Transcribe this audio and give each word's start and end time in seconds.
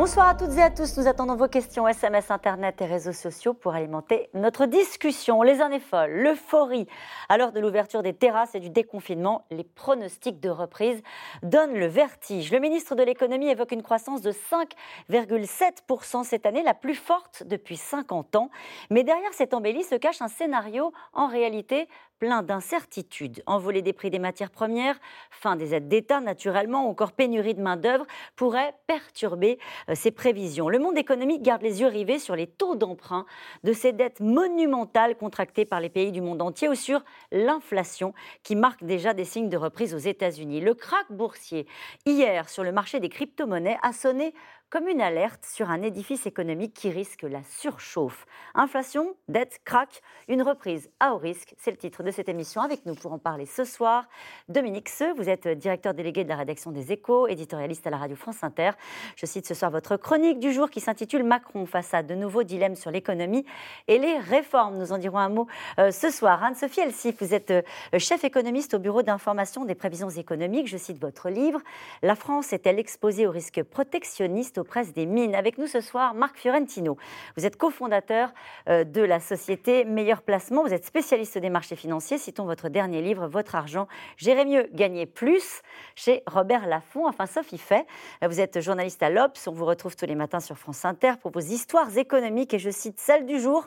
Bonsoir 0.00 0.28
à 0.28 0.34
toutes 0.34 0.56
et 0.56 0.62
à 0.62 0.70
tous. 0.70 0.96
Nous 0.96 1.08
attendons 1.08 1.36
vos 1.36 1.46
questions 1.46 1.86
SMS, 1.86 2.30
Internet 2.30 2.80
et 2.80 2.86
réseaux 2.86 3.12
sociaux 3.12 3.52
pour 3.52 3.74
alimenter 3.74 4.30
notre 4.32 4.64
discussion. 4.64 5.42
Les 5.42 5.60
années 5.60 5.78
folles, 5.78 6.22
l'euphorie. 6.22 6.86
À 7.28 7.36
l'heure 7.36 7.52
de 7.52 7.60
l'ouverture 7.60 8.02
des 8.02 8.14
terrasses 8.14 8.54
et 8.54 8.60
du 8.60 8.70
déconfinement, 8.70 9.44
les 9.50 9.62
pronostics 9.62 10.40
de 10.40 10.48
reprise 10.48 11.02
donnent 11.42 11.74
le 11.74 11.84
vertige. 11.84 12.50
Le 12.50 12.60
ministre 12.60 12.94
de 12.94 13.02
l'économie 13.02 13.50
évoque 13.50 13.72
une 13.72 13.82
croissance 13.82 14.22
de 14.22 14.32
5,7% 14.32 16.24
cette 16.24 16.46
année, 16.46 16.62
la 16.62 16.72
plus 16.72 16.94
forte 16.94 17.42
depuis 17.44 17.76
50 17.76 18.36
ans. 18.36 18.48
Mais 18.88 19.04
derrière 19.04 19.34
cette 19.34 19.52
embellie 19.52 19.84
se 19.84 19.96
cache 19.96 20.22
un 20.22 20.28
scénario 20.28 20.94
en 21.12 21.26
réalité 21.26 21.88
plein 22.20 22.42
d'incertitudes. 22.42 23.42
Envolée 23.46 23.82
des 23.82 23.94
prix 23.94 24.10
des 24.10 24.18
matières 24.18 24.50
premières, 24.50 25.00
fin 25.30 25.56
des 25.56 25.74
aides 25.74 25.88
d'État 25.88 26.20
naturellement, 26.20 26.86
ou 26.86 26.90
encore 26.90 27.12
pénurie 27.12 27.54
de 27.54 27.62
main-d'œuvre 27.62 28.06
pourraient 28.36 28.74
perturber 28.86 29.58
euh, 29.88 29.94
ces 29.96 30.10
prévisions. 30.10 30.68
Le 30.68 30.78
monde 30.78 30.98
économique 30.98 31.42
garde 31.42 31.62
les 31.62 31.80
yeux 31.80 31.88
rivés 31.88 32.18
sur 32.18 32.36
les 32.36 32.46
taux 32.46 32.76
d'emprunt 32.76 33.24
de 33.64 33.72
ces 33.72 33.92
dettes 33.92 34.20
monumentales 34.20 35.16
contractées 35.16 35.64
par 35.64 35.80
les 35.80 35.88
pays 35.88 36.12
du 36.12 36.20
monde 36.20 36.42
entier 36.42 36.68
ou 36.68 36.74
sur 36.74 37.02
l'inflation 37.32 38.12
qui 38.42 38.54
marque 38.54 38.84
déjà 38.84 39.14
des 39.14 39.24
signes 39.24 39.48
de 39.48 39.56
reprise 39.56 39.94
aux 39.94 39.98
États-Unis. 39.98 40.60
Le 40.60 40.74
krach 40.74 41.10
boursier 41.10 41.66
hier 42.04 42.48
sur 42.50 42.62
le 42.62 42.72
marché 42.72 43.00
des 43.00 43.08
crypto-monnaies 43.08 43.78
a 43.82 43.92
sonné 43.94 44.34
comme 44.70 44.86
une 44.86 45.00
alerte 45.00 45.44
sur 45.44 45.68
un 45.68 45.82
édifice 45.82 46.26
économique 46.26 46.72
qui 46.74 46.90
risque 46.90 47.24
la 47.24 47.42
surchauffe. 47.42 48.24
Inflation, 48.54 49.16
dette, 49.26 49.58
crack, 49.64 50.00
une 50.28 50.42
reprise 50.42 50.88
à 51.00 51.12
haut 51.12 51.18
risque, 51.18 51.54
c'est 51.58 51.72
le 51.72 51.76
titre 51.76 52.04
de 52.04 52.12
cette 52.12 52.28
émission. 52.28 52.62
Avec 52.62 52.86
nous 52.86 52.94
pour 52.94 53.12
en 53.12 53.18
parler 53.18 53.46
ce 53.46 53.64
soir, 53.64 54.04
Dominique 54.48 54.88
Seux, 54.88 55.12
vous 55.14 55.28
êtes 55.28 55.48
directeur 55.48 55.92
délégué 55.92 56.22
de 56.22 56.28
la 56.28 56.36
rédaction 56.36 56.70
des 56.70 56.92
Échos, 56.92 57.26
éditorialiste 57.26 57.84
à 57.88 57.90
la 57.90 57.96
radio 57.96 58.14
France 58.14 58.44
Inter. 58.44 58.70
Je 59.16 59.26
cite 59.26 59.46
ce 59.46 59.54
soir 59.54 59.72
votre 59.72 59.96
chronique 59.96 60.38
du 60.38 60.52
jour 60.52 60.70
qui 60.70 60.80
s'intitule 60.80 61.24
Macron 61.24 61.66
face 61.66 61.92
à 61.92 62.04
de 62.04 62.14
nouveaux 62.14 62.44
dilemmes 62.44 62.76
sur 62.76 62.92
l'économie 62.92 63.44
et 63.88 63.98
les 63.98 64.18
réformes. 64.18 64.78
Nous 64.78 64.92
en 64.92 64.98
dirons 64.98 65.18
un 65.18 65.30
mot 65.30 65.48
euh, 65.80 65.90
ce 65.90 66.10
soir. 66.10 66.44
Anne-Sophie 66.44 66.80
Elsif, 66.80 67.16
vous 67.20 67.34
êtes 67.34 67.50
euh, 67.50 67.62
chef 67.98 68.22
économiste 68.22 68.74
au 68.74 68.78
Bureau 68.78 69.02
d'information 69.02 69.64
des 69.64 69.74
prévisions 69.74 70.10
économiques. 70.10 70.68
Je 70.68 70.76
cite 70.76 71.00
votre 71.00 71.28
livre. 71.28 71.60
La 72.02 72.14
France 72.14 72.52
est-elle 72.52 72.78
exposée 72.78 73.26
aux 73.26 73.32
risques 73.32 73.64
protectionnistes 73.64 74.59
aux 74.60 74.64
presses 74.64 74.92
des 74.92 75.06
mines. 75.06 75.34
Avec 75.34 75.58
nous 75.58 75.66
ce 75.66 75.80
soir, 75.80 76.14
Marc 76.14 76.36
Fiorentino. 76.36 76.96
Vous 77.36 77.46
êtes 77.46 77.56
cofondateur 77.56 78.32
euh, 78.68 78.84
de 78.84 79.02
la 79.02 79.18
société 79.18 79.84
Meilleur 79.84 80.22
Placement. 80.22 80.62
Vous 80.62 80.72
êtes 80.72 80.84
spécialiste 80.84 81.38
des 81.38 81.50
marchés 81.50 81.76
financiers. 81.76 82.18
Citons 82.18 82.44
votre 82.44 82.68
dernier 82.68 83.02
livre, 83.02 83.26
Votre 83.26 83.54
argent, 83.54 83.88
Gérer 84.16 84.44
mieux, 84.44 84.68
gagner 84.72 85.06
plus, 85.06 85.62
chez 85.94 86.22
Robert 86.26 86.66
Laffont. 86.66 87.06
Enfin, 87.06 87.26
Sophie 87.26 87.58
Fait. 87.58 87.86
Vous 88.22 88.40
êtes 88.40 88.60
journaliste 88.60 89.02
à 89.02 89.10
l'Obs. 89.10 89.46
On 89.48 89.52
vous 89.52 89.64
retrouve 89.64 89.96
tous 89.96 90.06
les 90.06 90.14
matins 90.14 90.40
sur 90.40 90.56
France 90.56 90.84
Inter 90.84 91.14
pour 91.20 91.32
vos 91.32 91.40
histoires 91.40 91.96
économiques. 91.96 92.54
Et 92.54 92.58
je 92.58 92.70
cite 92.70 93.00
celle 93.00 93.26
du 93.26 93.40
jour. 93.40 93.66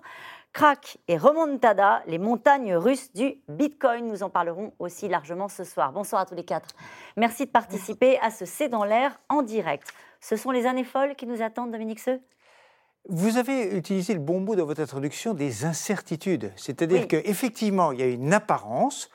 Crack 0.53 0.99
et 1.07 1.17
remontada, 1.17 2.03
les 2.05 2.19
montagnes 2.19 2.75
russes 2.75 3.11
du 3.13 3.41
Bitcoin. 3.47 4.05
Nous 4.05 4.21
en 4.21 4.29
parlerons 4.29 4.71
aussi 4.77 5.07
largement 5.07 5.47
ce 5.47 5.63
soir. 5.63 5.91
Bonsoir 5.91 6.21
à 6.21 6.25
tous 6.27 6.35
les 6.35 6.45
quatre. 6.45 6.69
Merci 7.17 7.47
de 7.47 7.51
participer 7.51 8.19
à 8.19 8.29
ce 8.29 8.45
C'est 8.45 8.69
dans 8.69 8.83
l'air 8.83 9.19
en 9.29 9.41
direct. 9.41 9.91
Ce 10.23 10.37
sont 10.37 10.51
les 10.51 10.65
années 10.65 10.85
folles 10.85 11.15
qui 11.15 11.27
nous 11.27 11.41
attendent, 11.41 11.71
Dominique 11.71 11.99
Seux? 11.99 12.21
Vous 13.09 13.37
avez 13.37 13.75
utilisé 13.75 14.13
le 14.13 14.21
bon 14.21 14.39
mot 14.39 14.55
dans 14.55 14.65
votre 14.65 14.81
introduction 14.81 15.33
des 15.33 15.65
incertitudes. 15.65 16.53
C'est-à-dire 16.55 17.09
qu'effectivement, 17.09 17.91
il 17.91 17.99
y 17.99 18.03
a 18.03 18.07
une 18.07 18.31
apparence 18.31 19.09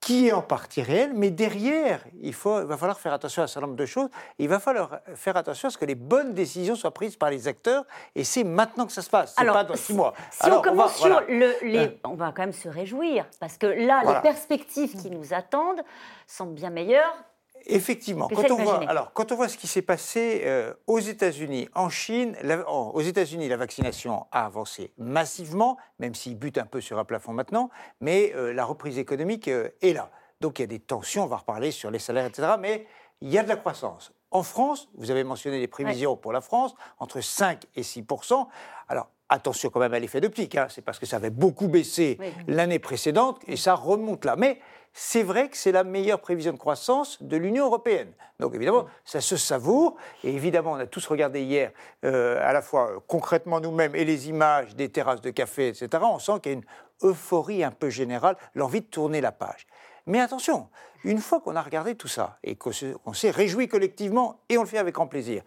qui 0.00 0.26
est 0.26 0.32
en 0.32 0.42
partie 0.42 0.82
réelle, 0.82 1.12
mais 1.14 1.30
derrière, 1.30 2.04
il, 2.20 2.34
faut, 2.34 2.66
va 2.66 2.76
falloir 2.76 2.98
faire 2.98 3.12
attention 3.12 3.42
à 3.42 3.44
un 3.44 3.46
certain 3.46 3.68
nombre 3.68 3.78
de 3.78 3.86
choses. 3.86 4.10
Il 4.38 4.48
va 4.48 4.58
falloir 4.58 4.98
faire 5.14 5.36
attention 5.36 5.68
à 5.68 5.70
ce 5.70 5.78
que 5.78 5.84
les 5.84 5.94
bonnes 5.94 6.34
décisions 6.34 6.74
soient 6.74 6.92
prises 6.92 7.16
par 7.16 7.30
les 7.30 7.46
acteurs, 7.46 7.84
et 8.16 8.24
c'est 8.24 8.44
maintenant 8.44 8.86
que 8.86 8.92
ça 8.92 9.02
se 9.02 9.08
passe, 9.08 9.34
c'est 9.38 9.46
pas 9.46 9.64
dans 9.64 9.76
six 9.76 9.94
mois. 9.94 10.12
Si 10.30 10.50
on 10.50 10.60
commence 10.60 10.96
sur 10.96 11.22
le, 11.28 11.54
les... 11.62 11.78
Hein. 11.78 11.92
On 12.04 12.14
va 12.14 12.32
quand 12.32 12.42
même 12.42 12.52
se 12.52 12.68
réjouir, 12.68 13.24
parce 13.38 13.56
que 13.56 13.66
là, 13.66 14.02
les 14.04 14.20
perspectives 14.20 15.00
qui 15.00 15.10
nous 15.10 15.32
attendent 15.32 15.82
semblent 16.26 16.54
bien 16.54 16.70
meilleures 16.70 17.24
Effectivement, 17.66 18.28
quand 18.28 18.50
on, 18.50 18.62
voit, 18.62 18.88
alors, 18.88 19.12
quand 19.12 19.32
on 19.32 19.36
voit 19.36 19.48
ce 19.48 19.56
qui 19.56 19.66
s'est 19.66 19.82
passé 19.82 20.42
euh, 20.44 20.74
aux 20.86 20.98
États-Unis, 20.98 21.68
en 21.74 21.88
Chine, 21.88 22.36
aux 22.66 23.00
États-Unis, 23.00 23.48
la 23.48 23.56
vaccination 23.56 24.26
a 24.32 24.44
avancé 24.44 24.92
massivement, 24.98 25.78
même 25.98 26.14
s'il 26.14 26.36
bute 26.36 26.58
un 26.58 26.66
peu 26.66 26.80
sur 26.80 26.98
un 26.98 27.04
plafond 27.04 27.32
maintenant, 27.32 27.70
mais 28.00 28.32
euh, 28.34 28.52
la 28.52 28.64
reprise 28.64 28.98
économique 28.98 29.48
euh, 29.48 29.70
est 29.80 29.94
là. 29.94 30.10
Donc 30.40 30.58
il 30.58 30.62
y 30.62 30.64
a 30.64 30.68
des 30.68 30.78
tensions, 30.78 31.24
on 31.24 31.26
va 31.26 31.38
reparler 31.38 31.70
sur 31.70 31.90
les 31.90 31.98
salaires, 31.98 32.26
etc. 32.26 32.54
Mais 32.60 32.86
il 33.22 33.30
y 33.30 33.38
a 33.38 33.42
de 33.42 33.48
la 33.48 33.56
croissance. 33.56 34.12
En 34.30 34.42
France, 34.42 34.88
vous 34.94 35.10
avez 35.10 35.24
mentionné 35.24 35.58
les 35.58 35.68
prévisions 35.68 36.16
pour 36.16 36.32
la 36.32 36.40
France, 36.40 36.74
entre 36.98 37.20
5 37.20 37.62
et 37.76 37.82
6% 37.82 38.46
Alors 38.88 39.08
attention 39.28 39.70
quand 39.70 39.80
même 39.80 39.94
à 39.94 39.98
l'effet 39.98 40.20
d'optique, 40.20 40.56
hein, 40.56 40.66
c'est 40.68 40.82
parce 40.82 40.98
que 40.98 41.06
ça 41.06 41.16
avait 41.16 41.30
beaucoup 41.30 41.68
baissé 41.68 42.18
l'année 42.46 42.78
précédente 42.78 43.40
et 43.46 43.56
ça 43.56 43.74
remonte 43.74 44.24
là. 44.24 44.36
Mais 44.36 44.60
c'est 44.96 45.24
vrai 45.24 45.48
que 45.48 45.56
c'est 45.56 45.72
la 45.72 45.82
meilleure 45.82 46.20
prévision 46.20 46.52
de 46.52 46.56
croissance 46.56 47.20
de 47.20 47.36
l'Union 47.36 47.66
européenne. 47.66 48.12
Donc 48.38 48.54
évidemment, 48.54 48.86
ça 49.04 49.20
se 49.20 49.36
savoure. 49.36 49.96
Et 50.22 50.32
évidemment, 50.32 50.72
on 50.72 50.76
a 50.76 50.86
tous 50.86 51.04
regardé 51.08 51.42
hier, 51.42 51.72
euh, 52.04 52.38
à 52.40 52.52
la 52.52 52.62
fois 52.62 52.92
euh, 52.92 53.00
concrètement 53.08 53.60
nous-mêmes 53.60 53.96
et 53.96 54.04
les 54.04 54.28
images 54.28 54.76
des 54.76 54.88
terrasses 54.88 55.20
de 55.20 55.30
café, 55.30 55.66
etc. 55.66 55.88
On 56.00 56.20
sent 56.20 56.34
qu'il 56.40 56.52
y 56.52 56.54
a 56.54 56.58
une 56.58 56.64
euphorie 57.02 57.64
un 57.64 57.72
peu 57.72 57.90
générale, 57.90 58.36
l'envie 58.54 58.82
de 58.82 58.86
tourner 58.86 59.20
la 59.20 59.32
page. 59.32 59.66
Mais 60.06 60.20
attention, 60.20 60.68
une 61.02 61.18
fois 61.18 61.40
qu'on 61.40 61.56
a 61.56 61.62
regardé 61.62 61.96
tout 61.96 62.08
ça 62.08 62.38
et 62.44 62.54
qu'on 62.54 62.72
s'est 62.72 63.30
réjoui 63.30 63.66
collectivement, 63.66 64.38
et 64.48 64.58
on 64.58 64.62
le 64.62 64.68
fait 64.68 64.78
avec 64.78 64.94
grand 64.94 65.08
plaisir, 65.08 65.42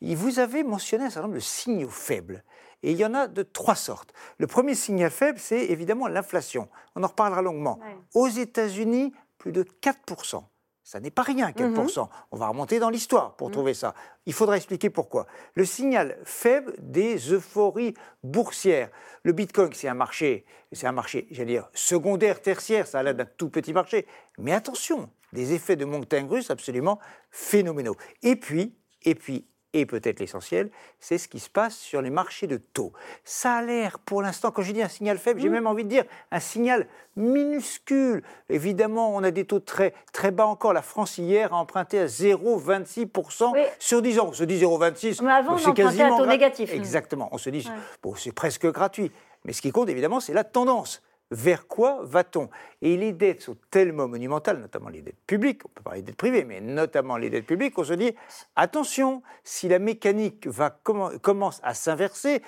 vous 0.00 0.38
avez 0.38 0.64
mentionné 0.64 1.04
un 1.04 1.10
certain 1.10 1.28
nombre 1.28 1.34
de 1.34 1.44
signaux 1.44 1.90
faibles. 1.90 2.42
Et 2.82 2.92
il 2.92 2.98
y 2.98 3.04
en 3.04 3.14
a 3.14 3.26
de 3.26 3.42
trois 3.42 3.74
sortes. 3.74 4.12
Le 4.38 4.46
premier 4.46 4.74
signal 4.74 5.10
faible, 5.10 5.38
c'est 5.38 5.66
évidemment 5.66 6.08
l'inflation. 6.08 6.68
On 6.94 7.02
en 7.02 7.08
reparlera 7.08 7.42
longuement. 7.42 7.78
Aux 8.14 8.28
États-Unis, 8.28 9.12
plus 9.38 9.52
de 9.52 9.62
4%. 9.62 10.42
Ça 10.86 11.00
n'est 11.00 11.10
pas 11.10 11.22
rien, 11.22 11.50
4%. 11.50 12.02
Mhm. 12.02 12.08
On 12.30 12.36
va 12.36 12.46
remonter 12.46 12.78
dans 12.78 12.90
l'histoire 12.90 13.34
pour 13.34 13.48
mhm. 13.48 13.54
trouver 13.54 13.74
ça. 13.74 13.92
Il 14.24 14.32
faudra 14.32 14.56
expliquer 14.56 14.88
pourquoi. 14.88 15.26
Le 15.54 15.64
signal 15.64 16.16
faible 16.22 16.74
des 16.78 17.32
euphories 17.32 17.94
boursières. 18.22 18.90
Le 19.24 19.32
Bitcoin, 19.32 19.72
c'est 19.72 19.88
un 19.88 19.94
marché, 19.94 20.46
c'est 20.70 20.86
un 20.86 20.92
marché, 20.92 21.26
j'allais 21.32 21.54
dire, 21.54 21.68
secondaire, 21.74 22.40
tertiaire, 22.40 22.86
ça 22.86 23.00
a 23.00 23.02
l'air 23.02 23.16
d'un 23.16 23.24
tout 23.24 23.50
petit 23.50 23.72
marché. 23.72 24.06
Mais 24.38 24.52
attention, 24.52 25.10
des 25.32 25.54
effets 25.54 25.74
de 25.74 25.84
montagne 25.84 26.28
russe 26.28 26.50
absolument 26.50 27.00
phénoménaux. 27.32 27.96
Et 28.22 28.36
puis, 28.36 28.76
et 29.02 29.16
puis, 29.16 29.48
et 29.80 29.86
peut-être 29.86 30.20
l'essentiel, 30.20 30.70
c'est 31.00 31.18
ce 31.18 31.28
qui 31.28 31.38
se 31.38 31.50
passe 31.50 31.76
sur 31.76 32.02
les 32.02 32.10
marchés 32.10 32.46
de 32.46 32.56
taux. 32.56 32.92
Ça 33.24 33.56
a 33.56 33.62
l'air, 33.62 33.98
pour 33.98 34.22
l'instant, 34.22 34.50
quand 34.50 34.62
je 34.62 34.72
dis 34.72 34.82
un 34.82 34.88
signal 34.88 35.18
faible, 35.18 35.40
j'ai 35.40 35.48
mmh. 35.48 35.52
même 35.52 35.66
envie 35.66 35.84
de 35.84 35.88
dire 35.88 36.04
un 36.30 36.40
signal 36.40 36.86
minuscule. 37.16 38.22
Évidemment, 38.48 39.14
on 39.14 39.22
a 39.22 39.30
des 39.30 39.44
taux 39.44 39.60
très, 39.60 39.94
très 40.12 40.30
bas 40.30 40.46
encore. 40.46 40.72
La 40.72 40.82
France, 40.82 41.18
hier, 41.18 41.52
a 41.52 41.56
emprunté 41.56 41.98
à 41.98 42.06
0,26% 42.06 43.52
sur 43.78 44.02
10 44.02 44.18
ans. 44.18 44.28
On 44.28 44.32
se 44.32 44.44
dit 44.44 44.56
0,26%. 44.56 45.24
Mais 45.24 45.32
avant, 45.32 45.52
on 45.54 45.68
empruntait 45.68 46.02
à 46.02 46.08
taux 46.08 46.26
négatif. 46.26 46.72
Exactement. 46.72 47.28
On 47.32 47.38
se 47.38 47.50
dit, 47.50 47.68
bon, 48.02 48.14
c'est 48.14 48.32
presque 48.32 48.66
gratuit. 48.70 49.10
Mais 49.44 49.52
ce 49.52 49.62
qui 49.62 49.70
compte, 49.70 49.88
évidemment, 49.88 50.20
c'est 50.20 50.34
la 50.34 50.44
tendance 50.44 51.02
vers 51.30 51.66
quoi 51.66 52.00
va-t-on? 52.02 52.48
Et 52.82 52.96
les 52.96 53.12
dettes 53.12 53.42
sont 53.42 53.56
tellement 53.70 54.08
monumentales, 54.08 54.58
notamment 54.58 54.88
les 54.88 55.02
dettes 55.02 55.20
publiques, 55.26 55.62
on 55.64 55.68
peut 55.68 55.82
parler 55.82 56.02
des 56.02 56.06
dettes 56.06 56.16
privées, 56.16 56.44
mais 56.44 56.60
notamment 56.60 57.16
les 57.16 57.30
dettes 57.30 57.46
publiques, 57.46 57.78
on 57.78 57.84
se 57.84 57.94
dit, 57.94 58.14
attention, 58.54 59.22
si 59.44 59.68
la 59.68 59.78
mécanique 59.78 60.46
va, 60.46 60.70
commence 60.70 61.60
à 61.62 61.74
s'inverser, 61.74 62.42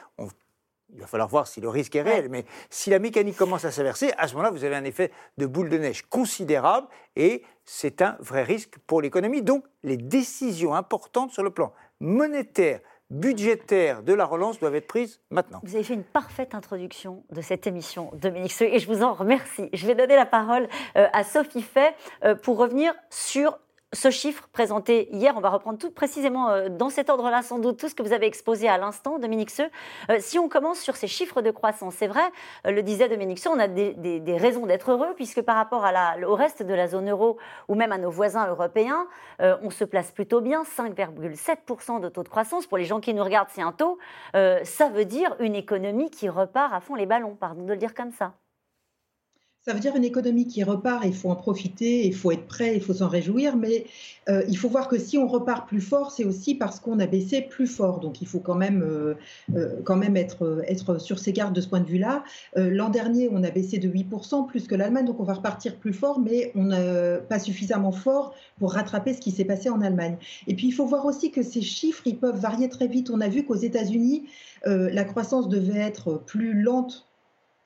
il 0.95 1.01
va 1.01 1.07
falloir 1.07 1.29
voir 1.29 1.47
si 1.47 1.61
le 1.61 1.69
risque 1.69 1.97
est 1.97 2.03
réel, 2.03 2.29
mais 2.31 2.47
si 2.71 2.91
la 2.91 2.99
mécanique 2.99 3.37
commence 3.37 3.65
à 3.65 3.71
s'inverser, 3.71 4.13
à 4.17 4.27
ce 4.27 4.35
moment-là, 4.35 4.51
vous 4.51 4.65
avez 4.65 4.77
un 4.77 4.85
effet 4.85 5.11
de 5.37 5.47
boule 5.47 5.69
de 5.69 5.77
neige 5.77 6.03
considérable 6.09 6.89
et 7.15 7.43
c'est 7.65 8.01
un 8.01 8.17
vrai 8.21 8.43
risque 8.43 8.79
pour 8.87 9.03
l'économie. 9.03 9.43
Donc, 9.43 9.65
les 9.83 9.99
décisions 9.99 10.75
importantes 10.75 11.31
sur 11.31 11.43
le 11.43 11.51
plan 11.51 11.73
monétaire, 12.01 12.81
budgétaires 13.11 14.03
de 14.03 14.13
la 14.13 14.25
relance 14.25 14.59
doivent 14.59 14.75
être 14.75 14.87
prises 14.87 15.21
maintenant. 15.31 15.61
Vous 15.63 15.75
avez 15.75 15.85
fait 15.85 15.95
une 15.95 16.05
parfaite 16.05 16.55
introduction 16.55 17.25
de 17.31 17.41
cette 17.41 17.67
émission, 17.67 18.11
Dominique 18.15 18.55
et 18.61 18.79
je 18.79 18.87
vous 18.87 19.03
en 19.03 19.15
remercie. 19.15 19.69
Je 19.73 19.87
vais 19.87 19.95
donner 19.95 20.17
la 20.17 20.27
parole 20.27 20.69
euh, 20.97 21.07
à 21.13 21.25
Sophie 21.25 21.63
Fay 21.63 21.95
euh, 22.25 22.35
pour 22.35 22.59
revenir 22.59 22.95
sur 23.11 23.59
ce 23.95 24.11
chiffre 24.11 24.49
présenté 24.53 25.09
hier, 25.15 25.35
on 25.37 25.41
va 25.41 25.49
reprendre 25.49 25.79
tout 25.79 25.91
précisément 25.91 26.51
euh, 26.51 26.69
dans 26.69 26.91
cet 26.91 27.09
ordre-là, 27.09 27.41
sans 27.43 27.59
doute 27.59 27.79
tout 27.79 27.89
ce 27.89 27.95
que 27.95 28.03
vous 28.03 28.13
avez 28.13 28.27
exposé 28.27 28.69
à 28.69 28.77
l'instant, 28.77 29.19
Dominique 29.19 29.51
Seux. 29.51 29.71
Euh, 30.11 30.19
si 30.21 30.39
on 30.39 30.49
commence 30.49 30.79
sur 30.79 30.97
ces 30.97 31.07
chiffres 31.07 31.41
de 31.41 31.51
croissance, 31.51 31.95
c'est 31.95 32.07
vrai, 32.07 32.25
euh, 32.67 32.71
le 32.71 32.83
disait 32.83 33.09
Dominique 33.09 33.39
Seux, 33.39 33.49
on 33.51 33.59
a 33.59 33.67
des, 33.67 34.37
raisons 34.39 34.67
d'être 34.67 34.91
heureux, 34.91 35.15
puisque 35.17 35.41
par 35.41 35.57
rapport 35.57 35.87
au 36.27 36.35
reste 36.35 36.63
de 36.63 36.75
la 36.75 36.87
zone 36.87 37.11
euro 37.11 37.39
ou 37.69 37.75
même 37.75 37.93
à 37.93 37.99
nos 37.99 38.11
voisins 38.11 38.47
européens, 38.47 39.07
on 39.41 39.71
se 39.71 39.85
place 39.85 40.13
plutôt 40.13 40.41
bien, 40.41 40.63
5,7% 40.63 42.01
de 42.01 42.09
taux 42.09 42.23
de 42.23 42.29
croissance. 42.29 42.67
Pour 42.67 42.79
les 42.79 42.85
gens 42.85 43.01
qui 43.01 43.15
nous 43.15 43.25
regardent, 43.25 43.49
c'est 43.51 43.63
un 43.63 43.73
taux. 43.73 43.99
ça 44.35 44.89
veut 44.91 45.05
dire 45.05 45.35
une 45.41 45.55
économie 45.55 46.11
qui 46.11 46.29
repart 46.29 46.73
à 46.73 46.81
fond 46.81 46.95
les 46.95 47.07
ballons, 47.07 47.35
pardon 47.35 47.63
de 47.63 47.69
le 47.69 47.77
dire 47.77 47.95
comme 47.95 48.13
ça 48.13 48.35
Ça 49.69 49.75
veut 49.75 49.81
dire 49.81 49.97
une 49.97 50.05
économie 50.05 50.47
qui 50.47 50.65
repart, 50.65 51.05
il 51.05 51.13
faut 51.13 51.29
en 51.29 51.37
profiter, 51.37 52.07
il 52.07 52.15
faut 52.15 52.33
être 52.33 52.47
prêt, 52.47 52.75
il 52.75 52.81
faut 52.81 52.95
s'en 52.95 53.09
réjouir, 53.09 53.55
mais 53.55 53.85
euh, 54.31 54.43
il 54.49 54.57
faut 54.57 54.71
voir 54.71 54.89
que 54.89 54.97
si 54.99 55.19
on 55.19 55.29
repart 55.29 55.69
plus 55.69 55.83
fort, 55.83 56.11
c'est 56.11 56.25
aussi 56.25 56.55
parce 56.55 56.81
qu'on 56.81 56.99
a 57.01 57.07
baissé 57.07 57.43
plus 57.43 57.67
fort. 57.67 58.01
Donc 58.01 58.23
il 58.23 58.27
faut 58.27 58.39
quand 58.39 58.55
même, 58.55 58.83
euh, 58.83 59.13
euh, 59.55 59.75
quand 59.85 59.97
même 59.97 60.17
être, 60.17 60.65
être 60.67 60.99
sur 60.99 61.19
ses 61.19 61.35
gardes 61.35 61.55
de 61.55 61.61
ce 61.61 61.69
point 61.69 61.81
de 61.81 61.87
vue-là. 61.87 62.25
L'an 62.57 62.89
dernier, 62.89 63.29
on 63.31 63.45
a 63.45 63.51
baissé 63.51 63.77
de 63.77 63.91
8%, 63.91 64.47
plus 64.47 64.67
que 64.67 64.75
l'Allemagne, 64.75 65.05
donc 65.05 65.21
on 65.21 65.25
va 65.25 65.35
repartir 65.35 65.77
plus 65.77 65.93
fort, 65.93 66.19
mais 66.19 66.51
on 66.55 66.65
n'a 66.65 67.19
pas 67.19 67.39
suffisamment 67.39 67.93
fort 67.93 68.35
pour 68.59 68.73
rattraper 68.73 69.13
ce 69.13 69.21
qui 69.21 69.33
s'est 69.33 69.45
passé 69.45 69.69
en 69.69 69.83
Allemagne. 69.83 70.17
Et 70.47 70.55
puis 70.55 70.69
il 70.69 70.73
faut 70.73 70.87
voir 70.87 71.05
aussi 71.05 71.31
que 71.31 71.43
ces 71.43 71.61
chiffres, 71.61 72.05
ils 72.07 72.17
peuvent 72.17 72.41
varier 72.41 72.71
très 72.71 72.87
vite. 72.87 73.11
On 73.11 73.21
a 73.21 73.29
vu 73.29 73.45
qu'aux 73.45 73.55
États-Unis, 73.55 74.29
la 74.65 75.05
croissance 75.05 75.47
devait 75.51 75.81
être 75.81 76.23
plus 76.25 76.55
lente 76.63 77.08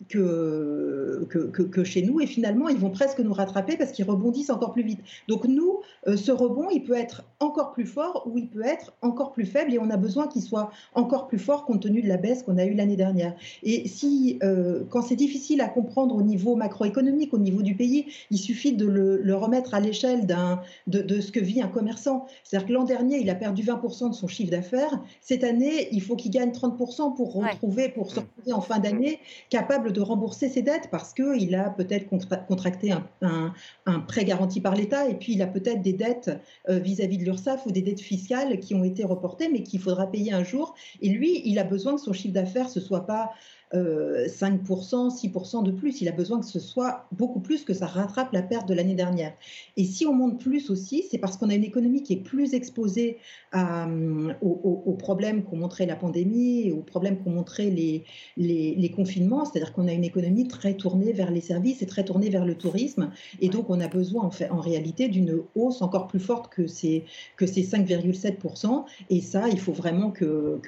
que, 0.09 1.27
que, 1.29 1.63
que, 1.63 1.85
chez 1.85 2.03
nous. 2.03 2.21
Et 2.21 2.27
finalement, 2.27 2.69
ils 2.69 2.79
vont 2.79 2.91
presque 2.91 3.21
nous 3.21 3.33
rattraper 3.33 3.77
parce 3.77 3.93
qu'ils 3.93 4.09
rebondissent 4.09 4.51
encore 4.51 4.73
plus 4.73 4.83
vite. 4.83 5.01
Donc 5.29 5.45
nous, 5.45 5.81
euh, 6.07 6.17
ce 6.17 6.33
rebond, 6.33 6.69
il 6.71 6.85
peut 6.85 6.97
être 6.97 7.25
encore 7.43 7.73
plus 7.73 7.87
fort 7.87 8.23
ou 8.27 8.39
il 8.39 8.49
peut 8.49 8.65
être 8.65 8.93
encore 9.03 9.33
plus 9.33 9.47
faible. 9.47 9.75
Et 9.75 9.79
on 9.79 9.91
a 9.91 9.97
besoin 9.97 10.29
qu'il 10.29 10.43
soit 10.43 10.71
encore 10.95 11.27
plus 11.27 11.39
fort 11.39 11.65
compte 11.65 11.83
tenu 11.83 12.03
de 12.03 12.09
la 12.09 12.17
baisse 12.17 12.43
qu'on 12.43 12.59
a 12.59 12.65
eue 12.65 12.75
l'année 12.75 12.97
dernière. 12.97 13.35
Et 13.63 13.89
si, 13.89 14.39
euh, 14.43 14.85
quand 14.91 15.03
c'est 15.03 15.17
difficile 15.17 15.61
à 15.61 15.69
comprendre 15.69 16.15
au 16.15 16.23
niveau 16.23 16.57
macroéconomique, 16.57 17.35
au 17.35 17.39
niveau 17.39 17.63
du 17.63 17.75
pays, 17.75 18.07
il 18.31 18.39
suffit 18.39 18.73
de 18.73 18.87
le, 18.87 19.35
remettre 19.35 19.75
à 19.75 19.81
l'échelle 19.81 20.27
de, 20.27 21.03
de 21.03 21.21
ce 21.21 21.33
que 21.33 21.41
vit 21.41 21.63
un 21.63 21.69
commerçant. 21.69 22.27
C'est-à-dire 22.45 22.69
que 22.69 22.73
l'an 22.73 22.85
dernier, 22.85 23.19
il 23.19 23.31
a 23.31 23.35
perdu 23.35 23.63
20% 23.63 24.11
de 24.11 24.15
son 24.15 24.29
chiffre 24.29 24.51
d'affaires. 24.51 25.01
Cette 25.21 25.43
année, 25.43 25.89
il 25.91 26.03
faut 26.03 26.17
qu'il 26.17 26.31
gagne 26.31 26.51
30% 26.51 27.15
pour 27.17 27.35
retrouver, 27.35 27.89
pour 27.89 28.11
se 28.11 28.21
retrouver 28.21 28.53
en 28.53 28.61
fin 28.61 28.79
d'année 28.79 29.19
capable 29.51 29.93
de 29.93 30.01
rembourser 30.01 30.49
ses 30.49 30.63
dettes 30.63 30.89
parce 30.91 31.13
qu'il 31.15 31.55
a 31.55 31.71
peut-être 31.71 32.09
contracté 32.47 32.93
un, 33.23 34.01
prêt 34.07 34.25
garanti 34.25 34.61
par 34.61 34.75
l'État 34.75 35.09
et 35.09 35.15
puis 35.15 35.35
il 35.35 35.43
a 35.43 35.47
peut-être 35.47 35.83
des 35.83 35.93
dettes 35.93 36.31
euh, 36.69 36.79
vis-à-vis 36.79 37.19
de 37.19 37.27
l'URSSAF 37.33 37.67
ou 37.67 37.73
des 37.73 37.83
dettes 37.83 38.01
fiscales 38.01 38.61
qui 38.61 38.75
ont 38.75 38.85
été 38.85 39.05
reportées 39.05 39.49
mais 39.49 39.63
qu'il 39.63 39.81
faudra 39.81 40.07
payer 40.07 40.33
un 40.33 40.45
jour. 40.45 40.75
Et 41.01 41.09
lui, 41.09 41.43
il 41.45 41.59
a 41.59 41.65
besoin 41.65 41.95
que 41.95 42.01
son 42.01 42.13
chiffre 42.13 42.35
d'affaires 42.35 42.69
ne 42.75 42.81
soit 42.81 43.07
pas 43.07 43.33
5%, 43.73 43.77
euh, 43.77 45.11
6% 45.11 45.63
de 45.63 45.71
plus. 45.71 46.01
Il 46.01 46.09
a 46.09 46.13
besoin 46.13 46.41
que 46.41 46.47
ce 46.47 46.61
soit 46.61 47.07
beaucoup 47.13 47.41
plus, 47.41 47.65
que 47.65 47.73
ça 47.73 47.87
rattrape 47.87 48.33
la 48.33 48.43
perte 48.43 48.69
de 48.69 48.75
l'année 48.75 48.95
dernière. 48.95 49.33
Et 49.77 49.85
si 49.85 50.07
on 50.07 50.13
monte 50.13 50.41
plus 50.41 50.71
aussi, 50.71 51.05
c'est 51.11 51.19
parce 51.19 51.37
qu'on 51.37 51.49
a 51.49 51.55
une 51.55 51.65
économie 51.65 52.03
qui 52.03 52.13
est 52.15 52.23
plus 52.23 52.55
exposée 52.55 53.19
euh, 53.55 54.33
aux, 54.43 54.97
problèmes 54.99 55.43
qu'ont 55.43 55.57
montré 55.57 55.87
la 55.87 55.97
pandémie, 55.97 56.71
aux 56.71 56.83
problèmes 56.83 57.19
qu'ont 57.19 57.31
montré 57.31 57.71
les, 57.71 58.93
confinements. 58.95 59.45
C'est-à-dire 59.45 59.73
qu'on 59.73 59.89
a 59.89 59.93
une 59.93 60.05
économie 60.05 60.49
très 60.49 60.75
tournée 60.75 61.13
vers 61.13 61.31
les 61.31 61.41
services 61.41 61.83
et 61.83 61.87
très 61.87 62.05
tournée 62.05 62.29
vers 62.29 62.45
le 62.45 62.55
tourisme. 62.55 63.11
Et 63.41 63.49
donc, 63.49 63.71
on 63.71 63.81
a 63.81 63.89
besoin 63.89 64.25
en, 64.25 64.31
fait, 64.31 64.51
en 64.51 64.61
réalité 64.61 65.09
d'une 65.09 65.39
hausse 65.55 65.81
encore 65.81 66.09
plus 66.09 66.21
forte 66.21 66.53
que 66.53 66.67
ces, 66.67 67.05
que 67.37 67.47
ces 67.47 67.63
5,7%. 67.63 68.85
Et 69.09 69.21
ça, 69.21 69.49
il 69.49 69.59
faut 69.59 69.73
vraiment 69.73 70.11
que, 70.11 70.61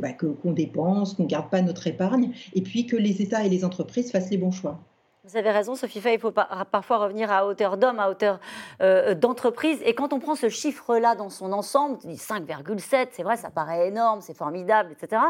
bah, 0.00 0.12
qu'on 0.12 0.52
dépense, 0.52 1.14
qu'on 1.14 1.24
ne 1.24 1.28
garde 1.28 1.50
pas 1.50 1.60
notre 1.60 1.86
épargne 1.86 2.29
et 2.54 2.62
puis 2.62 2.86
que 2.86 2.96
les 2.96 3.22
États 3.22 3.44
et 3.44 3.48
les 3.48 3.64
entreprises 3.64 4.10
fassent 4.10 4.30
les 4.30 4.38
bons 4.38 4.52
choix. 4.52 4.80
Vous 5.22 5.36
avez 5.36 5.50
raison, 5.50 5.74
Sophie 5.74 6.00
Fay, 6.00 6.14
il 6.14 6.18
faut 6.18 6.32
parfois 6.32 6.96
revenir 6.96 7.30
à 7.30 7.46
hauteur 7.46 7.76
d'homme, 7.76 8.00
à 8.00 8.08
hauteur 8.08 8.40
euh, 8.80 9.14
d'entreprise. 9.14 9.78
Et 9.84 9.94
quand 9.94 10.14
on 10.14 10.18
prend 10.18 10.34
ce 10.34 10.48
chiffre-là 10.48 11.14
dans 11.14 11.28
son 11.28 11.52
ensemble, 11.52 11.98
5,7, 12.06 13.08
c'est 13.10 13.22
vrai, 13.22 13.36
ça 13.36 13.50
paraît 13.50 13.88
énorme, 13.88 14.22
c'est 14.22 14.36
formidable, 14.36 14.92
etc. 14.92 15.20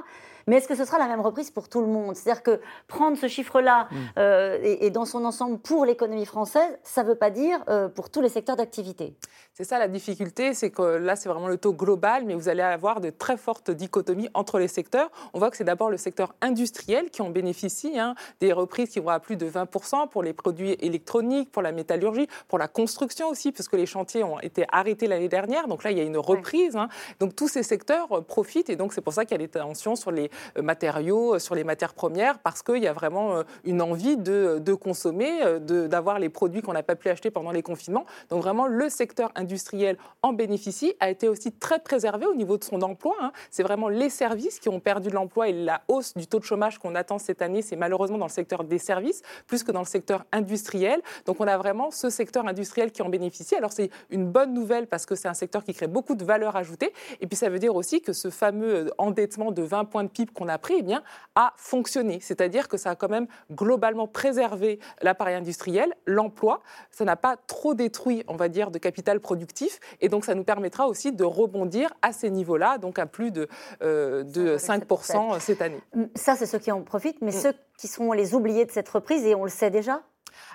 Mais 0.51 0.57
est-ce 0.57 0.67
que 0.67 0.75
ce 0.75 0.85
sera 0.85 0.99
la 0.99 1.07
même 1.07 1.21
reprise 1.21 1.53
pour 1.53 1.69
tout 1.69 1.81
le 1.81 1.87
monde? 1.87 2.17
C'est-à-dire 2.17 2.43
que 2.43 2.61
prendre 2.89 3.17
ce 3.17 3.29
chiffre-là 3.29 3.87
mm. 3.89 3.97
euh, 4.19 4.59
et, 4.63 4.91
dans 4.91 5.05
son 5.05 5.25
ensemble 5.25 5.59
pour 5.59 5.85
l'économie 5.85 6.27
française, 6.27 6.77
ça 6.83 7.05
ne 7.05 7.09
veut 7.09 7.15
pas 7.15 7.31
dire 7.31 7.63
euh, 7.69 7.89
pour 7.89 8.11
tous 8.11 8.21
les 8.21 8.29
secteurs 8.29 8.57
d'activité. 8.57 9.15
C'est 9.55 9.63
ça 9.63 9.79
la 9.79 9.87
difficulté, 9.87 10.53
c'est 10.55 10.71
que 10.71 10.83
là, 10.83 11.15
c'est 11.15 11.29
vraiment 11.29 11.47
le 11.47 11.57
taux 11.57 11.73
global, 11.73 12.25
mais 12.25 12.35
vous 12.35 12.49
allez 12.49 12.63
avoir 12.63 13.01
de 13.01 13.11
très 13.11 13.37
fortes 13.37 13.71
dichotomies 13.71 14.29
entre 14.35 14.59
les 14.59 14.67
secteurs. 14.67 15.09
On 15.35 15.39
voit 15.39 15.51
que 15.51 15.57
c'est 15.57 15.65
d'abord 15.65 15.89
le 15.89 15.99
secteur 15.99 16.35
industriel 16.41 17.11
qui 17.11 17.23
en 17.23 17.31
bénéficie, 17.31 17.97
hein, 17.97 18.17
des 18.41 18.53
reprises 18.53 18.89
qui 18.89 18.99
vont 18.99 19.11
à 19.11 19.21
plus 19.21 19.37
de 19.37 19.49
20% 19.49 20.09
pour 20.09 20.25
les 20.25 20.33
produits 20.33 20.73
électroniques, 20.81 21.53
pour 21.53 21.63
la 21.63 21.71
métallurgie, 21.71 22.27
pour 22.49 22.59
la 22.59 22.67
construction 22.67 23.29
aussi, 23.29 23.53
parce 23.53 23.69
que 23.69 23.77
les 23.77 23.87
chantiers 23.87 24.25
ont 24.25 24.41
été 24.41 24.65
arrêtés 24.73 25.07
l'année 25.07 25.29
dernière. 25.29 25.69
Donc 25.69 25.85
là, 25.85 25.93
il 25.93 25.99
y 25.99 26.01
a 26.01 26.05
une 26.05 26.19
reprise. 26.19 26.75
Hein. 26.75 26.89
Donc 27.21 27.37
tous 27.37 27.49
ces 27.49 27.63
secteurs 27.63 28.11
euh, 28.11 28.21
profitent, 28.21 28.71
et 28.71 28.77
donc 28.77 28.93
c'est 28.93 29.01
pour 29.01 29.13
ça 29.13 29.25
qu'il 29.25 29.33
y 29.33 29.41
a 29.43 29.47
des 29.47 29.49
tensions 29.49 29.95
sur 29.95 30.11
les 30.11 30.31
matériaux, 30.61 31.35
euh, 31.35 31.39
sur 31.39 31.55
les 31.55 31.65
matières 31.65 31.95
premières, 31.95 32.39
parce 32.39 32.63
qu'il 32.63 32.83
y 32.83 32.87
a 32.87 32.93
vraiment 32.93 33.37
euh, 33.37 33.43
une 33.65 33.83
envie 33.83 34.17
de, 34.17 34.59
de 34.61 34.75
consommer, 34.75 35.31
d'avoir 35.61 36.19
les 36.19 36.29
produits 36.29 36.63
qu'on 36.63 36.73
n'a 36.73 36.83
pas 36.83 36.97
pu 36.97 37.09
acheter 37.09 37.31
pendant 37.31 37.51
les 37.51 37.63
confinements. 37.63 38.07
Donc 38.29 38.43
vraiment, 38.43 38.67
le 38.67 38.89
secteur 38.89 39.31
industriel 39.35 39.97
en 40.23 40.33
bénéficie, 40.33 40.95
a 41.01 41.11
été 41.11 41.29
aussi 41.29 41.53
très 41.53 41.79
préservé 41.79 42.27
au 42.27 42.35
niveau 42.35 42.57
de 42.59 42.65
son 42.65 42.83
emploi. 42.83 43.15
Hein. 43.21 43.33
C'est 43.51 43.63
vraiment 43.63 43.89
les 43.89 44.11
services 44.11 44.59
qui 44.59 44.69
ont 44.69 44.81
perdu 44.81 45.09
de 45.09 45.15
l'emploi 45.15 45.49
et 45.49 45.53
la 45.53 45.83
hausse 45.89 46.15
du 46.15 46.27
taux 46.27 46.39
de 46.39 46.45
chômage 46.45 46.79
qu'on 46.79 46.95
attend 46.95 47.19
cette 47.19 47.43
année, 47.43 47.63
c'est 47.63 47.77
malheureusement 47.77 48.19
dans 48.19 48.27
le 48.27 48.31
secteur 48.31 48.65
des 48.65 48.79
services, 48.79 49.23
plus 49.47 49.63
que 49.63 49.73
dans 49.73 49.81
le 49.81 49.87
secteur 49.87 50.25
industriel. 50.33 51.01
Donc 51.27 51.41
on 51.41 51.47
a 51.47 51.57
vraiment 51.57 51.91
ce 51.91 52.11
secteur 52.11 52.47
industriel 52.47 52.93
qui 52.93 53.03
en 53.03 53.09
bénéficie. 53.09 53.55
Alors 53.55 53.73
c'est 53.73 53.91
une 54.11 54.27
bonne 54.27 54.53
nouvelle 54.53 54.87
parce 54.87 55.07
que 55.07 55.15
c'est 55.15 55.29
un 55.29 55.35
secteur 55.35 55.65
qui 55.65 55.75
crée 55.75 55.87
beaucoup 55.87 56.15
de 56.15 56.25
valeur 56.25 56.57
ajoutée. 56.57 56.93
Et 57.21 57.27
puis 57.27 57.37
ça 57.37 57.49
veut 57.49 57.59
dire 57.59 57.75
aussi 57.75 58.01
que 58.01 58.13
ce 58.13 58.31
fameux 58.31 58.91
endettement 58.99 59.53
de 59.53 59.63
20 59.63 59.85
points 59.87 60.05
de 60.05 60.09
PIB 60.09 60.20
qu'on 60.27 60.49
a 60.49 60.59
pris 60.59 60.75
eh 60.79 60.83
bien, 60.83 61.03
a 61.35 61.53
fonctionné. 61.57 62.19
C'est-à-dire 62.21 62.69
que 62.69 62.77
ça 62.77 62.91
a 62.91 62.95
quand 62.95 63.09
même 63.09 63.27
globalement 63.51 64.07
préservé 64.07 64.79
l'appareil 65.03 65.35
industriel, 65.35 65.95
l'emploi. 66.07 66.61
Ça 66.91 67.05
n'a 67.05 67.17
pas 67.17 67.37
trop 67.47 67.75
détruit, 67.75 68.25
on 68.29 68.37
va 68.37 68.49
dire, 68.49 68.71
de 68.71 68.79
capital 68.79 69.21
productif. 69.21 69.81
Et 70.01 70.09
donc, 70.09 70.25
ça 70.25 70.35
nous 70.35 70.45
permettra 70.45 70.87
aussi 70.87 71.13
de 71.13 71.25
rebondir 71.25 71.93
à 72.03 72.13
ces 72.13 72.31
niveaux-là, 72.31 72.79
donc 72.79 72.99
à 72.99 73.07
plus 73.07 73.31
de, 73.31 73.49
euh, 73.83 74.23
de 74.25 74.57
5% 74.57 75.41
cette 75.41 75.63
année. 75.63 75.81
Ça, 76.15 76.37
c'est 76.37 76.47
ceux 76.47 76.59
qui 76.59 76.73
en 76.73 76.83
profitent, 76.83 77.23
mais 77.23 77.31
mm. 77.31 77.41
ceux 77.41 77.55
qui 77.79 77.89
seront 77.89 78.13
les 78.13 78.35
oubliés 78.35 78.65
de 78.65 78.71
cette 78.71 78.89
reprise, 78.89 79.25
et 79.25 79.35
on 79.35 79.45
le 79.45 79.51
sait 79.51 79.71
déjà 79.71 80.03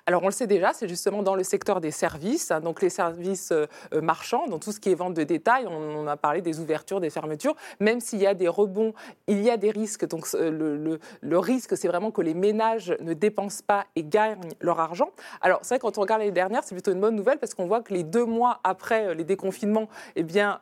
alors 0.06 0.24
on 0.24 0.28
le 0.28 0.32
sait 0.32 0.48
déjà, 0.48 0.74
c'est 0.74 0.88
justement 0.88 1.24
dans 1.24 1.36
le 1.36 1.44
secteur 1.44 1.82
des 1.82 1.92
services, 1.92 2.52
hein, 2.52 2.60
donc 2.60 2.82
les 2.82 2.90
services 2.90 3.52
euh, 3.52 3.66
euh, 3.94 4.02
marchands, 4.02 4.48
dans 4.48 4.60
tout 4.60 4.72
ce 4.72 4.80
qui 4.80 4.92
est 4.92 4.96
vente 4.96 5.14
de 5.14 5.24
détail. 5.24 5.66
On, 5.68 6.06
a 6.08 6.18
parlé 6.18 6.42
des 6.42 6.60
ouvertures, 6.60 7.00
des 7.00 7.10
fermetures. 7.10 7.56
Même 7.80 8.00
s'il 8.00 8.20
y 8.20 8.28
a 8.28 8.36
des 8.36 8.48
rebonds, 8.48 8.94
il 9.28 9.42
y 9.42 9.50
a 9.50 9.58
des 9.58 9.72
risques. 9.72 10.08
Donc 10.08 10.32
le, 10.34 11.00
le, 11.22 11.40
risque, 11.40 11.76
c'est 11.76 11.88
vraiment 11.88 12.12
que 12.12 12.22
les 12.22 12.36
ménages 12.36 12.96
ne 13.02 13.14
dépensent 13.14 13.64
pas 13.66 13.86
et 13.96 14.04
gagnent 14.04 14.50
leur 14.60 14.80
argent. 14.80 15.10
Alors 15.42 15.60
c'est 15.64 15.76
vrai 15.76 15.80
quand 15.80 15.98
on 15.98 16.02
regarde 16.02 16.22
l'année 16.22 16.32
dernière, 16.32 16.64
c'est 16.64 16.76
plutôt 16.76 16.92
une 16.92 17.02
bonne 17.02 17.16
nouvelle 17.16 17.40
parce 17.40 17.56
qu'on 17.56 17.66
voit 17.66 17.82
que 17.82 17.94
les 17.94 18.04
deux 18.04 18.26
mois 18.26 18.60
après 18.64 19.08
euh, 19.08 19.14
les 19.16 19.24
déconfinements, 19.24 19.90
eh 20.16 20.24
bien 20.24 20.60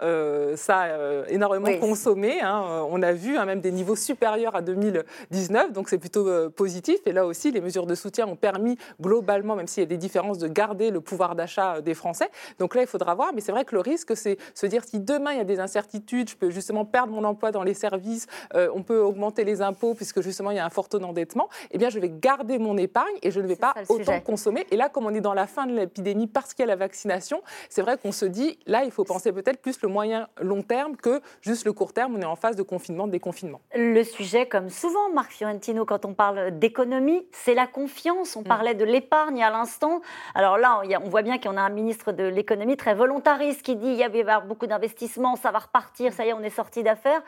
ça 0.56 0.80
a 0.80 1.28
énormément 1.28 1.78
consommé. 1.80 2.40
Hein. 2.42 2.86
On 2.90 3.02
a 3.02 3.12
vu 3.12 3.38
hein, 3.38 3.46
même 3.46 3.60
des 3.60 3.72
niveaux 3.72 3.96
supérieurs 3.96 4.56
à 4.56 4.62
2019, 4.62 5.74
donc 5.74 5.90
c'est 5.90 5.98
plutôt 5.98 6.50
positif. 6.52 7.00
Et 7.06 7.12
là 7.12 7.26
aussi, 7.26 7.52
les 7.52 7.62
mesures 7.62 7.86
de 7.86 7.96
soutien 7.96 8.28
ont 8.28 8.36
permis 8.36 8.78
globalement, 9.04 9.56
même 9.56 9.68
s'il 9.68 9.84
y 9.84 9.86
a 9.86 9.88
des 9.88 9.98
différences, 9.98 10.40
de 10.40 10.48
garder 10.48 10.90
le 10.90 11.02
pouvoir 11.02 11.36
d'achat 11.36 11.76
euh, 11.76 11.82
des 11.82 11.94
Français. 11.94 12.30
Donc 12.60 12.74
là, 12.74 12.82
il 12.82 12.88
faudra 12.88 13.14
voir. 13.14 13.32
Mais 13.36 13.42
c'est 13.42 13.52
vrai 13.52 13.66
que 13.66 13.76
le 13.76 13.82
risque, 13.82 14.16
c'est 14.16 14.38
se 14.56 14.66
dire 14.66 14.84
si 14.84 15.00
demain 15.00 15.34
il 15.34 15.38
y 15.38 15.42
a 15.42 15.46
des 15.46 15.60
incertitudes, 15.60 16.30
je 16.30 16.36
peux 16.36 16.50
justement 16.50 16.86
perdre 16.86 17.12
mon 17.14 17.24
emploi 17.24 17.52
dans 17.52 17.64
les 17.64 17.74
services, 17.74 18.28
euh, 18.56 18.70
on 18.74 18.82
peut 18.82 19.00
augmenter 19.00 19.44
les 19.44 19.62
impôts 19.62 19.94
puisque 19.94 20.22
justement 20.22 20.52
il 20.52 20.58
y 20.58 20.60
a 20.60 20.66
un 20.66 20.70
fort 20.70 20.90
taux 20.90 21.00
d'endettement. 21.00 21.50
Eh 21.72 21.78
bien, 21.78 21.90
je 21.90 22.00
vais 22.00 22.10
garder 22.10 22.58
mon 22.58 22.78
épargne 22.78 23.16
et 23.22 23.32
je 23.32 23.40
ne 23.40 23.48
vais 23.48 23.56
pas 23.56 23.74
autant 23.90 24.20
consommer. 24.22 24.66
Et 24.72 24.78
là, 24.78 24.90
comme 24.90 25.06
on 25.06 25.14
est 25.14 25.22
dans 25.22 25.34
la 25.34 25.48
fin 25.48 25.66
de 25.66 25.74
l'épidémie 25.74 26.28
parce 26.28 26.54
qu'il 26.54 26.64
y 26.64 26.68
a 26.68 26.68
la 26.68 26.76
vaccination, 26.76 27.42
c'est 27.70 27.82
vrai 27.82 27.98
qu'on 27.98 28.12
se 28.12 28.26
dit 28.26 28.58
là, 28.66 28.84
il 28.84 28.92
faut 28.92 29.04
penser 29.04 29.32
peut-être 29.32 29.62
plus 29.62 29.82
le 29.82 29.90
moyen 29.90 30.28
long 30.42 30.62
terme 30.62 30.96
que 30.96 31.22
juste 31.42 31.66
le 31.66 31.74
court 31.74 31.94
terme. 31.94 32.16
On 32.16 32.22
est 32.22 32.26
en 32.26 32.36
phase 32.36 32.56
de 32.56 32.64
confinement, 32.64 33.08
de 33.08 33.12
déconfinement. 33.12 33.62
Le 33.76 34.04
sujet, 34.04 34.48
comme 34.48 34.70
souvent, 34.70 35.12
Marc 35.14 35.32
Fiorentino, 35.32 35.86
quand 35.86 36.06
on 36.06 36.14
parle 36.14 36.58
d'économie, 36.58 37.26
c'est 37.32 37.56
la 37.56 37.68
confiance. 37.68 38.36
On 38.36 38.42
mm. 38.42 38.46
parlait 38.46 38.76
de 38.76 38.86
l'épargne 38.94 39.44
à 39.44 39.50
l'instant. 39.50 40.02
Alors 40.36 40.58
là, 40.58 40.82
on 41.04 41.10
voit 41.10 41.24
bien 41.24 41.38
qu'on 41.40 41.58
a 41.58 41.62
un 41.62 41.70
ministre 41.70 42.12
de 42.12 42.24
l'économie 42.24 42.78
très 42.78 42.94
volontariste 42.94 43.62
qui 43.64 43.76
dit 43.76 43.88
il 43.88 43.98
y 43.98 44.04
avoir 44.04 44.46
beaucoup 44.46 44.68
d'investissements, 44.68 45.36
ça 45.36 45.52
va 45.52 45.60
repartir, 45.60 46.14
ça 46.14 46.26
y 46.26 46.30
est, 46.30 46.34
on 46.34 46.42
est 46.42 46.50
sorti 46.50 46.84
d'affaires. 46.84 47.22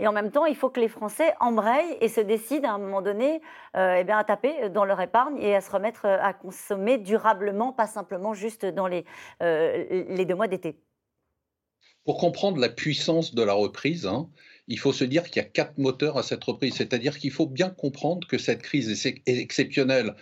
Et 0.00 0.08
en 0.08 0.12
même 0.12 0.32
temps, 0.32 0.44
il 0.44 0.56
faut 0.56 0.70
que 0.70 0.80
les 0.80 0.88
Français 0.88 1.34
embrayent 1.38 1.96
et 2.00 2.08
se 2.08 2.20
décident 2.20 2.68
à 2.68 2.72
un 2.72 2.78
moment 2.78 3.00
donné 3.00 3.40
euh, 3.76 4.02
eh 4.04 4.10
à 4.10 4.24
taper 4.24 4.68
dans 4.68 4.84
leur 4.84 5.00
épargne 5.00 5.38
et 5.38 5.54
à 5.54 5.60
se 5.60 5.70
remettre 5.70 6.04
à 6.06 6.32
consommer 6.32 6.98
durablement, 6.98 7.72
pas 7.72 7.86
simplement 7.86 8.34
juste 8.34 8.66
dans 8.66 8.88
les, 8.88 9.04
euh, 9.42 10.04
les 10.08 10.24
deux 10.24 10.34
mois 10.34 10.48
d'été. 10.48 10.76
Pour 12.04 12.18
comprendre 12.18 12.58
la 12.58 12.68
puissance 12.68 13.34
de 13.34 13.42
la 13.42 13.54
reprise, 13.54 14.04
hein, 14.06 14.28
il 14.66 14.78
faut 14.78 14.92
se 14.92 15.04
dire 15.04 15.24
qu'il 15.24 15.36
y 15.42 15.44
a 15.44 15.48
quatre 15.48 15.78
moteurs 15.78 16.18
à 16.18 16.22
cette 16.22 16.44
reprise. 16.44 16.74
C'est-à-dire 16.74 17.18
qu'il 17.18 17.30
faut 17.30 17.46
bien 17.46 17.70
comprendre 17.70 18.26
que 18.26 18.36
cette 18.36 18.62
crise 18.62 19.06
est 19.06 19.22
exceptionnelle 19.26 20.14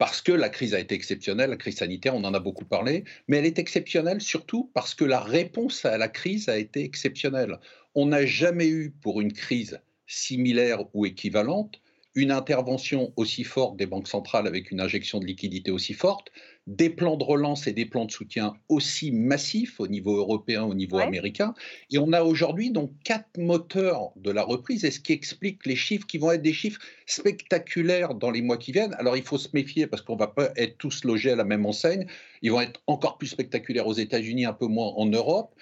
parce 0.00 0.22
que 0.22 0.32
la 0.32 0.48
crise 0.48 0.72
a 0.72 0.80
été 0.80 0.94
exceptionnelle, 0.94 1.50
la 1.50 1.58
crise 1.58 1.76
sanitaire, 1.76 2.14
on 2.14 2.24
en 2.24 2.32
a 2.32 2.40
beaucoup 2.40 2.64
parlé, 2.64 3.04
mais 3.28 3.36
elle 3.36 3.44
est 3.44 3.58
exceptionnelle 3.58 4.22
surtout 4.22 4.70
parce 4.72 4.94
que 4.94 5.04
la 5.04 5.20
réponse 5.20 5.84
à 5.84 5.98
la 5.98 6.08
crise 6.08 6.48
a 6.48 6.56
été 6.56 6.82
exceptionnelle. 6.84 7.58
On 7.94 8.06
n'a 8.06 8.24
jamais 8.24 8.66
eu 8.66 8.92
pour 9.02 9.20
une 9.20 9.34
crise 9.34 9.78
similaire 10.06 10.84
ou 10.94 11.04
équivalente 11.04 11.82
une 12.14 12.32
intervention 12.32 13.12
aussi 13.16 13.44
forte 13.44 13.76
des 13.76 13.86
banques 13.86 14.08
centrales 14.08 14.46
avec 14.46 14.70
une 14.70 14.80
injection 14.80 15.20
de 15.20 15.26
liquidité 15.26 15.70
aussi 15.70 15.94
forte, 15.94 16.28
des 16.66 16.90
plans 16.90 17.16
de 17.16 17.24
relance 17.24 17.66
et 17.66 17.72
des 17.72 17.86
plans 17.86 18.04
de 18.04 18.10
soutien 18.10 18.54
aussi 18.68 19.12
massifs 19.12 19.80
au 19.80 19.88
niveau 19.88 20.16
européen, 20.16 20.64
au 20.64 20.74
niveau 20.74 20.98
américain. 20.98 21.54
Et 21.90 21.98
on 21.98 22.12
a 22.12 22.22
aujourd'hui 22.22 22.70
donc 22.70 22.92
quatre 23.04 23.38
moteurs 23.38 24.10
de 24.16 24.30
la 24.30 24.42
reprise, 24.42 24.84
et 24.84 24.90
ce 24.90 25.00
qui 25.00 25.12
explique 25.12 25.66
les 25.66 25.76
chiffres 25.76 26.06
qui 26.06 26.18
vont 26.18 26.32
être 26.32 26.42
des 26.42 26.52
chiffres 26.52 26.80
spectaculaires 27.06 28.14
dans 28.14 28.30
les 28.30 28.42
mois 28.42 28.56
qui 28.56 28.72
viennent. 28.72 28.94
Alors 28.94 29.16
il 29.16 29.22
faut 29.22 29.38
se 29.38 29.48
méfier 29.52 29.86
parce 29.86 30.02
qu'on 30.02 30.14
ne 30.14 30.20
va 30.20 30.28
pas 30.28 30.50
être 30.56 30.78
tous 30.78 31.04
logés 31.04 31.32
à 31.32 31.36
la 31.36 31.44
même 31.44 31.66
enseigne. 31.66 32.06
Ils 32.42 32.50
vont 32.50 32.60
être 32.60 32.80
encore 32.86 33.18
plus 33.18 33.28
spectaculaires 33.28 33.86
aux 33.86 33.94
États-Unis, 33.94 34.44
un 34.44 34.52
peu 34.52 34.66
moins 34.66 34.88
en 34.96 35.06
Europe 35.06 35.54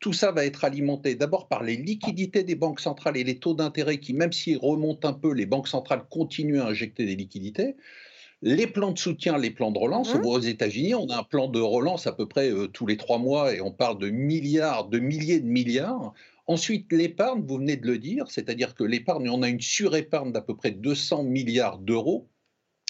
tout 0.00 0.12
ça 0.12 0.30
va 0.30 0.44
être 0.44 0.64
alimenté 0.64 1.14
d'abord 1.14 1.48
par 1.48 1.62
les 1.62 1.76
liquidités 1.76 2.44
des 2.44 2.54
banques 2.54 2.80
centrales 2.80 3.16
et 3.16 3.24
les 3.24 3.38
taux 3.38 3.54
d'intérêt 3.54 3.98
qui, 3.98 4.12
même 4.12 4.32
s'ils 4.32 4.58
remontent 4.58 5.08
un 5.08 5.12
peu, 5.12 5.32
les 5.32 5.46
banques 5.46 5.68
centrales 5.68 6.04
continuent 6.10 6.60
à 6.60 6.66
injecter 6.66 7.06
des 7.06 7.16
liquidités. 7.16 7.76
Les 8.42 8.66
plans 8.66 8.92
de 8.92 8.98
soutien, 8.98 9.38
les 9.38 9.50
plans 9.50 9.72
de 9.72 9.78
relance, 9.78 10.14
mmh. 10.14 10.26
aux 10.26 10.38
États-Unis, 10.38 10.94
on 10.94 11.08
a 11.08 11.18
un 11.18 11.22
plan 11.22 11.48
de 11.48 11.60
relance 11.60 12.06
à 12.06 12.12
peu 12.12 12.28
près 12.28 12.50
euh, 12.50 12.68
tous 12.68 12.86
les 12.86 12.98
trois 12.98 13.18
mois 13.18 13.54
et 13.54 13.62
on 13.62 13.72
parle 13.72 13.98
de 13.98 14.10
milliards, 14.10 14.88
de 14.88 14.98
milliers 14.98 15.40
de 15.40 15.46
milliards. 15.46 16.12
Ensuite, 16.46 16.92
l'épargne, 16.92 17.42
vous 17.46 17.56
venez 17.56 17.76
de 17.76 17.86
le 17.86 17.98
dire, 17.98 18.30
c'est-à-dire 18.30 18.74
que 18.74 18.84
l'épargne, 18.84 19.30
on 19.30 19.42
a 19.42 19.48
une 19.48 19.60
surépargne 19.60 20.32
d'à 20.32 20.42
peu 20.42 20.54
près 20.54 20.70
200 20.70 21.24
milliards 21.24 21.78
d'euros 21.78 22.28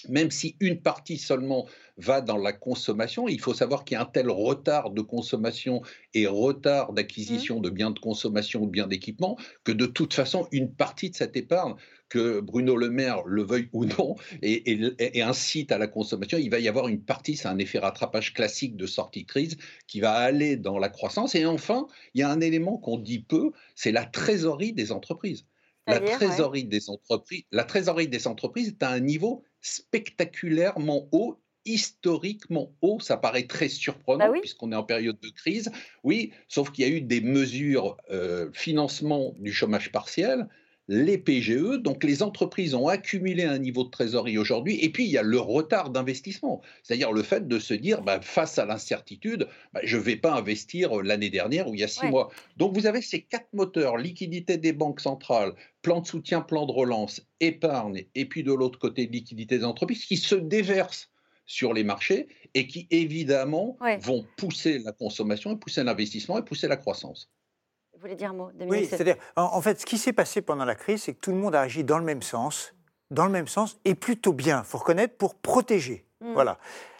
même 0.09 0.31
si 0.31 0.55
une 0.59 0.79
partie 0.79 1.17
seulement 1.17 1.67
va 1.97 2.21
dans 2.21 2.37
la 2.37 2.53
consommation, 2.53 3.27
il 3.27 3.39
faut 3.39 3.53
savoir 3.53 3.83
qu'il 3.83 3.95
y 3.95 3.97
a 3.97 4.03
un 4.03 4.05
tel 4.05 4.29
retard 4.29 4.91
de 4.91 5.01
consommation 5.01 5.81
et 6.13 6.27
retard 6.27 6.93
d'acquisition 6.93 7.59
mmh. 7.59 7.61
de 7.63 7.69
biens 7.69 7.91
de 7.91 7.99
consommation 7.99 8.61
ou 8.61 8.65
de 8.67 8.71
biens 8.71 8.87
d'équipement 8.87 9.37
que 9.63 9.71
de 9.71 9.87
toute 9.87 10.13
façon, 10.13 10.47
une 10.51 10.71
partie 10.71 11.09
de 11.09 11.15
cette 11.15 11.35
épargne, 11.35 11.75
que 12.09 12.39
Bruno 12.39 12.77
Le 12.77 12.89
Maire 12.89 13.23
le 13.25 13.43
veuille 13.43 13.69
ou 13.73 13.85
non, 13.85 14.15
et, 14.41 15.21
incite 15.21 15.71
à 15.71 15.77
la 15.77 15.87
consommation, 15.87 16.37
il 16.37 16.49
va 16.49 16.59
y 16.59 16.67
avoir 16.67 16.87
une 16.87 17.01
partie, 17.01 17.35
c'est 17.35 17.47
un 17.47 17.57
effet 17.57 17.79
rattrapage 17.79 18.33
classique 18.33 18.77
de 18.77 18.85
sortie 18.85 19.23
de 19.23 19.27
crise, 19.27 19.57
qui 19.87 19.99
va 19.99 20.13
aller 20.13 20.55
dans 20.55 20.79
la 20.79 20.89
croissance. 20.89 21.35
Et 21.35 21.45
enfin, 21.45 21.87
il 22.13 22.21
y 22.21 22.23
a 22.23 22.29
un 22.29 22.39
élément 22.39 22.77
qu'on 22.77 22.97
dit 22.97 23.19
peu, 23.19 23.51
c'est 23.75 23.91
la 23.91 24.05
trésorerie 24.05 24.73
des 24.73 24.91
entreprises. 24.91 25.45
La 25.87 26.01
trésorerie, 26.01 26.65
des 26.65 26.89
entreprises, 26.89 27.43
la 27.51 27.63
trésorerie 27.63 28.09
des 28.09 28.27
entreprises 28.27 28.67
est 28.67 28.83
à 28.83 28.89
un 28.89 28.99
niveau 28.99 29.43
spectaculairement 29.61 31.07
haut 31.11 31.39
historiquement 31.67 32.73
haut. 32.81 32.99
Ça 32.99 33.17
paraît 33.17 33.45
très 33.45 33.67
surprenant 33.67 34.31
bah 34.31 34.39
puisqu'on 34.39 34.71
est 34.71 34.75
en 34.75 34.83
période 34.83 35.19
de 35.19 35.29
crise. 35.29 35.69
Oui, 36.03 36.31
sauf 36.47 36.71
qu'il 36.71 36.87
y 36.87 36.91
a 36.91 36.95
eu 36.95 37.01
des 37.01 37.21
mesures 37.21 37.97
euh, 38.09 38.49
financement 38.53 39.33
du 39.37 39.51
chômage 39.51 39.91
partiel 39.91 40.47
les 40.87 41.17
PGE. 41.17 41.79
Donc 41.79 42.03
les 42.03 42.23
entreprises 42.23 42.73
ont 42.73 42.87
accumulé 42.87 43.43
un 43.43 43.57
niveau 43.57 43.83
de 43.83 43.89
trésorerie 43.89 44.37
aujourd'hui. 44.37 44.79
Et 44.81 44.89
puis 44.89 45.05
il 45.05 45.11
y 45.11 45.17
a 45.17 45.23
le 45.23 45.39
retard 45.39 45.89
d'investissement, 45.89 46.61
c'est-à-dire 46.83 47.11
le 47.11 47.23
fait 47.23 47.47
de 47.47 47.59
se 47.59 47.73
dire, 47.73 48.01
bah, 48.01 48.19
face 48.21 48.57
à 48.57 48.65
l'incertitude, 48.65 49.47
bah, 49.73 49.81
je 49.83 49.97
ne 49.97 50.01
vais 50.01 50.15
pas 50.15 50.33
investir 50.33 51.01
l'année 51.03 51.29
dernière 51.29 51.67
ou 51.67 51.73
il 51.73 51.81
y 51.81 51.83
a 51.83 51.87
six 51.87 52.07
mois. 52.07 52.29
Donc 52.57 52.73
vous 52.73 52.85
avez 52.85 53.01
ces 53.01 53.21
quatre 53.21 53.51
moteurs, 53.53 53.97
liquidité 53.97 54.57
des 54.57 54.73
banques 54.73 55.01
centrales, 55.01 55.53
plan 55.81 56.01
de 56.01 56.07
soutien, 56.07 56.41
plan 56.41 56.65
de 56.65 56.71
relance, 56.71 57.21
épargne, 57.39 58.05
et 58.15 58.25
puis 58.25 58.43
de 58.43 58.53
l'autre 58.53 58.79
côté, 58.79 59.07
liquidité 59.07 59.59
des 59.59 59.65
entreprises 59.65 60.05
qui 60.05 60.17
se 60.17 60.35
déversent 60.35 61.09
sur 61.45 61.73
les 61.73 61.83
marchés 61.83 62.27
et 62.53 62.67
qui 62.67 62.87
évidemment 62.91 63.77
vont 64.01 64.25
pousser 64.35 64.79
la 64.79 64.91
consommation 64.91 65.53
et 65.53 65.57
pousser 65.57 65.83
l'investissement 65.83 66.37
et 66.37 66.43
pousser 66.43 66.67
la 66.67 66.75
croissance. 66.75 67.31
Vous 67.97 68.01
voulez 68.01 68.15
dire 68.15 68.29
un 68.29 68.33
mot 68.33 68.51
Oui, 68.67 68.85
c'est-à-dire, 68.85 69.15
en, 69.35 69.59
fait, 69.59 69.81
ce 69.81 69.85
qui 69.87 69.97
s'est 69.97 70.13
passé 70.13 70.43
pendant 70.43 70.65
la 70.65 70.75
crise, 70.75 71.01
c'est 71.01 71.15
que 71.15 71.19
tout 71.19 71.31
le 71.31 71.37
monde 71.37 71.55
a 71.55 71.61
agi 71.61 71.83
dans 71.83 71.97
le 71.97 72.03
même 72.03 72.21
sens, 72.21 72.75
dans 73.09 73.25
le 73.25 73.31
même 73.31 73.47
sens, 73.47 73.79
et 73.85 73.95
plutôt 73.95 74.33
bien, 74.33 74.61
faut 74.61 74.77
reconnaître, 74.77 75.17
pour 75.17 75.33
protéger. 75.33 76.05
Hmm. 76.21 76.33
Voilà. 76.33 76.59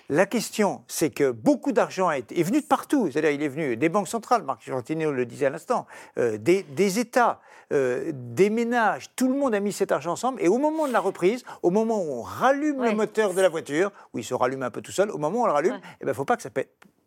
La 0.10 0.26
question, 0.26 0.82
c'est 0.88 1.12
que 1.12 1.30
beaucoup 1.30 1.72
d'argent 1.72 2.10
est, 2.10 2.42
venu 2.42 2.62
de 2.62 2.66
partout. 2.66 3.12
C'est-à-dire, 3.12 3.30
il 3.30 3.44
est 3.44 3.48
venu 3.48 3.78
des 3.78 3.90
banques 3.90 4.08
centrales, 4.08 4.42
Marc 4.42 4.64
Gentino 4.66 5.12
le 5.12 5.28
disait 5.28 5.46
à 5.46 5.50
l'instant, 5.52 5.86
euh, 6.18 6.40
des, 6.40 6.98
États, 6.98 7.42
euh, 7.72 8.12
des 8.16 8.50
ménages. 8.50 9.12
Tout 9.16 9.28
le 9.28 9.36
monde 9.36 9.54
a 9.54 9.60
mis 9.60 9.74
cet 9.74 9.92
argent 9.92 10.14
ensemble. 10.14 10.42
Et 10.42 10.48
au 10.48 10.58
moment 10.58 10.88
de 10.88 10.94
la 10.94 11.00
reprise, 11.00 11.44
au 11.62 11.70
moment 11.70 12.02
où 12.02 12.12
on 12.12 12.22
rallume 12.24 12.84
le 12.84 12.94
moteur 12.94 13.36
de 13.36 13.42
la 13.42 13.50
voiture, 13.50 13.92
où 14.14 14.18
il 14.18 14.24
se 14.24 14.34
rallume 14.34 14.64
un 14.64 14.72
peu 14.72 14.82
tout 14.82 14.92
seul, 14.92 15.12
au 15.12 15.20
moment 15.20 15.42
où 15.42 15.44
on 15.44 15.46
le 15.48 15.52
rallume, 15.52 15.76
il 15.76 15.98
eh 16.02 16.06
ne 16.06 16.08
ben, 16.08 16.14
faut 16.16 16.26
pas 16.26 16.38
que 16.38 16.42
ça, 16.42 16.50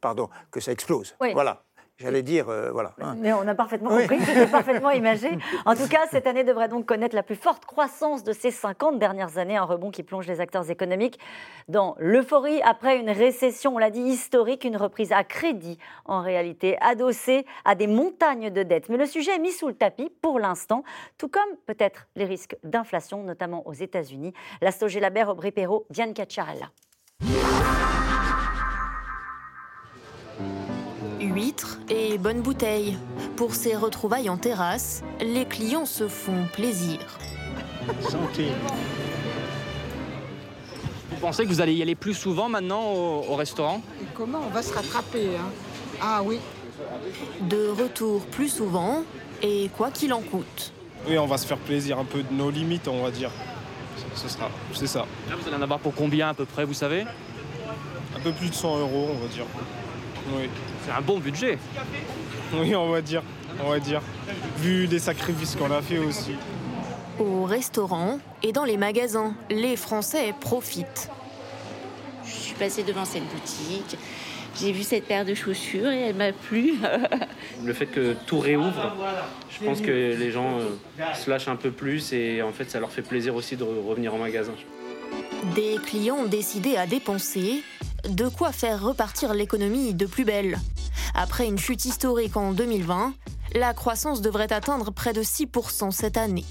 pardon, 0.00 0.28
que 0.52 0.60
ça 0.60 0.70
explose. 0.70 1.16
Voilà. 1.32 1.64
J'allais 2.00 2.22
dire, 2.22 2.48
euh, 2.48 2.70
voilà. 2.72 2.94
Hein. 3.02 3.14
Mais 3.18 3.34
on 3.34 3.46
a 3.46 3.54
parfaitement 3.54 3.90
compris, 3.90 4.20
c'était 4.20 4.46
parfaitement 4.46 4.90
imagé. 5.02 5.28
En 5.66 5.74
tout 5.74 5.86
cas, 5.86 6.06
cette 6.10 6.26
année 6.26 6.44
devrait 6.44 6.68
donc 6.68 6.86
connaître 6.86 7.14
la 7.14 7.22
plus 7.22 7.36
forte 7.36 7.66
croissance 7.66 8.24
de 8.24 8.32
ces 8.32 8.50
50 8.50 8.98
dernières 8.98 9.36
années, 9.36 9.58
un 9.58 9.64
rebond 9.64 9.90
qui 9.90 10.02
plonge 10.02 10.26
les 10.26 10.40
acteurs 10.40 10.70
économiques 10.70 11.18
dans 11.68 11.96
l'euphorie 11.98 12.62
après 12.62 12.98
une 12.98 13.10
récession, 13.10 13.74
on 13.74 13.78
l'a 13.78 13.90
dit, 13.90 14.00
historique, 14.00 14.64
une 14.64 14.78
reprise 14.78 15.12
à 15.12 15.24
crédit 15.24 15.78
en 16.06 16.22
réalité, 16.22 16.78
adossée 16.80 17.44
à 17.66 17.74
des 17.74 17.86
montagnes 17.86 18.48
de 18.48 18.62
dettes. 18.62 18.88
Mais 18.88 18.96
le 18.96 19.06
sujet 19.06 19.36
est 19.36 19.38
mis 19.38 19.52
sous 19.52 19.68
le 19.68 19.74
tapis 19.74 20.10
pour 20.22 20.38
l'instant, 20.38 20.84
tout 21.18 21.28
comme 21.28 21.56
peut-être 21.66 22.06
les 22.16 22.24
risques 22.24 22.56
d'inflation, 22.64 23.22
notamment 23.24 23.66
aux 23.68 23.74
États-Unis. 23.74 24.32
Lasto 24.62 24.86
Labert, 24.88 25.28
Aubry 25.28 25.50
Perrault, 25.50 25.84
Diane 25.90 26.14
Cacciarella. 26.14 26.70
huîtres 31.30 31.69
et 31.90 32.18
bonnes 32.18 32.40
bouteilles. 32.40 32.96
Pour 33.36 33.54
ces 33.54 33.74
retrouvailles 33.74 34.30
en 34.30 34.36
terrasse, 34.36 35.02
les 35.20 35.44
clients 35.44 35.86
se 35.86 36.08
font 36.08 36.46
plaisir. 36.52 37.00
Santé. 38.08 38.46
Vous 41.10 41.16
pensez 41.20 41.44
que 41.44 41.48
vous 41.48 41.60
allez 41.60 41.74
y 41.74 41.82
aller 41.82 41.96
plus 41.96 42.14
souvent 42.14 42.48
maintenant 42.48 42.92
au, 42.92 43.34
restaurant? 43.34 43.82
Comment 44.14 44.40
on 44.46 44.50
va 44.50 44.62
se 44.62 44.72
rattraper 44.72 45.36
hein? 45.36 45.50
Ah 46.00 46.22
oui. 46.24 46.38
De 47.42 47.68
retour 47.68 48.22
plus 48.26 48.48
souvent 48.48 49.02
et 49.42 49.68
quoi 49.76 49.90
qu'il 49.90 50.12
en 50.12 50.20
coûte. 50.20 50.72
Oui, 51.06 51.18
on 51.18 51.26
va 51.26 51.38
se 51.38 51.46
faire 51.46 51.58
plaisir 51.58 51.98
un 51.98 52.04
peu 52.04 52.22
de 52.22 52.32
nos 52.32 52.50
limites, 52.50 52.88
on 52.88 53.02
va 53.02 53.10
dire. 53.10 53.30
Ce 54.14 54.28
sera, 54.28 54.50
c'est 54.72 54.86
ça. 54.86 55.06
Là, 55.28 55.36
vous 55.36 55.46
allez 55.46 55.56
en 55.56 55.62
avoir 55.62 55.78
pour 55.78 55.94
combien 55.94 56.28
à 56.28 56.34
peu 56.34 56.44
près, 56.44 56.64
vous 56.64 56.74
savez? 56.74 57.04
Un 58.16 58.20
peu 58.20 58.32
plus 58.32 58.48
de 58.48 58.54
100 58.54 58.78
euros, 58.78 59.08
on 59.14 59.18
va 59.18 59.28
dire. 59.28 59.44
Oui. 60.36 60.48
C'est 60.90 60.96
un 60.96 61.02
bon 61.02 61.20
budget. 61.20 61.56
Oui, 62.52 62.74
on 62.74 62.88
va 62.88 63.00
dire. 63.00 63.22
On 63.64 63.70
va 63.70 63.78
dire. 63.78 64.02
Vu 64.56 64.86
les 64.86 64.98
sacrifices 64.98 65.54
qu'on 65.54 65.70
a 65.70 65.80
fait 65.82 65.98
aussi. 65.98 66.32
Au 67.20 67.44
restaurant 67.44 68.18
et 68.42 68.50
dans 68.50 68.64
les 68.64 68.76
magasins, 68.76 69.34
les 69.50 69.76
Français 69.76 70.34
profitent. 70.40 71.08
Je 72.24 72.30
suis 72.30 72.54
passée 72.54 72.82
devant 72.82 73.04
cette 73.04 73.22
boutique. 73.22 73.96
J'ai 74.60 74.72
vu 74.72 74.82
cette 74.82 75.04
paire 75.04 75.24
de 75.24 75.32
chaussures 75.32 75.90
et 75.90 76.00
elle 76.00 76.16
m'a 76.16 76.32
plu. 76.32 76.74
Le 77.64 77.72
fait 77.72 77.86
que 77.86 78.16
tout 78.26 78.40
réouvre, 78.40 78.96
je 79.48 79.64
pense 79.64 79.80
que 79.80 79.92
les 79.92 80.32
gens 80.32 80.58
euh, 80.58 81.14
se 81.14 81.30
lâchent 81.30 81.46
un 81.46 81.54
peu 81.54 81.70
plus 81.70 82.12
et 82.12 82.42
en 82.42 82.50
fait 82.50 82.68
ça 82.68 82.80
leur 82.80 82.90
fait 82.90 83.02
plaisir 83.02 83.36
aussi 83.36 83.56
de 83.56 83.62
revenir 83.62 84.12
en 84.12 84.18
magasin. 84.18 84.54
Des 85.54 85.76
clients 85.86 86.24
décidés 86.24 86.76
à 86.76 86.86
dépenser 86.86 87.62
de 88.08 88.28
quoi 88.28 88.52
faire 88.52 88.82
repartir 88.82 89.34
l'économie 89.34 89.94
de 89.94 90.06
plus 90.06 90.24
belle. 90.24 90.58
Après 91.14 91.46
une 91.46 91.58
chute 91.58 91.84
historique 91.84 92.36
en 92.36 92.52
2020, 92.52 93.14
la 93.54 93.74
croissance 93.74 94.20
devrait 94.20 94.52
atteindre 94.52 94.90
près 94.92 95.12
de 95.12 95.22
6% 95.22 95.90
cette 95.90 96.16
année. 96.16 96.44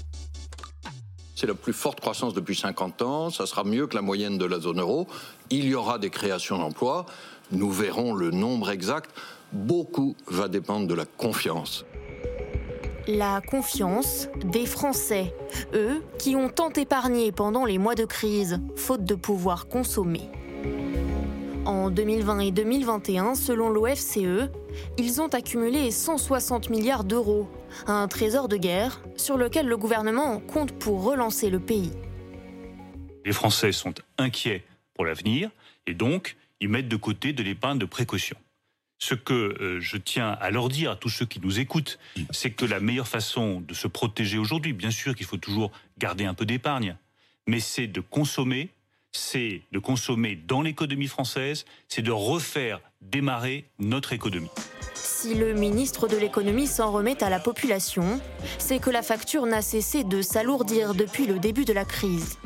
C'est 1.34 1.46
la 1.46 1.54
plus 1.54 1.72
forte 1.72 2.00
croissance 2.00 2.34
depuis 2.34 2.54
50 2.54 3.02
ans, 3.02 3.30
ça 3.30 3.46
sera 3.46 3.64
mieux 3.64 3.86
que 3.86 3.94
la 3.94 4.02
moyenne 4.02 4.36
de 4.36 4.44
la 4.44 4.60
zone 4.60 4.80
euro. 4.80 5.06
Il 5.48 5.64
y 5.64 5.74
aura 5.74 5.98
des 5.98 6.10
créations 6.10 6.58
d'emplois, 6.58 7.06
nous 7.50 7.70
verrons 7.70 8.12
le 8.12 8.30
nombre 8.30 8.70
exact. 8.70 9.10
Beaucoup 9.52 10.14
va 10.28 10.48
dépendre 10.48 10.86
de 10.86 10.94
la 10.94 11.06
confiance. 11.06 11.84
La 13.08 13.40
confiance 13.40 14.28
des 14.44 14.66
Français, 14.66 15.34
eux 15.74 16.02
qui 16.18 16.36
ont 16.36 16.50
tant 16.50 16.70
épargné 16.70 17.32
pendant 17.32 17.64
les 17.64 17.78
mois 17.78 17.94
de 17.94 18.04
crise, 18.04 18.60
faute 18.76 19.04
de 19.04 19.14
pouvoir 19.14 19.66
consommer. 19.66 20.30
En 21.66 21.90
2020 21.90 22.40
et 22.40 22.50
2021, 22.52 23.34
selon 23.34 23.68
l'OFCE, 23.68 24.48
ils 24.98 25.20
ont 25.20 25.28
accumulé 25.28 25.90
160 25.90 26.70
milliards 26.70 27.04
d'euros, 27.04 27.50
un 27.86 28.08
trésor 28.08 28.48
de 28.48 28.56
guerre 28.56 29.02
sur 29.16 29.36
lequel 29.36 29.66
le 29.66 29.76
gouvernement 29.76 30.40
compte 30.40 30.72
pour 30.78 31.04
relancer 31.04 31.50
le 31.50 31.60
pays. 31.60 31.92
Les 33.26 33.32
Français 33.32 33.72
sont 33.72 33.94
inquiets 34.16 34.64
pour 34.94 35.04
l'avenir 35.04 35.50
et 35.86 35.92
donc 35.92 36.36
ils 36.60 36.68
mettent 36.68 36.88
de 36.88 36.96
côté 36.96 37.32
de 37.34 37.42
l'épargne 37.42 37.78
de 37.78 37.84
précaution. 37.84 38.36
Ce 38.98 39.14
que 39.14 39.34
euh, 39.34 39.80
je 39.80 39.96
tiens 39.96 40.30
à 40.40 40.50
leur 40.50 40.68
dire 40.68 40.90
à 40.90 40.96
tous 40.96 41.08
ceux 41.08 41.26
qui 41.26 41.40
nous 41.40 41.58
écoutent, 41.58 41.98
c'est 42.30 42.50
que 42.50 42.64
la 42.64 42.80
meilleure 42.80 43.08
façon 43.08 43.60
de 43.60 43.74
se 43.74 43.86
protéger 43.86 44.38
aujourd'hui, 44.38 44.72
bien 44.72 44.90
sûr 44.90 45.14
qu'il 45.14 45.26
faut 45.26 45.38
toujours 45.38 45.72
garder 45.98 46.24
un 46.24 46.34
peu 46.34 46.46
d'épargne, 46.46 46.96
mais 47.46 47.60
c'est 47.60 47.86
de 47.86 48.00
consommer 48.00 48.70
c'est 49.12 49.62
de 49.72 49.78
consommer 49.78 50.36
dans 50.36 50.62
l'économie 50.62 51.08
française, 51.08 51.64
c'est 51.88 52.02
de 52.02 52.12
refaire 52.12 52.80
démarrer 53.00 53.70
notre 53.78 54.12
économie. 54.12 54.50
Si 54.94 55.34
le 55.34 55.54
ministre 55.54 56.08
de 56.08 56.16
l'économie 56.16 56.66
s'en 56.66 56.90
remet 56.92 57.22
à 57.22 57.30
la 57.30 57.40
population, 57.40 58.20
c'est 58.58 58.78
que 58.78 58.90
la 58.90 59.02
facture 59.02 59.46
n'a 59.46 59.62
cessé 59.62 60.04
de 60.04 60.22
s'alourdir 60.22 60.94
depuis 60.94 61.26
le 61.26 61.38
début 61.38 61.64
de 61.64 61.72
la 61.72 61.84
crise 61.84 62.38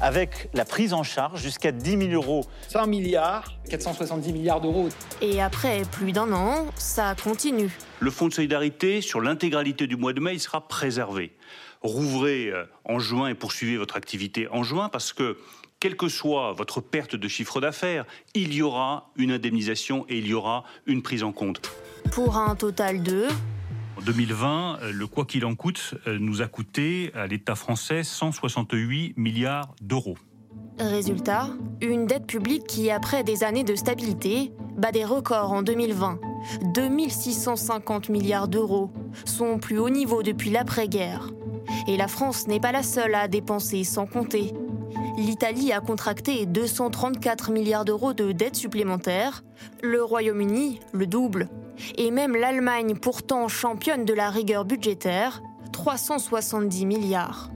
avec 0.00 0.48
la 0.54 0.64
prise 0.64 0.92
en 0.92 1.02
charge 1.02 1.42
jusqu'à 1.42 1.72
10 1.72 2.10
000 2.10 2.12
euros. 2.12 2.44
100 2.68 2.86
milliards, 2.86 3.52
470 3.68 4.32
milliards 4.32 4.60
d'euros. 4.60 4.88
Et 5.20 5.42
après 5.42 5.82
plus 5.90 6.12
d'un 6.12 6.32
an, 6.32 6.66
ça 6.76 7.14
continue. 7.22 7.70
Le 8.00 8.10
fonds 8.10 8.28
de 8.28 8.32
solidarité, 8.32 9.00
sur 9.00 9.20
l'intégralité 9.20 9.86
du 9.86 9.96
mois 9.96 10.12
de 10.12 10.20
mai, 10.20 10.34
il 10.34 10.40
sera 10.40 10.66
préservé. 10.68 11.36
Rouvrez 11.82 12.48
euh, 12.48 12.64
en 12.84 12.98
juin 12.98 13.28
et 13.28 13.34
poursuivez 13.34 13.76
votre 13.76 13.96
activité 13.96 14.48
en 14.48 14.62
juin 14.62 14.88
parce 14.88 15.12
que 15.12 15.36
quelle 15.80 15.96
que 15.96 16.08
soit 16.08 16.52
votre 16.52 16.80
perte 16.80 17.16
de 17.16 17.28
chiffre 17.28 17.60
d'affaires, 17.60 18.04
il 18.34 18.54
y 18.54 18.62
aura 18.62 19.10
une 19.16 19.32
indemnisation 19.32 20.04
et 20.08 20.18
il 20.18 20.26
y 20.26 20.34
aura 20.34 20.64
une 20.86 21.02
prise 21.02 21.22
en 21.22 21.32
compte. 21.32 21.60
Pour 22.12 22.36
un 22.36 22.54
total 22.54 23.02
de 23.02 23.26
en 23.96 24.00
2020, 24.00 24.78
euh, 24.80 24.92
le 24.92 25.08
quoi 25.08 25.24
qu'il 25.24 25.44
en 25.44 25.56
coûte 25.56 25.94
euh, 26.06 26.18
nous 26.20 26.40
a 26.40 26.46
coûté 26.46 27.10
à 27.14 27.26
l'État 27.26 27.56
français 27.56 28.04
168 28.04 29.14
milliards 29.16 29.74
d'euros. 29.82 30.16
Résultat, 30.78 31.48
une 31.80 32.06
dette 32.06 32.26
publique 32.26 32.64
qui, 32.68 32.92
après 32.92 33.24
des 33.24 33.42
années 33.42 33.64
de 33.64 33.74
stabilité, 33.74 34.52
bat 34.76 34.92
des 34.92 35.04
records 35.04 35.50
en 35.50 35.62
2020. 35.62 36.20
2650 36.74 38.08
milliards 38.08 38.46
d'euros, 38.46 38.92
son 39.24 39.58
plus 39.58 39.78
haut 39.78 39.90
niveau 39.90 40.22
depuis 40.22 40.50
l'après-guerre. 40.50 41.30
Et 41.88 41.96
la 41.96 42.06
France 42.06 42.46
n'est 42.46 42.60
pas 42.60 42.70
la 42.70 42.84
seule 42.84 43.16
à 43.16 43.26
dépenser 43.26 43.82
sans 43.82 44.06
compter 44.06 44.54
l'Italie 45.18 45.72
a 45.72 45.80
contracté 45.80 46.46
234 46.46 47.50
milliards 47.50 47.84
d'euros 47.84 48.12
de 48.12 48.32
dettes 48.32 48.56
supplémentaires, 48.56 49.42
le 49.82 50.02
Royaume-Uni 50.02 50.80
le 50.92 51.06
double, 51.06 51.48
et 51.96 52.10
même 52.10 52.36
l'Allemagne, 52.36 52.94
pourtant 52.96 53.48
championne 53.48 54.04
de 54.04 54.14
la 54.14 54.30
rigueur 54.30 54.64
budgétaire, 54.64 55.42
370 55.72 56.86
milliards. 56.86 57.50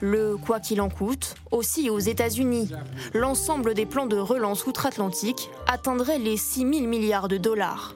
Le 0.00 0.36
quoi 0.36 0.60
qu'il 0.60 0.80
en 0.80 0.88
coûte, 0.88 1.34
aussi 1.50 1.90
aux 1.90 1.98
États-Unis. 1.98 2.70
L'ensemble 3.12 3.74
des 3.74 3.86
plans 3.86 4.06
de 4.06 4.16
relance 4.16 4.66
outre-Atlantique 4.66 5.50
atteindrait 5.66 6.18
les 6.18 6.36
6 6.36 6.60
000 6.60 6.86
milliards 6.88 7.28
de 7.28 7.36
dollars. 7.36 7.94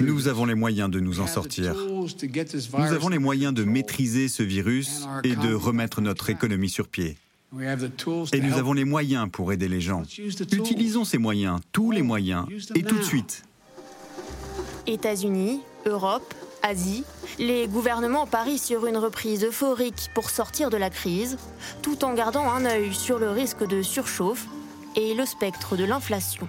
Nous 0.00 0.28
avons 0.28 0.44
les 0.44 0.54
moyens 0.54 0.90
de 0.90 1.00
nous 1.00 1.20
en 1.20 1.26
sortir. 1.26 1.74
Nous 1.74 2.92
avons 2.92 3.08
les 3.08 3.18
moyens 3.18 3.54
de 3.54 3.64
maîtriser 3.64 4.28
ce 4.28 4.42
virus 4.42 5.06
et 5.24 5.36
de 5.36 5.54
remettre 5.54 6.00
notre 6.00 6.30
économie 6.30 6.70
sur 6.70 6.88
pied. 6.88 7.16
Et 8.32 8.40
nous 8.40 8.54
avons 8.54 8.72
les 8.72 8.84
moyens 8.84 9.28
pour 9.30 9.52
aider 9.52 9.68
les 9.68 9.80
gens. 9.80 10.02
Utilisons 10.52 11.04
ces 11.04 11.18
moyens, 11.18 11.60
tous 11.72 11.90
les 11.90 12.02
moyens, 12.02 12.46
et 12.74 12.82
tout 12.82 12.96
de 12.96 13.02
suite. 13.02 13.44
États-Unis, 14.86 15.60
Europe, 15.84 16.34
Asie, 16.62 17.04
les 17.38 17.68
gouvernements 17.68 18.26
parient 18.26 18.58
sur 18.58 18.86
une 18.86 18.96
reprise 18.96 19.44
euphorique 19.44 20.10
pour 20.14 20.30
sortir 20.30 20.70
de 20.70 20.76
la 20.76 20.90
crise, 20.90 21.38
tout 21.82 22.04
en 22.04 22.14
gardant 22.14 22.50
un 22.50 22.64
œil 22.64 22.92
sur 22.92 23.18
le 23.18 23.30
risque 23.30 23.66
de 23.66 23.82
surchauffe 23.82 24.46
et 24.96 25.14
le 25.14 25.26
spectre 25.26 25.76
de 25.76 25.84
l'inflation. 25.84 26.48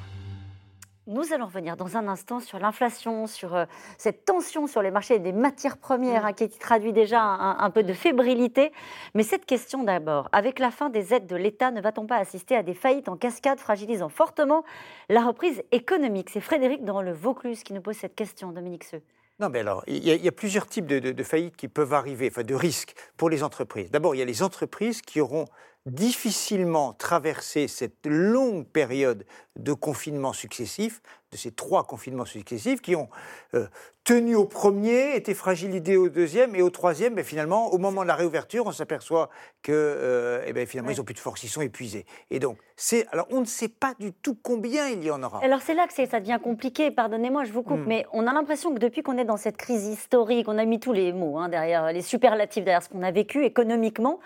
Nous 1.09 1.31
allons 1.31 1.45
revenir 1.45 1.77
dans 1.77 1.95
un 1.95 2.09
instant 2.09 2.41
sur 2.41 2.59
l'inflation, 2.59 3.27
sur 3.27 3.55
euh, 3.55 3.63
cette 3.97 4.25
tension 4.25 4.67
sur 4.67 4.81
les 4.81 4.91
marchés 4.91 5.19
des 5.19 5.31
matières 5.31 5.77
premières 5.77 6.25
hein, 6.25 6.33
qui 6.33 6.49
traduit 6.49 6.91
déjà 6.91 7.21
un, 7.21 7.69
peu 7.69 7.81
de 7.83 7.93
fébrilité. 7.93 8.73
Mais 9.13 9.23
cette 9.23 9.45
question 9.45 9.85
d'abord, 9.85 10.27
avec 10.33 10.59
la 10.59 10.69
fin 10.69 10.89
des 10.89 11.13
aides 11.13 11.25
de 11.25 11.37
l'État, 11.37 11.71
ne 11.71 11.79
va-t-on 11.79 12.07
pas 12.07 12.17
assister 12.17 12.57
à 12.57 12.63
des 12.63 12.73
faillites 12.73 13.07
en 13.07 13.15
cascade 13.15 13.57
fragilisant 13.57 14.09
fortement 14.09 14.65
la 15.07 15.21
reprise 15.21 15.63
économique? 15.71 16.29
C'est 16.29 16.41
Frédéric 16.41 16.83
dans 16.83 17.01
le 17.01 17.13
Vaucluse 17.13 17.63
qui 17.63 17.71
nous 17.71 17.81
pose 17.81 17.95
cette 17.95 18.15
question, 18.15 18.51
Dominique 18.51 18.83
Seux. 18.83 19.01
Non, 19.39 19.47
mais 19.47 19.59
alors, 19.59 19.83
il 19.87 20.03
y, 20.03 20.27
a, 20.27 20.31
plusieurs 20.31 20.65
types 20.65 20.87
de, 20.87 20.99
de, 20.99 21.23
faillites 21.23 21.55
qui 21.55 21.67
peuvent 21.67 21.93
arriver, 21.93 22.27
enfin 22.29 22.41
de 22.41 22.55
risques 22.55 22.95
pour 23.17 23.29
les 23.29 23.43
entreprises. 23.43 23.91
D'abord, 23.91 24.15
il 24.15 24.17
y 24.17 24.21
a 24.23 24.25
les 24.25 24.41
entreprises 24.41 25.03
qui 25.03 25.21
auront 25.21 25.45
difficilement 25.87 26.93
traversé 26.93 27.67
cette 27.67 28.05
longue 28.05 28.65
période 28.65 29.25
de 29.55 29.73
confinement 29.73 30.33
successif, 30.33 31.01
de 31.31 31.37
ces 31.37 31.51
trois 31.51 31.83
confinements 31.83 32.25
successifs, 32.25 32.81
qui 32.81 32.95
ont 32.95 33.09
euh, 33.53 33.67
tenu 34.03 34.35
au 34.35 34.45
premier, 34.45 35.15
été 35.15 35.33
fragilisés 35.33 35.97
au 35.97 36.09
deuxième, 36.09 36.55
et 36.55 36.61
au 36.61 36.69
troisième, 36.69 37.15
mais 37.15 37.23
finalement, 37.23 37.73
au 37.73 37.77
moment 37.77 38.03
de 38.03 38.07
la 38.07 38.15
réouverture, 38.15 38.65
on 38.65 38.71
s'aperçoit 38.71 39.29
que 39.63 39.71
euh, 39.73 40.43
eh 40.45 40.53
ben, 40.53 40.67
finalement, 40.67 40.91
ils 40.91 40.97
n'ont 40.97 41.03
plus 41.03 41.13
de 41.13 41.19
force, 41.19 41.43
ils 41.43 41.49
sont 41.49 41.61
épuisés. 41.61 42.05
Et 42.29 42.39
donc, 42.39 42.57
c'est, 42.75 43.07
alors, 43.11 43.27
on 43.31 43.39
ne 43.39 43.45
sait 43.45 43.69
pas 43.69 43.93
du 43.99 44.13
tout 44.13 44.37
combien 44.41 44.89
il 44.89 45.03
y 45.03 45.09
en 45.09 45.23
aura. 45.23 45.43
Alors, 45.43 45.61
c'est 45.61 45.73
là 45.73 45.87
que 45.87 45.93
ça 45.93 46.19
devient 46.19 46.39
compliqué, 46.43 46.91
pardonnez-moi, 46.91 47.45
je 47.45 47.53
vous 47.53 47.63
coupe, 47.63 47.79
hmm. 47.79 47.87
mais 47.87 48.05
on 48.11 48.27
a 48.27 48.33
l'impression 48.33 48.73
que 48.73 48.79
depuis 48.79 49.03
qu'on 49.03 49.17
est 49.17 49.25
dans 49.25 49.37
cette 49.37 49.57
crise 49.57 49.85
historique, 49.85 50.47
on 50.47 50.57
a 50.57 50.65
mis 50.65 50.79
tous 50.79 50.93
les 50.93 51.13
mots 51.13 51.37
hein, 51.37 51.49
derrière, 51.49 51.91
les 51.91 52.01
superlatifs 52.01 52.63
derrière 52.63 52.83
ce 52.83 52.89
qu'on 52.89 53.03
a 53.03 53.11
vécu 53.11 53.45
économiquement, 53.45 54.19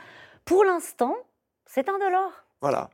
pour 0.46 0.64
l'instant, 0.64 1.16
c'est 1.74 1.88
indolore. 1.88 2.34
Voilà. 2.60 2.90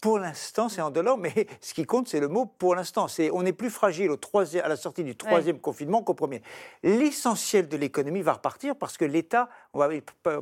Pour 0.00 0.18
l'instant, 0.18 0.68
c'est 0.68 0.80
indolore, 0.80 1.16
mais 1.16 1.46
ce 1.60 1.72
qui 1.72 1.84
compte, 1.84 2.08
c'est 2.08 2.18
le 2.18 2.26
mot 2.26 2.44
pour 2.44 2.74
l'instant. 2.74 3.06
C'est 3.06 3.30
on 3.30 3.46
est 3.46 3.52
plus 3.52 3.70
fragile 3.70 4.10
au 4.10 4.16
troisième, 4.16 4.64
à 4.64 4.68
la 4.68 4.76
sortie 4.76 5.04
du 5.04 5.16
troisième 5.16 5.60
confinement 5.60 6.02
qu'au 6.02 6.14
premier. 6.14 6.42
L'essentiel 6.82 7.68
de 7.68 7.76
l'économie 7.76 8.22
va 8.22 8.34
repartir 8.34 8.74
parce 8.74 8.98
que 8.98 9.04
l'État, 9.04 9.48
on 9.72 9.78
va 9.78 9.88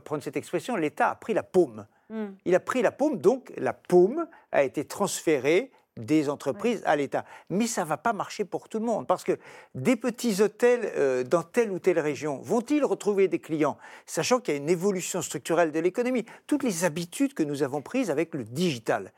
prendre 0.00 0.22
cette 0.22 0.36
expression, 0.36 0.76
l'État 0.76 1.10
a 1.10 1.14
pris 1.14 1.34
la 1.34 1.42
paume. 1.42 1.86
Hmm. 2.08 2.28
Il 2.46 2.54
a 2.54 2.60
pris 2.60 2.80
la 2.80 2.90
paume, 2.90 3.18
donc 3.18 3.52
la 3.56 3.74
paume 3.74 4.26
a 4.50 4.62
été 4.62 4.86
transférée 4.86 5.70
des 5.96 6.28
entreprises 6.28 6.82
à 6.86 6.96
l'État. 6.96 7.24
Mais 7.50 7.66
ça 7.66 7.84
ne 7.84 7.88
va 7.88 7.96
pas 7.96 8.12
marcher 8.12 8.44
pour 8.44 8.68
tout 8.68 8.78
le 8.78 8.84
monde, 8.84 9.06
parce 9.06 9.24
que 9.24 9.38
des 9.74 9.96
petits 9.96 10.42
hôtels 10.42 10.92
euh, 10.96 11.24
dans 11.24 11.42
telle 11.42 11.70
ou 11.70 11.78
telle 11.78 12.00
région 12.00 12.38
vont-ils 12.38 12.84
retrouver 12.84 13.28
des 13.28 13.38
clients, 13.38 13.78
sachant 14.06 14.40
qu'il 14.40 14.54
y 14.54 14.56
a 14.56 14.60
une 14.60 14.70
évolution 14.70 15.22
structurelle 15.22 15.72
de 15.72 15.80
l'économie, 15.80 16.24
toutes 16.46 16.62
les 16.62 16.84
habitudes 16.84 17.34
que 17.34 17.42
nous 17.42 17.62
avons 17.62 17.82
prises 17.82 18.10
avec 18.10 18.34
le 18.34 18.44
digital. 18.44 19.12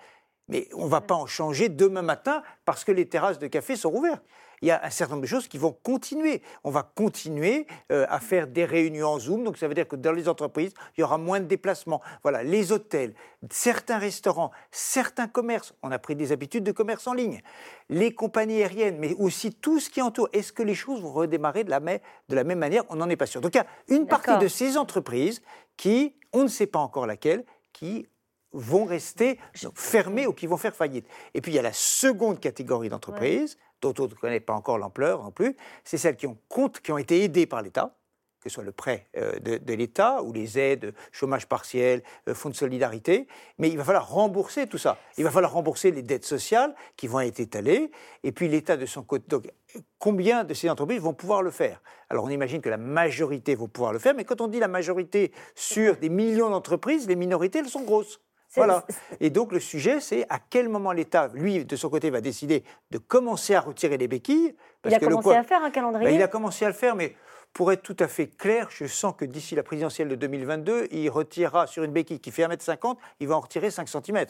Mais 0.49 0.69
on 0.75 0.85
ne 0.85 0.91
va 0.91 1.01
pas 1.01 1.15
en 1.15 1.27
changer 1.27 1.69
demain 1.69 2.03
matin 2.03 2.43
parce 2.65 2.85
que 2.85 2.93
les 2.93 3.09
terrasses 3.09 3.39
de 3.39 3.47
café 3.49 3.75
sont 3.75 3.93
ouvertes 3.93 4.23
il 4.62 4.69
y 4.69 4.71
a 4.71 4.85
un 4.85 4.90
certain 4.90 5.14
nombre 5.14 5.23
de 5.23 5.29
choses 5.29 5.49
qui 5.49 5.59
vont 5.59 5.77
continuer. 5.83 6.42
On 6.64 6.71
va 6.71 6.83
continuer 6.83 7.66
euh, 7.92 8.07
à 8.09 8.21
faire 8.21 8.47
des 8.47 8.64
réunions 8.64 9.09
en 9.09 9.19
Zoom, 9.19 9.45
donc 9.45 9.59
ça 9.59 9.69
veut 9.69 9.75
dire 9.75 9.88
que 9.88 9.97
dans 9.97 10.12
les 10.12 10.29
entreprises, 10.29 10.73
il 10.97 11.01
y 11.01 11.05
aura 11.05 11.19
moins 11.19 11.40
de 11.40 11.47
déplacements. 11.47 12.01
Voilà, 12.23 12.42
les 12.42 12.73
hôtels, 12.73 13.14
certains 13.51 13.99
restaurants, 13.99 14.51
certains 14.71 15.29
commerces, 15.29 15.75
on 15.83 15.90
a 15.90 15.99
pris 15.99 16.16
des 16.16 16.33
habitudes 16.33 16.64
de 16.64 16.73
commerce 16.73 17.07
en 17.07 17.14
ligne, 17.14 17.42
les 17.88 18.14
compagnies 18.14 18.62
aériennes, 18.62 18.99
mais 18.99 19.14
aussi 19.14 19.53
tout 19.53 19.81
ce 19.81 19.90
qui 19.90 20.03
entoure. 20.03 20.29
Est-ce 20.33 20.53
que 20.53 20.62
les 20.62 20.75
choses 20.75 21.01
vont 21.01 21.12
redémarrer 21.12 21.64
de 21.64 21.71
la, 21.71 21.81
de 21.81 22.35
la 22.35 22.45
même 22.45 22.59
manière? 22.59 22.85
On 22.88 22.97
n'en 22.97 23.09
est 23.09 23.16
pas 23.16 23.27
sûr. 23.27 23.40
Donc 23.40 23.55
il 23.55 23.59
y 23.59 23.61
a 23.61 23.66
une 23.88 24.07
partie 24.07 24.37
de 24.38 24.49
ces 24.49 24.77
entreprises 24.77 25.42
qui, 25.77 26.16
on 26.33 26.42
ne 26.42 26.49
sait 26.49 26.66
pas 26.66 26.79
encore 26.79 27.07
laquelle, 27.07 27.45
qui 27.73 28.09
vont 28.53 28.85
rester 28.85 29.39
fermées 29.75 30.27
ou 30.27 30.33
qui 30.33 30.47
vont 30.47 30.57
faire 30.57 30.75
faillite. 30.75 31.07
Et 31.35 31.41
puis 31.41 31.53
il 31.53 31.55
y 31.57 31.59
a 31.59 31.63
la 31.63 31.73
seconde 31.73 32.41
catégorie 32.41 32.89
d'entreprises 32.89 33.59
dont 33.83 33.95
on 33.99 34.05
ne 34.05 34.15
connaît 34.15 34.41
pas 34.41 34.55
encore 34.55 34.79
l'ampleur 34.79 35.23
non 35.23 35.31
plus, 35.31 35.57
c'est 35.85 35.99
celles 35.99 36.17
qui 36.17 36.27
ont, 36.27 36.39
compte, 36.49 36.81
qui 36.81 36.93
ont 36.93 36.99
été 36.99 37.23
aidées 37.23 37.47
par 37.47 37.63
l'État, 37.63 37.95
que 38.41 38.49
ce 38.49 38.55
soit 38.55 38.65
le 38.65 38.73
prêt 38.73 39.09
euh, 39.17 39.39
de, 39.41 39.75
l'État 39.75 40.23
ou 40.23 40.33
les 40.33 40.59
aides, 40.59 40.95
chômage 41.11 41.47
partiel, 41.47 42.03
euh, 42.29 42.35
fonds 42.35 42.49
de 42.49 42.55
solidarité, 42.55 43.27
mais 43.59 43.69
il 43.69 43.77
va 43.77 43.85
falloir 43.85 44.09
rembourser 44.09 44.67
tout 44.67 44.79
ça. 44.79 44.99
Il 45.19 45.25
va 45.25 45.31
falloir 45.31 45.53
rembourser 45.53 45.91
les 45.91 46.03
dettes 46.03 46.25
sociales 46.25 46.75
qui 46.97 47.09
vont 47.09 47.21
être 47.21 47.41
étalées, 47.41 47.91
et 48.23 48.33
puis 48.33 48.49
l'État 48.49 48.77
de 48.77 48.87
son 48.87 49.03
côté. 49.03 49.27
Donc, 49.29 49.51
combien 49.99 50.45
de 50.45 50.55
ces 50.55 50.71
entreprises 50.71 51.01
vont 51.01 51.15
pouvoir 51.15 51.43
le 51.43 51.51
faire? 51.51 51.83
Alors, 52.09 52.25
on 52.25 52.31
imagine 52.31 52.61
que 52.61 52.69
la 52.69 52.77
majorité 52.77 53.57
vont 53.57 53.69
pouvoir 53.69 53.93
le 53.93 53.99
faire, 53.99 54.15
mais 54.15 54.25
quand 54.25 54.41
on 54.41 54.47
dit 54.47 54.61
la 54.61 54.69
majorité 54.69 55.33
sur 55.55 55.97
des 55.97 56.09
millions 56.09 56.49
d'entreprises, 56.49 57.09
les 57.09 57.17
minorités, 57.17 57.59
elles 57.59 57.69
sont 57.69 57.83
grosses. 57.83 58.21
Voilà. 58.57 58.85
Et 59.21 59.31
donc 59.31 59.53
le 59.53 59.61
sujet, 59.61 60.01
c'est 60.01 60.27
à 60.29 60.38
quel 60.38 60.69
moment 60.69 60.92
l'État, 60.92 61.29
lui, 61.35 61.64
de 61.64 61.77
son 61.77 61.88
côté, 61.88 62.11
va 62.11 62.21
décider 62.21 62.64
de 62.90 62.99
commencer 62.99 63.55
à 63.55 63.61
retirer 63.61 63.99
les 63.99 64.09
béquilles. 64.09 64.55
il 64.85 64.95
a 64.95 64.99
commencé 64.99 65.35
à 65.35 65.42
faire 65.42 65.62
un 65.62 65.71
calendrier. 65.71 66.09
Ben, 66.09 66.14
il 66.14 66.23
a 66.23 66.29
commencé 66.29 66.64
à 66.64 66.69
le 66.69 66.75
faire, 66.75 66.97
mais 66.97 67.14
pour 67.53 67.73
être 67.73 67.83
tout 67.83 67.97
à 68.01 68.09
fait 68.09 68.27
clair, 68.27 68.69
je 68.71 68.87
sens 68.87 69.14
que 69.16 69.25
d'ici 69.25 69.55
la 69.55 69.62
présidentielle 69.62 70.09
de 70.09 70.14
2022, 70.14 70.88
il 70.90 71.09
retirera 71.09 71.66
sur 71.66 71.85
une 71.85 71.92
béquille 71.92 72.21
qui 72.21 72.31
fait 72.31 72.42
1m50, 72.42 72.97
il 73.21 73.29
va 73.29 73.37
en 73.37 73.40
retirer 73.40 73.71
5 73.71 73.88
cm. 73.88 74.27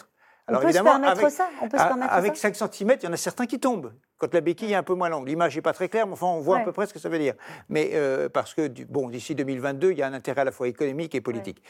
Alors 0.49 0.61
on 0.61 0.63
peut 0.63 0.69
évidemment, 0.69 0.95
se 0.95 1.01
permettre 1.01 1.21
avec, 1.21 1.31
ça 1.33 1.49
on 1.61 1.69
peut 1.69 1.77
se 1.77 1.83
permettre 1.83 2.13
Avec 2.13 2.37
5 2.37 2.55
cm, 2.55 2.97
il 3.03 3.05
y 3.05 3.09
en 3.09 3.13
a 3.13 3.17
certains 3.17 3.47
qui 3.47 3.59
tombent. 3.59 3.93
Quand 4.19 4.33
la 4.33 4.41
béquille 4.41 4.73
est 4.73 4.77
un 4.77 4.85
peu 4.85 4.95
moins 4.95 5.09
longue. 5.09 5.27
L'image 5.27 5.57
n'est 5.57 5.63
pas 5.63 5.73
très 5.73 5.89
claire, 5.89 6.07
mais 6.07 6.13
enfin, 6.13 6.27
on 6.27 6.41
voit 6.41 6.59
à 6.59 6.61
peu 6.61 6.73
près 6.73 6.87
ce 6.87 6.95
que 6.95 7.01
ça 7.01 7.09
veut 7.09 7.19
dire. 7.19 7.35
Mais 7.69 7.91
euh, 7.95 8.29
parce 8.29 8.55
que, 8.55 8.69
bon, 8.85 9.11
d'ici 9.11 9.35
2022, 9.35 9.91
il 9.91 9.99
y 9.99 10.03
a 10.03 10.07
un 10.07 10.13
intérêt 10.13 10.43
à 10.43 10.45
la 10.45 10.53
fois 10.53 10.69
économique 10.69 11.15
et 11.15 11.21
politique 11.21 11.63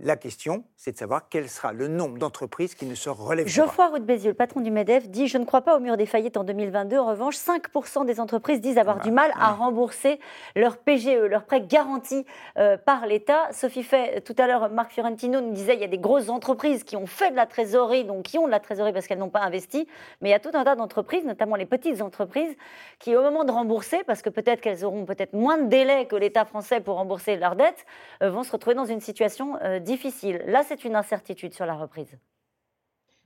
La 0.00 0.16
question, 0.16 0.64
c'est 0.76 0.90
de 0.90 0.96
savoir 0.96 1.28
quel 1.28 1.48
sera 1.48 1.72
le 1.72 1.86
nombre 1.86 2.18
d'entreprises 2.18 2.74
qui 2.74 2.84
ne 2.84 2.96
se 2.96 3.08
relèvent 3.08 3.46
pas. 3.46 3.50
Geoffroy 3.50 3.86
Roux 3.86 3.98
le 3.98 4.32
patron 4.32 4.60
du 4.60 4.72
MEDEF, 4.72 5.08
dit 5.08 5.28
Je 5.28 5.38
ne 5.38 5.44
crois 5.44 5.62
pas 5.62 5.76
au 5.76 5.80
mur 5.80 5.96
des 5.96 6.06
faillites 6.06 6.36
en 6.36 6.42
2022. 6.42 6.98
En 6.98 7.06
revanche, 7.06 7.36
5% 7.36 8.04
des 8.04 8.18
entreprises 8.18 8.60
disent 8.60 8.76
avoir 8.76 9.00
du 9.00 9.12
mal 9.12 9.30
à 9.38 9.52
rembourser 9.52 10.18
leur 10.56 10.78
PGE, 10.78 11.28
leur 11.30 11.44
prêt 11.44 11.60
garanti 11.60 12.26
euh, 12.58 12.76
par 12.76 13.06
l'État. 13.06 13.48
Sophie 13.52 13.84
Fait, 13.84 14.20
tout 14.22 14.34
à 14.36 14.48
l'heure, 14.48 14.68
Marc 14.70 14.90
Fiorentino 14.90 15.40
nous 15.40 15.52
disait 15.52 15.74
il 15.74 15.80
y 15.80 15.84
a 15.84 15.88
des 15.88 15.98
grosses 15.98 16.28
entreprises 16.28 16.82
qui 16.82 16.96
ont 16.96 17.06
fait 17.06 17.30
de 17.30 17.36
la 17.36 17.46
trésorerie, 17.46 18.04
donc 18.04 18.24
qui 18.24 18.38
ont 18.38 18.46
de 18.46 18.50
la 18.50 18.60
trésorerie 18.60 18.92
parce 18.92 19.06
qu'elles 19.06 19.18
n'ont 19.18 19.30
pas 19.30 19.42
investi. 19.42 19.86
Mais 20.20 20.30
il 20.30 20.32
y 20.32 20.34
a 20.34 20.40
tout 20.40 20.50
un 20.54 20.64
tas 20.64 20.74
d'entreprises, 20.74 21.24
notamment 21.24 21.54
les 21.54 21.66
petites 21.66 22.02
entreprises, 22.02 22.56
qui, 22.98 23.14
au 23.14 23.22
moment 23.22 23.44
de 23.44 23.52
rembourser, 23.52 24.02
parce 24.08 24.22
que 24.22 24.30
peut-être 24.30 24.60
qu'elles 24.60 24.84
auront 24.84 25.04
peut-être 25.04 25.34
moins 25.34 25.58
de 25.58 25.68
délai 25.68 26.06
que 26.06 26.16
l'État 26.16 26.44
français 26.44 26.80
pour 26.80 26.96
rembourser 26.96 27.36
leurs 27.36 27.54
dettes, 27.54 27.86
euh, 28.22 28.30
vont 28.30 28.42
se 28.42 28.50
retrouver 28.50 28.74
dans 28.74 28.86
une 28.86 29.00
situation 29.00 29.56
euh, 29.62 29.78
difficile. 29.84 30.42
Là, 30.46 30.62
c'est 30.66 30.84
une 30.84 30.96
incertitude 30.96 31.54
sur 31.54 31.66
la 31.66 31.74
reprise. 31.74 32.16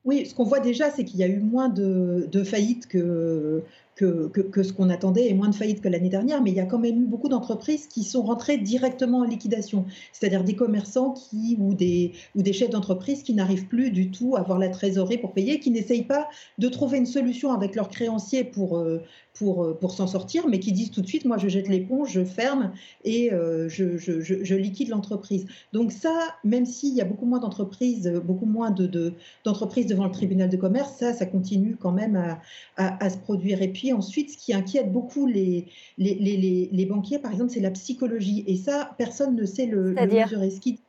Oui, 0.04 0.26
ce 0.26 0.34
qu'on 0.34 0.44
voit 0.44 0.60
déjà, 0.60 0.90
c'est 0.90 1.04
qu'il 1.04 1.18
y 1.18 1.22
a 1.22 1.26
eu 1.26 1.40
moins 1.40 1.68
de, 1.68 2.44
faillites 2.44 2.86
que, 2.86 3.62
que, 3.98 4.62
ce 4.62 4.72
qu'on 4.72 4.90
attendait 4.90 5.28
et 5.28 5.34
moins 5.34 5.48
de 5.48 5.54
faillites 5.54 5.80
que 5.80 5.88
l'année 5.88 6.08
dernière, 6.08 6.40
mais 6.40 6.50
il 6.50 6.56
y 6.56 6.60
a 6.60 6.66
quand 6.66 6.78
même 6.78 7.02
eu 7.02 7.06
beaucoup 7.06 7.28
d'entreprises 7.28 7.88
qui 7.88 8.04
sont 8.04 8.22
rentrées 8.22 8.56
directement 8.56 9.18
en 9.18 9.24
liquidation, 9.24 9.84
c'est-à-dire 10.12 10.44
des 10.44 10.54
commerçants 10.54 11.12
qui, 11.12 11.56
ou, 11.58 11.74
des, 11.74 12.12
chefs 12.52 12.70
d'entreprise 12.70 13.22
qui 13.22 13.34
n'arrivent 13.34 13.66
plus 13.66 13.90
du 13.90 14.10
tout 14.10 14.36
à 14.36 14.40
avoir 14.40 14.58
la 14.58 14.68
trésorerie 14.68 15.18
pour 15.18 15.32
payer, 15.32 15.58
qui 15.58 15.70
n'essayent 15.70 16.04
pas 16.04 16.28
de 16.58 16.68
trouver 16.68 16.98
une 16.98 17.06
solution 17.06 17.52
avec 17.52 17.74
leurs 17.74 17.88
créanciers 17.88 18.44
pour, 18.44 18.78
euh, 18.78 19.02
euh, 19.42 19.88
s'en 19.88 20.06
sortir, 20.06 20.46
mais 20.48 20.60
qui 20.60 20.72
disent 20.72 20.90
tout 20.90 21.00
de 21.00 21.06
suite, 21.06 21.24
moi 21.24 21.38
je 21.38 21.48
jette 21.48 21.68
l'éponge, 21.68 22.12
je 22.12 22.24
ferme 22.24 22.72
et 23.04 23.32
euh, 23.32 23.68
je, 23.68 24.54
liquide 24.54 24.88
l'entreprise. 24.88 25.46
Donc 25.72 25.92
ça, 25.92 26.12
même 26.44 26.66
s'il 26.66 26.94
y 26.94 27.00
a 27.00 27.04
beaucoup 27.04 27.26
moins 27.26 27.40
d'entreprises, 27.40 28.12
beaucoup 28.24 28.46
moins 28.46 28.70
devant 28.70 30.04
le 30.04 30.10
tribunal 30.10 30.48
de 30.48 30.56
commerce, 30.56 30.94
ça, 30.98 31.12
ça 31.12 31.26
continue 31.26 31.76
quand 31.76 31.92
même 31.92 32.16
à, 32.16 32.40
à, 32.76 33.04
à 33.04 33.10
se 33.10 33.18
produire. 33.18 33.62
Et 33.62 33.68
puis 33.68 33.87
ensuite, 33.92 34.30
ce 34.30 34.38
qui 34.38 34.52
inquiète 34.52 34.92
beaucoup 34.92 35.26
les, 35.26 35.66
les, 35.98 36.14
les, 36.14 36.68
les 36.70 36.86
banquiers, 36.86 37.18
par 37.18 37.32
exemple, 37.32 37.50
c'est 37.50 37.60
la 37.60 37.70
psychologie. 37.70 38.44
Et 38.46 38.56
ça, 38.56 38.94
personne 38.98 39.36
ne 39.36 39.44
sait 39.44 39.66
le, 39.66 39.92
le 39.92 40.06
mesurer. 40.06 40.50
Ce 40.50 40.60
qui, 40.60 40.80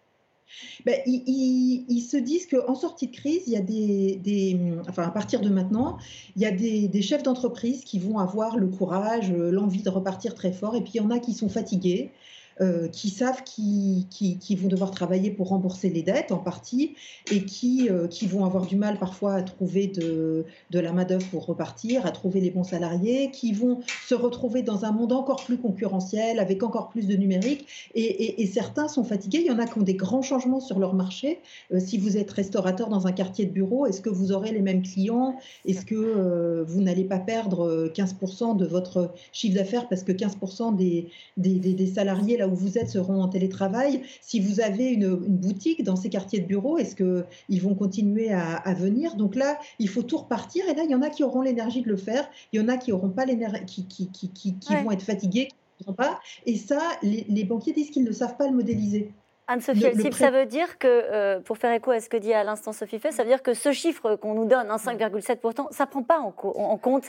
ben, 0.86 1.00
ils, 1.06 2.02
se 2.02 2.18
disent 2.18 2.48
qu'en 2.48 2.76
sortie 2.76 3.08
de 3.08 3.16
crise, 3.16 3.44
il 3.48 3.54
y 3.54 3.58
a 3.58 3.62
des, 3.62 4.58
enfin 4.88 5.04
à 5.04 5.12
partir 5.12 5.42
de 5.42 5.50
maintenant, 5.50 5.98
il 6.36 6.42
y 6.42 6.46
a 6.46 6.52
des, 6.52 6.88
des 6.88 7.02
chefs 7.02 7.24
d'entreprise 7.24 7.84
qui 7.84 8.00
vont 8.00 8.18
avoir 8.18 8.58
le 8.58 8.68
courage, 8.68 9.32
l'envie 9.32 9.84
de 9.84 9.90
repartir 9.90 10.34
très 10.36 10.52
fort, 10.52 10.76
et 10.76 10.82
puis 10.82 10.94
il 10.96 10.98
y 10.98 11.02
en 11.02 11.12
a 11.12 11.20
qui 11.20 11.34
sont 11.34 11.50
fatigués, 11.50 12.12
euh, 12.62 12.90
qui 12.90 13.10
savent 13.10 13.42
qu'ils 13.46 14.08
qui, 14.10 14.56
vont 14.58 14.68
devoir 14.68 14.92
travailler 14.92 15.32
pour 15.32 15.48
rembourser 15.48 15.90
les 15.90 16.02
dettes 16.02 16.34
en 16.34 16.40
partie 16.40 16.94
et 17.32 17.46
qui, 17.46 17.90
euh, 17.90 18.08
qui 18.08 18.28
vont 18.28 18.44
avoir 18.44 18.66
du 18.66 18.76
mal 18.76 19.00
parfois 19.00 19.36
à 19.36 19.42
trouver 19.44 19.88
de, 19.88 20.44
de 20.70 20.80
la 20.80 20.92
main-d'œuvre 20.92 21.26
pour 21.28 21.46
repartir, 21.46 22.06
à 22.06 22.12
trouver 22.12 22.42
les 22.42 22.50
bons 22.50 22.66
salariés, 22.66 23.32
qui 23.32 23.54
vont 23.54 23.80
se 24.06 24.14
retrouver 24.14 24.62
dans 24.62 24.84
un 24.84 24.92
monde 24.92 25.14
encore 25.14 25.46
plus 25.46 25.58
concurrentiel, 25.58 26.38
avec 26.38 26.62
encore 26.62 26.90
plus 26.90 27.08
de 27.08 27.16
numérique. 27.16 27.66
Et, 27.96 28.42
et, 28.42 28.46
certains 28.46 28.90
sont 28.90 29.06
fatigués. 29.06 29.40
Il 29.40 29.48
y 29.48 29.52
en 29.52 29.60
a 29.60 29.66
qui 29.66 29.78
ont 29.80 29.84
des 29.84 29.94
grands 29.94 30.22
changements 30.22 30.60
sur 30.60 30.80
leur 30.80 30.94
marché. 30.94 31.40
Euh, 31.74 31.80
si 31.80 31.98
vous 31.98 32.18
êtes 32.18 32.30
restaurateur 32.30 32.90
dans 32.90 33.08
un 33.08 33.14
quartier 33.14 33.46
de 33.46 33.52
bureau, 33.52 33.86
est-ce 33.86 34.02
que 34.02 34.10
vous 34.10 34.34
aurez 34.34 34.52
les 34.52 34.62
mêmes 34.62 34.82
clients? 34.82 35.38
Est-ce 35.66 35.86
que 35.86 36.66
vous 36.68 36.82
n'allez 36.82 37.06
pas 37.06 37.20
perdre 37.20 37.90
15% 37.96 38.58
de 38.58 38.66
votre 38.66 39.14
chiffre 39.32 39.56
d'affaires 39.56 39.88
parce 39.88 40.04
que 40.04 40.12
15% 40.12 40.76
des, 40.76 41.08
des, 41.38 41.54
des, 41.56 41.74
des 41.74 41.88
salariés 41.88 42.36
là 42.36 42.49
où 42.52 42.56
vous 42.56 42.78
êtes 42.78 42.90
seront 42.90 43.22
en 43.22 43.28
télétravail. 43.28 44.02
Si 44.22 44.40
vous 44.40 44.62
avez 44.62 44.90
une, 44.90 45.16
boutique 45.16 45.84
dans 45.84 45.96
ces 45.96 46.10
quartiers 46.10 46.40
de 46.40 46.46
bureaux, 46.46 46.78
est-ce 46.78 46.96
qu'ils 46.96 47.62
vont 47.62 47.76
continuer 47.76 48.32
à, 48.32 48.74
venir? 48.74 49.16
Donc 49.16 49.36
là, 49.36 49.58
il 49.80 49.90
faut 49.90 50.04
tout 50.04 50.18
repartir. 50.18 50.68
Et 50.70 50.74
là, 50.74 50.84
il 50.84 50.92
y 50.92 50.96
en 50.96 51.02
a 51.02 51.10
qui 51.10 51.24
auront 51.24 51.42
l'énergie 51.42 51.82
de 51.82 51.90
le 51.90 51.98
faire. 51.98 52.30
Il 52.52 52.62
y 52.62 52.64
en 52.64 52.68
a 52.68 52.78
qui 52.78 52.92
auront 52.92 53.10
pas 53.10 53.26
l'énergie, 53.26 53.66
qui, 53.66 53.86
qui, 53.86 54.10
qui, 54.10 54.56
qui 54.56 54.76
vont 54.76 54.92
être 54.92 55.02
fatigués, 55.02 55.50
qui 55.78 55.94
pas. 55.94 56.20
Et 56.46 56.56
ça, 56.56 56.80
les, 57.02 57.44
banquiers 57.44 57.74
disent 57.74 57.92
qu'ils 57.92 58.04
ne 58.04 58.12
savent 58.12 58.38
pas 58.38 58.48
le 58.48 58.54
modéliser. 58.54 59.12
Anne-Sophie 59.48 59.82
ça 60.12 60.30
veut 60.30 60.46
dire 60.46 60.78
que, 60.78 60.88
euh, 60.88 61.40
pour 61.40 61.58
faire 61.58 61.74
écho 61.74 61.90
à 61.90 62.00
ce 62.00 62.08
que 62.08 62.18
dit 62.18 62.34
à 62.34 62.44
l'instant 62.44 62.72
Sophie 62.72 63.00
Fait, 63.00 63.12
ça 63.12 63.24
veut 63.24 63.30
dire 63.30 63.42
que 63.42 63.56
ce 63.56 63.72
chiffre 63.72 64.16
qu'on 64.16 64.36
nous 64.36 64.46
donne, 64.46 64.68
5,7%, 64.68 65.68
ça 65.72 65.86
ne 65.86 65.90
prend 65.90 66.04
pas 66.04 66.20
en, 66.20 66.34
en 66.44 66.78
compte 66.78 67.06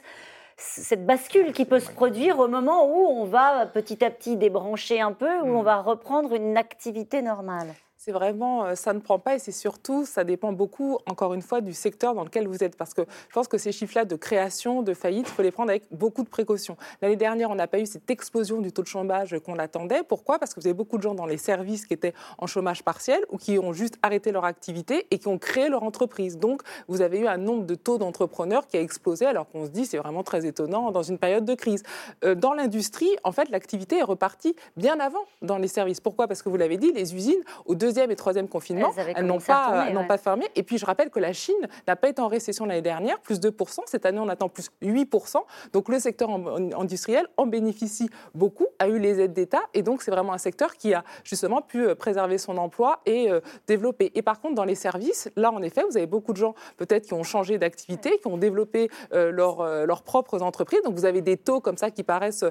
cette 0.60 1.06
bascule 1.06 1.52
qui 1.52 1.64
peut 1.64 1.80
se 1.80 1.90
produire 1.90 2.38
au 2.38 2.48
moment 2.48 2.86
où 2.86 3.06
on 3.06 3.24
va 3.24 3.66
petit 3.66 4.04
à 4.04 4.10
petit 4.10 4.36
débrancher 4.36 5.00
un 5.00 5.12
peu, 5.12 5.40
où 5.40 5.56
on 5.56 5.62
mm. 5.62 5.64
va 5.64 5.80
reprendre 5.80 6.34
une 6.34 6.56
activité 6.56 7.22
normale 7.22 7.74
c'est 8.02 8.12
vraiment, 8.12 8.64
euh, 8.64 8.74
ça 8.76 8.94
ne 8.94 8.98
prend 8.98 9.18
pas 9.18 9.34
et 9.34 9.38
c'est 9.38 9.52
surtout, 9.52 10.06
ça 10.06 10.24
dépend 10.24 10.54
beaucoup, 10.54 10.98
encore 11.04 11.34
une 11.34 11.42
fois, 11.42 11.60
du 11.60 11.74
secteur 11.74 12.14
dans 12.14 12.24
lequel 12.24 12.48
vous 12.48 12.64
êtes. 12.64 12.74
Parce 12.74 12.94
que 12.94 13.02
je 13.28 13.34
pense 13.34 13.46
que 13.46 13.58
ces 13.58 13.72
chiffres-là 13.72 14.06
de 14.06 14.16
création, 14.16 14.80
de 14.80 14.94
faillite, 14.94 15.26
il 15.28 15.34
faut 15.34 15.42
les 15.42 15.50
prendre 15.50 15.68
avec 15.68 15.82
beaucoup 15.90 16.22
de 16.22 16.28
précautions. 16.30 16.78
L'année 17.02 17.16
dernière, 17.16 17.50
on 17.50 17.54
n'a 17.56 17.66
pas 17.66 17.78
eu 17.78 17.84
cette 17.84 18.10
explosion 18.10 18.62
du 18.62 18.72
taux 18.72 18.80
de 18.80 18.86
chômage 18.86 19.38
qu'on 19.40 19.58
attendait. 19.58 20.02
Pourquoi? 20.02 20.38
Parce 20.38 20.54
que 20.54 20.60
vous 20.60 20.66
avez 20.66 20.72
beaucoup 20.72 20.96
de 20.96 21.02
gens 21.02 21.14
dans 21.14 21.26
les 21.26 21.36
services 21.36 21.84
qui 21.84 21.92
étaient 21.92 22.14
en 22.38 22.46
chômage 22.46 22.82
partiel 22.82 23.20
ou 23.28 23.36
qui 23.36 23.58
ont 23.58 23.74
juste 23.74 23.98
arrêté 24.00 24.32
leur 24.32 24.46
activité 24.46 25.06
et 25.10 25.18
qui 25.18 25.28
ont 25.28 25.36
créé 25.36 25.68
leur 25.68 25.82
entreprise. 25.82 26.38
Donc, 26.38 26.62
vous 26.88 27.02
avez 27.02 27.18
eu 27.18 27.26
un 27.26 27.36
nombre 27.36 27.66
de 27.66 27.74
taux 27.74 27.98
d'entrepreneurs 27.98 28.66
qui 28.66 28.78
a 28.78 28.80
explosé 28.80 29.26
alors 29.26 29.46
qu'on 29.50 29.66
se 29.66 29.70
dit, 29.70 29.84
c'est 29.84 29.98
vraiment 29.98 30.22
très 30.22 30.46
étonnant 30.46 30.90
dans 30.90 31.02
une 31.02 31.18
période 31.18 31.44
de 31.44 31.54
crise. 31.54 31.82
Euh, 32.24 32.34
dans 32.34 32.54
l'industrie, 32.54 33.10
en 33.24 33.32
fait, 33.32 33.50
l'activité 33.50 33.98
est 33.98 34.02
repartie 34.02 34.56
bien 34.78 34.98
avant 35.00 35.26
dans 35.42 35.58
les 35.58 35.68
services. 35.68 36.00
Pourquoi? 36.00 36.28
Parce 36.28 36.42
que 36.42 36.48
vous 36.48 36.56
l'avez 36.56 36.78
dit, 36.78 36.92
les 36.92 37.14
usines, 37.14 37.42
au 37.66 37.74
deux 37.74 37.89
deuxième 37.90 38.10
et 38.12 38.16
troisième 38.16 38.48
confinement, 38.48 38.92
elles, 38.96 39.26
n'ont 39.26 39.38
pas, 39.38 39.86
pas 40.06 40.18
fermé. 40.18 40.46
Et 40.54 40.62
puis 40.62 40.78
je 40.78 40.86
rappelle 40.86 41.10
que 41.10 41.18
la 41.18 41.32
Chine 41.32 41.68
n'a 41.88 41.96
pas 41.96 42.08
été 42.08 42.22
en 42.22 42.28
récession 42.28 42.66
l'année 42.66 42.82
dernière, 42.82 43.18
plus 43.18 43.40
2%. 43.40 43.80
Cette 43.86 44.06
année, 44.06 44.20
on 44.20 44.28
attend 44.28 44.48
plus 44.48 44.70
8%. 44.80 45.38
Donc 45.72 45.88
le 45.88 45.98
secteur 45.98 46.30
industriel 46.78 47.26
en 47.36 47.46
bénéficie 47.46 48.08
beaucoup, 48.34 48.66
a 48.78 48.86
eu 48.86 48.98
les 48.98 49.20
aides 49.20 49.32
d'État. 49.32 49.62
Et 49.74 49.82
donc 49.82 50.02
c'est 50.02 50.12
vraiment 50.12 50.32
un 50.32 50.38
secteur 50.38 50.76
qui 50.76 50.94
a 50.94 51.02
justement 51.24 51.62
pu 51.62 51.84
euh, 51.84 51.94
préserver 51.96 52.38
son 52.38 52.56
emploi 52.58 53.00
et 53.06 53.28
euh, 53.30 53.40
développer. 53.66 54.12
Et 54.14 54.22
par 54.22 54.40
contre, 54.40 54.54
dans 54.54 54.64
les 54.64 54.76
services, 54.76 55.28
là, 55.34 55.50
en 55.50 55.62
effet, 55.62 55.82
vous 55.88 55.96
avez 55.96 56.06
beaucoup 56.06 56.32
de 56.32 56.38
gens 56.38 56.54
peut-être 56.76 57.06
qui 57.06 57.14
ont 57.14 57.24
changé 57.24 57.58
d'activité, 57.58 58.18
qui 58.18 58.28
ont 58.28 58.38
développé 58.38 58.88
euh, 59.12 59.32
leurs 59.32 60.02
propres 60.02 60.42
entreprises. 60.42 60.82
Donc 60.84 60.94
vous 60.94 61.06
avez 61.06 61.22
des 61.22 61.36
taux 61.36 61.60
comme 61.60 61.76
ça 61.76 61.90
qui 61.90 62.04
paraissent 62.04 62.44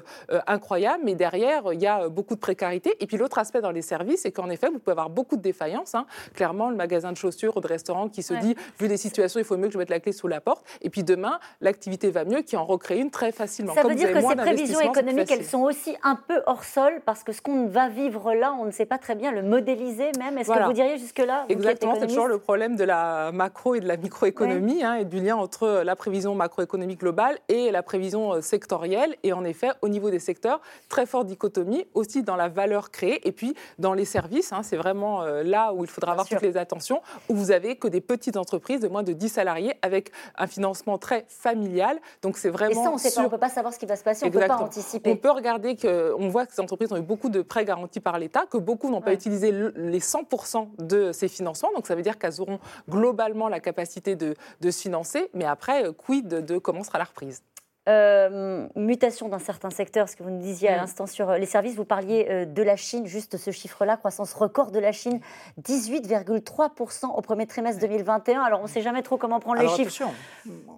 incroyables, 0.46 1.02
mais 1.04 1.14
derrière, 1.14 1.72
il 1.72 1.80
y 1.80 1.86
a 1.86 2.08
beaucoup 2.08 2.34
de 2.34 2.40
précarité. 2.40 2.94
Et 3.00 3.06
puis 3.06 3.16
l'autre 3.16 3.38
aspect 3.38 3.60
dans 3.60 3.70
les 3.70 3.82
services, 3.82 4.22
c'est 4.22 4.32
qu'en 4.32 4.50
effet, 4.50 4.68
vous 4.68 4.78
pouvez 4.78 4.92
avoir 4.92 5.08
beaucoup 5.10 5.29
de 5.36 5.42
défaillance. 5.42 5.94
Hein. 5.94 6.06
Clairement, 6.34 6.70
le 6.70 6.76
magasin 6.76 7.12
de 7.12 7.16
chaussures 7.16 7.56
ou 7.56 7.60
de 7.60 7.66
restaurant 7.66 8.08
qui 8.08 8.22
se 8.22 8.34
dit, 8.34 8.54
vu 8.78 8.88
les 8.88 8.96
situations, 8.96 9.40
il 9.40 9.44
faut 9.44 9.56
mieux 9.56 9.66
que 9.66 9.72
je 9.72 9.78
mette 9.78 9.90
la 9.90 10.00
clé 10.00 10.12
sous 10.12 10.28
la 10.28 10.40
porte. 10.40 10.64
Et 10.82 10.90
puis 10.90 11.02
demain, 11.04 11.38
l'activité 11.60 12.10
va 12.10 12.24
mieux, 12.24 12.42
qui 12.42 12.56
en 12.56 12.64
recrée 12.64 12.98
une 12.98 13.10
très 13.10 13.32
facilement. 13.32 13.74
Ça 13.74 13.82
veut 13.82 13.94
dire 13.94 14.12
que 14.12 14.20
ces 14.20 14.36
prévisions 14.36 14.80
économiques, 14.80 15.30
elles 15.30 15.44
sont 15.44 15.62
aussi 15.62 15.96
un 16.02 16.16
peu 16.16 16.42
hors 16.46 16.64
sol, 16.64 17.00
parce 17.04 17.22
que 17.22 17.32
ce 17.32 17.42
qu'on 17.42 17.66
va 17.66 17.88
vivre 17.88 18.34
là, 18.34 18.54
on 18.58 18.64
ne 18.64 18.70
sait 18.70 18.86
pas 18.86 18.98
très 18.98 19.14
bien 19.14 19.32
le 19.32 19.42
modéliser 19.42 20.12
même. 20.18 20.38
Est-ce 20.38 20.50
que 20.50 20.64
vous 20.64 20.72
diriez 20.72 20.98
jusque-là 20.98 21.46
Exactement, 21.48 21.96
c'est 21.98 22.06
toujours 22.06 22.28
le 22.28 22.38
problème 22.38 22.76
de 22.76 22.84
la 22.84 23.32
macro 23.32 23.74
et 23.74 23.80
de 23.80 23.88
la 23.88 23.96
microéconomie, 23.96 24.82
hein, 24.82 24.94
et 24.94 25.04
du 25.04 25.20
lien 25.20 25.36
entre 25.36 25.82
la 25.84 25.96
prévision 25.96 26.34
macroéconomique 26.34 27.00
globale 27.00 27.38
et 27.48 27.70
la 27.70 27.82
prévision 27.82 28.34
euh, 28.34 28.40
sectorielle. 28.40 29.16
Et 29.22 29.32
en 29.32 29.44
effet, 29.44 29.70
au 29.82 29.88
niveau 29.88 30.10
des 30.10 30.18
secteurs, 30.18 30.60
très 30.88 31.06
forte 31.06 31.26
dichotomie, 31.26 31.86
aussi 31.94 32.22
dans 32.22 32.36
la 32.36 32.48
valeur 32.48 32.90
créée, 32.90 33.26
et 33.26 33.32
puis 33.32 33.54
dans 33.78 33.94
les 33.94 34.04
services. 34.04 34.52
Hein, 34.52 34.62
c'est 34.62 34.76
vraiment 34.76 35.19
euh, 35.20 35.42
là 35.42 35.72
où 35.72 35.84
il 35.84 35.90
faudra 35.90 36.12
avoir 36.12 36.28
toutes 36.28 36.42
les 36.42 36.56
attentions, 36.56 37.02
où 37.28 37.34
vous 37.34 37.50
avez 37.50 37.76
que 37.76 37.88
des 37.88 38.00
petites 38.00 38.36
entreprises 38.36 38.80
de 38.80 38.88
moins 38.88 39.02
de 39.02 39.12
10 39.12 39.28
salariés 39.28 39.74
avec 39.82 40.10
un 40.36 40.46
financement 40.46 40.98
très 40.98 41.24
familial. 41.28 41.98
Donc 42.22 42.36
c'est 42.36 42.50
vraiment. 42.50 42.70
Et 42.70 42.84
ça, 42.84 42.90
on 42.92 42.98
sait 42.98 43.14
pas, 43.14 43.26
on 43.26 43.30
peut 43.30 43.38
pas 43.38 43.48
savoir 43.48 43.72
ce 43.72 43.78
qui 43.78 43.86
va 43.86 43.96
se 43.96 44.04
passer, 44.04 44.24
on 44.24 44.28
ne 44.28 44.32
peut 44.32 44.46
pas 44.46 44.58
anticiper. 44.58 45.10
On 45.10 45.16
peut 45.16 45.30
regarder 45.30 45.76
qu'on 45.76 46.28
voit 46.28 46.46
que 46.46 46.54
ces 46.54 46.60
entreprises 46.60 46.92
ont 46.92 46.96
eu 46.96 47.02
beaucoup 47.02 47.28
de 47.28 47.42
prêts 47.42 47.64
garantis 47.64 48.00
par 48.00 48.18
l'État, 48.18 48.44
que 48.50 48.58
beaucoup 48.58 48.90
n'ont 48.90 49.00
pas 49.00 49.12
utilisé 49.12 49.52
les 49.52 50.00
100% 50.00 50.68
de 50.78 51.12
ces 51.12 51.28
financements. 51.28 51.70
Donc 51.74 51.86
ça 51.86 51.94
veut 51.94 52.02
dire 52.02 52.18
qu'elles 52.18 52.40
auront 52.40 52.58
globalement 52.88 53.48
la 53.48 53.60
capacité 53.60 54.16
de, 54.16 54.34
de 54.60 54.70
se 54.70 54.82
financer. 54.82 55.30
Mais 55.34 55.44
après, 55.44 55.84
quid 55.96 56.28
de 56.28 56.58
comment 56.58 56.84
sera 56.84 56.98
la 56.98 57.04
reprise? 57.04 57.42
Euh, 57.88 58.68
mutation 58.76 59.30
dans 59.30 59.38
certains 59.38 59.70
secteurs, 59.70 60.06
ce 60.10 60.14
que 60.14 60.22
vous 60.22 60.28
nous 60.28 60.42
disiez 60.42 60.68
à 60.68 60.76
l'instant 60.76 61.06
sur 61.06 61.30
euh, 61.30 61.38
les 61.38 61.46
services, 61.46 61.76
vous 61.76 61.86
parliez 61.86 62.26
euh, 62.28 62.44
de 62.44 62.62
la 62.62 62.76
Chine, 62.76 63.06
juste 63.06 63.38
ce 63.38 63.50
chiffre-là, 63.50 63.96
croissance 63.96 64.34
record 64.34 64.70
de 64.70 64.78
la 64.78 64.92
Chine, 64.92 65.18
18,3% 65.62 67.06
au 67.06 67.20
premier 67.22 67.46
trimestre 67.46 67.80
2021. 67.80 68.42
Alors 68.42 68.60
on 68.60 68.64
ne 68.64 68.68
sait 68.68 68.82
jamais 68.82 69.02
trop 69.02 69.16
comment 69.16 69.40
prendre 69.40 69.62
les 69.62 69.68
chiffres 69.68 70.04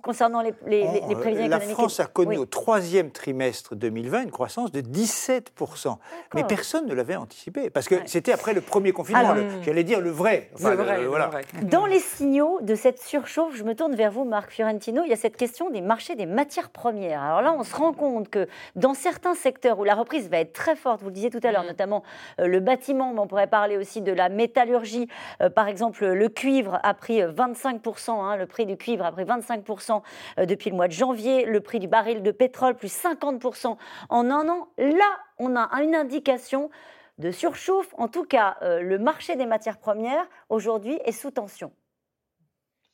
concernant 0.00 0.42
les, 0.42 0.54
les, 0.64 0.86
les, 1.08 1.16
prévisions 1.16 1.48
la 1.48 1.58
France 1.58 1.98
a 1.98 2.06
connu 2.06 2.36
au 2.36 2.46
troisième 2.46 3.10
trimestre 3.10 3.74
2020 3.74 4.22
une 4.22 4.30
croissance 4.30 4.70
de 4.70 4.80
17%. 4.80 5.96
Mais 6.34 6.44
personne 6.44 6.86
ne 6.86 6.94
l'avait 6.94 7.16
anticipé, 7.16 7.68
parce 7.68 7.88
que 7.88 7.96
c'était 8.06 8.32
après 8.32 8.54
le 8.54 8.60
premier 8.60 8.92
confinement, 8.92 9.34
j'allais 9.62 9.84
dire 9.84 10.00
le 10.00 10.10
vrai. 10.10 10.50
voilà. 10.54 11.30
Dans 11.62 11.86
les 11.86 11.98
signaux 11.98 12.60
de 12.62 12.76
cette 12.76 13.02
surchauffe, 13.02 13.56
je 13.56 13.64
me 13.64 13.74
tourne 13.74 13.96
vers 13.96 14.12
vous, 14.12 14.24
Marc 14.24 14.52
Fiorentino, 14.52 15.02
il 15.04 15.10
y 15.10 15.12
a 15.12 15.16
cette 15.16 15.36
question 15.36 15.68
des 15.68 15.80
marchés 15.80 16.14
des 16.14 16.26
matières 16.26 16.70
premières 16.70 16.91
Alors 16.92 17.42
là, 17.42 17.54
on 17.56 17.62
se 17.62 17.74
rend 17.74 17.92
compte 17.92 18.28
que 18.28 18.48
dans 18.76 18.94
certains 18.94 19.34
secteurs 19.34 19.78
où 19.78 19.84
la 19.84 19.94
reprise 19.94 20.28
va 20.28 20.38
être 20.38 20.52
très 20.52 20.76
forte, 20.76 21.00
vous 21.00 21.08
le 21.08 21.14
disiez 21.14 21.30
tout 21.30 21.40
à 21.42 21.52
l'heure, 21.52 21.64
mmh. 21.64 21.68
notamment 21.68 22.02
euh, 22.40 22.46
le 22.46 22.60
bâtiment, 22.60 23.12
mais 23.12 23.20
on 23.20 23.26
pourrait 23.26 23.46
parler 23.46 23.76
aussi 23.76 24.02
de 24.02 24.12
la 24.12 24.28
métallurgie. 24.28 25.08
Euh, 25.40 25.50
par 25.50 25.68
exemple, 25.68 26.06
le 26.06 26.28
cuivre 26.28 26.78
a 26.82 26.94
pris 26.94 27.20
25%, 27.20 28.10
hein, 28.10 28.36
le 28.36 28.46
prix 28.46 28.66
du 28.66 28.76
cuivre 28.76 29.04
a 29.04 29.12
pris 29.12 29.24
25% 29.24 30.02
depuis 30.46 30.70
le 30.70 30.76
mois 30.76 30.88
de 30.88 30.92
janvier, 30.92 31.44
le 31.44 31.60
prix 31.60 31.78
du 31.78 31.88
baril 31.88 32.22
de 32.22 32.30
pétrole 32.30 32.74
plus 32.74 32.92
50% 32.92 33.76
en 34.08 34.30
un 34.30 34.48
an. 34.48 34.68
Là, 34.78 35.18
on 35.38 35.56
a 35.56 35.68
une 35.82 35.94
indication 35.94 36.70
de 37.18 37.30
surchauffe. 37.30 37.94
En 37.96 38.08
tout 38.08 38.24
cas, 38.24 38.56
le 38.62 38.98
marché 38.98 39.36
des 39.36 39.46
matières 39.46 39.78
premières 39.78 40.26
aujourd'hui 40.48 40.98
est 41.04 41.12
sous 41.12 41.30
tension. 41.30 41.72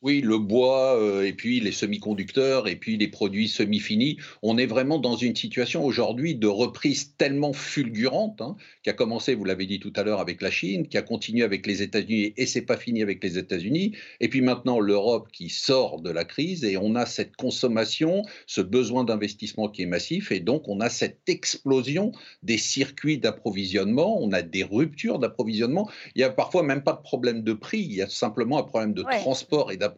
Oui, 0.01 0.21
le 0.21 0.37
bois, 0.37 0.97
euh, 0.97 1.23
et 1.23 1.33
puis 1.33 1.59
les 1.59 1.73
semi-conducteurs, 1.73 2.69
et 2.69 2.77
puis 2.77 2.95
les 2.95 3.09
produits 3.09 3.49
semi-finis. 3.49 4.17
On 4.41 4.57
est 4.57 4.65
vraiment 4.65 4.97
dans 4.97 5.17
une 5.17 5.35
situation 5.35 5.83
aujourd'hui 5.83 6.35
de 6.35 6.47
reprise 6.47 7.17
tellement 7.17 7.51
fulgurante, 7.51 8.39
hein, 8.39 8.55
qui 8.81 8.89
a 8.89 8.93
commencé, 8.93 9.35
vous 9.35 9.43
l'avez 9.43 9.65
dit 9.65 9.81
tout 9.81 9.91
à 9.97 10.03
l'heure, 10.03 10.21
avec 10.21 10.41
la 10.41 10.51
Chine, 10.51 10.87
qui 10.87 10.97
a 10.97 11.01
continué 11.01 11.43
avec 11.43 11.67
les 11.67 11.81
États-Unis, 11.81 12.33
et 12.37 12.45
c'est 12.45 12.61
pas 12.61 12.77
fini 12.77 13.01
avec 13.01 13.21
les 13.21 13.37
États-Unis. 13.37 13.91
Et 14.21 14.29
puis 14.29 14.39
maintenant, 14.39 14.79
l'Europe 14.79 15.27
qui 15.33 15.49
sort 15.49 15.99
de 15.99 16.11
la 16.11 16.23
crise, 16.23 16.63
et 16.63 16.77
on 16.77 16.95
a 16.95 17.05
cette 17.05 17.35
consommation, 17.35 18.21
ce 18.47 18.61
besoin 18.61 19.03
d'investissement 19.03 19.67
qui 19.67 19.81
est 19.81 19.85
massif, 19.85 20.31
et 20.31 20.39
donc 20.39 20.69
on 20.69 20.79
a 20.79 20.89
cette 20.89 21.27
explosion 21.27 22.13
des 22.41 22.57
circuits 22.57 23.17
d'approvisionnement, 23.17 24.17
on 24.23 24.31
a 24.31 24.43
des 24.43 24.63
ruptures 24.63 25.19
d'approvisionnement. 25.19 25.89
Il 26.15 26.21
y 26.21 26.23
a 26.23 26.29
parfois 26.29 26.63
même 26.63 26.83
pas 26.83 26.93
de 26.93 27.01
problème 27.01 27.43
de 27.43 27.51
prix, 27.51 27.81
il 27.81 27.95
y 27.95 28.01
a 28.01 28.07
simplement 28.07 28.59
un 28.59 28.63
problème 28.63 28.93
de 28.93 29.03
transport 29.03 29.73
et 29.73 29.75
d'approvisionnement 29.75 29.88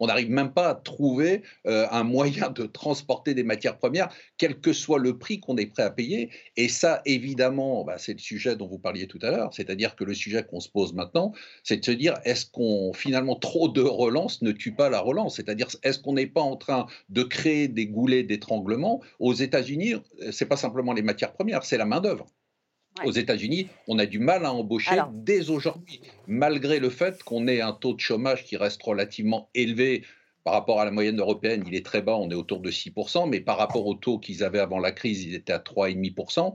On 0.00 0.06
n'arrive 0.06 0.30
même 0.30 0.52
pas 0.52 0.70
à 0.70 0.74
trouver 0.74 1.42
euh, 1.66 1.86
un 1.90 2.04
moyen 2.04 2.50
de 2.50 2.64
transporter 2.64 3.34
des 3.34 3.42
matières 3.42 3.78
premières, 3.78 4.08
quel 4.38 4.60
que 4.60 4.72
soit 4.72 4.98
le 4.98 5.18
prix 5.18 5.40
qu'on 5.40 5.56
est 5.56 5.66
prêt 5.66 5.82
à 5.82 5.90
payer. 5.90 6.30
Et 6.56 6.68
ça, 6.68 7.02
évidemment, 7.04 7.84
bah, 7.84 7.98
c'est 7.98 8.12
le 8.12 8.18
sujet 8.18 8.56
dont 8.56 8.66
vous 8.66 8.78
parliez 8.78 9.06
tout 9.06 9.18
à 9.22 9.30
l'heure. 9.30 9.52
C'est-à-dire 9.52 9.96
que 9.96 10.04
le 10.04 10.14
sujet 10.14 10.44
qu'on 10.44 10.60
se 10.60 10.68
pose 10.68 10.92
maintenant, 10.92 11.32
c'est 11.62 11.78
de 11.78 11.84
se 11.84 11.90
dire 11.90 12.14
est-ce 12.24 12.46
qu'on 12.46 12.92
finalement 12.92 13.36
trop 13.36 13.68
de 13.68 13.82
relance 13.82 14.42
ne 14.42 14.52
tue 14.52 14.74
pas 14.74 14.88
la 14.88 15.00
relance? 15.00 15.36
C'est-à-dire 15.36 15.68
est-ce 15.82 15.98
qu'on 15.98 16.14
n'est 16.14 16.26
pas 16.26 16.42
en 16.42 16.56
train 16.56 16.86
de 17.08 17.22
créer 17.22 17.68
des 17.68 17.86
goulets 17.86 18.22
d'étranglement? 18.22 19.00
Aux 19.18 19.34
États-Unis, 19.34 19.94
c'est 20.30 20.46
pas 20.46 20.56
simplement 20.56 20.92
les 20.92 21.02
matières 21.02 21.32
premières, 21.32 21.64
c'est 21.64 21.78
la 21.78 21.86
main 21.86 22.00
Aux 23.02 23.10
États-Unis, 23.10 23.68
on 23.88 23.98
a 23.98 24.06
du 24.06 24.20
mal 24.20 24.46
à 24.46 24.52
embaucher 24.52 25.00
dès 25.12 25.50
aujourd'hui, 25.50 26.00
malgré 26.28 26.78
le 26.78 26.90
fait 26.90 27.22
qu'on 27.24 27.48
ait 27.48 27.60
un 27.60 27.72
taux 27.72 27.94
de 27.94 28.00
chômage 28.00 28.44
qui 28.44 28.56
reste 28.56 28.82
relativement 28.82 29.50
élevé. 29.54 30.04
Par 30.44 30.52
rapport 30.52 30.78
à 30.80 30.84
la 30.84 30.90
moyenne 30.90 31.18
européenne, 31.18 31.64
il 31.66 31.74
est 31.74 31.84
très 31.84 32.02
bas, 32.02 32.16
on 32.16 32.30
est 32.30 32.34
autour 32.34 32.60
de 32.60 32.70
6%, 32.70 33.28
mais 33.28 33.40
par 33.40 33.56
rapport 33.56 33.86
au 33.86 33.94
taux 33.94 34.18
qu'ils 34.18 34.44
avaient 34.44 34.58
avant 34.58 34.78
la 34.78 34.92
crise, 34.92 35.24
il 35.24 35.34
était 35.34 35.54
à 35.54 35.58
3,5% 35.58 36.54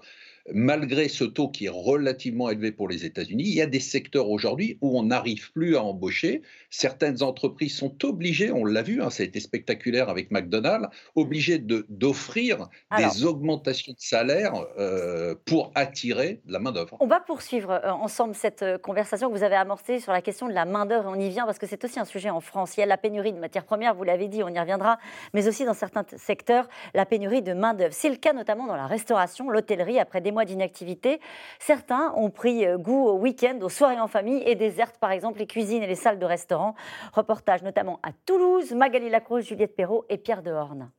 malgré 0.54 1.08
ce 1.08 1.24
taux 1.24 1.50
qui 1.50 1.66
est 1.66 1.72
relativement 1.72 2.50
élevé 2.50 2.72
pour 2.72 2.88
les 2.88 3.06
États-Unis, 3.06 3.44
il 3.46 3.54
y 3.54 3.62
a 3.62 3.68
des 3.68 3.80
secteurs 3.80 4.30
aujourd'hui 4.30 4.78
où 4.82 4.98
on 4.98 5.04
n'arrive 5.04 5.52
plus 5.52 5.76
à 5.76 5.84
embaucher. 5.84 6.42
Certaines 6.70 7.24
entreprises 7.24 7.76
sont 7.76 8.06
obligées, 8.06 8.52
on 8.52 8.66
l'a 8.66 8.82
vu, 8.82 9.02
hein, 9.02 9.10
ça 9.10 9.24
a 9.24 9.26
été 9.26 9.40
spectaculaire 9.40 10.10
avec 10.10 10.32
McDonald's, 10.32 10.88
obligées 11.16 11.60
d'offrir 11.60 12.70
des 12.98 13.26
augmentations 13.26 13.94
de 13.94 14.00
salaire 14.00 14.54
euh, 14.78 15.36
pour 15.46 15.72
attirer 15.76 16.42
la 16.48 16.60
main-d'œuvre. 16.60 16.98
On 17.00 17.08
va 17.08 17.20
poursuivre 17.20 17.72
euh, 17.72 17.92
ensemble 17.92 18.36
cette 18.36 18.64
euh, 18.64 18.78
conversation 18.78 19.30
que 19.30 19.38
vous 19.38 19.44
avez 19.44 19.56
amorcée 19.56 20.00
sur 20.00 20.12
la 20.12 20.22
question 20.22 20.48
de 20.48 20.54
la 20.54 20.66
main-d'œuvre 20.66 21.10
on 21.10 21.20
y 21.20 21.30
vient 21.30 21.46
parce 21.46 21.60
que 21.60 21.66
c'est 21.66 21.84
aussi 21.84 22.00
un 22.00 22.06
sujet 22.06 22.30
en 22.30 22.42
France. 22.42 22.78
Il 22.78 22.82
y 22.82 22.84
a 22.84 22.86
la 22.86 22.98
pénurie 22.98 23.34
de 23.34 23.40
matières 23.40 23.66
premières, 23.66 23.96
vous 23.96 24.04
l'avez 24.04 24.28
dit, 24.28 24.44
on 24.44 24.50
y 24.50 24.60
reviendra, 24.60 25.00
mais 25.34 25.48
aussi 25.48 25.66
dans 25.66 25.74
certains 25.74 26.06
secteurs, 26.18 26.68
la 26.94 27.06
pénurie 27.06 27.42
de 27.42 27.54
main-d'œuvre. 27.54 27.94
C'est 27.94 28.10
le 28.10 28.16
cas 28.16 28.34
notamment 28.34 28.68
dans 28.68 28.76
la 28.76 28.88
restauration, 28.88 29.50
l'hôtellerie, 29.50 30.00
après 30.00 30.22
des 30.22 30.32
mois 30.32 30.39
d'inactivité. 30.46 31.20
Certains 31.60 32.14
ont 32.16 32.30
pris 32.30 32.66
euh, 32.66 32.78
goût 32.78 33.08
au 33.08 33.18
week-end, 33.18 33.58
aux 33.62 33.70
soirées 33.70 34.00
en 34.00 34.08
famille 34.08 34.42
et 34.46 34.56
désertent 34.56 34.98
par 34.98 35.12
exemple 35.12 35.40
les 35.40 35.48
cuisines 35.48 35.84
et 35.84 35.88
les 35.88 35.96
salles 35.96 36.20
de 36.20 36.26
restaurant. 36.26 36.76
Reportage 37.14 37.64
notamment 37.64 38.00
à 38.04 38.10
Toulouse, 38.26 38.72
Magali 38.74 39.10
Lacroix, 39.10 39.42
Juliette 39.42 39.76
Perrault 39.76 40.06
et 40.10 40.18
Pierre 40.18 40.44
Dehorne. 40.44 40.92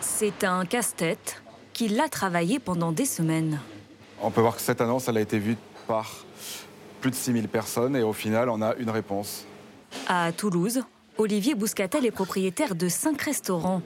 C'est 0.00 0.44
un 0.44 0.66
casse-tête 0.66 1.42
qui 1.72 1.88
l'a 1.88 2.08
travaillé 2.08 2.58
pendant 2.58 2.92
des 2.92 3.06
semaines. 3.06 3.58
On 4.20 4.30
peut 4.30 4.42
voir 4.42 4.56
que 4.56 4.60
cette 4.60 4.82
annonce, 4.82 5.08
elle 5.08 5.16
a 5.16 5.22
été 5.22 5.38
vue 5.38 5.56
par 5.86 6.26
plus 7.00 7.10
de 7.10 7.16
6000 7.16 7.48
personnes 7.48 7.96
et 7.96 8.02
au 8.02 8.12
final, 8.12 8.50
on 8.50 8.60
a 8.60 8.74
une 8.74 8.90
réponse. 8.90 9.46
À 10.06 10.30
Toulouse, 10.32 10.82
Olivier 11.20 11.54
Bouscatel 11.54 12.06
est 12.06 12.10
propriétaire 12.10 12.74
de 12.74 12.88
cinq 12.88 13.20
restaurants. 13.20 13.82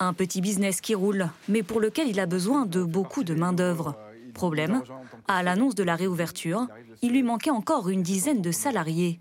Un 0.00 0.14
petit 0.14 0.40
business 0.40 0.80
qui 0.80 0.94
roule, 0.94 1.28
mais 1.46 1.62
pour 1.62 1.80
lequel 1.80 2.08
il 2.08 2.18
a 2.18 2.24
besoin 2.24 2.64
de 2.64 2.82
beaucoup 2.82 3.24
de 3.24 3.34
main-d'œuvre. 3.34 3.94
Problème, 4.32 4.82
à 5.28 5.42
l'annonce 5.42 5.74
de 5.74 5.82
la 5.82 5.96
réouverture, 5.96 6.66
il 7.02 7.12
lui 7.12 7.22
manquait 7.22 7.50
encore 7.50 7.90
une 7.90 8.02
dizaine 8.02 8.40
de 8.40 8.50
salariés. 8.50 9.18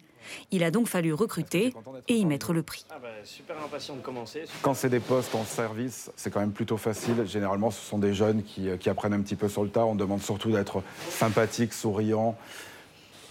Il 0.52 0.64
a 0.64 0.72
donc 0.72 0.88
fallu 0.88 1.14
recruter 1.14 1.74
et 2.08 2.16
y 2.16 2.26
mettre 2.26 2.54
le 2.54 2.64
prix. 2.64 2.86
Ah 2.90 3.00
bah, 3.02 3.10
quand 4.62 4.74
c'est 4.74 4.90
des 4.90 5.02
postes 5.02 5.36
en 5.36 5.44
service, 5.44 6.10
c'est 6.16 6.32
quand 6.32 6.40
même 6.40 6.54
plutôt 6.54 6.78
facile. 6.78 7.26
Généralement, 7.26 7.70
ce 7.70 7.82
sont 7.82 8.00
des 8.00 8.14
jeunes 8.14 8.44
qui, 8.44 8.70
qui 8.80 8.90
apprennent 8.90 9.14
un 9.14 9.22
petit 9.22 9.36
peu 9.36 9.50
sur 9.50 9.64
le 9.64 9.70
tas. 9.70 9.86
On 9.86 9.96
demande 9.96 10.22
surtout 10.22 10.52
d'être 10.52 10.84
sympathique, 11.10 11.74
souriant, 11.74 12.38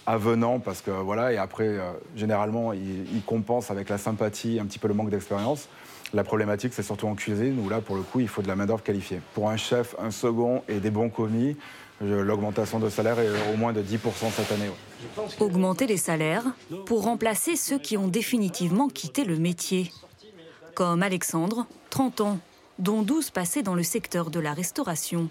avenant 0.05 0.59
parce 0.59 0.81
que 0.81 0.91
voilà, 0.91 1.31
et 1.31 1.37
après, 1.37 1.67
euh, 1.67 1.91
généralement, 2.15 2.73
il, 2.73 3.21
compense 3.25 3.71
avec 3.71 3.89
la 3.89 3.97
sympathie 3.97 4.59
un 4.59 4.65
petit 4.65 4.79
peu 4.79 4.87
le 4.87 4.93
manque 4.93 5.09
d'expérience. 5.09 5.69
La 6.13 6.23
problématique, 6.23 6.73
c'est 6.73 6.83
surtout 6.83 7.07
en 7.07 7.15
cuisine 7.15 7.59
où 7.63 7.69
là, 7.69 7.79
pour 7.79 7.95
le 7.95 8.01
coup, 8.01 8.19
il 8.19 8.27
faut 8.27 8.41
de 8.41 8.47
la 8.47 8.55
main-d'œuvre 8.55 8.83
qualifiée. 8.83 9.21
Pour 9.33 9.49
un 9.49 9.57
chef, 9.57 9.95
un 9.99 10.11
second 10.11 10.63
et 10.67 10.79
des 10.79 10.89
bons 10.89 11.09
commis, 11.09 11.55
l'augmentation 12.01 12.79
de 12.79 12.89
salaire 12.89 13.19
est 13.19 13.29
au 13.53 13.57
moins 13.57 13.73
de 13.73 13.81
10% 13.81 13.97
cette 14.31 14.51
année. 14.51 14.69
Augmenter 15.39 15.87
les 15.87 15.97
salaires 15.97 16.43
pour 16.85 17.03
remplacer 17.03 17.55
ceux 17.55 17.79
qui 17.79 17.95
ont 17.97 18.07
définitivement 18.07 18.89
quitté 18.89 19.23
le 19.23 19.37
métier. 19.37 19.91
Comme 20.75 21.03
Alexandre, 21.03 21.65
30 21.89 22.21
ans, 22.21 22.39
dont 22.79 23.03
12 23.03 23.29
passés 23.29 23.61
dans 23.61 23.75
le 23.75 23.83
secteur 23.83 24.31
de 24.31 24.39
la 24.39 24.53
restauration. 24.53 25.29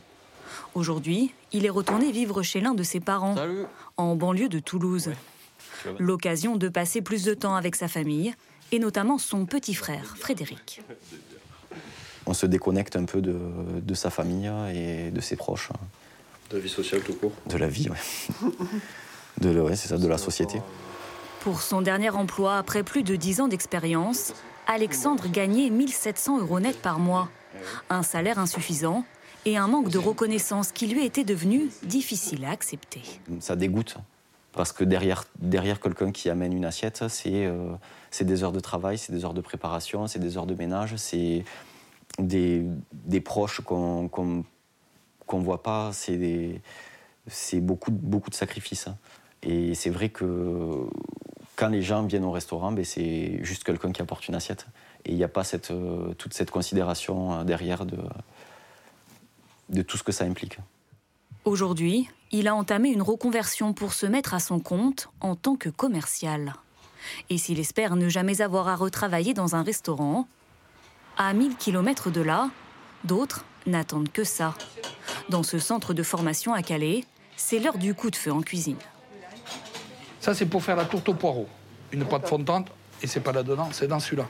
Aujourd'hui, 0.75 1.33
il 1.53 1.67
est 1.67 1.71
retourné 1.71 2.13
vivre 2.13 2.43
chez 2.43 2.61
l'un 2.61 2.75
de 2.75 2.83
ses 2.83 3.01
parents, 3.01 3.37
en 3.97 4.17
banlieue 4.17 4.49
de 4.49 4.59
Toulouse. 4.59 5.11
L'occasion 5.99 6.57
de 6.57 6.69
passer 6.69 7.03
plus 7.03 7.25
de 7.25 7.35
temps 7.35 7.55
avec 7.55 7.77
sa 7.77 7.89
famille, 7.89 8.35
et 8.73 8.79
notamment 8.79 9.19
son 9.19 9.47
petit 9.47 9.75
frère, 9.75 10.17
Frédéric. 10.17 10.83
On 12.27 12.35
se 12.35 12.47
déconnecte 12.47 12.97
un 12.97 13.05
peu 13.05 13.21
de, 13.21 13.95
sa 13.95 14.11
famille 14.11 14.51
et 14.75 15.11
de 15.11 15.21
ses 15.21 15.37
proches. 15.37 15.71
De 16.51 16.57
la 16.57 16.63
vie 16.63 16.69
sociale 16.69 17.01
tout 17.01 17.15
court 17.15 17.33
De 17.47 17.57
la 17.57 17.69
vie, 17.69 17.89
oui. 17.91 18.51
de, 19.41 19.75
c'est 19.75 19.89
ça, 19.89 19.99
de 19.99 20.09
la 20.09 20.19
société. 20.19 20.61
Pour 21.41 21.63
son 21.63 21.81
dernier 21.81 22.11
emploi, 22.11 22.59
après 22.59 22.83
plus 22.83 23.03
de 23.03 23.17
10 23.17 23.41
ans 23.41 23.49
d'expérience, 23.49 24.35
Alexandre 24.67 25.27
gagnait 25.29 25.71
1700 25.71 26.41
euros 26.41 26.61
net 26.61 26.81
par 26.81 26.99
mois. 26.99 27.29
Un 27.89 28.03
salaire 28.03 28.39
insuffisant 28.39 29.05
et 29.45 29.57
un 29.57 29.67
manque 29.67 29.91
de 29.91 29.99
reconnaissance 29.99 30.73
qui 30.73 30.87
lui 30.87 31.05
était 31.05 31.25
devenu 31.25 31.71
difficile 31.83 32.45
à 32.45 32.51
accepter. 32.51 33.03
Ça 33.41 33.57
dégoûte, 33.57 33.97
parce 34.53 34.73
que 34.73 34.85
derrière, 34.85 35.25
derrière 35.39 35.81
quelqu'un 35.81 36.13
qui 36.13 36.29
amène 36.31 36.53
une 36.53 36.65
assiette, 36.65 37.05
c'est 37.09 37.47
euh, 37.47 37.73
des 38.21 38.45
heures 38.45 38.53
de 38.53 38.61
travail, 38.61 38.99
c'est 38.99 39.13
des 39.13 39.25
heures 39.25 39.35
de 39.35 39.41
préparation, 39.41 40.07
c'est 40.07 40.19
des 40.19 40.37
heures 40.37 40.47
de 40.47 40.55
ménage, 40.55 40.97
c'est 40.97 41.45
des, 42.19 42.65
des, 42.93 43.21
proches 43.21 43.61
qu'on 43.61 44.09
qu'on 44.09 45.39
ne 45.39 45.45
voit 45.45 45.63
pas, 45.63 45.93
c'est 45.93 47.61
beaucoup, 47.61 47.93
beaucoup 47.93 48.31
de 48.31 48.35
sacrifices. 48.35 48.89
Et 49.43 49.75
c'est 49.75 49.91
vrai 49.91 50.09
que 50.09 50.87
quand 51.57 51.69
les 51.69 51.83
gens 51.83 52.03
viennent 52.03 52.25
au 52.25 52.33
restaurant, 52.33 52.73
ben 52.73 52.85
c'est 52.85 53.39
juste 53.45 53.65
quelqu'un 53.65 53.93
qui 53.93 54.03
apporte 54.03 54.27
une 54.29 54.35
assiette. 54.35 54.67
Et 55.05 55.13
il 55.13 55.17
n'y 55.17 55.25
a 55.25 55.29
pas 55.29 55.45
cette, 55.45 55.71
euh, 55.71 56.13
toute 56.15 56.35
cette 56.35 56.51
considération 56.51 57.33
euh, 57.33 57.45
derrière 57.45 57.87
de, 57.87 57.97
de 59.71 59.83
tout 59.83 59.97
ce 59.97 60.03
que 60.03 60.13
ça 60.13 60.25
implique. 60.25 60.59
Aujourd'hui, 61.45 62.09
il 62.33 62.49
a 62.49 62.55
entamé 62.55 62.91
une 62.91 63.03
reconversion 63.03 63.73
pour 63.73 63.93
se 63.93 64.07
mettre 64.07 64.35
à 64.35 64.41
son 64.41 64.61
compte 64.61 65.09
en 65.21 65.37
tant 65.37 65.57
que 65.57 65.69
commercial. 65.69 66.55
Et 67.31 67.39
s'il 67.39 67.59
espère 67.59 67.97
ne 67.97 68.09
jamais 68.09 68.43
avoir 68.43 68.69
à 68.69 68.77
retravailler 68.77 69.33
dans 69.33 69.57
un 69.57 69.63
restaurant, 69.63 70.29
à 71.17 71.33
1000 71.33 71.57
km 71.57 72.11
de 72.11 72.21
là, 72.21 72.51
d'autres 73.05 73.45
n'attendent 73.67 74.13
que 74.13 74.25
ça. 74.25 74.55
Dans 75.29 75.43
ce 75.43 75.59
centre 75.59 75.95
de 75.95 76.03
formation 76.03 76.53
à 76.53 76.63
Calais, 76.63 77.05
c'est 77.37 77.59
l'heure 77.59 77.79
du 77.79 77.95
coup 77.95 78.11
de 78.11 78.17
feu 78.17 78.33
en 78.33 78.43
cuisine. 78.43 78.77
Ça, 80.21 80.35
c'est 80.35 80.47
pour 80.47 80.63
faire 80.63 80.77
la 80.77 80.85
tourte 80.85 81.09
au 81.09 81.15
poireau. 81.15 81.49
Une 81.93 82.05
pâte 82.05 82.29
fondante, 82.29 82.69
et 83.03 83.07
c'est 83.07 83.21
pas 83.21 83.33
là-dedans, 83.33 83.69
c'est 83.73 83.89
dans 83.89 83.99
celui-là. 83.99 84.29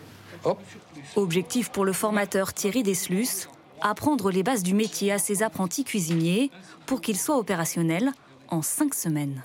Objectif 1.17 1.71
pour 1.71 1.85
le 1.85 1.93
formateur 1.93 2.55
Thierry 2.55 2.83
Deslus, 2.83 3.49
apprendre 3.83 4.31
les 4.31 4.43
bases 4.43 4.63
du 4.63 4.75
métier 4.75 5.13
à 5.13 5.19
ses 5.19 5.43
apprentis 5.43 5.85
cuisiniers 5.85 6.51
pour 6.87 7.01
qu'ils 7.01 7.19
soient 7.19 7.39
opérationnels 7.39 8.11
en 8.49 8.63
cinq 8.63 8.95
semaines. 8.95 9.43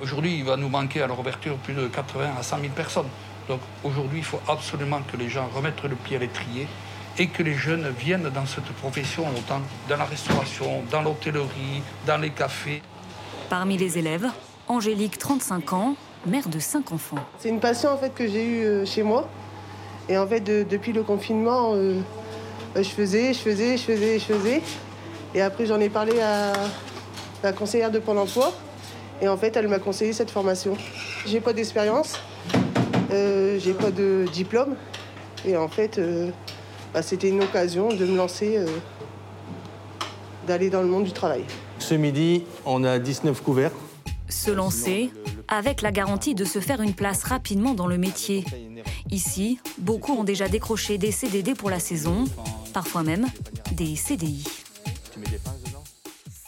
Aujourd'hui, 0.00 0.38
il 0.38 0.44
va 0.44 0.56
nous 0.56 0.68
manquer 0.68 1.02
à 1.02 1.06
la 1.06 1.14
réouverture 1.14 1.56
plus 1.58 1.74
de 1.74 1.86
80 1.86 2.30
à 2.38 2.42
100 2.42 2.60
000 2.60 2.72
personnes. 2.74 3.06
Donc 3.48 3.60
aujourd'hui, 3.84 4.18
il 4.18 4.24
faut 4.24 4.40
absolument 4.48 5.00
que 5.10 5.16
les 5.16 5.28
gens 5.28 5.48
remettent 5.54 5.82
le 5.84 5.96
pied 5.96 6.16
à 6.16 6.20
l'étrier 6.20 6.66
et 7.18 7.26
que 7.26 7.42
les 7.42 7.54
jeunes 7.54 7.88
viennent 7.98 8.30
dans 8.30 8.46
cette 8.46 8.70
profession, 8.80 9.24
autant 9.36 9.60
dans 9.88 9.96
la 9.96 10.04
restauration, 10.04 10.82
dans 10.90 11.02
l'hôtellerie, 11.02 11.82
dans 12.06 12.18
les 12.18 12.30
cafés. 12.30 12.82
Parmi 13.50 13.76
les 13.76 13.98
élèves, 13.98 14.28
Angélique, 14.68 15.18
35 15.18 15.72
ans, 15.72 15.96
mère 16.26 16.48
de 16.48 16.58
5 16.58 16.92
enfants. 16.92 17.18
C'est 17.38 17.48
une 17.48 17.60
passion 17.60 17.90
en 17.90 17.98
fait 17.98 18.14
que 18.14 18.26
j'ai 18.26 18.44
eue 18.44 18.64
euh, 18.64 18.86
chez 18.86 19.02
moi. 19.02 19.28
Et 20.08 20.16
en 20.18 20.26
fait, 20.26 20.40
depuis 20.40 20.92
le 20.92 21.02
confinement, 21.02 21.74
euh, 21.74 22.00
je 22.76 22.82
faisais, 22.82 23.32
je 23.34 23.38
faisais, 23.38 23.76
je 23.76 23.82
faisais, 23.82 24.18
je 24.18 24.24
faisais. 24.24 24.62
Et 25.34 25.40
après, 25.40 25.66
j'en 25.66 25.80
ai 25.80 25.88
parlé 25.88 26.20
à 26.20 26.52
la 27.42 27.52
conseillère 27.52 27.90
de 27.90 27.98
Pôle 27.98 28.18
emploi. 28.18 28.52
Et 29.20 29.28
en 29.28 29.36
fait, 29.36 29.56
elle 29.56 29.68
m'a 29.68 29.78
conseillé 29.78 30.12
cette 30.12 30.30
formation. 30.30 30.76
J'ai 31.26 31.40
pas 31.40 31.52
d'expérience, 31.52 32.18
euh, 33.10 33.58
j'ai 33.60 33.72
pas 33.72 33.90
de 33.90 34.26
diplôme. 34.32 34.74
Et 35.46 35.56
en 35.56 35.68
fait, 35.68 35.98
euh, 35.98 36.30
bah, 36.92 37.02
c'était 37.02 37.28
une 37.28 37.42
occasion 37.42 37.88
de 37.88 38.04
me 38.04 38.16
lancer, 38.16 38.56
euh, 38.58 38.66
d'aller 40.46 40.70
dans 40.70 40.82
le 40.82 40.88
monde 40.88 41.04
du 41.04 41.12
travail. 41.12 41.44
Ce 41.78 41.94
midi, 41.94 42.44
on 42.64 42.84
a 42.84 42.98
19 42.98 43.42
couverts. 43.42 43.72
Se 44.28 44.50
lancer 44.50 45.10
avec 45.48 45.82
la 45.82 45.92
garantie 45.92 46.34
de 46.34 46.44
se 46.44 46.58
faire 46.58 46.80
une 46.80 46.94
place 46.94 47.24
rapidement 47.24 47.74
dans 47.74 47.86
le 47.86 47.98
métier. 47.98 48.44
Ici, 49.10 49.58
beaucoup 49.78 50.12
ont 50.14 50.24
déjà 50.24 50.48
décroché 50.48 50.96
des 50.98 51.12
CDD 51.12 51.54
pour 51.54 51.70
la 51.70 51.78
saison, 51.78 52.24
parfois 52.72 53.02
même 53.02 53.26
des 53.72 53.96
CDI. 53.96 54.44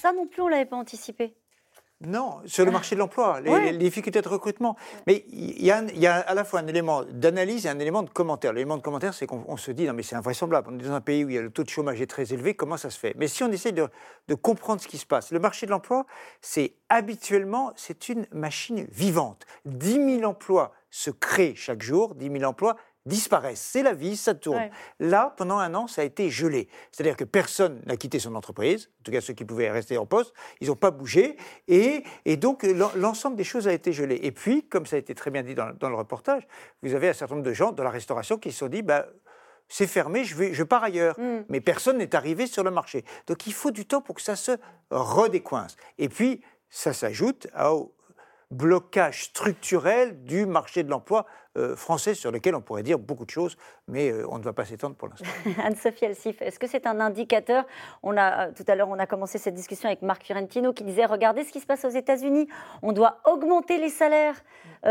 Ça 0.01 0.13
non 0.13 0.27
plus, 0.27 0.43
on 0.43 0.47
ne 0.47 0.51
l'avait 0.51 0.67
pas 0.67 0.77
anticipé. 0.77 1.35
Non, 2.07 2.41
sur 2.45 2.65
le 2.65 2.71
marché 2.71 2.97
de 2.97 3.01
l'emploi, 3.01 3.41
les, 3.41 3.77
difficultés 3.79 4.21
de 4.21 4.29
recrutement. 4.29 4.77
Mais 5.07 5.25
il 5.31 5.65
y, 5.65 5.71
a, 5.71 6.17
à 6.17 6.35
la 6.35 6.45
fois 6.45 6.61
un 6.61 6.67
élément 6.67 7.03
d'analyse 7.05 7.67
et 7.67 7.69
un 7.69 7.79
élément 7.79 8.03
de 8.03 8.11
commentaire. 8.11 8.53
L'élément 8.53 8.77
de 8.77 8.83
commentaire, 8.83 9.15
c'est 9.15 9.27
qu'on 9.27 9.57
se 9.57 9.71
dit, 9.71 9.87
non 9.87 9.95
mais 9.95 10.03
c'est 10.03 10.17
invraisemblable, 10.17 10.69
on 10.71 10.79
est 10.79 10.83
dans 10.83 10.93
un 10.93 11.01
pays 11.01 11.25
où 11.25 11.31
il 11.31 11.37
y 11.37 11.39
a 11.39 11.43
le 11.43 11.51
taux 11.51 11.63
de 11.63 11.69
chômage 11.69 12.01
est 12.01 12.07
très 12.07 12.35
élevé, 12.35 12.55
comment 12.55 12.77
ça 12.77 12.91
se 12.91 12.99
fait? 12.99 13.15
Mais 13.17 13.29
si 13.29 13.43
on 13.43 13.51
essaie 13.51 13.73
de, 13.73 13.89
de 14.29 14.35
comprendre 14.35 14.83
ce 14.83 14.89
qui 14.89 14.99
se 14.99 15.07
passe, 15.07 15.31
le 15.31 15.39
marché 15.39 15.67
de 15.67 15.71
l'emploi, 15.71 16.05
c'est 16.43 16.75
habituellement, 16.89 17.73
c'est 17.77 18.09
une 18.09 18.27
machine 18.33 18.87
vivante. 18.91 19.47
10 19.65 20.19
000 20.19 20.25
emplois 20.25 20.73
se 20.91 21.11
créent 21.11 21.55
chaque 21.55 21.83
jour, 21.83 22.15
10 22.17 22.31
000 22.31 22.45
emplois 22.45 22.77
disparaissent. 23.07 23.61
C'est 23.61 23.83
la 23.83 23.93
vie, 23.93 24.17
ça 24.17 24.35
tourne. 24.35 24.71
Là, 24.99 25.35
pendant 25.37 25.59
un 25.59 25.75
an, 25.75 25.87
ça 25.87 26.03
a 26.03 26.05
été 26.05 26.31
gelé. 26.31 26.69
C'est-à-dire 26.91 27.17
que 27.17 27.25
personne 27.25 27.83
n'a 27.87 27.97
quitté 27.97 28.19
son 28.19 28.35
entreprise, 28.35 28.91
en 29.01 29.03
tout 29.05 29.13
cas 29.13 29.21
ceux 29.21 29.35
qui 29.35 29.45
pouvaient 29.45 29.71
rester 29.71 29.99
en 29.99 30.07
poste, 30.07 30.33
ils 30.61 30.69
n'ont 30.69 30.77
pas 30.77 30.91
bougé, 30.91 31.37
et, 31.69 32.05
donc 32.37 32.65
l'ensemble 32.97 33.37
des 33.37 33.45
choses 33.45 33.69
a 33.69 33.73
été 33.73 33.93
gelé. 33.93 34.19
Et 34.23 34.33
puis, 34.33 34.67
comme 34.69 34.87
ça 34.87 34.97
a 34.97 34.99
été 34.99 35.15
très 35.15 35.31
bien 35.31 35.43
dit 35.43 35.55
dans, 35.55 35.89
le 35.89 35.95
reportage, 35.95 36.47
vous 36.83 36.95
avez 36.95 37.09
un 37.09 37.13
certain 37.13 37.35
nombre 37.35 37.47
de 37.47 37.53
gens 37.53 37.73
dans 37.73 37.85
la 37.85 37.91
restauration 37.91 38.39
qui 38.39 38.53
se 38.53 38.59
sont 38.59 38.69
dit, 38.69 38.83
bah, 38.83 39.07
c'est 39.69 39.87
fermé, 39.87 40.25
je, 40.25 40.35
vais, 40.35 40.53
je 40.53 40.63
pars 40.63 40.85
ailleurs. 40.85 41.19
Mm. 41.19 41.45
Mais 41.49 41.61
personne 41.61 41.99
n'est 41.99 42.15
arrivé 42.15 42.47
sur 42.47 42.63
le 42.65 42.71
marché. 42.71 43.05
Donc 43.27 43.47
il 43.47 43.53
faut 43.53 43.71
du 43.71 43.87
temps 43.87 44.01
pour 44.01 44.15
que 44.15 44.23
ça 44.23 44.37
se 44.37 44.53
redécoince. 44.91 45.77
Et 45.99 46.09
puis, 46.09 46.43
ça 46.71 46.93
s'ajoute 46.93 47.47
au 47.59 47.95
blocage 48.55 49.25
structurel 49.25 50.25
du 50.25 50.47
marché 50.47 50.83
de 50.83 50.91
l'emploi 50.91 51.27
euh, 51.57 51.77
français 51.77 52.15
sur 52.15 52.33
lequel 52.33 52.55
on 52.55 52.61
pourrait 52.61 52.83
dire 52.83 52.99
beaucoup 52.99 53.25
de 53.25 53.31
choses, 53.31 53.57
mais 53.87 54.11
euh, 54.11 54.27
on 54.29 54.39
ne 54.39 54.43
va 54.43 54.53
pas 54.53 54.65
s'étendre 54.65 54.97
pour 54.97 55.09
l'instant. 55.09 55.27
Anne-Sophie 55.65 56.07
Elsif, 56.07 56.43
est-ce 56.43 56.59
que 56.59 56.67
c'est 56.67 56.87
un 56.87 56.99
indicateur? 57.01 57.65
On 58.03 58.17
a, 58.17 58.49
euh, 58.49 58.53
Tout 58.57 58.65
à 58.67 58.75
l'heure, 58.75 58.89
on 58.89 58.99
a 58.99 59.07
commencé 59.07 59.39
cette 59.39 59.55
discussion 59.55 59.89
avec 59.89 60.03
Marc 60.03 60.25
Fiorentino 60.25 60.73
qui 60.73 60.85
disait 60.85 61.05
regardez 61.05 61.45
ce 61.45 61.53
qui 61.53 61.61
se 61.61 61.67
passe 61.67 61.85
aux 61.85 61.91
États-Unis, 61.91 62.49
on 62.83 62.93
doit 62.93 63.19
augmenter 63.25 63.79
les 63.79 63.91
salaires 63.91 64.43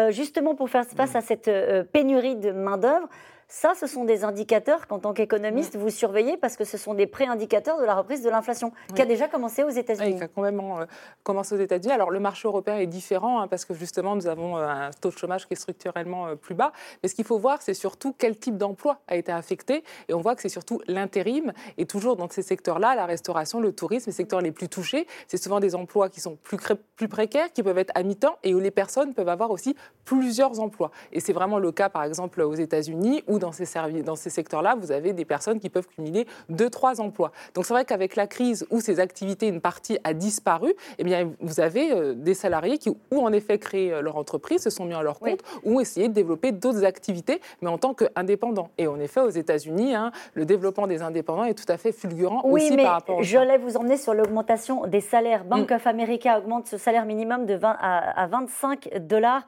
justement 0.10 0.56
pour 0.56 0.70
faire 0.70 0.86
face 0.86 1.16
à 1.16 1.22
cette 1.22 1.52
pénurie 1.92 2.36
de 2.36 2.52
main-d'œuvre. 2.52 3.08
Ça, 3.56 3.74
ce 3.80 3.86
sont 3.86 4.04
des 4.04 4.24
indicateurs 4.24 4.88
qu'en 4.88 4.98
tant 4.98 5.14
qu'économiste, 5.14 5.76
vous 5.76 5.92
surveillez 5.92 6.38
parce 6.38 6.58
que 6.58 6.66
ce 6.66 6.76
sont 6.76 6.96
des 6.96 7.06
pré-indicateurs 7.06 7.80
de 7.80 7.86
la 7.86 7.94
reprise 7.94 8.24
de 8.24 8.30
l'inflation 8.32 8.74
qui 8.96 9.02
a 9.04 9.06
déjà 9.06 9.28
commencé 9.28 9.62
aux 9.62 9.70
États-Unis. 9.70 10.14
Oui, 10.14 10.18
qui 10.18 10.24
a 10.24 10.28
quand 10.28 10.42
même 10.42 10.60
euh, 10.60 10.88
commencé 11.22 11.54
aux 11.54 11.60
États-Unis. 11.60 11.94
Alors, 11.94 12.10
le 12.10 12.20
marché 12.20 12.48
européen 12.48 12.78
est 12.78 12.88
différent 12.88 13.42
hein, 13.42 13.48
parce 13.48 13.64
que 13.64 13.76
justement, 13.76 14.16
nous 14.16 14.26
avons 14.26 14.58
euh, 14.58 14.68
un 14.68 14.90
taux 15.00 15.12
de 15.12 15.18
chômage 15.18 15.48
qui 15.48 15.54
est 15.54 15.56
structurellement 15.56 16.30
euh, 16.30 16.36
plus 16.36 16.56
bas. 16.56 16.72
Mais 17.04 17.10
ce 17.10 17.14
qu'il 17.14 17.26
faut 17.26 17.38
voir, 17.38 17.62
c'est 17.62 17.76
surtout 17.76 18.16
quel 18.18 18.40
type 18.40 18.58
d'emploi 18.58 19.02
a 19.08 19.18
été 19.18 19.32
affecté. 19.32 19.84
Et 20.10 20.16
on 20.16 20.20
voit 20.20 20.34
que 20.34 20.42
c'est 20.42 20.50
surtout 20.50 20.82
l'intérim. 20.88 21.54
Et 21.78 21.86
toujours 21.86 22.16
dans 22.16 22.28
ces 22.32 22.42
secteurs-là, 22.42 22.96
la 22.96 23.06
restauration, 23.06 23.60
le 23.60 23.72
tourisme, 23.72 24.10
les 24.10 24.16
secteurs 24.16 24.42
les 24.42 24.52
plus 24.52 24.68
touchés, 24.68 25.06
c'est 25.28 25.38
souvent 25.38 25.60
des 25.60 25.76
emplois 25.76 26.10
qui 26.10 26.22
sont 26.22 26.38
plus, 26.38 26.58
plus 26.96 27.08
précaires, 27.08 27.54
qui 27.54 27.62
peuvent 27.62 27.78
être 27.78 27.92
à 27.94 28.02
mi-temps 28.02 28.36
et 28.42 28.56
où 28.56 28.60
les 28.60 28.72
personnes 28.72 29.14
peuvent 29.14 29.30
avoir 29.30 29.52
aussi 29.52 29.76
plusieurs 30.06 30.60
emplois. 30.60 30.90
Et 31.12 31.20
c'est 31.20 31.34
vraiment 31.34 31.60
le 31.60 31.72
cas, 31.72 31.90
par 31.90 32.04
exemple, 32.04 32.42
aux 32.42 32.56
États-Unis 32.56 33.24
où 33.28 33.43
dans 33.44 33.52
ces, 33.52 33.66
dans 34.04 34.16
ces 34.16 34.30
secteurs-là, 34.30 34.76
vous 34.80 34.92
avez 34.92 35.14
des 35.14 35.26
personnes 35.26 35.60
qui 35.60 35.70
peuvent 35.70 35.88
cumuler 35.88 36.26
deux, 36.50 36.70
trois 36.70 37.02
emplois. 37.02 37.32
Donc 37.54 37.66
c'est 37.66 37.74
vrai 37.74 37.86
qu'avec 37.86 38.16
la 38.16 38.28
crise 38.28 38.66
où 38.72 38.80
ces 38.80 39.00
activités, 39.00 39.48
une 39.48 39.62
partie 39.62 40.00
a 40.04 40.14
disparu, 40.14 40.74
eh 40.98 41.04
bien, 41.04 41.32
vous 41.42 41.60
avez 41.60 41.92
euh, 41.92 42.14
des 42.14 42.34
salariés 42.34 42.78
qui, 42.78 42.90
ou 42.90 43.20
en 43.20 43.32
effet, 43.34 43.58
créé 43.60 43.92
euh, 43.92 44.02
leur 44.02 44.18
entreprise, 44.18 44.64
se 44.64 44.70
sont 44.70 44.86
mis 44.86 44.94
à 44.94 45.04
leur 45.04 45.20
compte, 45.20 45.42
ou 45.64 45.82
essayé 45.82 46.08
de 46.08 46.14
développer 46.14 46.52
d'autres 46.52 46.86
activités, 46.86 47.42
mais 47.62 47.70
en 47.70 47.78
tant 47.78 47.94
qu'indépendants. 47.94 48.70
Et 48.78 48.88
en 48.88 49.00
effet, 49.00 49.20
aux 49.20 49.30
États-Unis, 49.30 49.94
hein, 49.94 50.12
le 50.34 50.46
développement 50.46 50.88
des 50.88 51.02
indépendants 51.02 51.44
est 51.44 51.54
tout 51.54 51.72
à 51.72 51.78
fait 51.78 51.92
fulgurant 51.92 52.42
oui, 52.46 52.64
aussi 52.64 52.76
mais 52.76 52.84
par 52.84 52.94
rapport 52.94 53.22
Je 53.22 53.38
voulais 53.38 53.58
vous 53.58 53.78
emmener 53.78 53.98
sur 53.98 54.14
l'augmentation 54.14 54.88
des 54.88 55.02
salaires. 55.02 55.44
Bank 55.44 55.70
mm. 55.70 55.76
of 55.76 55.88
America 55.88 56.40
augmente 56.40 56.68
ce 56.68 56.78
salaire 56.78 57.06
minimum 57.06 57.46
de 57.46 57.56
20 57.56 57.78
à 57.80 58.28
25 58.28 58.90
dollars. 59.08 59.44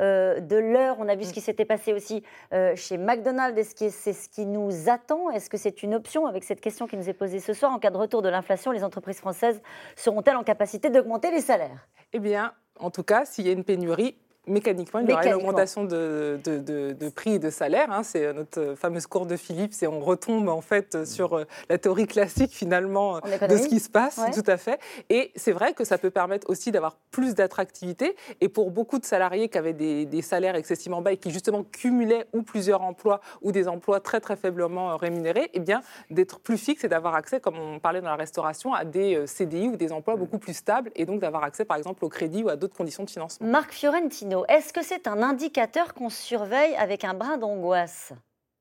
Euh, 0.00 0.40
de 0.40 0.56
l'heure. 0.56 0.96
On 0.98 1.08
a 1.08 1.16
vu 1.16 1.24
ce 1.24 1.32
qui 1.32 1.40
s'était 1.40 1.64
passé 1.64 1.92
aussi 1.92 2.22
euh, 2.52 2.76
chez 2.76 2.98
McDonald's. 2.98 3.58
Est-ce 3.58 3.74
que 3.74 3.90
c'est 3.90 4.12
ce 4.12 4.28
qui 4.28 4.46
nous 4.46 4.88
attend? 4.88 5.30
Est-ce 5.30 5.50
que 5.50 5.56
c'est 5.56 5.82
une 5.82 5.94
option? 5.94 6.26
Avec 6.26 6.44
cette 6.44 6.60
question 6.60 6.86
qui 6.86 6.96
nous 6.96 7.08
est 7.08 7.14
posée 7.14 7.40
ce 7.40 7.52
soir 7.52 7.72
En 7.72 7.78
cas 7.78 7.90
de 7.90 7.96
retour 7.96 8.22
de 8.22 8.28
l'inflation, 8.28 8.70
les 8.70 8.84
entreprises 8.84 9.18
françaises 9.18 9.60
seront-elles 9.96 10.36
en 10.36 10.44
capacité 10.44 10.90
d'augmenter 10.90 11.30
les 11.30 11.40
salaires? 11.40 11.88
Eh 12.12 12.20
bien, 12.20 12.52
en 12.78 12.90
tout 12.90 13.02
cas, 13.02 13.24
s'il 13.24 13.46
y 13.46 13.50
a 13.50 13.52
une 13.52 13.64
pénurie, 13.64 14.16
mécaniquement, 14.48 15.00
il 15.00 15.08
y 15.08 15.12
aura 15.12 15.26
une 15.26 15.34
augmentation 15.34 15.84
de, 15.84 16.38
de, 16.44 17.08
prix 17.10 17.34
et 17.34 17.38
de 17.38 17.50
salaire. 17.50 17.90
Hein. 17.90 18.02
C'est 18.02 18.32
notre 18.32 18.74
fameuse 18.76 19.06
cour 19.06 19.26
de 19.26 19.36
Philippe. 19.36 19.72
Et 19.82 19.86
on 19.86 20.00
retombe 20.00 20.48
en 20.48 20.60
fait 20.60 21.04
sur 21.04 21.34
euh, 21.34 21.44
la 21.68 21.78
théorie 21.78 22.06
classique 22.06 22.52
finalement 22.52 23.20
de 23.20 23.56
ce 23.56 23.68
qui 23.68 23.80
se 23.80 23.88
passe, 23.88 24.20
tout 24.34 24.44
à 24.46 24.56
fait. 24.56 24.80
Et 25.10 25.32
c'est 25.36 25.52
vrai 25.52 25.72
que 25.72 25.84
ça 25.84 25.98
peut 25.98 26.10
permettre 26.10 26.48
aussi 26.50 26.70
d'avoir 26.70 26.96
plus 27.10 27.34
d'attractivité. 27.34 28.16
Et 28.40 28.48
pour 28.48 28.70
beaucoup 28.70 28.98
de 28.98 29.04
salariés 29.04 29.48
qui 29.48 29.58
avaient 29.58 29.72
des, 29.72 30.22
salaires 30.22 30.56
excessivement 30.56 31.00
bas 31.00 31.12
et 31.12 31.16
qui 31.16 31.30
justement 31.30 31.64
cumulaient 31.64 32.26
ou 32.32 32.42
plusieurs 32.42 32.82
emplois 32.82 33.20
ou 33.40 33.52
des 33.52 33.68
emplois 33.68 34.00
très 34.00 34.20
très 34.20 34.36
faiblement 34.36 34.90
euh, 34.90 34.96
rémunérés, 34.96 35.50
eh 35.54 35.60
bien 35.60 35.80
d'être 36.10 36.40
plus 36.40 36.58
fixe 36.58 36.84
et 36.84 36.88
d'avoir 36.88 37.14
accès, 37.14 37.40
comme 37.40 37.58
on 37.58 37.78
parlait 37.78 38.00
dans 38.00 38.10
la 38.10 38.16
restauration, 38.16 38.74
à 38.74 38.84
des 38.84 39.14
euh, 39.14 39.26
CDI 39.26 39.68
ou 39.68 39.76
des 39.76 39.92
emplois 39.92 40.16
mm. 40.16 40.18
beaucoup 40.18 40.38
plus 40.38 40.54
stables 40.54 40.90
et 40.96 41.06
donc 41.06 41.20
d'avoir 41.20 41.44
accès 41.44 41.64
par 41.64 41.76
exemple 41.76 42.04
au 42.04 42.08
crédit 42.08 42.42
ou 42.42 42.48
à 42.48 42.56
d'autres 42.56 42.76
conditions 42.76 43.04
de 43.04 43.10
financement. 43.10 43.46
Marc 43.46 43.72
Fiorentino 43.72 44.37
est-ce 44.46 44.72
que 44.72 44.82
c'est 44.82 45.06
un 45.06 45.22
indicateur 45.22 45.94
qu'on 45.94 46.10
surveille 46.10 46.74
avec 46.76 47.04
un 47.04 47.14
brin 47.14 47.38
d'angoisse, 47.38 48.12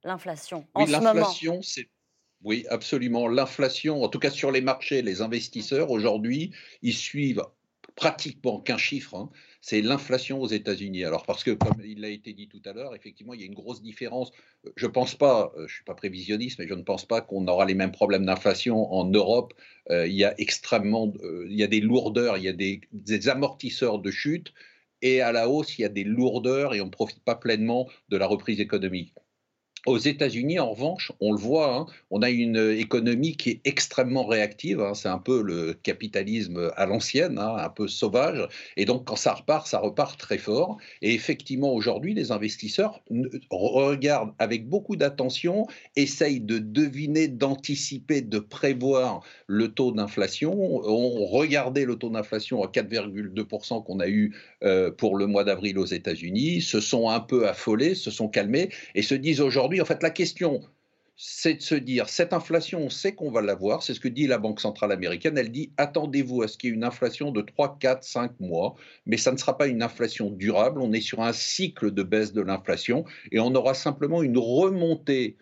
l'inflation, 0.04 0.66
en 0.74 0.86
ce 0.86 0.98
moment? 0.98 1.62
c'est 1.62 1.90
oui, 2.44 2.66
absolument. 2.70 3.28
L'inflation, 3.28 4.04
en 4.04 4.10
tout 4.10 4.20
cas 4.20 4.30
sur 4.30 4.52
les 4.52 4.62
marchés, 4.62 5.02
les 5.02 5.22
investisseurs 5.22 5.90
aujourd'hui, 5.90 6.52
ils 6.82 6.94
suivent 6.94 7.44
pratiquement 7.96 8.60
qu'un 8.60 8.78
chiffre, 8.78 9.16
hein, 9.16 9.32
c'est 9.60 9.82
l'inflation 9.82 10.40
aux 10.40 10.48
États-Unis. 10.48 11.04
Alors 11.04 11.26
parce 11.26 11.44
que, 11.44 11.50
comme 11.52 11.82
il 11.84 12.06
a 12.06 12.10
été 12.10 12.34
dit 12.34 12.48
tout 12.48 12.62
à 12.66 12.74
l'heure, 12.74 12.96
effectivement, 12.96 13.34
il 13.34 13.42
y 13.42 13.44
a 13.44 13.48
une 13.48 13.56
grosse 13.56 13.82
différence. 13.82 14.32
Je 14.76 14.86
ne 14.86 14.92
pense 14.92 15.16
pas, 15.16 15.52
euh, 15.56 15.62
je 15.62 15.64
ne 15.64 15.68
suis 15.68 15.84
pas 15.84 15.96
prévisionniste, 15.96 16.60
mais 16.60 16.68
je 16.68 16.76
ne 16.76 16.84
pense 16.84 17.06
pas 17.06 17.22
qu'on 17.22 17.48
aura 17.48 17.66
les 17.66 17.74
mêmes 17.74 17.92
problèmes 17.92 18.26
d'inflation 18.26 18.94
en 18.94 19.06
Europe. 19.06 19.56
Euh, 19.90 20.06
il 20.06 20.14
y 20.14 20.24
a 20.24 20.40
extrêmement, 20.40 21.12
euh, 21.24 21.48
il 21.50 21.56
y 21.56 21.64
a 21.64 21.68
des 21.68 21.82
lourdeurs, 21.82 22.38
il 22.38 22.44
y 22.44 22.50
a 22.50 22.54
des 22.54 23.30
amortisseurs 23.30 23.98
de 23.98 24.12
chute 24.12 24.54
et 25.02 25.22
à 25.22 25.32
la 25.32 25.50
hausse, 25.50 25.78
il 25.78 25.82
y 25.84 25.86
a 25.86 25.90
des 25.90 26.04
lourdeurs 26.04 26.74
et 26.76 26.82
on 26.82 26.86
ne 26.86 26.92
profite 26.92 27.24
pas 27.24 27.36
pleinement 27.36 27.88
de 28.10 28.18
la 28.18 28.28
reprise 28.28 28.60
économique. 28.60 29.14
Aux 29.88 29.98
États-Unis, 29.98 30.60
en 30.60 30.72
revanche, 30.72 31.14
on 31.22 31.32
le 31.32 31.40
voit, 31.40 31.74
hein, 31.74 31.86
on 32.12 32.22
a 32.22 32.30
une 32.30 32.58
économie 32.78 33.38
qui 33.38 33.52
est 33.52 33.62
extrêmement 33.64 34.26
réactive. 34.26 34.82
Hein, 34.82 34.94
c'est 34.94 35.08
un 35.08 35.18
peu 35.18 35.42
le 35.42 35.74
capitalisme 35.82 36.74
à 36.76 36.86
l'ancienne, 36.86 37.40
hein, 37.40 37.56
un 37.58 37.70
peu 37.70 37.88
sauvage. 37.88 38.50
Et 38.76 38.84
donc, 38.84 39.06
quand 39.06 39.16
ça 39.16 39.34
repart, 39.34 39.66
ça 39.66 39.80
repart 39.80 40.20
très 40.20 40.40
fort. 40.40 40.78
Et 41.02 41.14
effectivement, 41.14 41.74
aujourd'hui, 41.74 42.14
les 42.14 42.34
investisseurs 42.34 43.02
regardent 43.50 44.34
avec 44.40 44.68
beaucoup 44.68 44.98
d'attention, 44.98 45.68
essayent 45.96 46.42
de 46.42 46.58
deviner, 46.60 47.30
d'anticiper, 47.30 48.22
de 48.22 48.40
prévoir 48.40 49.22
le 49.48 49.70
taux 49.70 49.94
d'inflation. 49.94 50.54
On 50.86 51.26
regardait 51.28 51.86
le 51.86 51.96
taux 51.96 52.10
d'inflation 52.10 52.62
à 52.62 52.68
4,2% 52.68 53.86
qu'on 53.86 54.02
a 54.02 54.10
eu 54.10 54.36
euh, 54.66 54.92
pour 54.92 55.16
le 55.16 55.28
mois 55.28 55.46
d'avril 55.46 55.78
aux 55.80 55.86
États-Unis, 55.86 56.60
se 56.60 56.82
sont 56.82 57.10
un 57.10 57.22
peu 57.22 57.48
affolés, 57.48 57.96
se 57.96 58.12
sont 58.12 58.28
calmés 58.28 58.68
et 58.94 59.02
se 59.02 59.16
disent 59.16 59.40
aujourd'hui 59.40 59.77
en 59.82 59.86
fait, 59.86 60.04
la 60.04 60.10
question, 60.10 60.62
c'est 61.16 61.56
de 61.56 61.62
se 61.62 61.76
dire, 61.76 62.10
cette 62.10 62.32
inflation, 62.32 62.80
on 62.80 62.90
sait 62.90 63.16
qu'on 63.16 63.32
va 63.32 63.42
l'avoir, 63.42 63.82
c'est 63.82 63.96
ce 63.96 64.00
que 64.00 64.08
dit 64.08 64.28
la 64.28 64.38
Banque 64.38 64.60
centrale 64.60 64.92
américaine, 64.92 65.38
elle 65.38 65.52
dit, 65.52 65.72
attendez-vous 65.78 66.44
à 66.44 66.48
ce 66.48 66.58
qu'il 66.58 66.70
y 66.70 66.74
ait 66.74 66.76
une 66.76 66.84
inflation 66.84 67.32
de 67.32 67.42
3, 67.42 67.80
4, 67.80 68.04
5 68.04 68.40
mois, 68.40 68.76
mais 69.08 69.18
ça 69.18 69.32
ne 69.32 69.38
sera 69.38 69.58
pas 69.58 69.68
une 69.68 69.82
inflation 69.82 70.30
durable, 70.30 70.80
on 70.80 70.94
est 70.94 71.02
sur 71.02 71.22
un 71.22 71.34
cycle 71.34 71.92
de 71.92 72.04
baisse 72.04 72.34
de 72.34 72.42
l'inflation, 72.42 73.04
et 73.32 73.40
on 73.40 73.56
aura 73.56 73.74
simplement 73.74 74.22
une 74.22 74.38
remontée 74.38 75.38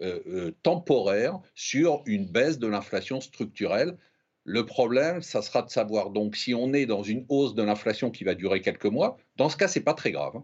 euh, 0.00 0.20
euh, 0.28 0.50
temporaire 0.62 1.40
sur 1.54 2.02
une 2.06 2.26
baisse 2.26 2.58
de 2.58 2.66
l'inflation 2.66 3.20
structurelle. 3.20 3.98
Le 4.44 4.64
problème, 4.64 5.20
ça 5.20 5.42
sera 5.42 5.62
de 5.62 5.70
savoir 5.70 6.10
donc 6.10 6.36
si 6.36 6.54
on 6.54 6.72
est 6.72 6.86
dans 6.86 7.02
une 7.02 7.26
hausse 7.28 7.54
de 7.54 7.62
l'inflation 7.62 8.10
qui 8.10 8.24
va 8.24 8.34
durer 8.34 8.62
quelques 8.62 8.86
mois. 8.86 9.18
Dans 9.36 9.50
ce 9.50 9.56
cas, 9.56 9.68
c'est 9.68 9.82
pas 9.82 9.94
très 9.94 10.12
grave. 10.12 10.40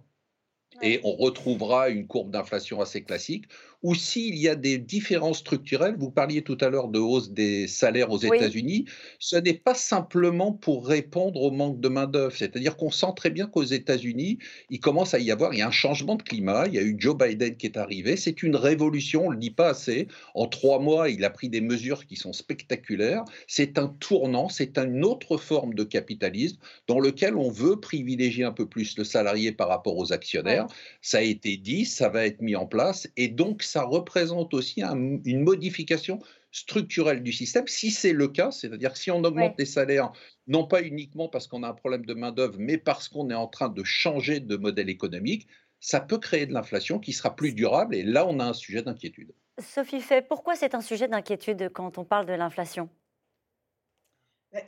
Et 0.83 1.01
on 1.05 1.15
retrouvera 1.15 1.89
une 1.89 2.07
courbe 2.07 2.31
d'inflation 2.31 2.81
assez 2.81 3.03
classique 3.03 3.47
ou 3.85 3.95
s'il 3.95 4.39
y 4.39 4.49
a 4.49 4.55
des 4.57 4.79
différences 4.79 5.41
structurelles, 5.41 5.95
vous 5.99 6.11
parliez 6.11 6.41
tout 6.41 6.57
à 6.63 6.71
l'heure 6.71 6.89
de 6.89 6.99
hausse 6.99 7.31
des 7.33 7.69
salaires 7.69 8.11
aux 8.11 8.19
États-Unis, 8.19 8.87
ce 9.19 9.37
n'est 9.37 9.53
pas 9.53 9.75
simplement 9.75 10.53
pour 10.53 10.89
répondre 10.89 11.43
au 11.43 11.51
manque 11.51 11.81
de 11.81 11.89
main-d'œuvre. 11.89 12.35
C'est-à-dire 12.35 12.79
qu'on 12.79 12.91
sent 12.91 13.13
très 13.15 13.29
bien 13.29 13.47
qu'aux 13.47 13.63
États-Unis, 13.63 14.39
il 14.71 14.81
commence 14.81 15.13
à 15.13 15.19
y 15.19 15.31
avoir, 15.31 15.53
il 15.53 15.59
y 15.59 15.63
a 15.63 15.69
un 15.69 15.71
changement 15.71 16.17
de 16.17 16.23
climat, 16.23 16.67
il 16.67 16.75
y 16.75 16.79
a 16.79 16.83
eu 16.83 16.97
Joe 16.99 17.15
Biden 17.15 17.59
qui 17.59 17.67
est 17.67 17.77
arrivé, 17.77 18.17
c'est 18.17 18.43
une 18.43 18.57
révolution, 18.57 19.27
on 19.27 19.29
ne 19.29 19.35
le 19.35 19.41
dit 19.41 19.51
pas 19.51 19.69
assez. 19.69 20.09
En 20.35 20.47
trois 20.47 20.79
mois, 20.79 21.11
il 21.11 21.23
a 21.23 21.29
pris 21.29 21.51
des 21.51 21.61
mesures 21.61 22.07
qui 22.07 22.17
sont 22.17 22.33
spectaculaires. 22.33 23.25
C'est 23.49 23.77
un 23.77 23.89
tournant, 24.01 24.49
c'est 24.49 24.79
une 24.79 25.05
autre 25.05 25.37
forme 25.37 25.75
de 25.75 25.85
capitalisme 25.85 26.57
dans 26.87 27.01
lequel 27.01 27.37
on 27.37 27.51
veut 27.51 27.79
privilégier 27.81 28.45
un 28.45 28.53
peu 28.53 28.67
plus 28.67 28.97
le 28.97 29.05
salarié 29.05 29.53
par 29.53 29.69
rapport 29.69 29.99
aux 29.99 30.11
actionnaires. 30.11 30.69
Ça 31.03 31.19
a 31.19 31.23
été 31.23 31.59
dit, 31.59 31.85
ça 31.85 32.09
va 32.09 32.25
être 32.25 32.41
mis 32.41 32.57
en 32.57 32.65
place 32.65 33.11
et 33.19 33.29
donc 33.29 33.63
ça 33.75 33.83
représente 33.83 34.55
aussi 34.55 34.83
une 34.83 35.43
modification 35.43 36.21
structurelle 36.53 37.25
du 37.25 37.33
système. 37.33 37.67
Si 37.67 37.91
c'est 37.91 38.13
le 38.13 38.29
cas, 38.29 38.53
c'est-à-dire 38.53 38.97
si 38.97 39.11
on 39.11 39.25
augmente 39.25 39.57
les 39.59 39.65
salaires, 39.65 40.13
non 40.47 40.65
pas 40.65 40.81
uniquement 40.81 41.29
parce 41.29 41.49
qu'on 41.49 41.65
a 41.65 41.69
un 41.71 41.75
problème 41.75 42.07
de 42.07 42.15
main-d'œuvre, 42.15 42.55
mais 42.57 42.79
parce 42.79 43.09
qu'on 43.09 43.31
est 43.31 43.35
en 43.35 43.49
train 43.49 43.69
de 43.69 43.83
changer 43.83 44.39
de 44.39 44.57
modèle 44.57 44.89
économique, 44.89 45.49
ça 45.81 45.99
peut 45.99 46.19
créer 46.19 46.47
de 46.47 46.53
l'inflation 46.53 47.01
qui 47.01 47.13
sera 47.13 47.35
plus 47.35 47.53
durable. 47.53 47.97
Et 47.97 48.05
là, 48.05 48.29
on 48.29 48.39
a 48.39 48.45
un 48.45 48.53
sujet 48.53 48.83
d'inquiétude. 48.83 49.35
Sophie 49.59 50.01
Fay, 50.01 50.23
pourquoi 50.23 50.55
c'est 50.55 50.77
un 50.77 50.81
sujet 50.81 51.09
d'inquiétude 51.09 51.69
quand 51.75 51.99
on 51.99 52.05
parle 52.05 52.27
de 52.27 52.33
l'inflation? 52.33 52.89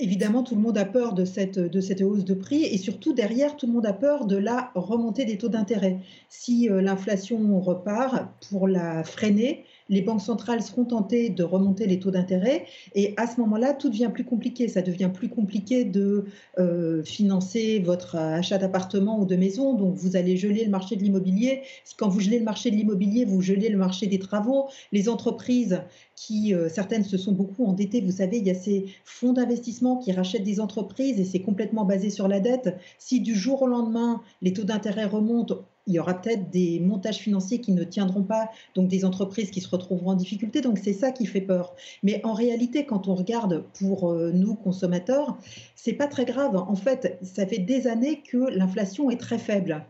Évidemment, 0.01 0.43
tout 0.43 0.57
le 0.57 0.61
monde 0.61 0.79
a 0.79 0.85
peur 0.85 1.15
de 1.15 1.25
cette, 1.25 1.59
de 1.59 1.81
cette 1.81 2.03
hausse 2.03 2.25
de 2.25 2.35
prix 2.35 2.65
et 2.65 2.77
surtout 2.77 3.13
derrière, 3.13 3.57
tout 3.57 3.67
le 3.67 3.73
monde 3.73 3.87
a 3.87 3.93
peur 3.93 4.27
de 4.27 4.37
la 4.37 4.73
remontée 4.75 5.25
des 5.25 5.39
taux 5.39 5.49
d'intérêt. 5.49 5.99
Si 6.29 6.69
euh, 6.69 6.83
l'inflation 6.83 7.61
repart, 7.61 8.25
pour 8.51 8.67
la 8.67 9.05
freiner, 9.05 9.65
les 9.89 10.03
banques 10.03 10.21
centrales 10.21 10.63
seront 10.63 10.85
tentées 10.85 11.31
de 11.31 11.43
remonter 11.43 11.87
les 11.87 11.99
taux 11.99 12.11
d'intérêt 12.11 12.67
et 12.95 13.15
à 13.17 13.27
ce 13.27 13.41
moment-là, 13.41 13.75
tout 13.75 13.89
devient 13.89 14.11
plus 14.13 14.25
compliqué. 14.25 14.69
Ça 14.69 14.83
devient 14.83 15.11
plus 15.13 15.29
compliqué 15.29 15.85
de 15.85 16.25
euh, 16.59 17.03
financer 17.05 17.79
votre 17.79 18.17
achat 18.17 18.59
d'appartement 18.59 19.21
ou 19.21 19.27
de 19.27 19.37
maison. 19.37 19.75
Donc, 19.75 19.95
vous 19.95 20.17
allez 20.17 20.37
geler 20.37 20.65
le 20.65 20.71
marché 20.71 20.97
de 20.97 21.03
l'immobilier. 21.03 21.63
Quand 21.97 22.09
vous 22.09 22.21
gelez 22.21 22.39
le 22.39 22.45
marché 22.45 22.71
de 22.71 22.77
l'immobilier, 22.77 23.25
vous 23.25 23.41
gelez 23.43 23.69
le 23.69 23.79
marché 23.79 24.07
des 24.07 24.19
travaux. 24.19 24.69
Les 24.93 25.09
entreprises 25.09 25.81
qui, 26.15 26.55
euh, 26.55 26.69
certaines 26.69 27.05
se 27.05 27.17
sont 27.17 27.33
beaucoup 27.33 27.65
endettées. 27.65 28.01
Vous 28.01 28.13
savez, 28.13 28.39
il 28.39 28.47
y 28.47 28.51
a 28.51 28.55
ces 28.55 28.87
fonds 29.05 29.33
d'investissement 29.33 29.97
qui 29.97 30.13
rachètent 30.13 30.45
des 30.45 30.61
entreprises 30.61 31.21
et 31.21 31.25
c'est 31.25 31.41
complètement 31.41 31.85
basé 31.85 32.11
sur 32.11 32.29
la 32.29 32.41
dette. 32.41 32.77
Si 32.99 33.21
du 33.21 33.35
jour 33.35 33.63
au 33.63 33.67
lendemain, 33.67 34.23
les 34.43 34.53
taux 34.53 34.65
d'intérêt 34.65 35.05
remontent, 35.05 35.65
il 35.87 35.95
y 35.95 35.99
aura 35.99 36.15
peut-être 36.15 36.51
des 36.51 36.81
montages 36.81 37.19
financiers 37.19 37.61
qui 37.61 37.73
ne 37.73 37.85
tiendront 37.85 38.23
pas, 38.23 38.51
donc 38.75 38.89
des 38.89 39.05
entreprises 39.05 39.51
qui 39.51 39.61
se 39.61 39.69
retrouveront 39.69 40.11
en 40.11 40.15
difficulté. 40.15 40.61
Donc 40.61 40.79
c'est 40.79 40.93
ça 40.93 41.13
qui 41.13 41.27
fait 41.27 41.41
peur. 41.41 41.75
Mais 42.03 42.21
en 42.25 42.33
réalité, 42.33 42.87
quand 42.87 43.09
on 43.09 43.15
regarde 43.15 43.65
pour 43.79 44.11
euh, 44.11 44.33
nous 44.33 44.55
consommateurs, 44.55 45.39
c'est 45.75 45.93
pas 45.93 46.09
très 46.09 46.25
grave. 46.25 46.57
En 46.57 46.77
fait, 46.77 47.19
ça 47.23 47.47
fait 47.47 47.59
des 47.59 47.87
années 47.87 48.23
que 48.23 48.39
l'inflation 48.51 49.11
est 49.11 49.21
très 49.21 49.39
faible. 49.39 49.85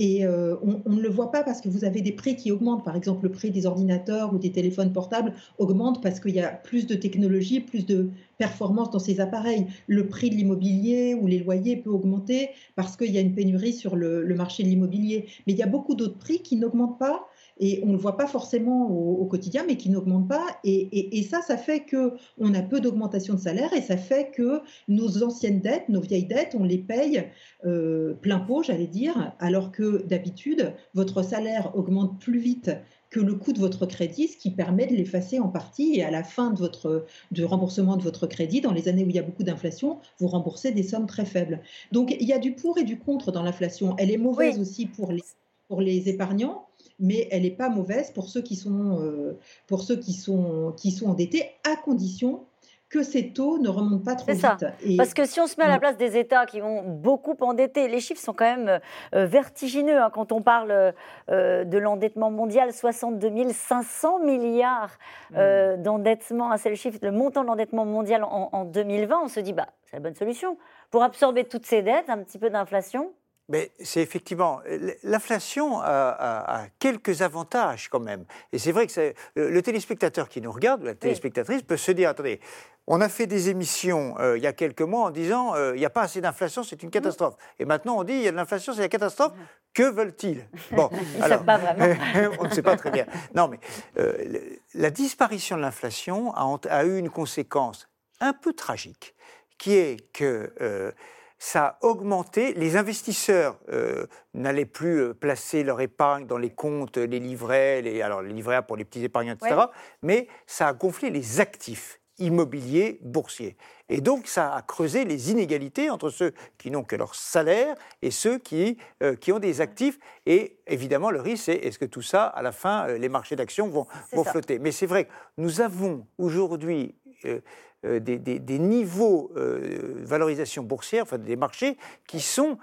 Et 0.00 0.24
euh, 0.24 0.54
on, 0.62 0.92
ne 0.92 1.00
le 1.00 1.08
voit 1.08 1.32
pas 1.32 1.42
parce 1.42 1.60
que 1.60 1.68
vous 1.68 1.84
avez 1.84 2.02
des 2.02 2.12
prix 2.12 2.36
qui 2.36 2.52
augmentent. 2.52 2.84
Par 2.84 2.94
exemple, 2.94 3.24
le 3.24 3.32
prix 3.32 3.50
des 3.50 3.66
ordinateurs 3.66 4.32
ou 4.32 4.38
des 4.38 4.52
téléphones 4.52 4.92
portables 4.92 5.34
augmente 5.58 6.00
parce 6.00 6.20
qu'il 6.20 6.36
y 6.36 6.40
a 6.40 6.50
plus 6.50 6.86
de 6.86 6.94
technologie, 6.94 7.58
plus 7.58 7.84
de 7.84 8.10
performance 8.38 8.92
dans 8.92 9.00
ces 9.00 9.20
appareils. 9.20 9.66
Le 9.88 10.06
prix 10.06 10.30
de 10.30 10.36
l'immobilier 10.36 11.14
ou 11.14 11.26
les 11.26 11.40
loyers 11.40 11.76
peut 11.76 11.90
augmenter 11.90 12.50
parce 12.76 12.96
qu'il 12.96 13.10
y 13.10 13.18
a 13.18 13.20
une 13.20 13.34
pénurie 13.34 13.72
sur 13.72 13.96
le, 13.96 14.22
le 14.22 14.34
marché 14.36 14.62
de 14.62 14.68
l'immobilier. 14.68 15.26
Mais 15.48 15.52
il 15.52 15.58
y 15.58 15.64
a 15.64 15.66
beaucoup 15.66 15.96
d'autres 15.96 16.18
prix 16.18 16.42
qui 16.42 16.54
n'augmentent 16.54 17.00
pas 17.00 17.27
et 17.60 17.80
on 17.84 17.88
ne 17.88 17.92
le 17.92 17.98
voit 17.98 18.16
pas 18.16 18.26
forcément 18.26 18.90
au, 18.90 19.24
quotidien, 19.26 19.64
mais 19.66 19.76
qui 19.76 19.90
n'augmente 19.90 20.28
pas. 20.28 20.46
Et, 20.64 21.22
ça, 21.28 21.42
ça 21.42 21.56
fait 21.56 21.84
qu'on 21.88 22.54
a 22.54 22.62
peu 22.62 22.80
d'augmentation 22.80 23.34
de 23.34 23.40
salaire 23.40 23.72
et 23.74 23.82
ça 23.82 23.96
fait 23.96 24.30
que 24.30 24.60
nos 24.86 25.22
anciennes 25.22 25.60
dettes, 25.60 25.88
nos 25.88 26.00
vieilles 26.00 26.26
dettes, 26.26 26.56
on 26.58 26.64
les 26.64 26.78
paye 26.78 27.24
euh, 27.66 28.14
plein 28.14 28.38
pot, 28.38 28.62
j'allais 28.62 28.86
dire, 28.86 29.32
alors 29.38 29.72
que 29.72 30.02
d'habitude, 30.06 30.72
votre 30.94 31.22
salaire 31.22 31.76
augmente 31.76 32.18
plus 32.20 32.38
vite 32.38 32.70
que 33.10 33.20
le 33.20 33.34
coût 33.34 33.52
de 33.52 33.58
votre 33.58 33.86
crédit, 33.86 34.28
ce 34.28 34.36
qui 34.36 34.50
permet 34.50 34.86
de 34.86 34.94
l'effacer 34.94 35.40
en 35.40 35.48
partie. 35.48 35.96
Et 35.96 36.04
à 36.04 36.10
la 36.10 36.22
fin 36.22 36.50
de 36.50 36.58
votre 36.58 37.06
du 37.30 37.44
remboursement 37.44 37.96
de 37.96 38.02
votre 38.02 38.26
crédit, 38.26 38.60
dans 38.60 38.72
les 38.72 38.88
années 38.88 39.04
où 39.04 39.08
il 39.08 39.16
y 39.16 39.18
a 39.18 39.22
beaucoup 39.22 39.44
d'inflation, 39.44 39.98
vous 40.18 40.28
remboursez 40.28 40.72
des 40.72 40.82
sommes 40.82 41.06
très 41.06 41.24
faibles. 41.24 41.60
Donc 41.92 42.14
il 42.18 42.26
y 42.26 42.32
a 42.32 42.38
du 42.38 42.52
pour 42.52 42.78
et 42.78 42.84
du 42.84 42.98
contre 42.98 43.32
dans 43.32 43.42
l'inflation. 43.42 43.94
Elle 43.98 44.10
est 44.10 44.18
mauvaise 44.18 44.58
aussi 44.60 44.86
pour 44.86 45.12
les, 45.12 45.22
pour 45.68 45.80
les 45.80 46.08
épargnants 46.08 46.67
mais 46.98 47.28
elle 47.30 47.42
n'est 47.42 47.50
pas 47.50 47.68
mauvaise 47.68 48.10
pour 48.10 48.28
ceux 48.28 48.42
qui 48.42 48.56
sont, 48.56 49.00
euh, 49.00 49.38
pour 49.66 49.82
ceux 49.82 49.96
qui 49.96 50.12
sont, 50.12 50.74
qui 50.76 50.90
sont 50.90 51.06
endettés, 51.06 51.50
à 51.64 51.76
condition 51.76 52.44
que 52.88 53.02
ces 53.02 53.34
taux 53.34 53.58
ne 53.58 53.68
remontent 53.68 54.02
pas 54.02 54.14
trop 54.14 54.32
vite. 54.32 54.40
Ça. 54.40 54.56
Parce 54.96 55.12
que 55.12 55.26
si 55.26 55.40
on 55.40 55.46
se 55.46 55.56
met 55.58 55.64
à 55.64 55.68
la 55.68 55.78
place 55.78 55.98
des 55.98 56.16
États 56.16 56.46
qui 56.46 56.60
vont 56.60 56.82
beaucoup 56.82 57.36
endetter, 57.40 57.86
les 57.86 58.00
chiffres 58.00 58.20
sont 58.20 58.32
quand 58.32 58.46
même 58.46 58.80
euh, 59.14 59.26
vertigineux 59.26 60.00
hein, 60.00 60.10
quand 60.10 60.32
on 60.32 60.40
parle 60.40 60.94
euh, 61.28 61.64
de 61.64 61.78
l'endettement 61.78 62.30
mondial, 62.30 62.72
62 62.72 63.50
500 63.52 64.20
milliards 64.20 64.98
mmh. 65.32 65.82
d'endettement, 65.82 66.50
hein, 66.50 66.56
c'est 66.56 66.70
le 66.70 66.76
chiffre, 66.76 66.98
le 67.02 67.12
montant 67.12 67.42
de 67.42 67.48
l'endettement 67.48 67.84
mondial 67.84 68.24
en, 68.24 68.48
en, 68.52 68.64
2020, 68.64 69.20
on 69.24 69.28
se 69.28 69.40
dit, 69.40 69.52
bah, 69.52 69.68
c'est 69.84 69.96
la 69.96 70.00
bonne 70.00 70.14
solution. 70.14 70.56
Pour 70.90 71.02
absorber 71.02 71.44
toutes 71.44 71.66
ces 71.66 71.82
dettes, 71.82 72.08
un 72.08 72.22
petit 72.22 72.38
peu 72.38 72.48
d'inflation, 72.48 73.12
mais 73.48 73.72
c'est 73.82 74.02
effectivement, 74.02 74.60
l'inflation 75.02 75.80
a, 75.80 76.66
quelques 76.78 77.22
avantages 77.22 77.88
quand 77.88 78.00
même. 78.00 78.24
Et 78.52 78.58
c'est 78.58 78.72
vrai 78.72 78.86
que 78.86 79.14
le, 79.36 79.62
téléspectateur 79.62 80.28
qui 80.28 80.40
nous 80.40 80.52
regarde, 80.52 80.82
ou 80.82 80.86
la 80.86 80.94
téléspectatrice, 80.94 81.62
peut 81.62 81.78
se 81.78 81.92
dire, 81.92 82.10
attendez, 82.10 82.40
on 82.86 83.00
a 83.00 83.08
fait 83.08 83.26
des 83.26 83.50
émissions 83.50 84.16
euh, 84.18 84.38
il 84.38 84.42
y 84.42 84.46
a 84.46 84.52
quelques 84.52 84.82
mois 84.82 85.06
en 85.06 85.10
disant, 85.10 85.54
euh, 85.54 85.74
il 85.74 85.78
n'y 85.78 85.84
a 85.84 85.90
pas 85.90 86.02
assez 86.02 86.20
d'inflation, 86.20 86.62
c'est 86.62 86.82
une 86.82 86.90
catastrophe. 86.90 87.36
Et 87.58 87.64
maintenant 87.64 87.98
on 87.98 88.04
dit, 88.04 88.14
il 88.14 88.22
y 88.22 88.28
a 88.28 88.30
de 88.30 88.36
l'inflation, 88.36 88.72
c'est 88.72 88.80
la 88.80 88.88
catastrophe. 88.88 89.32
Que 89.74 89.82
veulent-ils? 89.82 90.46
Bon, 90.72 90.90
alors, 91.20 91.44
pas 91.44 91.58
vraiment. 91.58 92.34
on 92.40 92.44
ne 92.44 92.50
sait 92.50 92.62
pas 92.62 92.76
très 92.76 92.90
bien. 92.90 93.06
Non, 93.34 93.48
mais 93.48 93.60
euh, 93.98 94.56
la 94.74 94.90
disparition 94.90 95.56
de 95.56 95.62
l'inflation 95.62 96.34
a, 96.34 96.58
a, 96.70 96.84
eu 96.84 96.98
une 96.98 97.10
conséquence 97.10 97.88
un 98.20 98.32
peu 98.32 98.54
tragique, 98.54 99.14
qui 99.58 99.74
est 99.74 100.10
que 100.12 100.94
ça 101.38 101.64
a 101.64 101.86
augmenté. 101.86 102.52
Les 102.54 102.76
investisseurs 102.76 103.58
euh, 103.70 104.06
n'allaient 104.34 104.64
plus 104.64 105.00
euh, 105.00 105.14
placer 105.14 105.62
leur 105.62 105.80
épargne 105.80 106.26
dans 106.26 106.38
les 106.38 106.50
comptes, 106.50 106.96
les 106.96 107.20
livrets, 107.20 107.82
les, 107.82 108.02
alors 108.02 108.22
les 108.22 108.32
livrets 108.32 108.64
pour 108.66 108.76
les 108.76 108.84
petits 108.84 109.04
épargnants, 109.04 109.34
etc. 109.34 109.62
Mais 110.02 110.28
ça 110.46 110.68
a 110.68 110.72
gonflé 110.72 111.10
les 111.10 111.40
actifs 111.40 112.00
immobiliers 112.18 112.98
boursiers. 113.02 113.56
Et 113.88 114.00
donc, 114.00 114.26
ça 114.26 114.52
a 114.52 114.62
creusé 114.62 115.04
les 115.04 115.30
inégalités 115.30 115.88
entre 115.88 116.10
ceux 116.10 116.34
qui 116.58 116.70
n'ont 116.70 116.82
que 116.82 116.96
leur 116.96 117.14
salaire 117.14 117.76
et 118.02 118.10
ceux 118.10 118.38
qui, 118.38 118.76
euh, 119.02 119.14
qui 119.14 119.30
ont 119.32 119.38
des 119.38 119.60
actifs. 119.60 119.98
Et 120.26 120.58
évidemment, 120.66 121.10
le 121.10 121.20
risque, 121.20 121.44
c'est 121.44 121.54
est-ce 121.54 121.78
que 121.78 121.84
tout 121.84 122.02
ça, 122.02 122.24
à 122.24 122.42
la 122.42 122.52
fin, 122.52 122.88
les 122.88 123.08
marchés 123.08 123.36
d'actions 123.36 123.68
vont, 123.68 123.86
vont 124.12 124.24
flotter? 124.24 124.58
Mais 124.58 124.72
c'est 124.72 124.86
vrai 124.86 125.04
que 125.04 125.10
nous 125.36 125.60
avons 125.60 126.06
aujourd'hui 126.18 126.96
euh, 127.24 127.40
des, 127.84 128.58
niveaux 128.58 129.30
euh, 129.36 129.60
de 130.00 130.04
valorisation 130.04 130.62
boursière, 130.62 131.04
enfin 131.04 131.18
des 131.18 131.36
marchés, 131.36 131.76
qui 132.06 132.20
sont 132.20 132.58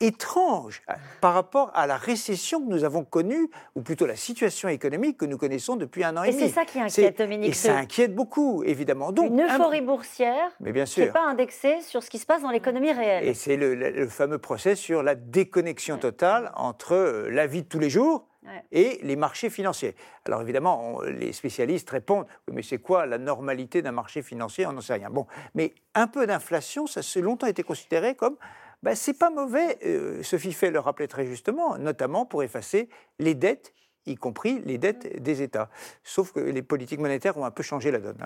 étranges 0.00 0.82
euh, 0.88 0.94
par 1.20 1.34
rapport 1.34 1.70
à 1.74 1.86
la 1.86 1.96
récession 1.96 2.60
que 2.60 2.70
nous 2.70 2.84
avons 2.84 3.04
connue, 3.04 3.50
ou 3.74 3.82
plutôt 3.82 4.06
la 4.06 4.16
situation 4.16 4.68
économique 4.68 5.18
que 5.18 5.26
nous 5.26 5.36
connaissons 5.36 5.76
depuis 5.76 6.04
un 6.04 6.16
an 6.16 6.22
et, 6.22 6.30
demi. 6.30 6.42
Et 6.42 6.48
c'est 6.48 6.54
ça 6.54 6.64
qui 6.64 6.80
inquiète, 6.80 7.18
Dominique. 7.18 7.50
Et 7.50 7.52
ça 7.52 7.76
inquiète 7.76 8.14
beaucoup, 8.14 8.62
évidemment. 8.64 9.12
Donc, 9.12 9.30
Une 9.30 9.42
euphorie 9.42 9.82
boursière 9.82 10.50
mais 10.60 10.72
bien 10.72 10.86
sûr. 10.86 11.02
qui 11.02 11.06
n'est 11.08 11.12
pas 11.12 11.26
indexée 11.26 11.80
sur 11.82 12.02
ce 12.02 12.10
qui 12.10 12.18
se 12.18 12.26
passe 12.26 12.42
dans 12.42 12.50
l'économie 12.50 12.92
réelle. 12.92 13.26
Et 13.26 13.34
c'est 13.34 13.56
le, 13.56 14.08
fameux 14.08 14.38
procès 14.38 14.74
sur 14.74 15.02
la 15.02 15.14
déconnexion 15.14 15.98
totale 15.98 16.50
entre 16.56 17.26
la 17.30 17.46
vie 17.46 17.62
de 17.62 17.68
tous 17.68 17.78
les 17.78 17.90
jours 17.90 18.26
et 18.72 19.00
les 19.02 19.16
marchés 19.16 19.50
financiers. 19.50 19.94
Alors 20.24 20.42
évidemment, 20.42 21.00
les 21.02 21.32
spécialistes 21.32 21.90
répondent, 21.90 22.26
mais 22.50 22.62
c'est 22.62 22.78
quoi 22.78 23.06
la 23.06 23.18
normalité 23.18 23.82
d'un 23.82 23.92
marché 23.92 24.22
financier? 24.22 24.66
On 24.66 24.72
n'en 24.72 24.80
sait 24.80 24.94
rien. 24.94 25.10
Bon, 25.10 25.26
mais 25.54 25.74
un 25.94 26.06
peu 26.06 26.26
d'inflation, 26.26 26.86
ça 26.86 27.00
a 27.00 27.20
longtemps 27.20 27.46
été 27.46 27.62
considéré 27.62 28.14
comme, 28.14 28.36
ben, 28.82 28.94
c'est 28.94 29.18
pas 29.18 29.30
mauvais, 29.30 29.78
euh, 29.84 30.22
Sophie 30.22 30.52
Fay 30.52 30.70
le 30.70 30.78
rappelait 30.78 31.08
très 31.08 31.26
justement, 31.26 31.76
notamment 31.76 32.24
pour 32.24 32.42
effacer 32.42 32.88
les 33.18 33.34
dettes 33.34 33.74
y 34.06 34.16
compris 34.16 34.60
les 34.64 34.78
dettes 34.78 35.22
des 35.22 35.42
États. 35.42 35.68
Sauf 36.02 36.32
que 36.32 36.40
les 36.40 36.62
politiques 36.62 37.00
monétaires 37.00 37.36
ont 37.36 37.44
un 37.44 37.50
peu 37.50 37.62
changé 37.62 37.90
la 37.90 37.98
donne. 37.98 38.18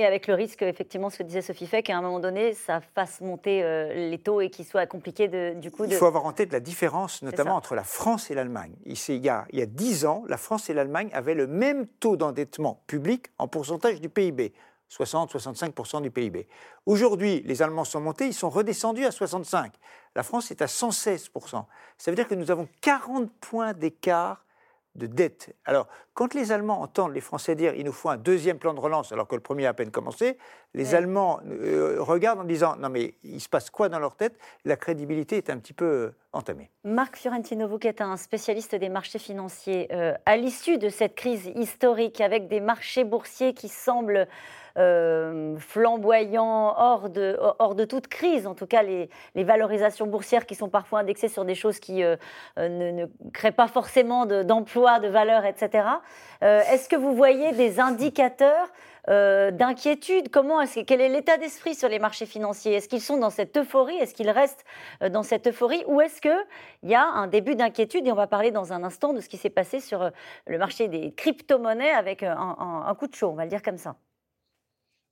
Et 0.00 0.06
avec 0.06 0.28
le 0.28 0.34
risque, 0.34 0.62
effectivement, 0.62 1.10
ce 1.10 1.18
que 1.18 1.22
disait 1.24 1.42
Sophie 1.42 1.66
Fay, 1.66 1.82
qu'à 1.82 1.98
un 1.98 2.02
moment 2.02 2.20
donné, 2.20 2.54
ça 2.54 2.80
fasse 2.80 3.20
monter 3.20 3.64
euh, 3.64 3.92
les 4.08 4.18
taux 4.18 4.40
et 4.40 4.48
qu'il 4.48 4.64
soit 4.64 4.86
compliqué 4.86 5.26
de, 5.26 5.54
du 5.54 5.72
coup 5.72 5.86
de... 5.86 5.90
Il 5.90 5.96
faut 5.96 6.06
avoir 6.06 6.24
en 6.24 6.32
tête 6.32 6.52
la 6.52 6.60
différence, 6.60 7.20
notamment 7.22 7.56
entre 7.56 7.74
la 7.74 7.82
France 7.82 8.30
et 8.30 8.34
l'Allemagne. 8.36 8.74
Il, 8.86 8.96
il 9.08 9.24
y 9.24 9.28
a 9.28 9.66
10 9.66 10.06
ans, 10.06 10.22
la 10.28 10.36
France 10.36 10.70
et 10.70 10.74
l'Allemagne 10.74 11.10
avaient 11.12 11.34
le 11.34 11.48
même 11.48 11.88
taux 11.98 12.16
d'endettement 12.16 12.80
public 12.86 13.26
en 13.38 13.48
pourcentage 13.48 14.00
du 14.00 14.08
PIB. 14.08 14.52
60-65% 14.88 16.00
du 16.00 16.10
PIB. 16.10 16.48
Aujourd'hui, 16.86 17.42
les 17.44 17.60
Allemands 17.60 17.84
sont 17.84 18.00
montés, 18.00 18.26
ils 18.26 18.34
sont 18.34 18.48
redescendus 18.48 19.04
à 19.04 19.10
65. 19.10 19.72
La 20.14 20.22
France 20.22 20.50
est 20.50 20.62
à 20.62 20.66
116%. 20.66 21.64
Ça 21.98 22.10
veut 22.10 22.14
dire 22.14 22.28
que 22.28 22.34
nous 22.34 22.50
avons 22.50 22.68
40 22.80 23.30
points 23.40 23.74
d'écart 23.74 24.44
de 24.98 25.06
dette. 25.06 25.54
Alors, 25.64 25.86
quand 26.14 26.34
les 26.34 26.52
Allemands 26.52 26.82
entendent 26.82 27.14
les 27.14 27.20
Français 27.20 27.54
dire 27.54 27.74
il 27.74 27.84
nous 27.84 27.92
faut 27.92 28.08
un 28.08 28.16
deuxième 28.16 28.58
plan 28.58 28.74
de 28.74 28.80
relance 28.80 29.12
alors 29.12 29.28
que 29.28 29.34
le 29.34 29.40
premier 29.40 29.66
a 29.66 29.70
à 29.70 29.74
peine 29.74 29.90
commencé, 29.90 30.36
les 30.74 30.94
Allemands 30.94 31.40
euh, 31.46 31.96
regardent 32.00 32.40
en 32.40 32.44
disant 32.44 32.76
non 32.76 32.88
mais 32.88 33.14
il 33.22 33.40
se 33.40 33.48
passe 33.48 33.70
quoi 33.70 33.88
dans 33.88 33.98
leur 33.98 34.16
tête? 34.16 34.36
La 34.64 34.76
crédibilité 34.76 35.36
est 35.36 35.50
un 35.50 35.58
petit 35.58 35.72
peu 35.72 35.84
euh, 35.84 36.14
entamée. 36.32 36.70
Marc 36.84 37.16
Fiorentino, 37.16 37.68
vous 37.68 37.78
qui 37.78 37.88
êtes 37.88 38.00
un 38.00 38.16
spécialiste 38.16 38.74
des 38.74 38.88
marchés 38.88 39.18
financiers, 39.18 39.88
euh, 39.92 40.14
à 40.26 40.36
l'issue 40.36 40.78
de 40.78 40.88
cette 40.88 41.14
crise 41.14 41.46
historique 41.54 42.20
avec 42.20 42.48
des 42.48 42.60
marchés 42.60 43.04
boursiers 43.04 43.54
qui 43.54 43.68
semblent 43.68 44.26
euh, 44.78 45.56
flamboyant, 45.58 46.72
hors 46.78 47.08
de, 47.08 47.84
toute 47.84 48.06
crise. 48.06 48.46
En 48.46 48.54
tout 48.54 48.66
cas, 48.66 48.82
les, 48.84 49.08
valorisations 49.34 50.06
boursières 50.06 50.46
qui 50.46 50.54
sont 50.54 50.68
parfois 50.68 51.00
indexées 51.00 51.28
sur 51.28 51.44
des 51.44 51.56
choses 51.56 51.80
qui 51.80 52.04
euh, 52.04 52.16
euh, 52.58 52.92
ne, 52.92 53.06
créent 53.32 53.50
pas 53.50 53.66
forcément 53.66 54.24
d'emploi, 54.24 55.00
de, 55.00 55.08
valeur, 55.08 55.44
etc. 55.44 55.88
Est-ce 56.40 56.88
que 56.88 56.94
vous 56.94 57.14
voyez 57.14 57.52
des 57.52 57.80
indicateurs 57.80 58.68
d'inquiétude? 59.08 60.30
Comment 60.30 60.60
est 60.60 60.84
quel 60.84 61.00
est 61.00 61.08
l'état 61.08 61.38
d'esprit 61.38 61.74
sur 61.74 61.88
les 61.88 61.98
marchés 61.98 62.26
financiers? 62.26 62.74
Est-ce 62.74 62.88
qu'ils 62.88 63.00
sont 63.00 63.16
dans 63.16 63.30
cette 63.30 63.56
euphorie? 63.56 63.96
Est-ce 63.96 64.14
qu'ils 64.14 64.30
restent 64.30 64.64
dans 65.00 65.24
cette 65.24 65.48
euphorie? 65.48 65.82
Ou 65.88 66.00
est-ce 66.00 66.20
qu'il 66.20 66.36
y 66.84 66.94
a 66.94 67.04
un 67.04 67.26
début 67.26 67.56
d'inquiétude? 67.56 68.06
Et 68.06 68.12
on 68.12 68.16
va 68.16 68.28
parler 68.28 68.52
dans 68.52 68.72
un 68.72 68.84
instant 68.84 69.12
de 69.12 69.20
ce 69.20 69.28
qui 69.28 69.38
s'est 69.38 69.50
passé 69.50 69.80
sur 69.80 70.10
le 70.46 70.58
marché 70.58 70.86
des 70.86 71.12
crypto-monnaies 71.12 71.90
avec 71.90 72.22
un 72.22 72.94
coup 72.96 73.08
de 73.08 73.14
chaud, 73.14 73.30
on 73.30 73.34
va 73.34 73.44
le 73.44 73.50
dire 73.50 73.62
comme 73.62 73.78
ça. 73.78 73.96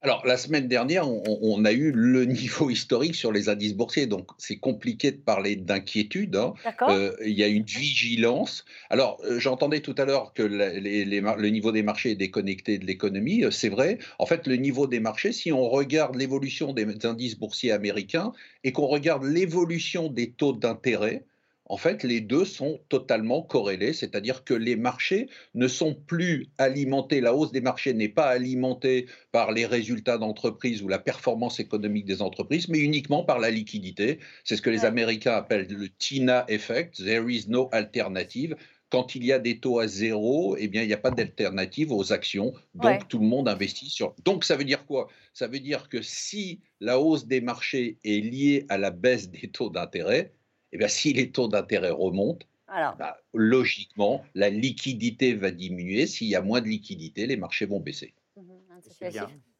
Alors, 0.02 0.26
la 0.26 0.36
semaine 0.36 0.68
dernière, 0.68 1.08
on, 1.08 1.64
a 1.64 1.72
eu 1.72 1.90
le 1.90 2.24
niveau 2.26 2.70
historique 2.70 3.14
sur 3.14 3.32
les 3.32 3.48
indices 3.48 3.74
boursiers, 3.74 4.06
donc 4.06 4.30
c'est 4.38 4.58
compliqué 4.58 5.10
de 5.10 5.16
parler 5.16 5.56
d'inquiétude. 5.56 6.36
Hein. 6.36 6.52
Euh, 6.82 7.16
il 7.24 7.32
y 7.32 7.42
a 7.42 7.48
une 7.48 7.64
vigilance. 7.64 8.64
Alors, 8.90 9.20
euh, 9.24 9.40
j'entendais 9.40 9.80
tout 9.80 9.94
à 9.98 10.04
l'heure 10.04 10.34
que 10.34 10.42
le 10.42 11.48
niveau 11.48 11.72
des 11.72 11.82
marchés 11.82 12.10
est 12.10 12.16
déconnecté 12.16 12.78
de 12.78 12.84
l'économie. 12.84 13.44
Euh, 13.44 13.50
c'est 13.50 13.70
vrai. 13.70 13.98
En 14.18 14.26
fait, 14.26 14.46
le 14.46 14.56
niveau 14.56 14.86
des 14.86 15.00
marchés, 15.00 15.32
si 15.32 15.50
on 15.50 15.68
regarde 15.68 16.14
l'évolution 16.14 16.72
des 16.72 16.86
indices 17.04 17.38
boursiers 17.38 17.72
américains 17.72 18.32
et 18.64 18.72
qu'on 18.72 18.86
regarde 18.86 19.24
l'évolution 19.24 20.08
des 20.08 20.30
taux 20.30 20.52
d'intérêt, 20.52 21.24
en 21.68 21.76
fait, 21.76 22.04
les 22.04 22.20
deux 22.20 22.44
sont 22.44 22.80
totalement 22.88 23.42
corrélés, 23.42 23.92
c'est-à-dire 23.92 24.44
que 24.44 24.54
les 24.54 24.76
marchés 24.76 25.28
ne 25.54 25.66
sont 25.66 25.94
plus 25.94 26.48
alimentés, 26.58 27.20
la 27.20 27.34
hausse 27.34 27.52
des 27.52 27.60
marchés 27.60 27.92
n'est 27.92 28.08
pas 28.08 28.26
alimentée 28.26 29.06
par 29.32 29.52
les 29.52 29.66
résultats 29.66 30.18
d'entreprises 30.18 30.82
ou 30.82 30.88
la 30.88 31.00
performance 31.00 31.58
économique 31.58 32.04
des 32.04 32.22
entreprises, 32.22 32.68
mais 32.68 32.78
uniquement 32.78 33.24
par 33.24 33.40
la 33.40 33.50
liquidité. 33.50 34.20
C'est 34.44 34.56
ce 34.56 34.62
que 34.62 34.70
les 34.70 34.84
Américains 34.84 35.34
appellent 35.34 35.66
le 35.68 35.88
TINA 35.88 36.44
effect, 36.48 37.04
there 37.04 37.28
is 37.28 37.46
no 37.48 37.68
alternative. 37.72 38.56
Quand 38.88 39.16
il 39.16 39.24
y 39.24 39.32
a 39.32 39.40
des 39.40 39.58
taux 39.58 39.80
à 39.80 39.88
zéro, 39.88 40.56
eh 40.56 40.68
bien, 40.68 40.82
il 40.82 40.86
n'y 40.86 40.94
a 40.94 40.98
pas 40.98 41.10
d'alternative 41.10 41.90
aux 41.90 42.12
actions, 42.12 42.52
donc 42.74 43.08
tout 43.08 43.18
le 43.18 43.26
monde 43.26 43.48
investit 43.48 43.90
sur. 43.90 44.14
Donc, 44.24 44.44
ça 44.44 44.54
veut 44.54 44.64
dire 44.64 44.86
quoi? 44.86 45.08
Ça 45.34 45.48
veut 45.48 45.58
dire 45.58 45.88
que 45.88 46.02
si 46.02 46.60
la 46.80 47.00
hausse 47.00 47.26
des 47.26 47.40
marchés 47.40 47.98
est 48.04 48.24
liée 48.24 48.64
à 48.68 48.78
la 48.78 48.92
baisse 48.92 49.28
des 49.28 49.48
taux 49.48 49.70
d'intérêt, 49.70 50.32
eh 50.76 50.78
bien, 50.78 50.88
si 50.88 51.14
les 51.14 51.30
taux 51.30 51.48
d'intérêt 51.48 51.90
remontent, 51.90 52.44
bah, 52.68 53.16
logiquement, 53.32 54.22
la 54.34 54.50
liquidité 54.50 55.32
va 55.32 55.50
diminuer. 55.50 56.06
S'il 56.06 56.28
y 56.28 56.34
a 56.34 56.42
moins 56.42 56.60
de 56.60 56.66
liquidité, 56.66 57.26
les 57.26 57.38
marchés 57.38 57.64
vont 57.64 57.80
baisser. 57.80 58.12
Mmh, 58.36 58.42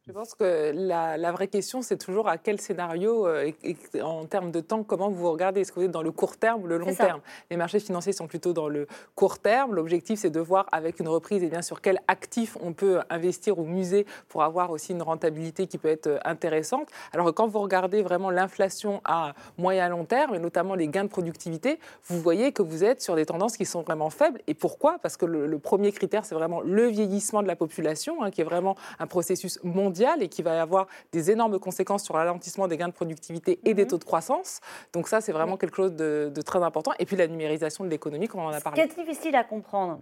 je 0.07 0.13
pense 0.13 0.35
que 0.35 0.71
la, 0.73 1.31
vraie 1.33 1.49
question, 1.49 1.81
c'est 1.81 1.97
toujours 1.97 2.29
à 2.29 2.37
quel 2.37 2.61
scénario, 2.61 3.27
euh, 3.27 3.51
et, 3.63 4.01
en 4.01 4.25
termes 4.25 4.51
de 4.51 4.61
temps, 4.61 4.83
comment 4.83 5.09
vous 5.09 5.29
regardez? 5.29 5.61
Est-ce 5.61 5.73
que 5.73 5.81
vous 5.81 5.85
êtes 5.85 5.91
dans 5.91 6.01
le 6.01 6.11
court 6.11 6.37
terme 6.37 6.63
ou 6.63 6.67
le 6.67 6.77
long 6.77 6.95
terme? 6.95 7.19
Les 7.51 7.57
marchés 7.57 7.81
financiers 7.81 8.13
sont 8.13 8.25
plutôt 8.25 8.53
dans 8.53 8.69
le 8.69 8.87
court 9.15 9.39
terme. 9.39 9.75
L'objectif, 9.75 10.19
c'est 10.19 10.29
de 10.29 10.39
voir 10.39 10.67
avec 10.71 11.01
une 11.01 11.09
reprise, 11.09 11.43
et 11.43 11.47
eh 11.47 11.49
bien, 11.49 11.61
sur 11.61 11.81
quel 11.81 11.99
actif 12.07 12.57
on 12.61 12.71
peut 12.71 13.01
investir 13.09 13.59
ou 13.59 13.65
muser 13.65 14.05
pour 14.29 14.43
avoir 14.43 14.71
aussi 14.71 14.93
une 14.93 15.01
rentabilité 15.01 15.67
qui 15.67 15.77
peut 15.77 15.89
être 15.89 16.07
euh, 16.07 16.19
intéressante. 16.23 16.87
Alors 17.11 17.33
quand 17.33 17.47
vous 17.47 17.59
regardez 17.59 18.01
vraiment 18.01 18.29
l'inflation 18.29 19.01
à 19.03 19.33
moyen 19.57 19.89
long 19.89 20.05
terme, 20.05 20.35
et 20.35 20.39
notamment 20.39 20.75
les 20.75 20.87
gains 20.87 21.03
de 21.03 21.09
productivité, 21.09 21.79
vous 22.05 22.21
voyez 22.21 22.53
que 22.53 22.61
vous 22.61 22.85
êtes 22.85 23.01
sur 23.01 23.15
des 23.15 23.25
tendances 23.25 23.57
qui 23.57 23.65
sont 23.65 23.81
vraiment 23.81 24.09
faibles. 24.09 24.39
Et 24.47 24.53
pourquoi? 24.53 24.99
Parce 24.99 25.17
que 25.17 25.25
le, 25.25 25.57
premier 25.59 25.91
critère, 25.91 26.23
c'est 26.23 26.35
vraiment 26.35 26.61
le 26.61 26.87
vieillissement 26.87 27.41
de 27.43 27.47
la 27.47 27.57
population, 27.57 28.23
hein, 28.23 28.31
qui 28.31 28.39
est 28.39 28.45
vraiment 28.45 28.77
un 28.99 29.07
processus 29.07 29.59
mondial 29.63 29.96
et 30.19 30.29
qui 30.29 30.41
va 30.41 30.61
avoir 30.61 30.87
des 31.11 31.31
énormes 31.31 31.59
conséquences 31.59 32.03
sur 32.03 32.17
l'alentissement 32.17 32.67
des 32.67 32.77
gains 32.77 32.87
de 32.87 32.93
productivité 32.93 33.59
et 33.63 33.73
des 33.73 33.83
mhm. 33.83 33.89
taux 33.89 33.97
de 33.97 34.03
croissance. 34.03 34.61
Donc 34.93 35.07
ça, 35.07 35.21
c'est 35.21 35.31
vraiment 35.31 35.57
quelque 35.57 35.75
chose 35.75 35.93
de, 35.93 36.31
très 36.45 36.63
important. 36.63 36.91
Et 36.99 37.05
puis 37.05 37.15
la 37.15 37.27
numérisation 37.27 37.83
de 37.83 37.89
l'économie, 37.89 38.27
comme 38.27 38.41
on 38.41 38.47
en 38.47 38.53
a 38.53 38.61
parlé. 38.61 38.81
Ce 38.81 38.87
qui 38.87 38.99
est 38.99 39.03
difficile 39.03 39.35
à 39.35 39.43
comprendre, 39.43 39.99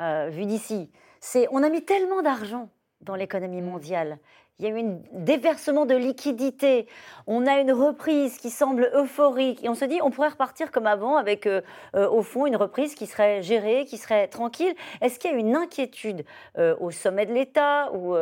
euh, 0.00 0.28
vu 0.30 0.46
d'ici, 0.46 0.90
c'est 1.20 1.46
on 1.50 1.62
a 1.62 1.68
mis 1.68 1.84
tellement 1.84 2.22
d'argent 2.22 2.68
dans 3.00 3.14
l'économie 3.16 3.62
mondiale 3.62 4.18
il 4.58 4.64
y 4.64 4.68
a 4.68 4.70
eu 4.70 4.80
un 4.80 4.98
déversement 5.12 5.86
de 5.86 5.94
liquidités, 5.94 6.86
on 7.26 7.46
a 7.46 7.58
une 7.58 7.72
reprise 7.72 8.36
qui 8.38 8.50
semble 8.50 8.90
euphorique, 8.94 9.64
et 9.64 9.68
on 9.68 9.74
se 9.74 9.84
dit 9.84 9.98
on 10.02 10.10
pourrait 10.10 10.28
repartir 10.28 10.70
comme 10.70 10.86
avant 10.86 11.16
avec 11.16 11.46
euh, 11.46 11.62
euh, 11.96 12.08
au 12.08 12.22
fond 12.22 12.46
une 12.46 12.56
reprise 12.56 12.94
qui 12.94 13.06
serait 13.06 13.42
gérée, 13.42 13.84
qui 13.86 13.98
serait 13.98 14.28
tranquille. 14.28 14.74
Est-ce 15.00 15.18
qu'il 15.18 15.30
y 15.30 15.34
a 15.34 15.36
une 15.36 15.56
inquiétude 15.56 16.24
euh, 16.58 16.76
au 16.80 16.90
sommet 16.90 17.26
de 17.26 17.32
l'État 17.32 17.90
ou 17.92 18.14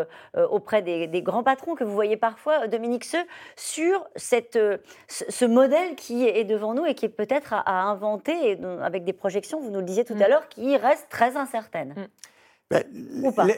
auprès 0.51 0.83
des, 0.83 1.23
grands 1.23 1.43
patrons 1.43 1.75
que 1.75 1.85
vous 1.85 1.93
voyez 1.93 2.17
parfois, 2.17 2.67
Dominique 2.69 3.05
Seux, 3.05 3.25
sur 3.57 4.07
cette, 4.17 4.59
ce 5.09 5.45
modèle 5.45 5.95
qui 5.97 6.27
est 6.27 6.45
devant 6.45 6.75
nous 6.75 6.87
et 6.87 6.95
qui 6.95 7.07
est 7.07 7.11
peut-être 7.11 7.53
à, 7.53 7.83
inventer, 7.83 8.59
avec 8.83 9.05
des 9.05 9.13
projections, 9.13 9.61
vous 9.61 9.71
nous 9.71 9.81
le 9.81 9.85
disiez 9.85 10.05
tout 10.05 10.15
à 10.15 10.27
mm. 10.27 10.31
l'heure, 10.31 10.49
qui 10.49 10.77
restent 10.77 11.09
très 11.11 11.37
incertaines 11.37 11.95
mm. 11.97 12.30
Ben, 12.71 12.85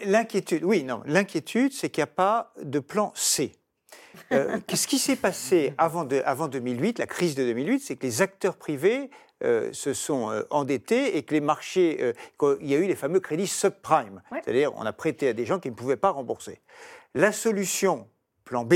l'inquiétude, 0.06 0.64
oui, 0.64 0.84
non. 0.84 1.02
L'inquiétude, 1.04 1.72
c'est 1.72 1.90
qu'il 1.90 2.00
n'y 2.00 2.04
a 2.04 2.14
pas 2.14 2.54
de 2.62 2.78
plan 2.78 3.12
C. 3.14 3.52
Euh, 4.32 4.58
ce 4.74 4.86
qui 4.86 4.98
s'est 4.98 5.16
passé 5.16 5.74
avant, 5.76 6.04
de, 6.04 6.22
avant 6.24 6.48
2008, 6.48 6.98
la 6.98 7.06
crise 7.06 7.34
de 7.34 7.44
2008, 7.44 7.80
c'est 7.80 7.96
que 7.96 8.06
les 8.06 8.22
acteurs 8.22 8.56
privés 8.56 9.10
euh, 9.44 9.70
se 9.72 9.92
sont 9.92 10.30
euh, 10.30 10.42
endettés 10.48 11.18
et 11.18 11.24
que 11.24 11.34
les 11.34 11.42
marchés, 11.42 12.14
il 12.60 12.70
y 12.70 12.74
a 12.74 12.78
eu 12.78 12.86
les 12.86 12.96
fameux 12.96 13.20
crédits 13.20 13.46
subprime, 13.46 14.22
c'est-à-dire 14.32 14.72
on 14.76 14.86
a 14.86 14.92
prêté 14.94 15.28
à 15.28 15.32
des 15.34 15.44
gens 15.44 15.58
qui 15.58 15.68
ne 15.68 15.74
pouvaient 15.74 15.96
pas 15.96 16.10
rembourser. 16.10 16.60
La 17.14 17.32
solution, 17.32 18.08
plan 18.44 18.64
B, 18.64 18.74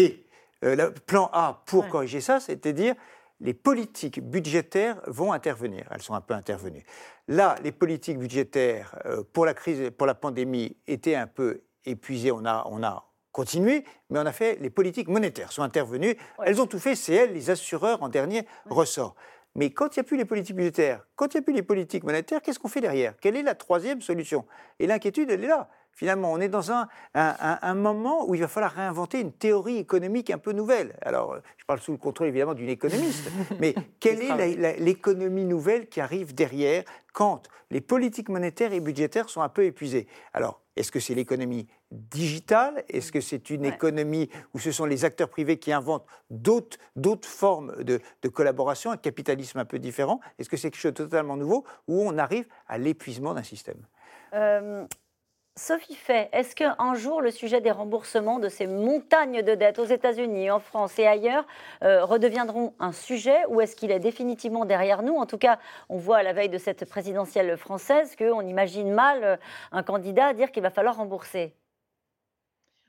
plan 1.07 1.31
A 1.33 1.63
pour 1.65 1.89
corriger 1.89 2.21
ça, 2.21 2.41
c'était 2.41 2.75
dire 2.75 2.95
les 3.41 3.55
politiques 3.55 4.21
budgétaires 4.21 5.01
vont 5.07 5.33
intervenir. 5.33 5.87
Elles 5.91 6.03
sont 6.03 6.15
un 6.15 6.21
peu 6.21 6.35
intervenues. 6.35 6.85
Là, 7.29 7.57
les 7.63 7.73
politiques 7.73 8.19
budgétaires 8.19 8.97
euh, 9.05 9.23
pour 9.33 9.47
la 9.47 9.55
crise, 9.55 9.91
pour 9.97 10.07
la 10.07 10.15
pandémie, 10.15 10.77
étaient 10.87 11.15
un 11.15 11.27
peu 11.27 11.63
épuisées. 11.85 12.33
On 12.33 12.45
a, 12.45 12.67
on 12.71 12.83
a 12.83 13.11
continué, 13.33 13.85
mais 14.09 14.19
on 14.19 14.27
a 14.27 14.33
fait 14.33 14.59
les 14.61 14.71
politiques 14.71 15.09
monétaires 15.09 15.53
sont 15.53 15.63
intervenues. 15.63 16.17
Elles 16.45 16.61
ont 16.61 16.67
tout 16.67 16.79
fait. 16.79 16.95
C'est 16.95 17.15
elles, 17.15 17.33
les 17.33 17.51
assureurs, 17.51 18.03
en 18.03 18.09
dernier 18.09 18.47
ressort. 18.71 19.15
Mais 19.55 19.71
quand 19.71 19.97
il 19.97 20.01
n'y 20.01 20.01
a 20.01 20.05
plus 20.05 20.17
les 20.19 20.25
politiques 20.27 20.57
budgétaires, 20.57 21.07
quand 21.15 21.33
il 21.33 21.39
n'y 21.39 21.41
a 21.41 21.43
plus 21.43 21.55
les 21.55 21.63
politiques 21.63 22.05
monétaires, 22.05 22.43
qu'est-ce 22.43 22.59
qu'on 22.59 22.69
fait 22.69 22.83
derrière? 22.83 23.15
Quelle 23.21 23.37
est 23.37 23.43
la 23.43 23.55
troisième 23.55 24.03
solution? 24.03 24.45
Et 24.79 24.87
l'inquiétude, 24.87 25.31
elle 25.31 25.45
est 25.45 25.49
là. 25.49 25.71
Finalement, 25.97 26.31
on 26.31 26.41
est 26.41 26.51
dans 26.51 26.73
un, 26.73 26.89
un, 27.15 27.75
moment 27.75 28.29
où 28.29 28.35
il 28.35 28.43
va 28.43 28.49
falloir 28.49 28.73
réinventer 28.73 29.19
une 29.19 29.33
théorie 29.33 29.79
économique 29.79 30.29
un 30.29 30.37
peu 30.37 30.53
nouvelle. 30.53 30.95
Alors, 31.01 31.39
je 31.57 31.65
parle 31.65 31.81
sous 31.81 31.93
le 31.93 31.97
contrôle 31.97 32.29
évidemment 32.29 32.53
d'une 32.53 32.69
économiste, 32.69 33.31
mais 33.61 33.75
quelle 33.99 34.21
est 34.21 34.79
l'économie 34.79 35.47
nouvelle 35.47 35.89
qui 35.89 36.03
arrive 36.03 36.35
derrière 36.35 36.85
quand 37.15 37.49
les 37.71 37.81
politiques 37.81 38.29
monétaires 38.29 38.75
et 38.75 38.81
budgétaires 38.81 39.31
sont 39.31 39.41
un 39.41 39.49
peu 39.49 39.65
épuisées? 39.65 40.07
Alors, 40.35 40.61
est-ce 40.77 40.93
que 40.93 41.01
c'est 41.01 41.15
l'économie 41.15 41.67
digitale? 41.91 42.85
Est-ce 42.91 43.11
que 43.11 43.23
c'est 43.23 43.49
une 43.49 43.65
économie 43.65 44.29
où 44.53 44.59
ce 44.59 44.73
sont 44.73 44.85
les 44.85 45.07
acteurs 45.07 45.31
privés 45.31 45.59
qui 45.59 45.73
inventent 45.73 46.07
d'autres 46.29 46.79
formes 47.23 47.83
de, 47.83 48.01
collaboration, 48.29 48.91
un 48.91 48.99
capitalisme 48.99 49.59
un 49.61 49.65
peu 49.65 49.79
différent? 49.79 50.21
Est-ce 50.39 50.51
que 50.51 50.59
c'est 50.59 50.71
quelque 50.71 50.81
chose 50.81 50.93
de 50.93 51.05
totalement 51.05 51.39
nouveau 51.39 51.65
où 51.89 52.03
on 52.03 52.19
arrive 52.19 52.47
à 52.69 52.77
l'épuisement 52.77 53.33
d'un 53.33 53.43
système? 53.43 53.79
Euh, 54.35 54.87
Sophie 55.59 55.95
Fay, 55.95 56.29
est-ce 56.35 56.55
qu'un 56.55 56.95
jour 56.95 57.23
le 57.23 57.31
sujet 57.31 57.63
des 57.63 57.71
remboursements 57.71 58.39
de 58.39 58.51
ces 58.51 58.67
montagnes 58.67 59.43
de 59.43 59.55
dettes 59.55 59.79
aux 59.79 59.87
États-Unis, 59.87 60.51
en 60.51 60.61
France 60.61 60.99
et 60.99 61.07
ailleurs 61.07 61.47
euh, 61.83 62.05
redeviendront 62.05 62.75
un 62.79 62.93
sujet 62.93 63.39
ou 63.49 63.63
est-ce 63.63 63.75
qu'il 63.75 63.91
est 63.91 63.99
définitivement 63.99 64.67
derrière 64.67 65.03
nous? 65.03 65.15
En 65.15 65.25
tout 65.25 65.39
cas, 65.39 65.59
on 65.89 65.97
voit 65.97 66.19
à 66.19 66.23
la 66.23 66.35
veille 66.35 66.51
de 66.51 66.59
cette 66.59 66.85
présidentielle 66.85 67.57
française 67.57 68.17
qu'on 68.17 68.43
imagine 68.43 68.93
mal 68.93 69.25
euh, 69.25 69.37
un 69.73 69.83
candidat 69.83 70.35
dire 70.35 70.53
qu'il 70.53 70.63
va 70.63 70.69
falloir 70.69 70.99
rembourser. 70.99 71.55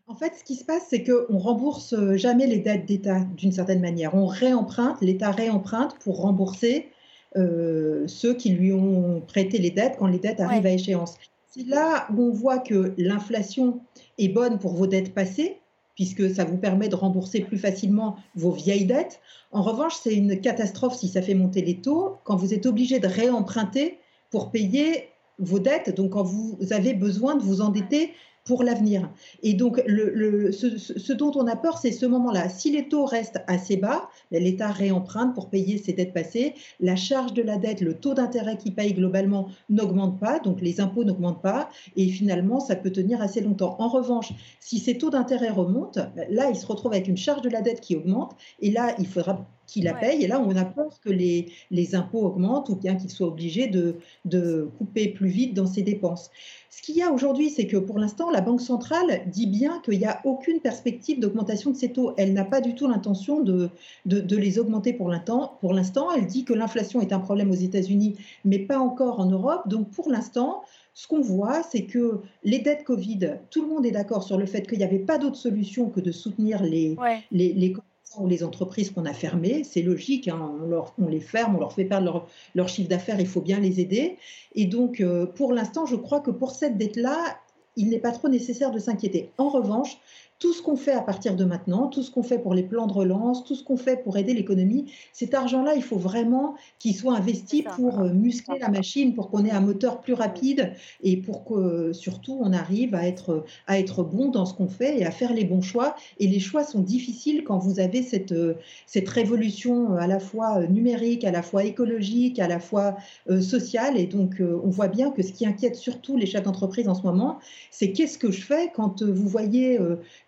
En 0.08 0.16
fait, 0.16 0.36
ce 0.36 0.44
qui 0.44 0.56
se 0.56 0.66
passe, 0.66 0.88
c'est 0.90 1.06
qu'on 1.06 1.38
rembourse 1.38 1.96
jamais 2.16 2.48
les 2.48 2.60
dettes 2.60 2.86
d'État 2.86 3.22
d'une 3.38 3.54
certaine 3.54 3.80
manière. 3.80 4.14
On 4.14 4.26
réemprunte, 4.26 5.00
l'État 5.00 5.32
réemprunte 5.32 5.98
pour 6.00 6.20
rembourser 6.22 6.90
euh, 7.38 8.06
ceux 8.08 8.34
qui 8.34 8.50
lui 8.50 8.74
ont 8.74 9.22
prêté 9.22 9.58
les 9.58 9.72
dettes 9.72 9.96
quand 9.98 10.08
les 10.08 10.20
dettes 10.20 10.42
arrivent 10.42 10.66
à 10.66 10.72
échéance. 10.72 11.18
C'est 11.58 11.66
là 11.66 12.08
où 12.14 12.22
on 12.22 12.32
voit 12.32 12.60
que 12.60 12.94
l'inflation 13.00 13.82
est 14.20 14.30
bonne 14.30 14.60
pour 14.60 14.74
vos 14.74 14.86
dettes 14.86 15.16
passées, 15.16 15.60
puisque 15.96 16.30
ça 16.30 16.46
vous 16.46 16.58
permet 16.58 16.88
de 16.88 16.96
rembourser 16.96 17.40
plus 17.40 17.58
facilement 17.58 18.18
vos 18.36 18.52
vieilles 18.52 18.86
dettes. 18.86 19.20
En 19.52 19.64
revanche, 19.64 19.96
c'est 20.00 20.14
une 20.14 20.40
catastrophe 20.40 20.96
si 20.96 21.08
ça 21.08 21.24
fait 21.24 21.34
monter 21.34 21.64
les 21.64 21.82
taux, 21.82 22.18
quand 22.26 22.36
vous 22.36 22.54
êtes 22.54 22.68
obligé 22.68 23.00
de 23.00 23.08
réemprunter 23.08 23.98
pour 24.30 24.52
payer 24.52 25.10
vos 25.40 25.58
dettes, 25.58 25.96
donc 25.96 26.12
quand 26.12 26.24
vous 26.24 26.58
avez 26.70 26.94
besoin 26.94 27.36
de 27.36 27.42
vous 27.42 27.62
endetter 27.62 28.14
pour 28.48 28.64
l'avenir. 28.64 29.12
Et 29.44 29.54
donc, 29.54 29.84
le, 29.86 30.52
ce, 30.54 31.14
dont 31.14 31.32
on 31.36 31.46
a 31.48 31.58
peur, 31.58 31.78
c'est 31.78 31.92
ce 31.92 32.06
moment-là. 32.06 32.48
Si 32.48 32.72
les 32.72 32.88
taux 32.88 33.06
restent 33.06 33.42
assez 33.48 33.76
bas, 33.76 34.10
ben, 34.32 34.42
l'État 34.42 34.72
réemprunte 34.72 35.36
pour 35.36 35.50
payer 35.50 35.78
ses 35.78 35.92
dettes 35.92 36.14
passées, 36.14 36.54
la 36.80 36.96
charge 36.96 37.34
de 37.34 37.42
la 37.42 37.58
dette, 37.58 37.82
le 37.82 37.94
taux 37.94 38.14
d'intérêt 38.14 38.58
qu'il 38.58 38.74
paye 38.74 38.94
globalement 38.94 39.50
n'augmente 39.70 40.18
pas, 40.20 40.40
donc 40.40 40.62
les 40.62 40.80
impôts 40.80 41.04
n'augmentent 41.04 41.42
pas, 41.42 41.70
et 41.98 42.08
finalement, 42.08 42.62
ça 42.62 42.78
peut 42.78 42.92
tenir 42.92 43.22
assez 43.22 43.42
longtemps. 43.42 43.76
En 43.80 43.90
revanche, 43.90 44.32
si 44.62 44.80
ces 44.80 44.98
taux 44.98 45.10
d'intérêt 45.10 45.50
remontent, 45.50 46.08
ben, 46.16 46.28
là, 46.30 46.50
il 46.50 46.56
se 46.56 46.66
retrouve 46.66 46.94
avec 46.94 47.08
une 47.10 47.18
charge 47.18 47.42
de 47.42 47.50
la 47.50 47.62
dette 47.62 47.82
qui 47.82 47.98
augmente, 47.98 48.36
et 48.62 48.72
là, 48.72 48.96
il 48.98 49.08
faudra 49.08 49.46
qu'il 49.68 49.84
la 49.84 49.94
paye. 49.94 50.24
Et 50.24 50.28
là, 50.28 50.40
on 50.40 50.56
a 50.56 50.66
peur 50.66 51.00
que 51.04 51.10
les, 51.10 51.52
les 51.70 51.94
impôts 51.94 52.26
augmentent 52.26 52.70
ou 52.70 52.76
bien 52.76 52.96
qu'il 52.96 53.10
soit 53.10 53.28
obligé 53.28 53.68
de, 53.68 53.96
de 54.26 54.70
couper 54.78 55.10
plus 55.10 55.30
vite 55.30 55.54
dans 55.54 55.68
ses 55.68 55.84
dépenses. 55.84 56.32
Ce 56.70 56.82
qu'il 56.82 56.96
y 56.96 57.02
a 57.02 57.12
aujourd'hui, 57.12 57.50
c'est 57.50 57.66
que 57.66 57.78
pour 57.78 57.98
l'instant, 57.98 58.30
la 58.30 58.42
Banque 58.42 58.62
centrale 58.62 59.24
dit 59.28 59.48
bien 59.48 59.82
qu'il 59.84 59.98
n'y 59.98 60.06
a 60.06 60.22
aucune 60.26 60.60
perspective 60.60 61.20
d'augmentation 61.20 61.72
de 61.72 61.76
ces 61.76 61.92
taux. 61.92 62.14
Elle 62.18 62.34
n'a 62.34 62.46
pas 62.46 62.62
du 62.62 62.76
tout 62.76 62.88
l'intention 62.88 63.42
de, 63.42 63.70
de, 64.06 64.38
les 64.38 64.60
augmenter 64.60 64.94
pour 64.94 65.10
l'instant. 65.10 66.12
Elle 66.16 66.28
dit 66.28 66.46
que 66.46 66.54
l'inflation 66.54 67.02
est 67.02 67.14
un 67.14 67.20
problème 67.20 67.50
aux 67.52 67.56
États-Unis, 67.56 68.16
mais 68.46 68.60
pas 68.60 68.80
encore 68.80 69.20
en 69.20 69.26
Europe. 69.26 69.68
Donc 69.68 69.90
pour 69.90 70.10
l'instant, 70.10 70.62
ce 70.94 71.08
qu'on 71.08 71.22
voit, 71.22 71.64
c'est 71.64 71.86
que 71.86 72.22
les 72.44 72.60
dettes 72.60 72.84
Covid, 72.84 73.38
tout 73.50 73.64
le 73.64 73.70
monde 73.70 73.86
est 73.86 73.92
d'accord 73.92 74.24
sur 74.24 74.38
le 74.38 74.46
fait 74.46 74.68
qu'il 74.68 74.78
n'y 74.78 74.84
avait 74.84 75.00
pas 75.00 75.18
d'autre 75.18 75.36
solution 75.36 75.90
que 75.90 76.00
de 76.00 76.12
soutenir 76.12 76.62
les, 76.64 76.96
les, 77.32 77.54
les 77.54 77.76
ou 78.18 78.28
les 78.28 78.44
entreprises 78.44 78.92
qu'on 78.92 79.06
a 79.06 79.14
fermées, 79.14 79.64
c'est 79.64 79.82
logique, 79.82 80.28
hein, 80.28 80.52
on, 80.98 81.08
les 81.08 81.20
ferme, 81.20 81.56
on 81.56 81.60
leur 81.60 81.74
fait 81.74 81.86
perdre 81.86 82.26
leur, 82.56 82.70
chiffre 82.70 82.90
d'affaires, 82.90 83.20
il 83.20 83.28
faut 83.28 83.42
bien 83.42 83.60
les 83.60 83.80
aider. 83.80 84.18
Et 84.56 84.66
donc, 84.66 85.02
euh, 85.02 85.26
pour 85.26 85.54
l'instant, 85.54 85.86
je 85.86 85.96
crois 85.96 86.22
que 86.22 86.32
pour 86.32 86.52
cette 86.52 86.78
dette-là, 86.78 87.38
il 87.76 87.90
n'est 87.90 88.00
pas 88.00 88.12
trop 88.12 88.28
nécessaire 88.28 88.72
de 88.72 88.80
s'inquiéter. 88.80 89.30
En 89.38 89.50
revanche, 89.50 89.98
tout 90.40 90.54
ce 90.54 90.62
qu'on 90.62 90.76
fait 90.76 90.92
à 90.92 91.02
partir 91.02 91.36
de 91.36 91.46
maintenant, 91.46 91.88
tout 91.88 92.04
ce 92.04 92.12
qu'on 92.12 92.22
fait 92.22 92.38
pour 92.38 92.54
les 92.54 92.62
plans 92.62 92.86
de 92.86 92.94
relance, 92.94 93.44
tout 93.44 93.56
ce 93.56 93.64
qu'on 93.64 93.78
fait 93.78 94.04
pour 94.04 94.18
aider 94.18 94.34
l'économie, 94.34 94.92
cet 95.12 95.34
argent-là, 95.34 95.74
il 95.76 95.82
faut 95.82 95.98
vraiment 95.98 96.56
qu'il 96.78 96.96
soit 96.96 97.16
investi 97.16 97.64
pour 97.64 98.02
euh, 98.02 98.14
muscler 98.14 98.60
la 98.60 98.70
machine, 98.70 99.16
pour 99.16 99.32
qu'on 99.32 99.46
ait 99.46 99.52
un 99.52 99.62
moteur 99.62 100.00
plus 100.00 100.14
rapide 100.14 100.74
et 101.02 101.18
pour 101.18 101.44
que 101.44 101.92
surtout 101.92 102.38
on 102.40 102.54
arrive 102.54 102.94
à 102.94 103.08
être, 103.08 103.46
à 103.66 103.80
être 103.80 104.04
bon 104.04 104.30
dans 104.30 104.46
ce 104.46 104.54
qu'on 104.54 104.68
fait 104.68 105.00
et 105.00 105.06
à 105.06 105.12
faire 105.12 105.34
les 105.34 105.44
bons 105.44 105.62
choix. 105.62 105.96
Et 106.20 106.28
les 106.28 106.40
choix 106.40 106.64
sont 106.64 106.82
difficiles 106.82 107.44
quand 107.44 107.58
vous 107.58 107.80
avez 107.80 108.04
cette, 108.04 108.32
euh, 108.32 108.54
cette 108.86 109.10
révolution 109.10 109.94
euh, 109.94 109.98
à 109.98 110.06
la 110.06 110.20
fois 110.20 110.68
numérique, 110.68 111.24
à 111.24 111.32
la 111.32 111.42
fois 111.42 111.64
écologique, 111.64 112.38
à 112.38 112.48
la 112.48 112.60
fois 112.60 112.96
sociale. 113.42 113.98
Et 113.98 114.06
donc 114.06 114.42
on 114.42 114.70
voit 114.70 114.88
bien 114.88 115.12
que 115.12 115.24
ce 115.24 115.32
qui 115.32 115.46
inquiète 115.46 115.76
surtout 115.76 116.18
les 116.18 116.26
chefs 116.26 116.44
d'entreprise 116.44 116.88
en 116.88 116.94
ce 116.94 117.04
moment, 117.04 117.40
c'est 117.72 117.92
qu'est-ce 117.92 118.18
que 118.18 118.32
je 118.32 118.42
fais 118.42 118.72
quand 118.76 119.04
vous 119.04 119.28
voyez 119.28 119.80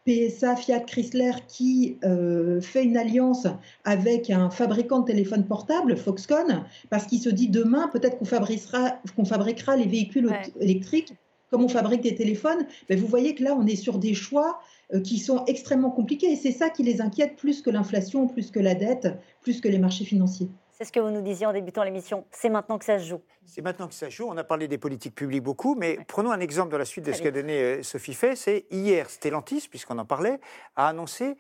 PSA 0.06 0.56
Fiat 0.56 0.80
Chrysler 0.82 1.32
qui 1.48 1.98
euh, 2.04 2.62
fait 2.62 2.84
une 2.84 2.98
alliance 2.98 3.48
avec 3.84 4.30
un 4.30 4.50
fabricant 4.50 5.00
de 5.00 5.06
téléphones 5.06 5.46
portables, 5.46 5.98
Foxconn, 5.98 6.66
parce 6.90 7.06
qu'il 7.06 7.20
se 7.20 7.30
dit 7.30 7.50
demain 7.50 7.90
peut-être 7.90 8.18
qu'on 8.18 8.26
fabriquera, 8.26 9.76
les 9.76 9.86
véhicules 9.86 10.32
électriques 10.60 11.14
comme 11.52 11.64
on 11.64 11.70
fabrique 11.70 12.02
des 12.02 12.16
téléphones. 12.16 12.66
Mais 12.90 12.96
vous 12.96 13.08
voyez 13.08 13.36
que 13.36 13.44
là, 13.44 13.56
on 13.58 13.66
est 13.66 13.76
sur 13.76 13.98
des 13.98 14.14
choix 14.14 14.60
euh, 14.94 15.02
qui 15.02 15.18
sont 15.18 15.46
extrêmement 15.46 15.92
compliqués 15.92 16.32
et 16.32 16.36
c'est 16.36 16.52
ça 16.52 16.70
qui 16.70 16.84
les 16.84 17.02
inquiète 17.02 17.36
plus 17.36 17.62
que 17.62 17.70
l'inflation, 17.70 18.28
plus 18.28 18.52
que 18.52 18.60
la 18.60 18.76
dette, 18.76 19.08
plus 19.42 19.62
que 19.62 19.68
les 19.68 19.80
marchés 19.80 20.06
financiers. 20.06 20.50
C'est 20.82 20.86
ce 20.86 20.92
que 20.94 21.02
vous 21.02 21.10
nous 21.10 21.22
disiez 21.22 21.46
en 21.46 21.52
débutant 21.52 21.84
l'émission. 21.84 22.26
C'est 22.32 22.48
maintenant 22.48 22.78
que 22.78 22.86
ça 22.86 23.00
se 23.00 23.04
joue. 23.04 23.22
C'est 23.46 23.62
maintenant 23.62 23.90
que 23.90 23.94
ça 23.94 24.10
se 24.10 24.16
joue. 24.16 24.28
On 24.30 24.38
a 24.38 24.46
parlé 24.46 24.70
des 24.70 24.78
politiques 24.78 25.14
publiques 25.14 25.44
beaucoup, 25.44 25.76
mais 25.76 26.00
prenons 26.08 26.32
un 26.32 26.40
exemple 26.40 26.72
dans 26.72 26.78
la 26.78 26.86
suite 26.86 27.04
de 27.04 27.12
ce 27.12 27.22
qu'a 27.22 27.32
donné 27.32 27.62
euh, 27.62 27.84
Sophie 27.84 28.14
Fay. 28.14 28.38
C'est 28.38 28.66
hier, 28.72 29.10
Stellantis, 29.10 29.68
puisqu'on 29.70 29.98
en 29.98 30.06
parlait, 30.06 30.40
a 30.78 30.88
annoncé 30.88 31.36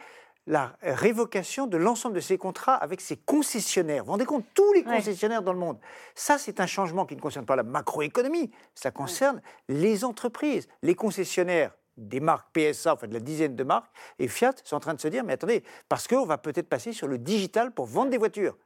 la 0.46 0.76
révocation 0.82 1.68
de 1.68 1.78
l'ensemble 1.78 2.16
de 2.16 2.20
ses 2.20 2.38
contrats 2.38 2.76
avec 2.76 3.00
ses 3.00 3.16
concessionnaires. 3.16 4.04
Vous 4.04 4.08
vous 4.08 4.12
rendez 4.12 4.26
compte 4.26 4.44
Tous 4.54 4.74
les 4.74 4.84
concessionnaires 4.84 5.42
dans 5.42 5.54
le 5.54 5.60
monde. 5.60 5.80
Ça, 6.16 6.38
c'est 6.38 6.60
un 6.60 6.68
changement 6.68 7.06
qui 7.06 7.16
ne 7.16 7.22
concerne 7.22 7.46
pas 7.46 7.56
la 7.56 7.64
macroéconomie, 7.64 8.52
ça 8.76 8.92
concerne 8.92 9.42
les 9.70 10.04
entreprises. 10.04 10.68
Les 10.82 10.96
concessionnaires 10.96 11.72
des 11.96 12.20
marques 12.20 12.50
PSA, 12.52 12.94
enfin 12.94 13.08
de 13.08 13.14
la 13.14 13.22
dizaine 13.22 13.56
de 13.56 13.64
marques, 13.64 13.90
et 14.18 14.28
Fiat 14.28 14.56
sont 14.66 14.76
en 14.76 14.82
train 14.82 14.96
de 14.96 15.00
se 15.00 15.08
dire, 15.08 15.24
mais 15.24 15.34
attendez, 15.34 15.64
parce 15.88 16.10
qu'on 16.10 16.26
va 16.26 16.38
peut-être 16.38 16.68
passer 16.68 16.92
sur 16.92 17.08
le 17.08 17.18
digital 17.18 17.72
pour 17.72 17.86
vendre 17.86 18.10
des 18.10 18.18
voitures. 18.18 18.58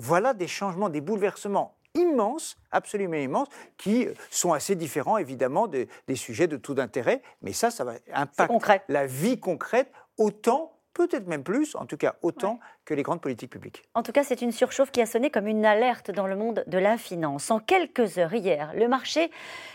Voilà 0.00 0.32
des 0.32 0.48
changements, 0.48 0.88
des 0.88 1.02
bouleversements 1.02 1.76
immenses, 1.94 2.56
absolument 2.70 3.16
immenses, 3.16 3.48
qui 3.76 4.08
sont 4.30 4.54
assez 4.54 4.74
différents 4.74 5.18
évidemment 5.18 5.66
des, 5.66 5.88
sujets 6.14 6.46
de 6.46 6.56
taux 6.56 6.72
d'intérêt, 6.72 7.20
mais 7.42 7.52
ça, 7.52 7.70
ça 7.70 7.84
va 7.84 7.92
impacter 8.14 8.80
la 8.88 9.06
vie 9.06 9.38
concrète 9.38 9.92
autant 10.16 10.72
peut-être 10.94 11.28
même 11.28 11.44
plus, 11.44 11.76
en 11.76 11.86
tout 11.86 11.96
cas 11.96 12.16
autant 12.22 12.58
que 12.84 12.94
les 12.94 13.02
grandes 13.02 13.20
politiques 13.20 13.50
publiques. 13.50 13.82
En 13.94 14.02
tout 14.02 14.12
cas, 14.12 14.24
c'est 14.24 14.42
une 14.42 14.52
surchauffe 14.52 14.90
qui 14.90 15.00
a 15.00 15.06
sonné 15.06 15.30
comme 15.30 15.46
une 15.46 15.64
alerte 15.64 16.10
dans 16.10 16.26
le 16.26 16.34
monde 16.34 16.64
de 16.66 16.78
la 16.78 16.98
finance. 16.98 17.50
En 17.50 17.60
quelques 17.60 18.18
heures 18.18 18.34
hier, 18.34 18.72
le 18.74 18.88
marché 18.88 19.30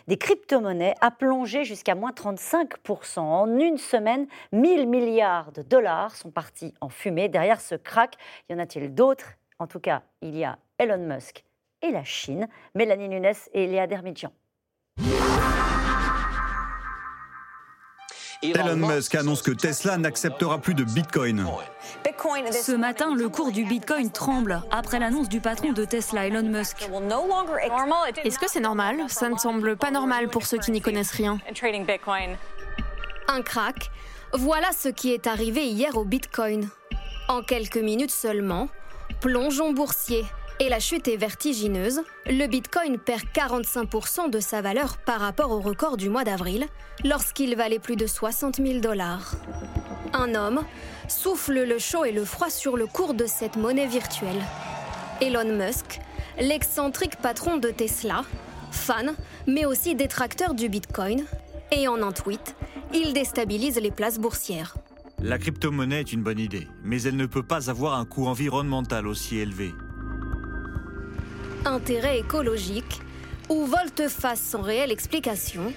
des 0.07 0.17
crypto-monnaies 0.17 0.95
a 1.01 1.11
plongé 1.11 1.63
jusqu'à 1.63 1.95
moins 1.95 2.11
35%. 2.11 3.19
En 3.19 3.59
une 3.59 3.77
semaine, 3.77 4.27
1000 4.51 4.87
milliards 4.87 5.51
de 5.51 5.61
dollars 5.61 6.15
sont 6.15 6.31
partis 6.31 6.73
en 6.81 6.89
fumée. 6.89 7.29
Derrière 7.29 7.61
ce 7.61 7.75
crack, 7.75 8.15
y 8.49 8.53
en 8.53 8.59
a-t-il 8.59 8.93
d'autres? 8.93 9.35
En 9.59 9.67
tout 9.67 9.79
cas, 9.79 10.03
il 10.21 10.35
y 10.35 10.43
a 10.43 10.57
Elon 10.77 10.97
Musk 10.97 11.43
et 11.81 11.91
la 11.91 12.03
Chine, 12.03 12.47
Mélanie 12.73 13.09
Nunes 13.09 13.33
et 13.53 13.67
Léa 13.67 13.87
Dermidjian. 13.87 14.31
Elon 18.43 18.75
Musk 18.75 19.15
annonce 19.15 19.41
que 19.41 19.51
Tesla 19.51 19.97
n'acceptera 19.97 20.59
plus 20.59 20.73
de 20.75 20.83
Bitcoin. 20.83 21.45
Ce 22.51 22.75
matin, 22.75 23.15
le 23.15 23.29
cours 23.29 23.51
du 23.51 23.65
Bitcoin 23.65 24.11
tremble 24.11 24.61
après 24.71 24.99
l'annonce 24.99 25.29
du 25.29 25.39
patron 25.39 25.71
de 25.71 25.85
Tesla, 25.85 26.27
Elon 26.27 26.43
Musk. 26.43 26.87
Est-ce 28.23 28.37
que 28.37 28.49
c'est 28.49 28.59
normal? 28.59 29.05
Ça 29.07 29.29
ne 29.29 29.37
semble 29.37 29.77
pas 29.77 29.89
normal 29.89 30.27
pour 30.27 30.45
ceux 30.45 30.57
qui 30.57 30.71
n'y 30.71 30.81
connaissent 30.81 31.13
rien. 31.13 31.39
Un 33.27 33.41
crack. 33.41 33.89
Voilà 34.33 34.71
ce 34.73 34.89
qui 34.89 35.13
est 35.13 35.27
arrivé 35.27 35.65
hier 35.65 35.97
au 35.97 36.03
Bitcoin. 36.03 36.69
En 37.27 37.41
quelques 37.41 37.77
minutes 37.77 38.11
seulement, 38.11 38.67
Plongeon 39.21 39.73
boursier. 39.73 40.25
Et 40.59 40.69
la 40.69 40.79
chute 40.79 41.07
est 41.07 41.17
vertigineuse. 41.17 42.01
Le 42.27 42.47
Bitcoin 42.47 42.97
perd 42.97 43.23
45% 43.33 44.29
de 44.29 44.39
sa 44.39 44.61
valeur 44.61 44.97
par 44.97 45.19
rapport 45.19 45.51
au 45.51 45.59
record 45.59 45.97
du 45.97 46.09
mois 46.09 46.23
d'avril, 46.23 46.67
lorsqu'il 47.03 47.55
valait 47.55 47.79
plus 47.79 47.97
de 47.97 48.07
60 48.07 48.57
000 48.57 48.79
dollars. 48.79 49.33
Un 50.13 50.33
homme 50.33 50.63
souffle 51.09 51.63
le 51.63 51.77
chaud 51.77 52.05
et 52.05 52.13
le 52.13 52.23
froid 52.23 52.49
sur 52.49 52.77
le 52.77 52.87
cours 52.87 53.13
de 53.13 53.25
cette 53.25 53.57
monnaie 53.57 53.87
virtuelle. 53.87 54.41
Elon 55.21 55.57
Musk, 55.57 55.99
l'excentrique 56.39 57.17
patron 57.17 57.57
de 57.57 57.69
Tesla, 57.69 58.23
fan, 58.71 59.15
mais 59.47 59.65
aussi 59.65 59.95
détracteur 59.95 60.53
du 60.53 60.69
Bitcoin, 60.69 61.25
et 61.71 61.87
en 61.87 62.01
un 62.01 62.11
tweet, 62.11 62.55
il 62.93 63.13
déstabilise 63.13 63.79
les 63.79 63.91
places 63.91 64.19
boursières. 64.19 64.75
La 65.27 65.39
crypto-monnaie 65.39 66.01
est 66.01 66.13
une 66.13 66.21
bonne 66.21 66.37
idée, 66.37 66.67
mais 66.83 67.01
elle 67.01 67.15
ne 67.15 67.25
peut 67.25 67.41
pas 67.41 67.71
avoir 67.71 67.97
un 67.97 68.05
coût 68.05 68.27
environnemental 68.27 69.07
aussi 69.07 69.39
élevé. 69.39 69.73
Intérêt 71.65 72.19
écologique 72.19 73.01
ou 73.49 73.65
volte-face 73.65 74.39
sans 74.39 74.61
réelle 74.61 74.91
explication, 74.91 75.73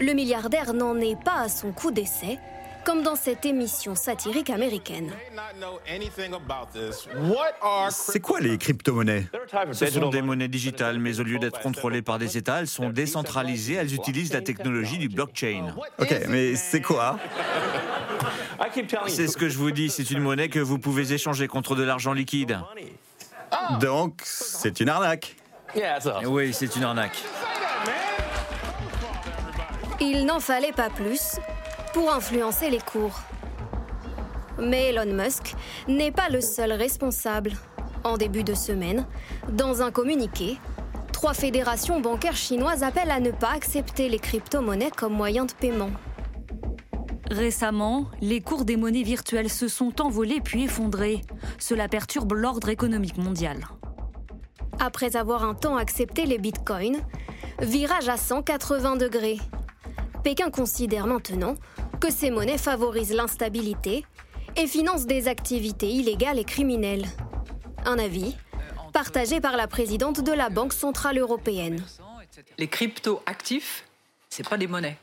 le 0.00 0.14
milliardaire 0.14 0.72
n'en 0.72 0.96
est 0.96 1.22
pas 1.22 1.42
à 1.42 1.50
son 1.50 1.72
coup 1.72 1.90
d'essai 1.90 2.38
comme 2.86 3.02
dans 3.02 3.16
cette 3.16 3.44
émission 3.44 3.96
satirique 3.96 4.48
américaine. 4.48 5.10
C'est 7.90 8.20
quoi 8.20 8.38
les 8.38 8.56
crypto-monnaies? 8.56 9.26
Ce 9.72 9.86
sont 9.86 10.08
des 10.08 10.22
monnaies 10.22 10.46
digitales, 10.46 11.00
mais 11.00 11.18
au 11.18 11.24
lieu 11.24 11.40
d'être 11.40 11.60
contrôlées 11.60 12.02
par 12.02 12.20
des 12.20 12.38
États, 12.38 12.60
elles 12.60 12.68
sont 12.68 12.90
décentralisées, 12.90 13.74
elles 13.74 13.92
utilisent 13.92 14.32
la 14.32 14.40
technologie 14.40 14.98
du 14.98 15.08
blockchain. 15.08 15.74
Ok, 15.98 16.14
mais 16.28 16.54
c'est 16.54 16.80
quoi? 16.80 17.18
C'est 19.08 19.26
ce 19.26 19.36
que 19.36 19.48
je 19.48 19.58
vous 19.58 19.72
dis, 19.72 19.90
c'est 19.90 20.12
une 20.12 20.20
monnaie 20.20 20.48
que 20.48 20.60
vous 20.60 20.78
pouvez 20.78 21.12
échanger 21.12 21.48
contre 21.48 21.74
de 21.74 21.82
l'argent 21.82 22.12
liquide. 22.12 22.60
Donc, 23.80 24.20
c'est 24.24 24.78
une 24.78 24.88
arnaque. 24.88 25.34
Oui, 26.24 26.54
c'est 26.54 26.76
une 26.76 26.84
arnaque. 26.84 27.18
Il 29.98 30.24
n'en 30.24 30.38
fallait 30.38 30.72
pas 30.72 30.90
plus 30.90 31.38
pour 31.96 32.12
influencer 32.12 32.68
les 32.68 32.78
cours. 32.78 33.22
Mais 34.58 34.90
Elon 34.90 35.14
Musk 35.14 35.54
n'est 35.88 36.12
pas 36.12 36.28
le 36.28 36.42
seul 36.42 36.72
responsable. 36.72 37.52
En 38.04 38.18
début 38.18 38.44
de 38.44 38.52
semaine, 38.52 39.06
dans 39.48 39.80
un 39.80 39.90
communiqué, 39.90 40.58
trois 41.10 41.32
fédérations 41.32 42.02
bancaires 42.02 42.36
chinoises 42.36 42.82
appellent 42.82 43.10
à 43.10 43.18
ne 43.18 43.30
pas 43.30 43.50
accepter 43.50 44.10
les 44.10 44.18
crypto-monnaies 44.18 44.90
comme 44.94 45.14
moyen 45.14 45.46
de 45.46 45.52
paiement. 45.52 45.90
Récemment, 47.30 48.08
les 48.20 48.42
cours 48.42 48.66
des 48.66 48.76
monnaies 48.76 49.02
virtuelles 49.02 49.48
se 49.48 49.66
sont 49.66 50.02
envolés 50.02 50.42
puis 50.44 50.64
effondrés. 50.64 51.22
Cela 51.58 51.88
perturbe 51.88 52.34
l'ordre 52.34 52.68
économique 52.68 53.16
mondial. 53.16 53.66
Après 54.80 55.16
avoir 55.16 55.44
un 55.44 55.54
temps 55.54 55.78
accepté 55.78 56.26
les 56.26 56.36
bitcoins, 56.36 57.00
virage 57.62 58.10
à 58.10 58.18
180 58.18 58.96
degrés. 58.96 59.38
Pékin 60.26 60.50
considère 60.50 61.06
maintenant 61.06 61.54
que 62.00 62.10
ces 62.10 62.30
monnaies 62.30 62.58
favorisent 62.58 63.12
l'instabilité 63.12 64.04
et 64.56 64.66
financent 64.66 65.06
des 65.06 65.28
activités 65.28 65.88
illégales 65.88 66.38
et 66.38 66.44
criminelles. 66.44 67.06
Un 67.84 67.98
avis 67.98 68.34
partagé 68.92 69.40
par 69.40 69.56
la 69.56 69.66
présidente 69.66 70.22
de 70.22 70.32
la 70.32 70.48
Banque 70.48 70.72
centrale 70.72 71.18
européenne. 71.18 71.84
Les 72.56 72.68
crypto-actifs, 72.68 73.84
c'est 74.30 74.48
pas 74.48 74.56
des 74.56 74.66
monnaies. 74.66 74.96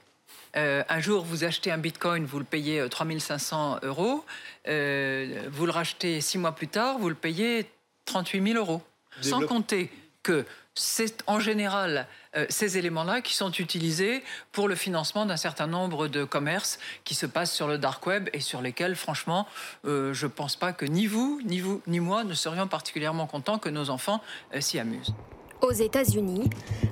Euh, 0.56 0.84
un 0.90 1.00
jour, 1.00 1.24
vous 1.24 1.44
achetez 1.44 1.72
un 1.72 1.78
bitcoin, 1.78 2.26
vous 2.26 2.40
le 2.40 2.46
payez 2.46 2.88
3500 2.90 3.76
euh, 3.84 3.88
euros. 3.88 4.26
Euh, 4.68 5.48
vous 5.52 5.66
le 5.66 5.72
rachetez 5.72 6.22
six 6.22 6.38
mois 6.38 6.54
plus 6.54 6.68
tard, 6.68 7.00
vous 7.00 7.10
le 7.10 7.16
payez 7.16 7.68
38 8.06 8.54
000 8.54 8.58
euros. 8.58 8.82
Sans 9.22 9.42
compter 9.46 9.92
que 10.24 10.46
c'est 10.76 11.24
en 11.28 11.40
général 11.40 12.08
euh, 12.36 12.46
ces 12.50 12.78
éléments-là 12.78 13.22
qui 13.22 13.36
sont 13.36 13.52
utilisés 13.52 14.24
pour 14.52 14.68
le 14.68 14.76
financement 14.76 15.26
d'un 15.26 15.38
certain 15.38 15.68
nombre 15.68 16.08
de 16.08 16.24
commerces 16.24 16.80
qui 17.04 17.14
se 17.16 17.26
passent 17.26 17.54
sur 17.54 17.68
le 17.68 17.78
dark 17.78 18.06
web 18.08 18.30
et 18.34 18.40
sur 18.40 18.62
lesquels, 18.62 18.96
franchement, 18.96 19.48
euh, 19.86 20.14
je 20.14 20.26
ne 20.26 20.32
pense 20.32 20.56
pas 20.56 20.74
que 20.74 20.86
ni 20.86 21.06
vous, 21.06 21.40
ni 21.46 21.60
vous, 21.60 21.82
ni 21.88 22.00
moi 22.00 22.24
ne 22.24 22.34
serions 22.34 22.68
particulièrement 22.68 23.28
contents 23.28 23.60
que 23.60 23.70
nos 23.70 23.90
enfants 23.90 24.22
euh, 24.56 24.62
s'y 24.62 24.80
amusent. 24.80 25.14
Aux 25.62 25.72
États-Unis, 25.72 26.50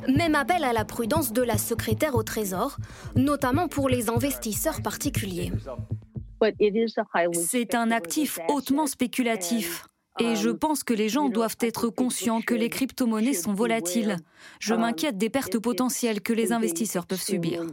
même 0.07 0.36
appel 0.36 0.63
à 0.63 0.73
la 0.73 0.86
prudence 0.86 1.34
de 1.34 1.41
la 1.41 1.57
secrétaire 1.57 2.15
au 2.15 2.23
Trésor, 2.23 2.77
notamment 3.15 3.67
pour 3.67 3.89
les 3.89 4.09
investisseurs 4.09 4.82
particuliers. 4.82 5.51
C'est 7.34 7.75
un 7.75 7.91
actif 7.91 8.39
hautement 8.47 8.88
spéculatif. 8.88 9.86
Et 10.20 10.36
je 10.36 10.49
pense 10.49 10.84
que 10.84 10.93
les 10.93 11.09
gens 11.09 11.30
doivent 11.30 11.57
être 11.62 11.89
conscients 11.89 12.41
que 12.41 12.53
les 12.53 12.70
crypto-monnaies 12.70 13.34
sont 13.34 13.53
volatiles. 13.53 14.18
Je 14.59 14.74
m'inquiète 14.74 15.18
des 15.18 15.30
pertes 15.30 15.57
potentielles 15.57 16.22
que 16.22 16.34
les 16.34 16.51
investisseurs 16.51 17.05
peuvent 17.05 17.22
subir. 17.22 17.64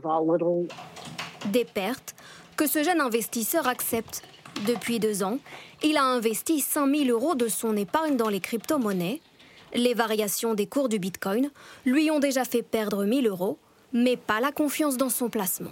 Des 1.52 1.64
pertes 1.64 2.14
que 2.56 2.66
ce 2.66 2.82
jeune 2.82 3.00
investisseur 3.00 3.66
accepte. 3.66 4.22
Depuis 4.66 4.98
deux 4.98 5.22
ans, 5.22 5.38
il 5.84 5.96
a 5.96 6.04
investi 6.04 6.60
5 6.60 6.92
000 6.94 7.10
euros 7.10 7.34
de 7.34 7.48
son 7.48 7.76
épargne 7.76 8.16
dans 8.16 8.28
les 8.28 8.40
crypto-monnaies. 8.40 9.20
Les 9.74 9.94
variations 9.94 10.54
des 10.54 10.66
cours 10.66 10.88
du 10.88 10.98
Bitcoin 10.98 11.50
lui 11.84 12.10
ont 12.10 12.18
déjà 12.18 12.44
fait 12.44 12.62
perdre 12.62 13.04
1 13.04 13.22
000 13.22 13.26
euros, 13.26 13.58
mais 13.92 14.16
pas 14.16 14.40
la 14.40 14.50
confiance 14.50 14.96
dans 14.96 15.10
son 15.10 15.28
placement. 15.28 15.70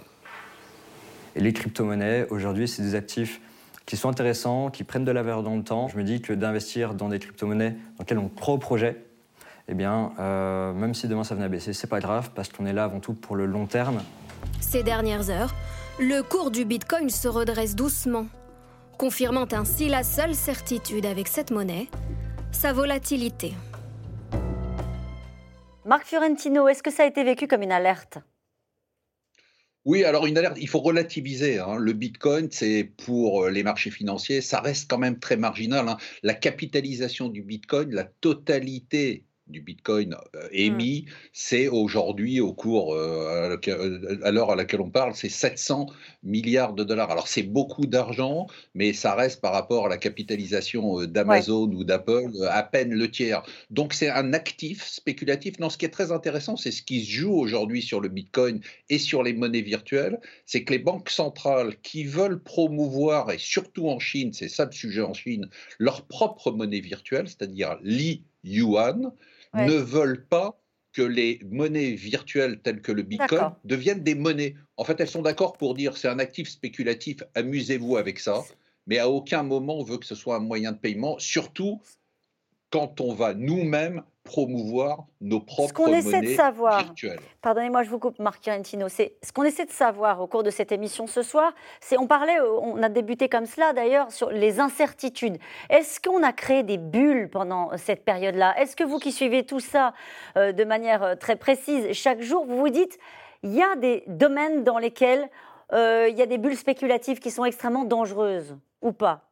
Et 1.35 1.41
les 1.41 1.53
crypto-monnaies, 1.53 2.27
aujourd'hui, 2.29 2.67
c'est 2.67 2.81
des 2.81 2.95
actifs 2.95 3.41
qui 3.87 3.95
sont 3.95 4.09
intéressants, 4.09 4.69
qui 4.69 4.83
prennent 4.83 5.05
de 5.05 5.11
la 5.11 5.23
valeur 5.23 5.41
dans 5.41 5.55
le 5.55 5.63
temps. 5.63 5.87
Je 5.87 5.97
me 5.97 6.03
dis 6.03 6.21
que 6.21 6.33
d'investir 6.33 6.93
dans 6.93 7.07
des 7.07 7.17
crypto-monnaies 7.17 7.71
dans 7.71 8.03
lesquelles 8.03 8.19
on 8.19 8.27
croit 8.27 8.53
au 8.53 8.57
projet, 8.59 9.03
eh 9.69 9.73
bien, 9.73 10.11
euh, 10.19 10.73
même 10.73 10.93
si 10.93 11.07
demain 11.07 11.23
ça 11.23 11.33
venait 11.33 11.45
à 11.45 11.49
baisser, 11.49 11.73
c'est 11.73 11.87
pas 11.87 12.01
grave 12.01 12.31
parce 12.35 12.49
qu'on 12.49 12.65
est 12.65 12.73
là 12.73 12.83
avant 12.83 12.99
tout 12.99 13.13
pour 13.13 13.37
le 13.37 13.45
long 13.45 13.65
terme. 13.65 14.03
Ces 14.59 14.83
dernières 14.83 15.29
heures, 15.29 15.55
le 15.99 16.21
cours 16.21 16.51
du 16.51 16.65
Bitcoin 16.65 17.09
se 17.09 17.29
redresse 17.29 17.75
doucement, 17.75 18.27
confirmant 18.97 19.47
ainsi 19.53 19.87
la 19.87 20.03
seule 20.03 20.35
certitude 20.35 21.05
avec 21.05 21.29
cette 21.29 21.51
monnaie, 21.51 21.87
sa 22.51 22.73
volatilité. 22.73 23.53
Marc 25.85 26.05
Fiorentino, 26.05 26.67
est-ce 26.67 26.83
que 26.83 26.91
ça 26.91 27.03
a 27.03 27.05
été 27.05 27.23
vécu 27.23 27.47
comme 27.47 27.61
une 27.61 27.71
alerte? 27.71 28.19
Oui, 29.87 30.03
alors 30.03 30.25
une 30.27 30.37
alerte, 30.37 30.57
il 30.59 30.67
faut 30.67 30.81
relativiser. 30.81 31.59
Hein. 31.59 31.77
Le 31.77 31.93
Bitcoin, 31.93 32.49
c'est 32.51 32.83
pour 33.05 33.45
euh, 33.45 33.49
les 33.49 33.63
marchés 33.63 33.89
financiers, 33.89 34.41
ça 34.41 34.59
reste 34.59 34.89
quand 34.89 34.97
même 34.97 35.17
très 35.17 35.37
marginal. 35.37 35.87
Hein. 35.87 35.95
La 36.23 36.33
capitalisation 36.33 37.29
du 37.29 37.41
Bitcoin, 37.41 37.95
la 37.95 38.03
totalité 38.03 39.23
du 39.49 39.61
Bitcoin 39.61 40.15
euh, 40.35 40.43
mmh. 40.43 40.49
émis, 40.51 41.05
c'est 41.33 41.67
aujourd'hui, 41.67 42.39
au 42.39 42.53
cours, 42.53 42.93
euh, 42.93 43.57
à 44.23 44.31
l'heure 44.31 44.51
à 44.51 44.55
laquelle 44.55 44.81
on 44.81 44.89
parle, 44.89 45.13
c'est 45.15 45.29
700 45.29 45.87
milliards 46.23 46.73
de 46.73 46.83
dollars. 46.83 47.11
Alors 47.11 47.27
c'est 47.27 47.43
beaucoup 47.43 47.85
d'argent, 47.85 48.47
mais 48.75 48.93
ça 48.93 49.15
reste 49.15 49.41
par 49.41 49.53
rapport 49.53 49.85
à 49.85 49.89
la 49.89 49.97
capitalisation 49.97 51.01
euh, 51.01 51.07
d'Amazon 51.07 51.71
ou 51.71 51.83
d'Apple 51.83 52.31
à 52.49 52.63
peine 52.63 52.93
le 52.93 53.09
tiers. 53.09 53.43
Donc 53.69 53.93
c'est 53.93 54.09
un 54.09 54.33
actif 54.33 54.85
spéculatif. 54.85 55.59
Non, 55.59 55.69
ce 55.69 55.77
qui 55.77 55.85
est 55.85 55.89
très 55.89 56.11
intéressant, 56.11 56.55
c'est 56.57 56.71
ce 56.71 56.81
qui 56.81 57.03
se 57.03 57.11
joue 57.11 57.33
aujourd'hui 57.33 57.81
sur 57.81 58.01
le 58.01 58.09
Bitcoin 58.09 58.61
et 58.89 58.99
sur 58.99 59.23
les 59.23 59.33
monnaies 59.33 59.61
virtuelles, 59.61 60.19
c'est 60.45 60.63
que 60.63 60.73
les 60.73 60.79
banques 60.79 61.09
centrales 61.09 61.75
qui 61.81 62.03
veulent 62.03 62.41
promouvoir, 62.41 63.31
et 63.31 63.37
surtout 63.37 63.89
en 63.89 63.99
Chine, 63.99 64.33
c'est 64.33 64.49
ça 64.49 64.65
le 64.65 64.71
sujet 64.71 65.01
en 65.01 65.13
Chine, 65.13 65.49
leur 65.79 66.05
propre 66.05 66.51
monnaie 66.51 66.79
virtuelle, 66.79 67.27
c'est-à-dire 67.27 67.77
ne 69.57 69.73
veulent 69.73 70.25
pas 70.25 70.61
que 70.93 71.01
les 71.01 71.39
monnaies 71.45 71.93
virtuelles 71.93 72.59
telles 72.61 72.81
que 72.81 72.91
le 72.91 73.03
Bitcoin 73.03 73.51
deviennent 73.63 74.03
des 74.03 74.15
monnaies. 74.15 74.55
En 74.77 74.83
fait, 74.83 74.99
elles 74.99 75.07
sont 75.07 75.21
d'accord 75.21 75.53
pour 75.53 75.75
dire 75.75 75.95
c'est 75.95 76.07
un 76.07 76.19
actif 76.19 76.49
spéculatif, 76.49 77.23
amusez-vous 77.35 77.97
avec 77.97 78.19
ça, 78.19 78.43
mais 78.87 78.97
à 78.97 79.09
aucun 79.09 79.43
moment 79.43 79.77
on 79.77 79.83
veut 79.83 79.97
que 79.97 80.05
ce 80.05 80.15
soit 80.15 80.35
un 80.35 80.39
moyen 80.39 80.71
de 80.71 80.77
paiement, 80.77 81.19
surtout 81.19 81.81
quand 82.71 82.99
on 82.99 83.13
va 83.13 83.33
nous-mêmes 83.33 84.03
promouvoir 84.27 85.05
nos 85.21 85.39
propres 85.39 85.69
ce 85.69 85.73
qu'on 85.73 85.87
essaie 85.87 86.21
de 86.21 86.35
savoir, 86.35 86.93
Pardonnez-moi, 87.41 87.83
je 87.83 87.89
vous 87.89 87.97
coupe, 87.97 88.19
Marc 88.19 88.43
Chiarentino. 88.43 88.89
C'est 88.89 89.15
ce 89.23 89.31
qu'on 89.31 89.43
essaie 89.43 89.65
de 89.65 89.71
savoir 89.71 90.21
au 90.21 90.27
cours 90.27 90.43
de 90.43 90.49
cette 90.49 90.73
émission 90.73 91.07
ce 91.07 91.21
soir. 91.21 91.53
C'est, 91.79 91.97
on 91.97 92.07
parlait, 92.07 92.39
on 92.41 92.83
a 92.83 92.89
débuté 92.89 93.29
comme 93.29 93.45
cela 93.45 93.71
d'ailleurs 93.71 94.11
sur 94.11 94.29
les 94.29 94.59
incertitudes. 94.59 95.37
Est-ce 95.69 96.01
qu'on 96.01 96.23
a 96.23 96.33
créé 96.33 96.63
des 96.63 96.77
bulles 96.77 97.29
pendant 97.29 97.75
cette 97.77 98.03
période-là? 98.03 98.59
Est-ce 98.59 98.75
que 98.75 98.83
vous 98.83 98.99
qui 98.99 99.13
suivez 99.13 99.45
tout 99.45 99.61
ça 99.61 99.93
euh, 100.35 100.51
de 100.51 100.63
manière 100.65 101.03
euh, 101.03 101.15
très 101.15 101.37
précise 101.37 101.91
chaque 101.93 102.21
jour, 102.21 102.45
vous 102.45 102.57
vous 102.57 102.69
dites, 102.69 102.99
il 103.43 103.53
y 103.53 103.61
a 103.61 103.75
des 103.77 104.03
domaines 104.07 104.63
dans 104.63 104.77
lesquels 104.77 105.29
euh, 105.71 106.09
il 106.11 106.17
y 106.17 106.21
a 106.21 106.25
des 106.25 106.37
bulles 106.37 106.57
spéculatives 106.57 107.19
qui 107.19 107.31
sont 107.31 107.45
extrêmement 107.45 107.85
dangereuses 107.85 108.57
ou 108.81 108.91
pas? 108.91 109.23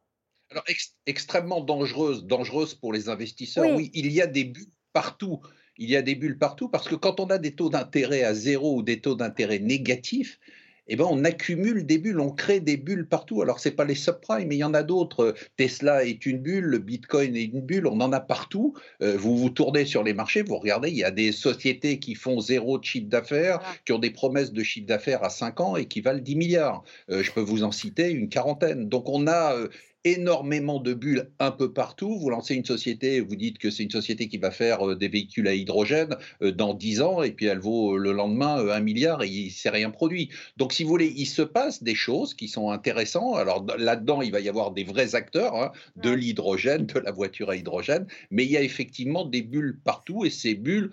Alors, 0.50 0.64
extrêmement 1.06 1.60
dangereuses, 1.60 2.24
dangereuses 2.24 2.74
pour 2.74 2.92
les 2.92 3.08
investisseurs, 3.08 3.66
oui, 3.66 3.90
il 3.94 4.12
y 4.12 4.22
a 4.22 4.26
des 4.26 4.44
bulles 4.44 4.70
partout. 4.96 5.40
Il 5.76 5.90
y 5.90 5.96
a 5.96 6.00
des 6.00 6.14
bulles 6.14 6.38
partout 6.38 6.70
parce 6.70 6.88
que 6.88 6.94
quand 6.94 7.20
on 7.20 7.26
a 7.26 7.36
des 7.36 7.52
taux 7.52 7.68
d'intérêt 7.68 8.22
à 8.22 8.32
zéro 8.32 8.78
ou 8.78 8.82
des 8.82 8.98
taux 9.02 9.14
d'intérêt 9.14 9.58
négatifs, 9.58 10.40
eh 10.88 10.96
ben 10.96 11.04
on 11.10 11.22
accumule 11.22 11.84
des 11.84 11.98
bulles, 11.98 12.18
on 12.18 12.30
crée 12.30 12.60
des 12.60 12.78
bulles 12.78 13.06
partout. 13.06 13.42
Alors, 13.42 13.60
ce 13.60 13.68
n'est 13.68 13.74
pas 13.74 13.84
les 13.84 13.94
subprimes, 13.94 14.48
mais 14.48 14.56
il 14.56 14.60
y 14.60 14.64
en 14.64 14.72
a 14.72 14.82
d'autres. 14.82 15.34
Tesla 15.58 16.04
est 16.04 16.24
une 16.24 16.38
bulle, 16.38 16.64
le 16.64 16.78
Bitcoin 16.78 17.36
est 17.36 17.44
une 17.44 17.60
bulle, 17.60 17.86
on 17.86 18.00
en 18.00 18.10
a 18.10 18.20
partout. 18.20 18.72
Euh, 19.02 19.18
vous 19.18 19.36
vous 19.36 19.50
tournez 19.50 19.84
sur 19.84 20.02
les 20.02 20.14
marchés, 20.14 20.40
vous 20.42 20.56
regardez, 20.56 20.88
il 20.88 20.96
y 20.96 21.04
a 21.04 21.10
des 21.10 21.32
sociétés 21.32 21.98
qui 21.98 22.14
font 22.14 22.40
zéro 22.40 22.78
de 22.78 22.84
chiffre 22.84 23.08
d'affaires, 23.08 23.60
qui 23.84 23.92
ont 23.92 23.98
des 23.98 24.12
promesses 24.12 24.52
de 24.52 24.62
chiffre 24.62 24.86
d'affaires 24.86 25.24
à 25.24 25.28
5 25.28 25.60
ans 25.60 25.76
et 25.76 25.84
qui 25.84 26.00
valent 26.00 26.22
10 26.22 26.36
milliards. 26.36 26.84
Euh, 27.10 27.22
je 27.22 27.32
peux 27.32 27.42
vous 27.42 27.64
en 27.64 27.72
citer 27.72 28.10
une 28.10 28.30
quarantaine. 28.30 28.88
Donc, 28.88 29.10
on 29.10 29.26
a 29.26 29.56
euh, 29.56 29.68
énormément 30.06 30.78
de 30.78 30.94
bulles 30.94 31.30
un 31.40 31.50
peu 31.50 31.72
partout. 31.72 32.16
Vous 32.18 32.30
lancez 32.30 32.54
une 32.54 32.64
société, 32.64 33.20
vous 33.20 33.34
dites 33.34 33.58
que 33.58 33.70
c'est 33.70 33.82
une 33.82 33.90
société 33.90 34.28
qui 34.28 34.38
va 34.38 34.52
faire 34.52 34.88
euh, 34.88 34.94
des 34.94 35.08
véhicules 35.08 35.48
à 35.48 35.54
hydrogène 35.54 36.16
euh, 36.42 36.52
dans 36.52 36.74
10 36.74 37.02
ans, 37.02 37.22
et 37.22 37.32
puis 37.32 37.46
elle 37.46 37.58
vaut 37.58 37.94
euh, 37.94 37.98
le 37.98 38.12
lendemain 38.12 38.68
un 38.68 38.80
milliard 38.80 39.24
et 39.24 39.28
il 39.28 39.46
ne 39.46 39.50
s'est 39.50 39.70
rien 39.70 39.90
produit. 39.90 40.30
Donc, 40.56 40.72
si 40.72 40.84
vous 40.84 40.90
voulez, 40.90 41.12
il 41.16 41.26
se 41.26 41.42
passe 41.42 41.82
des 41.82 41.96
choses 41.96 42.34
qui 42.34 42.46
sont 42.46 42.70
intéressantes. 42.70 43.36
Alors 43.36 43.66
là-dedans, 43.78 44.22
il 44.22 44.30
va 44.30 44.38
y 44.38 44.48
avoir 44.48 44.70
des 44.70 44.84
vrais 44.84 45.16
acteurs 45.16 45.56
hein, 45.56 45.72
de 45.96 46.10
l'hydrogène, 46.10 46.86
de 46.86 47.00
la 47.00 47.10
voiture 47.10 47.50
à 47.50 47.56
hydrogène, 47.56 48.06
mais 48.30 48.44
il 48.44 48.50
y 48.52 48.56
a 48.56 48.62
effectivement 48.62 49.24
des 49.24 49.42
bulles 49.42 49.76
partout, 49.84 50.24
et 50.24 50.30
ces 50.30 50.54
bulles 50.54 50.92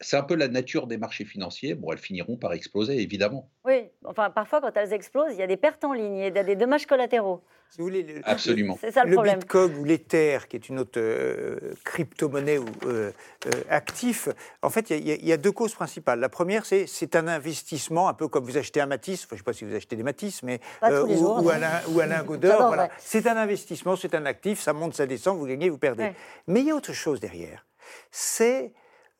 c'est 0.00 0.16
un 0.16 0.22
peu 0.22 0.34
la 0.34 0.48
nature 0.48 0.86
des 0.86 0.96
marchés 0.96 1.24
financiers. 1.24 1.74
Bon, 1.74 1.92
elles 1.92 1.98
finiront 1.98 2.36
par 2.36 2.52
exploser, 2.52 3.00
évidemment. 3.00 3.50
Oui, 3.64 3.90
enfin, 4.04 4.30
parfois, 4.30 4.60
quand 4.60 4.76
elles 4.76 4.92
explosent, 4.92 5.34
il 5.34 5.38
y 5.38 5.42
a 5.42 5.46
des 5.46 5.56
pertes 5.56 5.84
en 5.84 5.92
ligne, 5.92 6.16
il 6.16 6.34
y 6.34 6.38
a 6.38 6.44
des 6.44 6.56
dommages 6.56 6.86
collatéraux. 6.86 7.42
Si 7.70 7.78
vous 7.78 7.84
voulez, 7.84 8.02
le, 8.02 8.20
Absolument. 8.24 8.76
C'est 8.80 8.90
ça 8.90 9.04
le, 9.04 9.12
problème. 9.12 9.38
Bitcoin 9.38 9.76
ou 9.76 9.84
l'Ether, 9.84 10.38
qui 10.48 10.56
est 10.56 10.68
une 10.68 10.80
autre 10.80 10.98
euh, 10.98 11.72
crypto-monnaie 11.84 12.58
ou 12.58 12.66
euh, 12.84 13.12
euh, 13.46 13.50
actif, 13.68 14.28
en 14.62 14.70
fait, 14.70 14.90
il 14.90 15.06
y, 15.06 15.32
a 15.32 15.36
deux 15.36 15.52
causes 15.52 15.74
principales. 15.74 16.18
La 16.18 16.28
première, 16.28 16.66
c'est 16.66 16.88
c'est 16.88 17.14
un 17.14 17.28
investissement, 17.28 18.08
un 18.08 18.14
peu 18.14 18.26
comme 18.26 18.44
vous 18.44 18.58
achetez 18.58 18.80
un 18.80 18.86
Matisse, 18.86 19.28
je 19.28 19.34
ne 19.34 19.38
sais 19.38 19.44
pas 19.44 19.52
si 19.52 19.64
vous 19.64 19.74
achetez 19.74 19.94
des 19.94 20.02
Matisse, 20.02 20.42
mais 20.42 20.58
ou, 20.82 20.86
ou, 20.88 21.50
un, 21.50 21.60
ou 21.90 22.00
un 22.00 22.06
lingot 22.06 22.38
d'or. 22.38 22.66
Voilà. 22.66 22.90
C'est 22.98 23.28
un 23.28 23.36
investissement, 23.36 23.94
c'est 23.94 24.16
un 24.16 24.26
actif, 24.26 24.58
ça 24.58 24.72
monte, 24.72 24.94
ça 24.94 25.06
descend, 25.06 25.38
vous 25.38 25.46
gagnez, 25.46 25.68
vous 25.68 25.78
perdez. 25.78 26.10
Mais 26.48 26.60
il 26.60 26.66
y 26.66 26.70
a 26.72 26.74
autre 26.74 26.92
chose 26.92 27.20
derrière. 27.20 27.66
C'est 28.10 28.72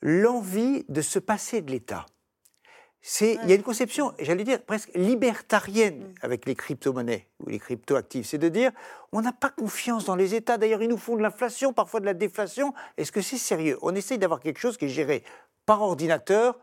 l'envie 0.03 0.85
de 0.89 1.03
se 1.03 1.19
passer 1.19 1.63
de 1.63 1.71
l'État. 1.71 2.07
C'est, 3.03 3.39
Il 3.43 3.49
y 3.49 3.53
a 3.53 3.55
une 3.55 3.63
conception, 3.63 4.13
j'allais 4.19 4.45
dire, 4.45 4.63
presque 4.63 4.91
libertarienne 4.95 6.01
mm. 6.01 6.15
avec 6.21 6.45
les 6.45 6.55
crypto-monnaies 6.55 7.29
ou 7.41 7.49
les 7.49 7.59
crypto-actifs. 7.59 8.27
C'est 8.27 8.39
de 8.39 8.49
dire, 8.49 8.73
on 9.13 9.23
n'a 9.23 9.33
pas 9.33 9.49
confiance 9.49 10.05
dans 10.05 10.17
les 10.17 10.35
États. 10.35 10.59
D'ailleurs, 10.59 10.83
ils 10.83 10.89
nous 10.89 10.99
font 10.99 11.17
de 11.17 11.23
l'inflation, 11.23 11.73
parfois 11.73 12.01
de 12.01 12.05
la 12.05 12.15
déflation. 12.15 12.75
Est-ce 12.99 13.11
que 13.11 13.23
c'est 13.23 13.39
sérieux? 13.39 13.79
On 13.81 13.95
essaye 13.95 14.19
d'avoir 14.19 14.41
quelque 14.41 14.59
chose 14.59 14.77
qui 14.77 14.85
est 14.85 14.89
géré 14.89 15.25
par 15.65 15.81
ordinateur, 15.83 16.59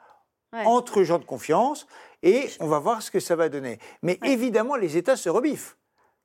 entre 0.53 1.03
gens 1.03 1.19
de 1.19 1.25
confiance, 1.25 1.87
et 2.23 2.49
on 2.59 2.67
va 2.67 2.79
voir 2.79 3.01
ce 3.01 3.11
que 3.11 3.19
ça 3.19 3.35
va 3.35 3.49
donner. 3.49 3.79
Mais 4.01 4.17
évidemment, 4.23 4.75
les 4.75 4.97
États 4.97 5.17
se 5.17 5.29
rebiffent. 5.29 5.77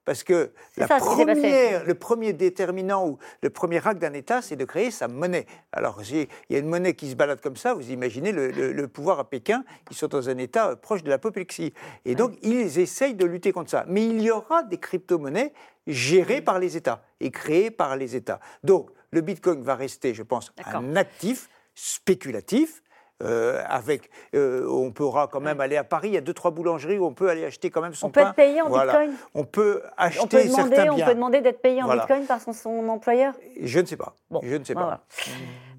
Parce 0.04 0.24
que 0.24 0.50
la 0.76 0.88
première, 0.88 1.84
le 1.84 1.94
premier 1.94 2.32
déterminant 2.32 3.06
ou 3.06 3.18
le 3.42 3.50
premier 3.50 3.86
acte 3.86 4.00
d'un 4.00 4.12
État, 4.14 4.42
c'est 4.42 4.56
de 4.56 4.64
créer 4.64 4.90
sa 4.90 5.06
monnaie. 5.06 5.46
Alors, 5.72 6.00
il 6.10 6.26
y 6.50 6.56
a 6.56 6.58
une 6.58 6.68
monnaie 6.68 6.94
qui 6.94 7.08
se 7.10 7.14
balade 7.14 7.40
comme 7.40 7.56
ça, 7.56 7.74
vous 7.74 7.90
imaginez 7.90 8.32
le, 8.32 8.88
pouvoir 8.88 9.20
à 9.20 9.30
Pékin, 9.30 9.64
ils 9.90 9.96
sont 9.96 10.08
dans 10.08 10.28
un 10.28 10.38
État 10.38 10.70
euh, 10.70 10.76
proche 10.76 11.04
de 11.04 11.08
l'apoplexie. 11.08 11.72
Et 12.04 12.14
donc, 12.16 12.36
ils 12.42 12.78
essayent 12.78 13.14
de 13.14 13.24
lutter 13.24 13.52
contre 13.52 13.70
ça. 13.70 13.84
Mais 13.86 14.04
il 14.04 14.20
y 14.20 14.30
aura 14.30 14.64
des 14.64 14.78
crypto-monnaies 14.78 15.52
gérées 15.86 16.42
par 16.42 16.58
les 16.58 16.76
États 16.76 17.04
et 17.20 17.30
créées 17.30 17.70
par 17.70 17.96
les 17.96 18.16
États. 18.16 18.40
Donc, 18.64 18.90
le 19.12 19.20
Bitcoin 19.20 19.62
va 19.62 19.76
rester, 19.76 20.14
je 20.14 20.22
pense, 20.22 20.52
un 20.64 20.96
actif 20.96 21.48
spéculatif 21.74 22.82
euh, 23.22 23.62
avec, 23.68 24.10
euh, 24.34 24.66
on 24.68 24.90
pourra 24.90 25.28
quand 25.28 25.40
même 25.40 25.60
aller 25.60 25.76
à 25.76 25.84
Paris. 25.84 26.08
Il 26.08 26.14
y 26.14 26.18
a 26.18 26.20
deux 26.20 26.34
trois 26.34 26.50
boulangeries 26.50 26.98
où 26.98 27.06
on 27.06 27.14
peut 27.14 27.28
aller 27.28 27.44
acheter 27.44 27.70
quand 27.70 27.80
même 27.80 27.94
son 27.94 28.10
pain. 28.10 28.20
On 28.20 28.24
peut 28.24 28.28
être 28.28 28.34
payé 28.34 28.62
en 28.62 28.70
bitcoin. 28.70 29.12
On 29.34 29.44
peut 29.44 29.82
acheter 29.96 30.20
on 30.22 30.26
peut 30.26 30.42
demander, 30.42 30.54
certains 30.54 30.82
biens. 30.82 30.92
On 30.92 31.08
peut 31.08 31.14
demander 31.14 31.40
d'être 31.40 31.62
payé 31.62 31.82
en 31.82 31.92
bitcoin 31.92 32.26
par 32.26 32.40
son, 32.40 32.88
employeur. 32.88 33.34
Je 33.60 33.80
ne 33.80 33.86
sais 33.86 33.96
pas. 33.96 34.14
je 34.42 34.56
ne 34.56 34.64
sais 34.64 34.74
pas. 34.74 35.04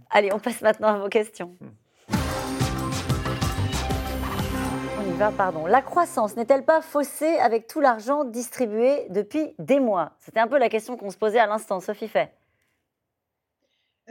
Allez, 0.10 0.32
on 0.32 0.40
passe 0.40 0.62
maintenant 0.62 0.90
à 0.90 0.98
vos 1.00 1.10
questions. 1.10 1.56
Hmm. 1.60 1.68
On 5.00 5.14
y 5.14 5.18
va, 5.18 5.32
pardon. 5.32 5.66
La 5.66 5.82
croissance 5.82 6.38
n'est-elle 6.38 6.64
pas 6.64 6.82
faussée 6.82 7.38
avec 7.40 7.68
tout 7.68 7.82
l'argent 7.82 8.24
distribué 8.24 9.08
depuis 9.10 9.54
des 9.60 9.80
mois? 9.80 10.12
C'était 10.20 10.40
un 10.40 10.48
peu 10.48 10.60
la 10.60 10.70
question 10.70 10.96
qu'on 10.96 11.10
se 11.10 11.18
posait 11.18 11.40
à 11.40 11.48
l'instant, 11.48 11.80
Sophie 11.80 12.08
Fay. 12.08 12.30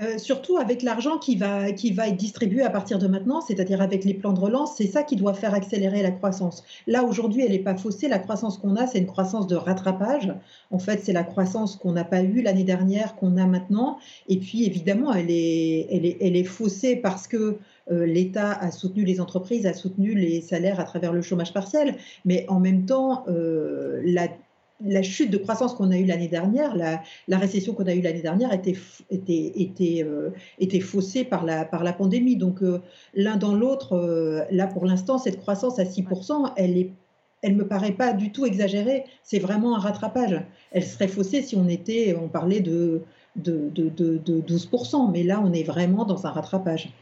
Euh, 0.00 0.16
surtout 0.16 0.56
avec 0.56 0.82
l'argent 0.82 1.18
qui 1.18 1.36
va, 1.36 1.70
qui 1.72 1.92
va 1.92 2.08
être 2.08 2.16
distribué 2.16 2.62
à 2.62 2.70
partir 2.70 2.98
de 2.98 3.06
maintenant, 3.06 3.42
c'est-à-dire 3.42 3.82
avec 3.82 4.06
les 4.06 4.14
plans 4.14 4.32
de 4.32 4.40
relance, 4.40 4.76
c'est 4.78 4.86
ça 4.86 5.02
qui 5.02 5.16
doit 5.16 5.34
faire 5.34 5.52
accélérer 5.52 6.02
la 6.02 6.10
croissance. 6.10 6.64
Là, 6.86 7.04
aujourd'hui, 7.04 7.42
elle 7.44 7.52
n'est 7.52 7.58
pas 7.58 7.76
faussée. 7.76 8.08
La 8.08 8.18
croissance 8.18 8.56
qu'on 8.56 8.74
a, 8.76 8.86
c'est 8.86 9.00
une 9.00 9.06
croissance 9.06 9.46
de 9.46 9.54
rattrapage. 9.54 10.32
En 10.70 10.78
fait, 10.78 11.00
c'est 11.04 11.12
la 11.12 11.24
croissance 11.24 11.76
qu'on 11.76 11.92
n'a 11.92 12.04
pas 12.04 12.22
eue 12.22 12.40
l'année 12.40 12.64
dernière, 12.64 13.16
qu'on 13.16 13.36
a 13.36 13.44
maintenant. 13.44 13.98
Et 14.28 14.38
puis, 14.38 14.64
évidemment, 14.64 15.12
elle 15.12 15.30
est, 15.30 15.86
elle 15.90 16.06
est, 16.06 16.16
elle 16.22 16.36
est 16.36 16.44
faussée 16.44 16.96
parce 16.96 17.28
que 17.28 17.58
euh, 17.90 18.06
l'État 18.06 18.50
a 18.52 18.70
soutenu 18.70 19.04
les 19.04 19.20
entreprises, 19.20 19.66
a 19.66 19.74
soutenu 19.74 20.14
les 20.14 20.40
salaires 20.40 20.80
à 20.80 20.84
travers 20.84 21.12
le 21.12 21.20
chômage 21.20 21.52
partiel. 21.52 21.96
Mais 22.24 22.46
en 22.48 22.60
même 22.60 22.86
temps, 22.86 23.24
euh, 23.28 24.00
la 24.06 24.28
la 24.84 25.02
chute 25.02 25.30
de 25.30 25.38
croissance 25.38 25.74
qu'on 25.74 25.90
a 25.90 25.96
eue 25.96 26.04
l'année 26.04 26.28
dernière, 26.28 26.76
la, 26.76 27.38
récession 27.38 27.74
qu'on 27.74 27.86
a 27.86 27.94
eue 27.94 28.00
l'année 28.00 28.22
dernière 28.22 28.52
était, 28.52 28.76
était, 29.10 29.52
était, 29.56 30.04
euh, 30.04 30.30
était 30.58 30.80
faussée 30.80 31.24
par 31.24 31.44
la, 31.44 31.64
par 31.64 31.84
la 31.84 31.92
pandémie. 31.92 32.36
Donc 32.36 32.62
euh, 32.62 32.80
l'un 33.14 33.36
dans 33.36 33.54
l'autre, 33.54 33.94
euh, 33.94 34.44
là 34.50 34.66
pour 34.66 34.86
l'instant, 34.86 35.18
cette 35.18 35.38
croissance 35.38 35.78
à 35.78 35.84
6%, 35.84 36.52
elle 36.56 36.78
est 36.78 36.90
elle 37.44 37.56
me 37.56 37.66
paraît 37.66 37.90
pas 37.90 38.12
du 38.12 38.30
tout 38.30 38.46
exagérée. 38.46 39.04
C'est 39.24 39.40
vraiment 39.40 39.74
un 39.74 39.80
rattrapage. 39.80 40.40
Elle 40.70 40.84
serait 40.84 41.08
faussée 41.08 41.42
si 41.42 41.56
on 41.56 41.66
était, 41.66 42.16
on 42.16 42.28
parlait 42.28 42.60
de, 42.60 43.02
de, 43.34 43.68
de, 43.68 43.88
de 43.88 44.40
12%, 44.40 45.10
mais 45.10 45.24
là, 45.24 45.42
on 45.44 45.52
est 45.52 45.64
vraiment 45.64 46.04
dans 46.04 46.24
un 46.24 46.30
rattrapage. 46.30 46.92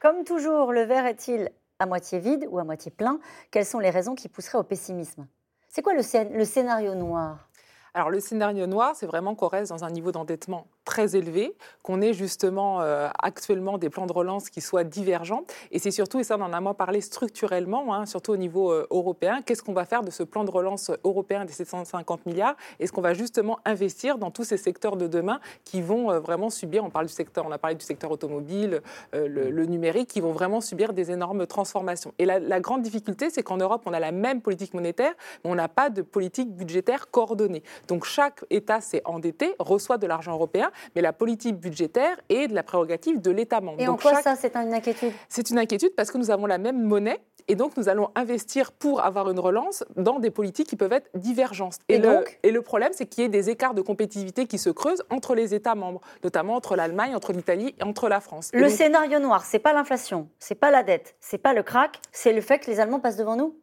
Comme 0.00 0.22
toujours, 0.22 0.70
le 0.70 0.82
verre 0.82 1.06
est-il 1.06 1.50
à 1.80 1.86
moitié 1.86 2.20
vide 2.20 2.46
ou 2.48 2.60
à 2.60 2.64
moitié 2.64 2.92
plein? 2.92 3.18
Quelles 3.50 3.66
sont 3.66 3.80
les 3.80 3.90
raisons 3.90 4.14
qui 4.14 4.28
pousseraient 4.28 4.58
au 4.58 4.62
pessimisme? 4.62 5.26
C'est 5.70 5.82
quoi 5.82 5.94
le, 5.94 6.02
scénario 6.02 6.94
noir? 6.96 7.48
Alors 7.94 8.10
le 8.10 8.18
scénario 8.18 8.66
noir, 8.66 8.96
c'est 8.96 9.06
vraiment 9.06 9.36
qu'on 9.36 9.46
reste 9.46 9.70
dans 9.70 9.84
un 9.84 9.90
niveau 9.90 10.10
d'endettement 10.10 10.66
très 10.84 11.16
élevé, 11.16 11.54
qu'on 11.82 12.00
ait 12.00 12.12
justement 12.12 12.80
euh, 12.80 13.08
actuellement 13.22 13.78
des 13.78 13.90
plans 13.90 14.06
de 14.06 14.12
relance 14.12 14.50
qui 14.50 14.60
soient 14.60 14.84
divergents. 14.84 15.44
Et 15.70 15.78
c'est 15.78 15.90
surtout, 15.90 16.20
et 16.20 16.24
ça 16.24 16.36
on 16.38 16.42
en 16.42 16.52
a 16.52 16.60
moins 16.60 16.74
parlé 16.74 17.00
structurellement, 17.00 17.94
hein, 17.94 18.06
surtout 18.06 18.32
au 18.32 18.36
niveau 18.36 18.72
euh, 18.72 18.86
européen, 18.90 19.42
qu'est-ce 19.44 19.62
qu'on 19.62 19.72
va 19.72 19.84
faire 19.84 20.02
de 20.02 20.10
ce 20.10 20.22
plan 20.22 20.44
de 20.44 20.50
relance 20.50 20.90
européen 21.04 21.44
des 21.44 21.52
750 21.52 22.26
milliards? 22.26 22.56
Est-ce 22.78 22.92
qu'on 22.92 23.00
va 23.00 23.14
justement 23.14 23.58
investir 23.64 24.18
dans 24.18 24.30
tous 24.30 24.44
ces 24.44 24.56
secteurs 24.56 24.96
de 24.96 25.06
demain 25.06 25.40
qui 25.64 25.82
vont 25.82 26.10
euh, 26.10 26.18
vraiment 26.18 26.50
subir, 26.50 26.84
on 26.84 26.90
parle 26.90 27.06
du 27.06 27.12
secteur, 27.12 27.46
on 27.46 27.52
a 27.52 27.58
parlé 27.58 27.76
du 27.76 27.84
secteur 27.84 28.10
automobile, 28.10 28.82
le, 29.12 29.64
numérique, 29.66 30.08
qui 30.08 30.20
vont 30.20 30.32
vraiment 30.32 30.60
subir 30.60 30.92
des 30.92 31.10
énormes 31.10 31.46
transformations. 31.46 32.12
Et 32.18 32.24
la, 32.24 32.38
la 32.38 32.60
grande 32.60 32.82
difficulté, 32.82 33.30
c'est 33.30 33.42
qu'en 33.42 33.56
Europe, 33.56 33.82
on 33.86 33.92
a 33.92 34.00
la 34.00 34.12
même 34.12 34.40
politique 34.40 34.74
monétaire, 34.74 35.12
mais 35.44 35.50
on 35.50 35.54
n'a 35.54 35.68
pas 35.68 35.90
de 35.90 36.02
politique 36.02 36.54
budgétaire 36.54 37.10
coordonnée. 37.10 37.62
Donc 37.88 38.04
chaque 38.04 38.44
État 38.50 38.80
s'est 38.80 39.02
endetté, 39.04 39.54
reçoit 39.58 39.98
de 39.98 40.06
l'argent 40.06 40.32
européen, 40.32 40.69
mais 40.94 41.02
la 41.02 41.12
politique 41.12 41.56
budgétaire 41.56 42.16
est 42.28 42.48
de 42.48 42.54
la 42.54 42.62
prérogative 42.62 43.20
de 43.20 43.30
l'État 43.30 43.60
membre. 43.60 43.80
Et 43.80 43.88
en 43.88 43.96
quoi 43.96 44.22
ça, 44.22 44.36
c'est 44.36 44.56
une 44.56 44.74
inquiétude? 44.74 45.12
C'est 45.28 45.50
une 45.50 45.58
inquiétude 45.58 45.94
parce 45.96 46.10
que 46.10 46.18
nous 46.18 46.30
avons 46.30 46.46
la 46.46 46.58
même 46.58 46.82
monnaie 46.82 47.20
et 47.48 47.56
donc 47.56 47.76
nous 47.76 47.88
allons 47.88 48.10
investir 48.14 48.70
pour 48.70 49.04
avoir 49.04 49.30
une 49.30 49.40
relance 49.40 49.84
dans 49.96 50.18
des 50.18 50.30
politiques 50.30 50.68
qui 50.68 50.76
peuvent 50.76 50.92
être 50.92 51.10
divergentes. 51.14 51.78
Et, 51.88 51.98
le, 51.98 52.24
et 52.42 52.50
le 52.52 52.62
problème, 52.62 52.90
c'est 52.92 53.06
qu'il 53.06 53.22
y 53.22 53.26
ait 53.26 53.30
des 53.30 53.50
écarts 53.50 53.74
de 53.74 53.82
compétitivité 53.82 54.46
qui 54.46 54.58
se 54.58 54.70
creusent 54.70 55.02
entre 55.10 55.34
les 55.34 55.54
États 55.54 55.74
membres, 55.74 56.00
notamment 56.22 56.54
entre 56.54 56.76
l'Allemagne, 56.76 57.14
entre 57.16 57.32
l'Italie 57.32 57.74
et 57.80 57.82
entre 57.82 58.08
la 58.08 58.20
France. 58.20 58.50
Le 58.52 58.68
scénario 58.68 59.18
noir, 59.18 59.44
c'est 59.44 59.58
pas 59.58 59.72
l'inflation, 59.72 60.28
c'est 60.38 60.54
pas 60.54 60.70
la 60.70 60.82
dette, 60.82 61.16
c'est 61.20 61.38
pas 61.38 61.52
le 61.52 61.62
crack, 61.62 62.00
c'est 62.12 62.32
le 62.32 62.40
fait 62.40 62.58
que 62.58 62.70
les 62.70 62.78
Allemands 62.78 63.00
passent 63.00 63.16
devant 63.16 63.36
nous? 63.36 63.56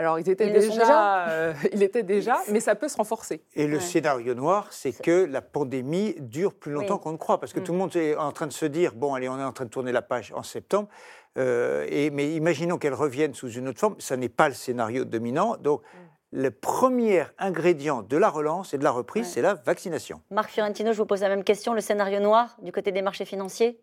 Alors, 0.00 0.20
ils 0.20 0.30
étaient 0.30 0.48
déjà, 0.48 1.28
euh, 1.28 1.52
il 1.72 1.82
était 1.82 2.04
déjà, 2.04 2.38
mais 2.52 2.60
ça 2.60 2.76
peut 2.76 2.86
se 2.86 2.96
renforcer. 2.96 3.42
Et 3.56 3.66
le 3.66 3.80
scénario 3.80 4.32
noir, 4.32 4.68
c'est 4.70 4.92
que 4.92 5.24
la 5.24 5.42
pandémie 5.42 6.14
dure 6.20 6.54
plus 6.54 6.70
longtemps 6.70 6.98
qu'on 6.98 7.10
ne 7.10 7.16
croit, 7.16 7.40
parce 7.40 7.52
que 7.52 7.58
mm. 7.58 7.64
tout 7.64 7.72
le 7.72 7.78
monde 7.78 7.96
est 7.96 8.14
en 8.14 8.30
train 8.30 8.46
de 8.46 8.52
se 8.52 8.64
dire 8.64 8.94
bon, 8.94 9.14
allez, 9.14 9.28
on 9.28 9.40
est 9.40 9.44
en 9.44 9.52
train 9.52 9.64
de 9.64 9.70
tourner 9.70 9.90
la 9.90 10.00
page 10.00 10.32
en 10.36 10.44
septembre, 10.44 10.88
euh, 11.36 11.84
et, 11.90 12.10
mais 12.10 12.32
imaginons 12.32 12.78
qu'elle 12.78 12.94
revienne 12.94 13.34
sous 13.34 13.50
une 13.50 13.66
autre 13.66 13.80
forme. 13.80 13.96
Ça 13.98 14.16
n'est 14.16 14.28
pas 14.28 14.48
le 14.48 14.54
scénario 14.54 15.04
dominant, 15.04 15.56
donc. 15.56 15.82
Mm. 15.82 16.08
Le 16.30 16.50
premier 16.50 17.24
ingrédient 17.38 18.02
de 18.02 18.18
la 18.18 18.28
relance 18.28 18.74
et 18.74 18.78
de 18.78 18.84
la 18.84 18.90
reprise, 18.90 19.26
c'est 19.26 19.40
la 19.40 19.54
vaccination. 19.54 20.20
Marc 20.30 20.50
Fiorentino, 20.50 20.92
je 20.92 20.98
vous 20.98 21.06
pose 21.06 21.22
la 21.22 21.30
même 21.30 21.42
question. 21.42 21.72
Le 21.72 21.80
scénario 21.80 22.20
noir 22.20 22.54
du 22.60 22.70
côté 22.70 22.92
des 22.92 23.00
marchés 23.00 23.24
financiers, 23.24 23.80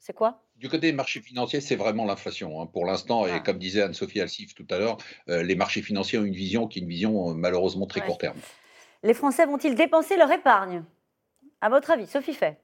c'est 0.00 0.14
quoi? 0.14 0.42
Du 0.56 0.68
côté 0.68 0.88
des 0.88 0.92
marchés 0.92 1.20
financiers, 1.20 1.60
c'est 1.60 1.76
vraiment 1.76 2.06
l'inflation. 2.06 2.60
Hein. 2.60 2.66
Pour 2.66 2.86
l'instant, 2.86 3.26
et 3.26 3.32
ah. 3.32 3.40
comme 3.40 3.58
disait 3.58 3.82
Anne-Sophie 3.82 4.20
Alsif 4.20 4.54
tout 4.54 4.66
à 4.70 4.78
l'heure, 4.78 4.96
euh, 5.28 5.42
les 5.42 5.54
marchés 5.54 5.82
financiers 5.82 6.18
ont 6.18 6.24
une 6.24 6.34
vision 6.34 6.66
qui 6.66 6.78
est 6.78 6.82
une 6.82 6.88
vision 6.88 7.30
euh, 7.30 7.34
malheureusement 7.34 7.86
très 7.86 8.00
court 8.00 8.18
terme. 8.18 8.38
Les 9.02 9.14
Français 9.14 9.46
vont-ils 9.46 9.74
dépenser 9.74 10.16
leur 10.16 10.32
épargne? 10.32 10.84
À 11.60 11.68
votre 11.68 11.90
avis, 11.90 12.06
Sophie 12.06 12.32
Fay 12.32 12.56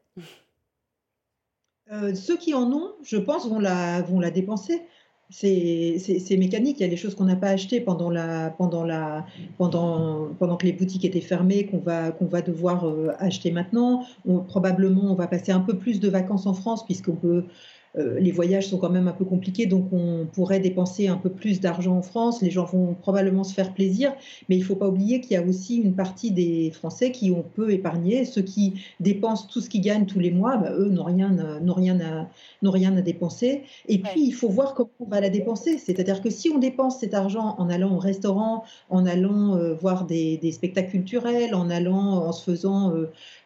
euh, 1.92 2.14
Ceux 2.14 2.38
qui 2.38 2.54
en 2.54 2.72
ont, 2.72 2.94
je 3.02 3.18
pense, 3.18 3.46
vont 3.46 3.60
la, 3.60 4.00
vont 4.00 4.18
la 4.18 4.30
dépenser. 4.30 4.82
C'est 5.28 6.36
mécanique. 6.38 6.78
Il 6.78 6.82
y 6.82 6.86
a 6.86 6.88
des 6.88 6.96
choses 6.96 7.14
qu'on 7.14 7.24
n'a 7.24 7.36
pas 7.36 7.48
achetées 7.48 7.80
pendant, 7.80 8.10
la, 8.10 8.50
pendant, 8.50 8.84
la, 8.84 9.26
pendant, 9.58 10.28
pendant 10.38 10.56
que 10.56 10.66
les 10.66 10.72
boutiques 10.72 11.04
étaient 11.04 11.20
fermées, 11.20 11.66
qu'on 11.66 11.78
va, 11.78 12.12
qu'on 12.12 12.26
va 12.26 12.42
devoir 12.42 12.86
acheter 13.18 13.50
maintenant. 13.50 14.04
probablement, 14.48 15.10
on 15.10 15.14
va 15.14 15.26
passer 15.26 15.52
un 15.52 15.60
peu 15.60 15.76
plus 15.76 16.00
de 16.00 16.08
vacances 16.08 16.46
en 16.46 16.54
France, 16.54 16.84
puisqu'on 16.84 17.16
peut 17.16 17.44
euh, 17.98 18.18
les 18.20 18.30
voyages 18.30 18.68
sont 18.68 18.78
quand 18.78 18.90
même 18.90 19.08
un 19.08 19.12
peu 19.12 19.24
compliqués, 19.24 19.66
donc 19.66 19.86
on 19.92 20.26
pourrait 20.32 20.60
dépenser 20.60 21.08
un 21.08 21.16
peu 21.16 21.30
plus 21.30 21.60
d'argent 21.60 21.96
en 21.96 22.02
France. 22.02 22.42
Les 22.42 22.50
gens 22.50 22.64
vont 22.64 22.94
probablement 22.94 23.44
se 23.44 23.54
faire 23.54 23.72
plaisir, 23.72 24.12
mais 24.48 24.56
il 24.56 24.60
ne 24.60 24.64
faut 24.64 24.76
pas 24.76 24.88
oublier 24.88 25.20
qu'il 25.20 25.32
y 25.32 25.36
a 25.36 25.42
aussi 25.42 25.76
une 25.76 25.94
partie 25.94 26.30
des 26.30 26.70
Français 26.70 27.10
qui 27.10 27.30
ont 27.30 27.44
peu 27.54 27.70
épargné. 27.70 28.24
Ceux 28.24 28.42
qui 28.42 28.74
dépensent 29.00 29.46
tout 29.46 29.60
ce 29.60 29.70
qu'ils 29.70 29.80
gagnent 29.80 30.06
tous 30.06 30.18
les 30.18 30.30
mois, 30.30 30.56
bah, 30.56 30.72
eux 30.76 30.90
n'ont 30.90 31.04
rien, 31.04 31.30
n'ont 31.60 31.74
rien, 31.74 31.98
à, 32.00 32.28
n'ont 32.62 32.70
rien 32.70 32.96
à 32.96 33.00
dépenser. 33.00 33.62
Et 33.88 33.98
puis, 33.98 34.24
il 34.26 34.32
faut 34.32 34.48
voir 34.48 34.74
comment 34.74 34.90
on 35.00 35.08
va 35.08 35.20
la 35.20 35.30
dépenser. 35.30 35.78
C'est-à-dire 35.78 36.20
que 36.20 36.30
si 36.30 36.50
on 36.50 36.58
dépense 36.58 36.98
cet 36.98 37.14
argent 37.14 37.54
en 37.58 37.70
allant 37.70 37.94
au 37.94 37.98
restaurant, 37.98 38.64
en 38.90 39.06
allant 39.06 39.56
euh, 39.56 39.74
voir 39.74 40.04
des, 40.04 40.38
spectacles 40.52 40.90
culturels, 40.90 41.54
en 41.54 41.70
allant, 41.70 42.26
en 42.26 42.32
se 42.32 42.42
faisant 42.42 42.92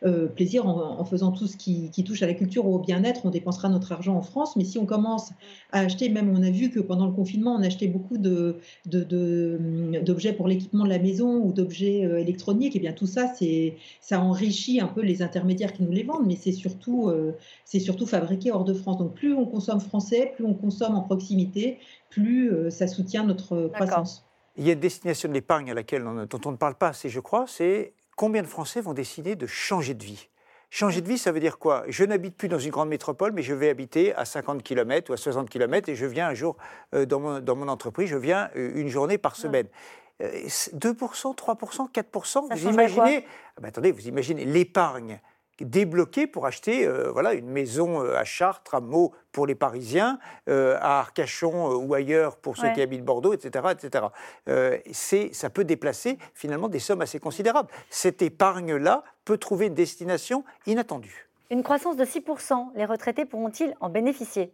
euh, 0.04 0.26
plaisir, 0.26 0.66
en, 0.66 1.04
faisant 1.04 1.30
tout 1.30 1.46
ce 1.46 1.56
qui, 1.56 1.90
qui 1.90 2.04
touche 2.04 2.22
à 2.22 2.26
la 2.26 2.34
culture 2.34 2.66
ou 2.66 2.74
au 2.74 2.78
bien-être, 2.78 3.22
on 3.24 3.30
dépensera 3.30 3.68
notre 3.68 3.92
argent 3.92 4.16
en 4.16 4.22
France 4.22 4.39
France, 4.40 4.56
mais 4.56 4.64
si 4.64 4.78
on 4.78 4.86
commence 4.86 5.32
à 5.70 5.80
acheter, 5.80 6.08
même 6.08 6.34
on 6.34 6.42
a 6.42 6.50
vu 6.50 6.70
que 6.70 6.80
pendant 6.80 7.04
le 7.04 7.12
confinement, 7.12 7.54
on 7.56 7.62
achetait 7.62 7.88
beaucoup 7.88 8.16
de, 8.16 8.56
d'objets 8.86 10.32
pour 10.32 10.48
l'équipement 10.48 10.84
de 10.84 10.88
la 10.88 10.98
maison 10.98 11.42
ou 11.44 11.52
d'objets 11.52 12.06
euh, 12.06 12.18
électroniques, 12.18 12.74
et 12.74 12.78
eh 12.78 12.80
bien 12.80 12.94
tout 12.94 13.06
ça, 13.06 13.26
c'est, 13.34 13.74
ça 14.00 14.18
enrichit 14.18 14.80
un 14.80 14.86
peu 14.86 15.02
les 15.02 15.20
intermédiaires 15.20 15.74
qui 15.74 15.82
nous 15.82 15.92
les 15.92 16.04
vendent, 16.04 16.26
mais 16.26 16.36
c'est 16.36 16.52
surtout, 16.52 17.08
euh, 17.08 17.36
c'est 17.66 17.80
surtout 17.80 18.06
fabriqué 18.06 18.50
hors 18.50 18.64
de 18.64 18.72
France. 18.72 18.96
Donc 18.96 19.14
plus 19.14 19.34
on 19.34 19.44
consomme 19.44 19.80
français, 19.80 20.32
plus 20.34 20.46
on 20.46 20.54
consomme 20.54 20.94
en 20.94 21.02
proximité, 21.02 21.78
plus 22.08 22.50
euh, 22.50 22.70
ça 22.70 22.86
soutient 22.86 23.24
notre 23.24 23.68
croissance. 23.74 24.24
Il 24.56 24.66
y 24.66 24.70
a 24.70 24.72
une 24.72 24.80
destination 24.80 25.28
de 25.28 25.34
l'épargne 25.34 25.70
à 25.70 25.74
laquelle 25.74 26.02
dont 26.02 26.40
on 26.46 26.52
ne 26.52 26.56
parle 26.56 26.76
pas 26.76 26.88
assez, 26.88 27.10
je 27.10 27.20
crois, 27.20 27.44
c'est 27.46 27.92
combien 28.16 28.40
de 28.40 28.46
Français 28.46 28.80
vont 28.80 28.94
décider 28.94 29.36
de 29.36 29.46
changer 29.46 29.92
de 29.92 30.02
vie? 30.02 30.28
Changer 30.72 31.00
de 31.00 31.08
vie, 31.08 31.18
ça 31.18 31.32
veut 31.32 31.40
dire 31.40 31.58
quoi? 31.58 31.82
Je 31.88 32.04
n'habite 32.04 32.36
plus 32.36 32.46
dans 32.46 32.60
une 32.60 32.70
grande 32.70 32.88
métropole, 32.88 33.32
mais 33.32 33.42
je 33.42 33.52
vais 33.54 33.70
habiter 33.70 34.14
à 34.14 34.24
50 34.24 34.62
km 34.62 35.10
ou 35.10 35.14
à 35.14 35.16
60 35.16 35.50
km 35.50 35.88
et 35.88 35.96
je 35.96 36.06
viens 36.06 36.28
un 36.28 36.34
jour 36.34 36.56
euh, 36.94 37.04
dans, 37.06 37.18
mon, 37.18 37.40
dans, 37.40 37.56
mon, 37.56 37.66
entreprise, 37.66 38.08
je 38.08 38.16
viens 38.16 38.50
euh, 38.54 38.70
une 38.76 38.88
journée 38.88 39.18
par 39.18 39.34
semaine. 39.34 39.66
2%, 40.20 41.34
3%, 41.34 41.92
4%, 41.92 42.54
vous 42.54 42.68
imaginez? 42.68 43.24
Ah 43.56 43.60
ben 43.62 43.68
Attendez, 43.68 43.90
vous 43.90 44.06
imaginez 44.06 44.44
l'épargne 44.44 45.18
débloqué 45.60 46.26
pour 46.26 46.46
acheter 46.46 46.86
euh, 46.86 47.10
voilà, 47.10 47.34
une 47.34 47.48
maison 47.48 48.00
à 48.00 48.24
Chartres, 48.24 48.74
à 48.74 48.80
Meaux 48.80 49.12
pour 49.32 49.46
les 49.46 49.54
Parisiens, 49.54 50.18
euh, 50.48 50.76
à 50.80 51.00
Arcachon 51.00 51.74
ou 51.74 51.94
ailleurs 51.94 52.36
pour 52.36 52.56
ceux 52.56 52.72
qui 52.72 52.80
habitent 52.80 53.04
Bordeaux, 53.04 53.32
etc. 53.32 53.66
etc. 53.72 54.04
ça 55.32 55.50
peut 55.50 55.64
déplacer 55.64 56.18
finalement 56.34 56.68
des 56.68 56.78
sommes 56.78 57.00
assez 57.00 57.18
considérables. 57.18 57.70
Cette 57.88 58.22
épargne-là 58.22 59.04
trouver 59.38 59.66
une 59.66 59.74
destination 59.74 60.44
inattendue. 60.66 61.28
Une 61.50 61.62
croissance 61.62 61.96
de 61.96 62.04
6%, 62.04 62.70
les 62.76 62.84
retraités 62.84 63.24
pourront-ils 63.24 63.74
en 63.80 63.88
bénéficier? 63.88 64.52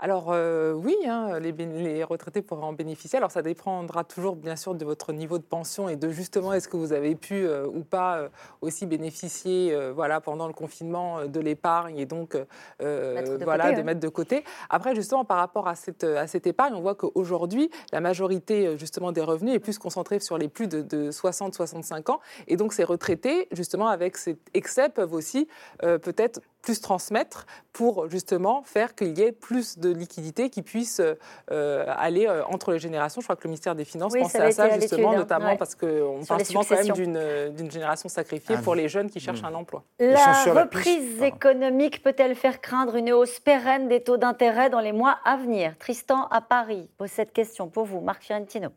Alors 0.00 0.32
euh, 0.32 0.72
oui, 0.72 0.96
hein, 1.06 1.38
les, 1.38 2.04
retraités 2.04 2.42
pourraient 2.42 2.64
en 2.64 2.72
bénéficier. 2.72 3.16
Alors 3.16 3.30
ça 3.30 3.42
dépendra 3.42 4.02
toujours 4.02 4.34
bien 4.34 4.56
sûr 4.56 4.74
de 4.74 4.84
votre 4.84 5.12
niveau 5.12 5.38
de 5.38 5.44
pension 5.44 5.88
et 5.88 5.96
de 5.96 6.10
justement 6.10 6.52
est-ce 6.52 6.68
que 6.68 6.76
vous 6.76 6.92
avez 6.92 7.14
pu 7.14 7.46
euh, 7.46 7.66
ou 7.66 7.84
pas 7.84 8.16
euh, 8.16 8.28
aussi 8.60 8.86
bénéficier 8.86 9.74
voilà, 9.94 10.20
pendant 10.20 10.46
le 10.46 10.52
confinement 10.52 11.26
de 11.26 11.40
l'épargne 11.40 11.98
et 11.98 12.06
donc 12.06 12.36
voilà, 12.80 13.72
de 13.72 13.82
mettre 13.82 14.00
de 14.00 14.08
côté. 14.08 14.44
Après 14.68 14.94
justement 14.94 15.24
par 15.24 15.38
rapport 15.38 15.68
à 15.68 15.74
cette, 15.74 16.04
à 16.04 16.26
cette 16.26 16.46
épargne, 16.46 16.74
on 16.74 16.80
voit 16.80 16.94
qu'aujourd'hui 16.94 17.70
la 17.92 18.00
majorité 18.00 18.76
justement 18.78 19.12
des 19.12 19.20
revenus 19.20 19.54
est 19.54 19.60
plus 19.60 19.78
concentrée 19.78 20.18
sur 20.18 20.38
les 20.38 20.48
plus 20.48 20.66
de, 20.66 20.82
de 20.82 21.10
60-65 21.10 22.10
ans 22.10 22.20
et 22.48 22.56
donc 22.56 22.72
ces 22.72 22.84
retraités 22.84 23.48
justement 23.52 23.88
avec 23.88 24.16
cet 24.16 24.38
excès 24.54 24.88
peuvent 24.88 25.12
aussi 25.12 25.48
peut-être 25.80 26.40
plus 26.64 26.80
transmettre 26.80 27.46
pour 27.72 28.08
justement 28.08 28.62
faire 28.62 28.94
qu'il 28.94 29.16
y 29.18 29.22
ait 29.22 29.32
plus 29.32 29.78
de 29.78 29.90
liquidités 29.90 30.48
qui 30.48 30.62
puissent 30.62 31.02
euh, 31.50 31.84
aller 31.88 32.26
euh, 32.26 32.42
entre 32.46 32.72
les 32.72 32.78
générations. 32.78 33.20
Je 33.20 33.26
crois 33.26 33.36
que 33.36 33.44
le 33.44 33.50
ministère 33.50 33.74
des 33.74 33.84
Finances 33.84 34.14
pensait 34.14 34.40
à 34.40 34.50
ça 34.50 34.80
justement, 34.80 35.12
hein. 35.12 35.16
notamment 35.16 35.56
parce 35.56 35.74
qu'on 35.74 36.20
parle 36.26 36.44
souvent 36.44 36.64
quand 36.64 36.82
même 36.82 37.16
euh, 37.16 37.50
d'une 37.50 37.70
génération 37.70 38.08
sacrifiée 38.08 38.56
ah 38.58 38.62
pour 38.62 38.74
les 38.74 38.88
jeunes 38.88 39.10
qui 39.10 39.20
cherchent 39.20 39.42
mmh. 39.42 39.46
un 39.46 39.54
emploi. 39.54 39.84
La 39.98 40.44
reprise 40.54 41.22
économique 41.22 42.02
peut-elle 42.02 42.34
faire 42.34 42.60
craindre 42.62 42.96
une 42.96 43.12
hausse 43.12 43.40
pérenne 43.40 43.88
des 43.88 44.02
taux 44.02 44.16
d'intérêt 44.16 44.70
dans 44.70 44.80
les 44.80 44.92
mois 44.92 45.18
à 45.24 45.36
venir? 45.36 45.76
Tristan 45.78 46.28
à 46.30 46.40
Paris 46.40 46.88
pose 46.96 47.10
cette 47.10 47.32
question 47.32 47.68
pour 47.68 47.84
vous, 47.84 48.00
Marc 48.00 48.22
Fiorentino. 48.22 48.70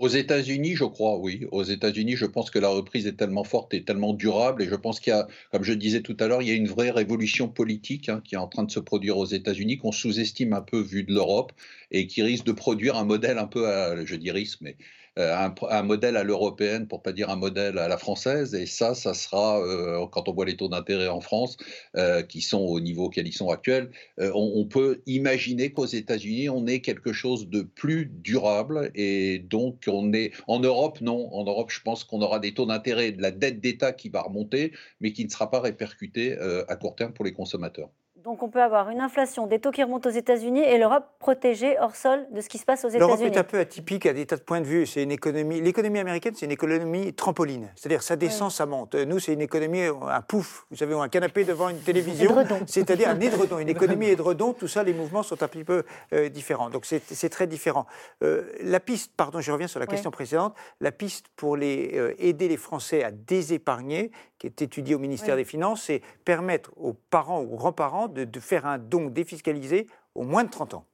Aux 0.00 0.08
États-Unis, 0.08 0.76
je 0.76 0.84
crois, 0.84 1.18
oui. 1.18 1.46
Aux 1.52 1.62
États-Unis, 1.62 2.16
je 2.16 2.24
pense 2.24 2.50
que 2.50 2.58
la 2.58 2.68
reprise 2.68 3.06
est 3.06 3.18
tellement 3.18 3.44
forte 3.44 3.74
et 3.74 3.84
tellement 3.84 4.14
durable. 4.14 4.62
Et 4.62 4.66
je 4.66 4.74
pense 4.74 4.98
qu'il 4.98 5.12
y 5.12 5.14
a, 5.14 5.28
comme 5.52 5.62
je 5.62 5.74
disais 5.74 6.00
tout 6.00 6.16
à 6.20 6.26
l'heure, 6.26 6.40
il 6.40 6.48
y 6.48 6.50
a 6.50 6.54
une 6.54 6.68
vraie 6.68 6.90
révolution 6.90 7.48
politique 7.48 8.08
hein, 8.08 8.22
qui 8.24 8.34
est 8.34 8.38
en 8.38 8.48
train 8.48 8.62
de 8.64 8.70
se 8.70 8.80
produire 8.80 9.18
aux 9.18 9.26
États-Unis, 9.26 9.76
qu'on 9.76 9.92
sous-estime 9.92 10.54
un 10.54 10.62
peu 10.62 10.80
vu 10.80 11.04
de 11.04 11.12
l'Europe 11.12 11.52
et 11.90 12.06
qui 12.06 12.22
risque 12.22 12.46
de 12.46 12.52
produire 12.52 12.96
un 12.96 13.04
modèle 13.04 13.36
un 13.36 13.46
peu, 13.46 13.68
à, 13.68 14.02
je 14.06 14.16
dis 14.16 14.30
risque, 14.30 14.60
mais 14.62 14.76
euh, 15.18 15.48
un, 15.68 15.82
modèle 15.82 16.16
à 16.16 16.22
l'européenne, 16.22 16.86
pour 16.86 17.02
pas 17.02 17.12
dire 17.12 17.30
un 17.30 17.36
modèle 17.36 17.78
à 17.78 17.88
la 17.88 17.98
française. 17.98 18.54
Et 18.54 18.66
ça, 18.66 18.94
ça 18.94 19.12
sera, 19.12 19.60
euh, 19.60 20.06
quand 20.06 20.28
on 20.28 20.32
voit 20.32 20.44
les 20.44 20.56
taux 20.56 20.68
d'intérêt 20.68 21.08
en 21.08 21.20
France, 21.20 21.56
euh, 21.96 22.22
qui 22.22 22.40
sont 22.40 22.60
au 22.60 22.80
niveau 22.80 23.06
auquel 23.06 23.26
ils 23.26 23.32
sont 23.32 23.50
actuels, 23.50 23.90
on, 24.18 24.64
peut 24.66 25.02
imaginer 25.06 25.72
qu'aux 25.72 25.86
États-Unis, 25.86 26.48
on 26.48 26.66
ait 26.66 26.80
quelque 26.80 27.12
chose 27.12 27.48
de 27.48 27.62
plus 27.62 28.06
durable. 28.06 28.90
Et 28.94 29.40
donc, 29.40 29.84
on 29.88 30.12
est 30.12 30.32
en 30.46 30.60
Europe, 30.60 31.00
non. 31.00 31.32
En 31.34 31.44
Europe, 31.44 31.70
je 31.70 31.80
pense 31.82 32.04
qu'on 32.04 32.22
aura 32.22 32.38
des 32.38 32.54
taux 32.54 32.66
d'intérêt 32.66 33.12
de 33.12 33.22
la 33.22 33.30
dette 33.32 33.60
d'État 33.60 33.92
qui 33.92 34.10
va 34.10 34.22
remonter, 34.22 34.72
mais 35.00 35.12
qui 35.12 35.24
ne 35.24 35.30
sera 35.30 35.50
pas 35.50 35.60
répercuté 35.60 36.36
à 36.68 36.76
court 36.76 36.94
terme 36.94 37.12
pour 37.12 37.24
les 37.24 37.32
consommateurs. 37.32 37.90
Donc 38.24 38.42
on 38.42 38.50
peut 38.50 38.60
avoir 38.60 38.90
une 38.90 39.00
inflation, 39.00 39.46
des 39.46 39.60
taux 39.60 39.70
qui 39.70 39.82
remontent 39.82 40.08
aux 40.08 40.12
États-Unis 40.12 40.60
et 40.60 40.76
l'Europe 40.76 41.04
protégée 41.18 41.78
hors 41.78 41.96
sol 41.96 42.26
de 42.32 42.42
ce 42.42 42.50
qui 42.50 42.58
se 42.58 42.66
passe 42.66 42.84
aux 42.84 42.88
États-Unis. 42.88 43.06
L'Europe 43.06 43.22
est 43.22 43.38
un 43.38 43.44
peu 43.44 43.58
atypique 43.58 44.04
à 44.04 44.12
des 44.12 44.26
tas 44.26 44.36
de 44.36 44.42
points 44.42 44.60
de 44.60 44.66
vue. 44.66 44.84
C'est 44.84 45.02
une 45.02 45.12
économie. 45.12 45.62
L'économie 45.62 46.00
américaine, 46.00 46.34
c'est 46.36 46.44
une 46.44 46.52
économie 46.52 47.14
trampoline. 47.14 47.70
C'est-à-dire 47.76 48.02
ça 48.02 48.16
descend, 48.16 48.50
ça 48.50 48.66
monte. 48.66 48.94
Nous, 48.94 49.20
c'est 49.20 49.32
une 49.32 49.40
économie 49.40 49.84
un 49.84 50.20
pouf. 50.20 50.66
Vous 50.70 50.76
savez, 50.76 50.94
un 50.94 51.08
canapé 51.08 51.44
devant 51.44 51.70
une 51.70 51.78
télévision. 51.80 52.36
C'est-à-dire 52.66 53.08
un 53.08 53.20
édredon, 53.20 53.58
une 53.58 53.70
économie 53.70 54.08
édredon. 54.08 54.52
Tout 54.52 54.68
ça, 54.68 54.82
les 54.82 54.92
mouvements 54.92 55.22
sont 55.22 55.42
un 55.42 55.48
petit 55.48 55.64
peu 55.64 55.84
euh, 56.12 56.28
différents. 56.28 56.68
Donc 56.68 56.84
c'est 56.84 57.28
très 57.30 57.46
différent. 57.46 57.86
Euh, 58.22 58.42
la 58.62 58.80
piste, 58.80 59.12
pardon, 59.16 59.40
je 59.40 59.50
reviens 59.50 59.68
sur 59.68 59.80
la 59.80 59.86
question 59.86 60.10
précédente. 60.10 60.54
La 60.80 60.92
piste 60.92 61.26
pour 61.36 61.56
les, 61.56 61.92
euh, 61.94 62.14
aider 62.18 62.48
les 62.48 62.58
Français 62.58 63.02
à 63.02 63.10
désépargner, 63.10 64.10
qui 64.40 64.46
est 64.46 64.62
étudiée 64.62 64.94
au 64.94 64.98
ministère 64.98 65.36
des 65.36 65.44
Finances, 65.44 65.82
c'est 65.82 66.00
permettre 66.24 66.72
aux 66.76 66.94
parents 66.94 67.40
ou 67.42 67.52
aux 67.52 67.56
grands-parents 67.56 68.08
de, 68.08 68.24
de 68.24 68.40
faire 68.40 68.66
un 68.66 68.78
don 68.78 69.06
défiscalisé 69.06 69.86
au 70.14 70.22
moins 70.22 70.44
de 70.44 70.50
30 70.50 70.74
ans. 70.74 70.84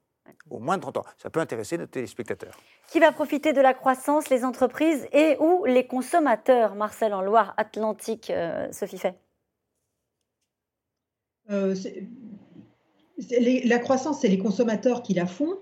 Au 0.50 0.58
moins 0.58 0.76
de 0.76 0.82
30 0.82 0.98
ans. 0.98 1.04
Ça 1.16 1.30
peut 1.30 1.40
intéresser 1.40 1.78
nos 1.78 1.86
téléspectateurs. 1.86 2.58
Qui 2.88 2.98
va 2.98 3.12
profiter 3.12 3.52
de 3.52 3.60
la 3.60 3.72
croissance 3.72 4.28
Les 4.30 4.44
entreprises 4.44 5.06
et 5.12 5.36
ou 5.38 5.64
les 5.64 5.86
consommateurs 5.86 6.74
Marcel, 6.74 7.14
en 7.14 7.22
Loire-Atlantique, 7.22 8.30
euh, 8.30 8.66
Sophie 8.72 8.98
Fay 8.98 9.14
euh, 11.50 11.74
La 13.64 13.78
croissance, 13.78 14.20
c'est 14.20 14.28
les 14.28 14.38
consommateurs 14.38 15.02
qui 15.02 15.14
la 15.14 15.26
font. 15.26 15.56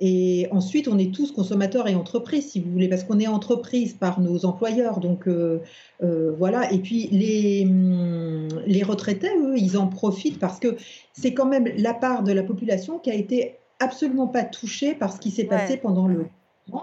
Et 0.00 0.48
ensuite, 0.50 0.88
on 0.88 0.98
est 0.98 1.14
tous 1.14 1.30
consommateurs 1.30 1.86
et 1.86 1.94
entreprises, 1.94 2.50
si 2.50 2.60
vous 2.60 2.70
voulez, 2.70 2.88
parce 2.88 3.04
qu'on 3.04 3.20
est 3.20 3.26
entreprise 3.26 3.92
par 3.92 4.20
nos 4.20 4.46
employeurs. 4.46 4.98
Donc 4.98 5.28
euh, 5.28 5.60
euh, 6.02 6.32
voilà. 6.38 6.72
Et 6.72 6.78
puis 6.78 7.08
les, 7.12 7.66
hum, 7.66 8.48
les 8.66 8.82
retraités, 8.82 9.28
eux, 9.36 9.58
ils 9.58 9.76
en 9.76 9.88
profitent 9.88 10.38
parce 10.38 10.58
que 10.58 10.76
c'est 11.12 11.34
quand 11.34 11.46
même 11.46 11.68
la 11.76 11.92
part 11.92 12.22
de 12.22 12.32
la 12.32 12.42
population 12.42 12.98
qui 12.98 13.10
a 13.10 13.14
été 13.14 13.56
absolument 13.78 14.26
pas 14.26 14.44
touchée 14.44 14.94
par 14.94 15.12
ce 15.12 15.20
qui 15.20 15.30
s'est 15.30 15.44
passé 15.44 15.76
pendant 15.76 16.06
le 16.06 16.26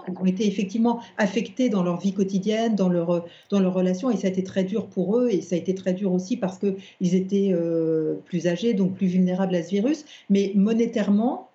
elles 0.06 0.14
ont 0.20 0.26
été 0.26 0.46
effectivement 0.46 1.00
affectées 1.16 1.70
dans 1.70 1.82
leur 1.82 1.98
vie 1.98 2.12
quotidienne, 2.12 2.74
dans 2.74 2.90
leur, 2.90 3.24
dans 3.48 3.60
leurs 3.60 3.72
relations, 3.72 4.10
et 4.10 4.16
ça 4.16 4.26
a 4.26 4.30
été 4.30 4.42
très 4.42 4.64
dur 4.64 4.86
pour 4.86 5.16
eux, 5.16 5.30
et 5.30 5.40
ça 5.40 5.54
a 5.54 5.58
été 5.58 5.74
très 5.74 5.94
dur 5.94 6.12
aussi 6.12 6.36
parce 6.36 6.58
qu'ils 6.58 7.14
étaient 7.14 7.52
euh, 7.52 8.16
plus 8.26 8.46
âgés, 8.46 8.74
donc 8.74 8.94
plus 8.94 9.06
vulnérables 9.06 9.54
à 9.54 9.62
ce 9.62 9.70
virus. 9.70 10.04
Mais 10.28 10.52
monétairement, 10.54 11.48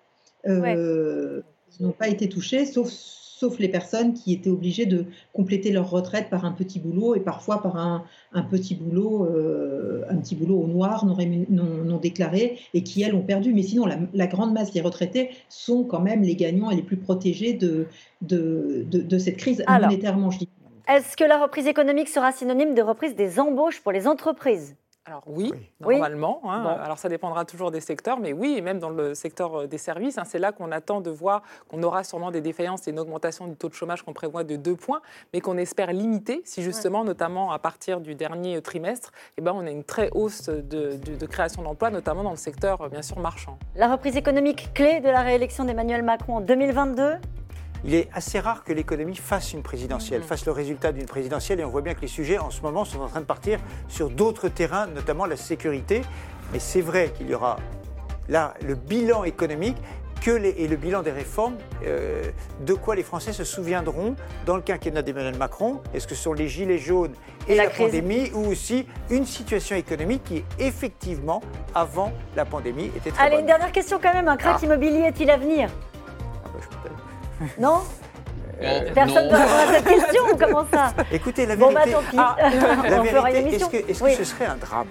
n'ont 1.80 1.92
pas 1.92 2.08
été 2.08 2.28
touchés, 2.28 2.66
sauf, 2.66 2.90
sauf 2.90 3.58
les 3.58 3.68
personnes 3.68 4.14
qui 4.14 4.32
étaient 4.32 4.50
obligées 4.50 4.86
de 4.86 5.06
compléter 5.32 5.72
leur 5.72 5.90
retraite 5.90 6.30
par 6.30 6.44
un 6.44 6.52
petit 6.52 6.78
boulot 6.78 7.14
et 7.14 7.20
parfois 7.20 7.62
par 7.62 7.76
un, 7.76 8.04
un 8.32 8.42
petit 8.42 8.74
boulot, 8.74 9.26
euh, 9.26 10.02
un 10.08 10.16
petit 10.16 10.34
boulot 10.34 10.60
au 10.60 10.66
noir 10.66 11.04
non, 11.04 11.16
non, 11.84 11.98
déclaré 11.98 12.58
et 12.74 12.82
qui 12.82 13.02
elles 13.02 13.14
ont 13.14 13.22
perdu. 13.22 13.52
Mais 13.52 13.62
sinon, 13.62 13.86
la, 13.86 14.26
grande 14.26 14.52
masse 14.52 14.72
des 14.72 14.80
retraités 14.80 15.30
sont 15.48 15.84
quand 15.84 16.00
même 16.00 16.22
les 16.22 16.36
gagnants 16.36 16.70
et 16.70 16.76
les 16.76 16.82
plus 16.82 16.96
protégés 16.96 17.52
de, 17.52 17.86
de, 18.22 18.84
de, 18.88 19.18
cette 19.18 19.36
crise 19.36 19.64
monétairement, 19.68 20.30
je 20.30 20.38
dis. 20.38 20.48
Est-ce 20.86 21.16
que 21.16 21.24
la 21.24 21.42
reprise 21.42 21.66
économique 21.66 22.08
sera 22.08 22.30
synonyme 22.30 22.74
de 22.74 22.82
reprise 22.82 23.14
des 23.14 23.40
embauches 23.40 23.80
pour 23.80 23.90
les 23.90 24.06
entreprises? 24.06 24.76
Alors 25.06 25.22
oui, 25.26 25.52
normalement. 25.80 26.40
Hein. 26.44 26.78
Alors 26.82 26.96
ça 26.96 27.10
dépendra 27.10 27.44
toujours 27.44 27.70
des 27.70 27.80
secteurs, 27.80 28.18
mais 28.18 28.32
oui, 28.32 28.54
et 28.56 28.62
même 28.62 28.78
dans 28.78 28.88
le 28.88 29.14
secteur 29.14 29.60
euh, 29.60 29.66
des 29.66 29.76
services, 29.76 30.16
hein, 30.16 30.24
c'est 30.24 30.38
là 30.38 30.50
qu'on 30.50 30.72
attend 30.72 31.02
de 31.02 31.10
voir 31.10 31.42
qu'on 31.68 31.82
aura 31.82 32.04
sûrement 32.04 32.30
des 32.30 32.40
défaillances 32.40 32.88
et 32.88 32.90
une 32.90 32.98
augmentation 32.98 33.46
du 33.46 33.54
taux 33.54 33.68
de 33.68 33.74
chômage 33.74 34.02
qu'on 34.02 34.14
prévoit 34.14 34.44
de 34.44 34.56
2 34.56 34.76
points, 34.76 35.02
mais 35.34 35.42
qu'on 35.42 35.58
espère 35.58 35.92
limiter 35.92 36.40
si 36.46 36.62
justement, 36.62 37.04
notamment 37.04 37.52
à 37.52 37.58
partir 37.58 38.00
du 38.00 38.14
dernier 38.14 38.62
trimestre, 38.62 39.12
eh 39.36 39.42
ben, 39.42 39.52
on 39.54 39.66
a 39.66 39.70
une 39.70 39.84
très 39.84 40.08
hausse 40.12 40.48
de, 40.48 40.96
de 40.96 41.26
création 41.26 41.62
d'emplois, 41.62 41.90
notamment 41.90 42.22
dans 42.22 42.30
le 42.30 42.36
secteur 42.36 42.80
euh, 42.80 42.88
bien 42.88 43.02
sûr 43.02 43.18
marchand. 43.18 43.58
La 43.76 43.92
reprise 43.92 44.16
économique 44.16 44.72
clé 44.72 45.00
de 45.00 45.10
la 45.10 45.20
réélection 45.20 45.64
d'Emmanuel 45.64 46.02
Macron 46.02 46.36
en 46.36 46.40
2022 46.40 47.16
il 47.84 47.94
est 47.94 48.08
assez 48.12 48.40
rare 48.40 48.64
que 48.64 48.72
l'économie 48.72 49.16
fasse 49.16 49.52
une 49.52 49.62
présidentielle, 49.62 50.22
mm-hmm. 50.22 50.26
fasse 50.26 50.46
le 50.46 50.52
résultat 50.52 50.92
d'une 50.92 51.06
présidentielle. 51.06 51.60
Et 51.60 51.64
on 51.64 51.70
voit 51.70 51.82
bien 51.82 51.94
que 51.94 52.00
les 52.00 52.08
sujets, 52.08 52.38
en 52.38 52.50
ce 52.50 52.62
moment, 52.62 52.84
sont 52.84 53.00
en 53.00 53.08
train 53.08 53.20
de 53.20 53.26
partir 53.26 53.60
sur 53.88 54.10
d'autres 54.10 54.48
terrains, 54.48 54.86
notamment 54.86 55.26
la 55.26 55.36
sécurité. 55.36 56.02
Mais 56.52 56.58
c'est 56.58 56.80
vrai 56.80 57.12
qu'il 57.16 57.28
y 57.28 57.34
aura 57.34 57.58
là 58.28 58.54
le 58.66 58.74
bilan 58.74 59.24
économique 59.24 59.76
que 60.24 60.30
et 60.30 60.68
le 60.68 60.76
bilan 60.76 61.02
des 61.02 61.10
réformes, 61.10 61.56
euh, 61.84 62.22
de 62.60 62.72
quoi 62.72 62.94
les 62.94 63.02
Français 63.02 63.34
se 63.34 63.44
souviendront 63.44 64.16
dans 64.46 64.56
le 64.56 64.62
quinquennat 64.62 65.02
d'Emmanuel 65.02 65.36
Macron 65.36 65.82
Est-ce 65.92 66.06
que 66.06 66.14
ce 66.14 66.22
sont 66.22 66.32
les 66.32 66.48
gilets 66.48 66.78
jaunes 66.78 67.12
et, 67.46 67.54
la, 67.54 67.68
pandémie 67.68 68.30
ou 68.32 68.46
aussi 68.46 68.86
une 69.10 69.26
situation 69.26 69.76
économique 69.76 70.24
qui, 70.24 70.42
effectivement, 70.58 71.42
avant 71.74 72.10
la 72.36 72.46
pandémie, 72.46 72.90
était 72.96 73.10
très 73.10 73.22
Allez, 73.22 73.40
une 73.40 73.46
dernière 73.46 73.70
question 73.70 73.98
quand 74.02 74.14
même. 74.14 74.28
Un 74.28 74.38
crack 74.38 74.56
ah. 74.62 74.64
immobilier 74.64 75.00
est-il 75.00 75.28
à 75.28 75.36
venir? 75.36 75.68
Non 77.58 77.82
euh, 78.62 78.80
Personne 78.94 79.26
ne 79.26 79.30
va 79.30 79.38
répondre 79.38 79.60
à 79.60 79.74
cette 79.74 79.84
question 79.84 80.22
ou 80.32 80.36
comment 80.38 80.64
ça 80.72 80.92
Écoutez, 81.10 81.46
la 81.46 81.56
vérité, 81.56 81.74
bon, 81.74 81.80
bah, 81.80 81.90
tant 81.90 82.10
pis. 82.10 82.16
Ah, 82.18 82.36
la 82.88 83.00
vérité 83.02 83.56
est-ce 83.88 84.02
que, 84.02 84.10
ce 84.10 84.24
serait 84.24 84.46
un 84.46 84.56
drame 84.56 84.86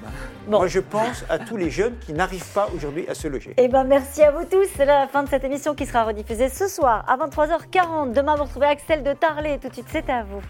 Moi, 0.47 0.67
je 0.67 0.79
pense 0.79 1.23
à 1.29 1.39
tous 1.39 1.57
les 1.57 1.69
jeunes 1.69 1.97
qui 1.99 2.13
n'arrivent 2.13 2.51
pas 2.53 2.67
aujourd'hui 2.75 3.07
à 3.07 3.13
se 3.13 3.27
loger. 3.27 3.53
Eh 3.57 3.67
ben, 3.67 3.83
merci 3.85 4.21
à 4.21 4.31
vous 4.31 4.45
tous. 4.45 4.67
C'est 4.75 4.85
la 4.85 5.07
fin 5.07 5.23
de 5.23 5.29
cette 5.29 5.43
émission 5.43 5.75
qui 5.75 5.85
sera 5.85 6.03
rediffusée 6.03 6.49
ce 6.49 6.67
soir 6.67 7.05
à 7.07 7.17
23h40. 7.17 8.11
Demain, 8.11 8.35
vous 8.35 8.43
retrouvez 8.43 8.67
Axel 8.67 9.03
de 9.03 9.13
Tarlet. 9.13 9.59
Tout 9.59 9.69
de 9.69 9.73
suite, 9.73 9.87
c'est 9.89 10.09
à 10.09 10.23
vous. 10.23 10.41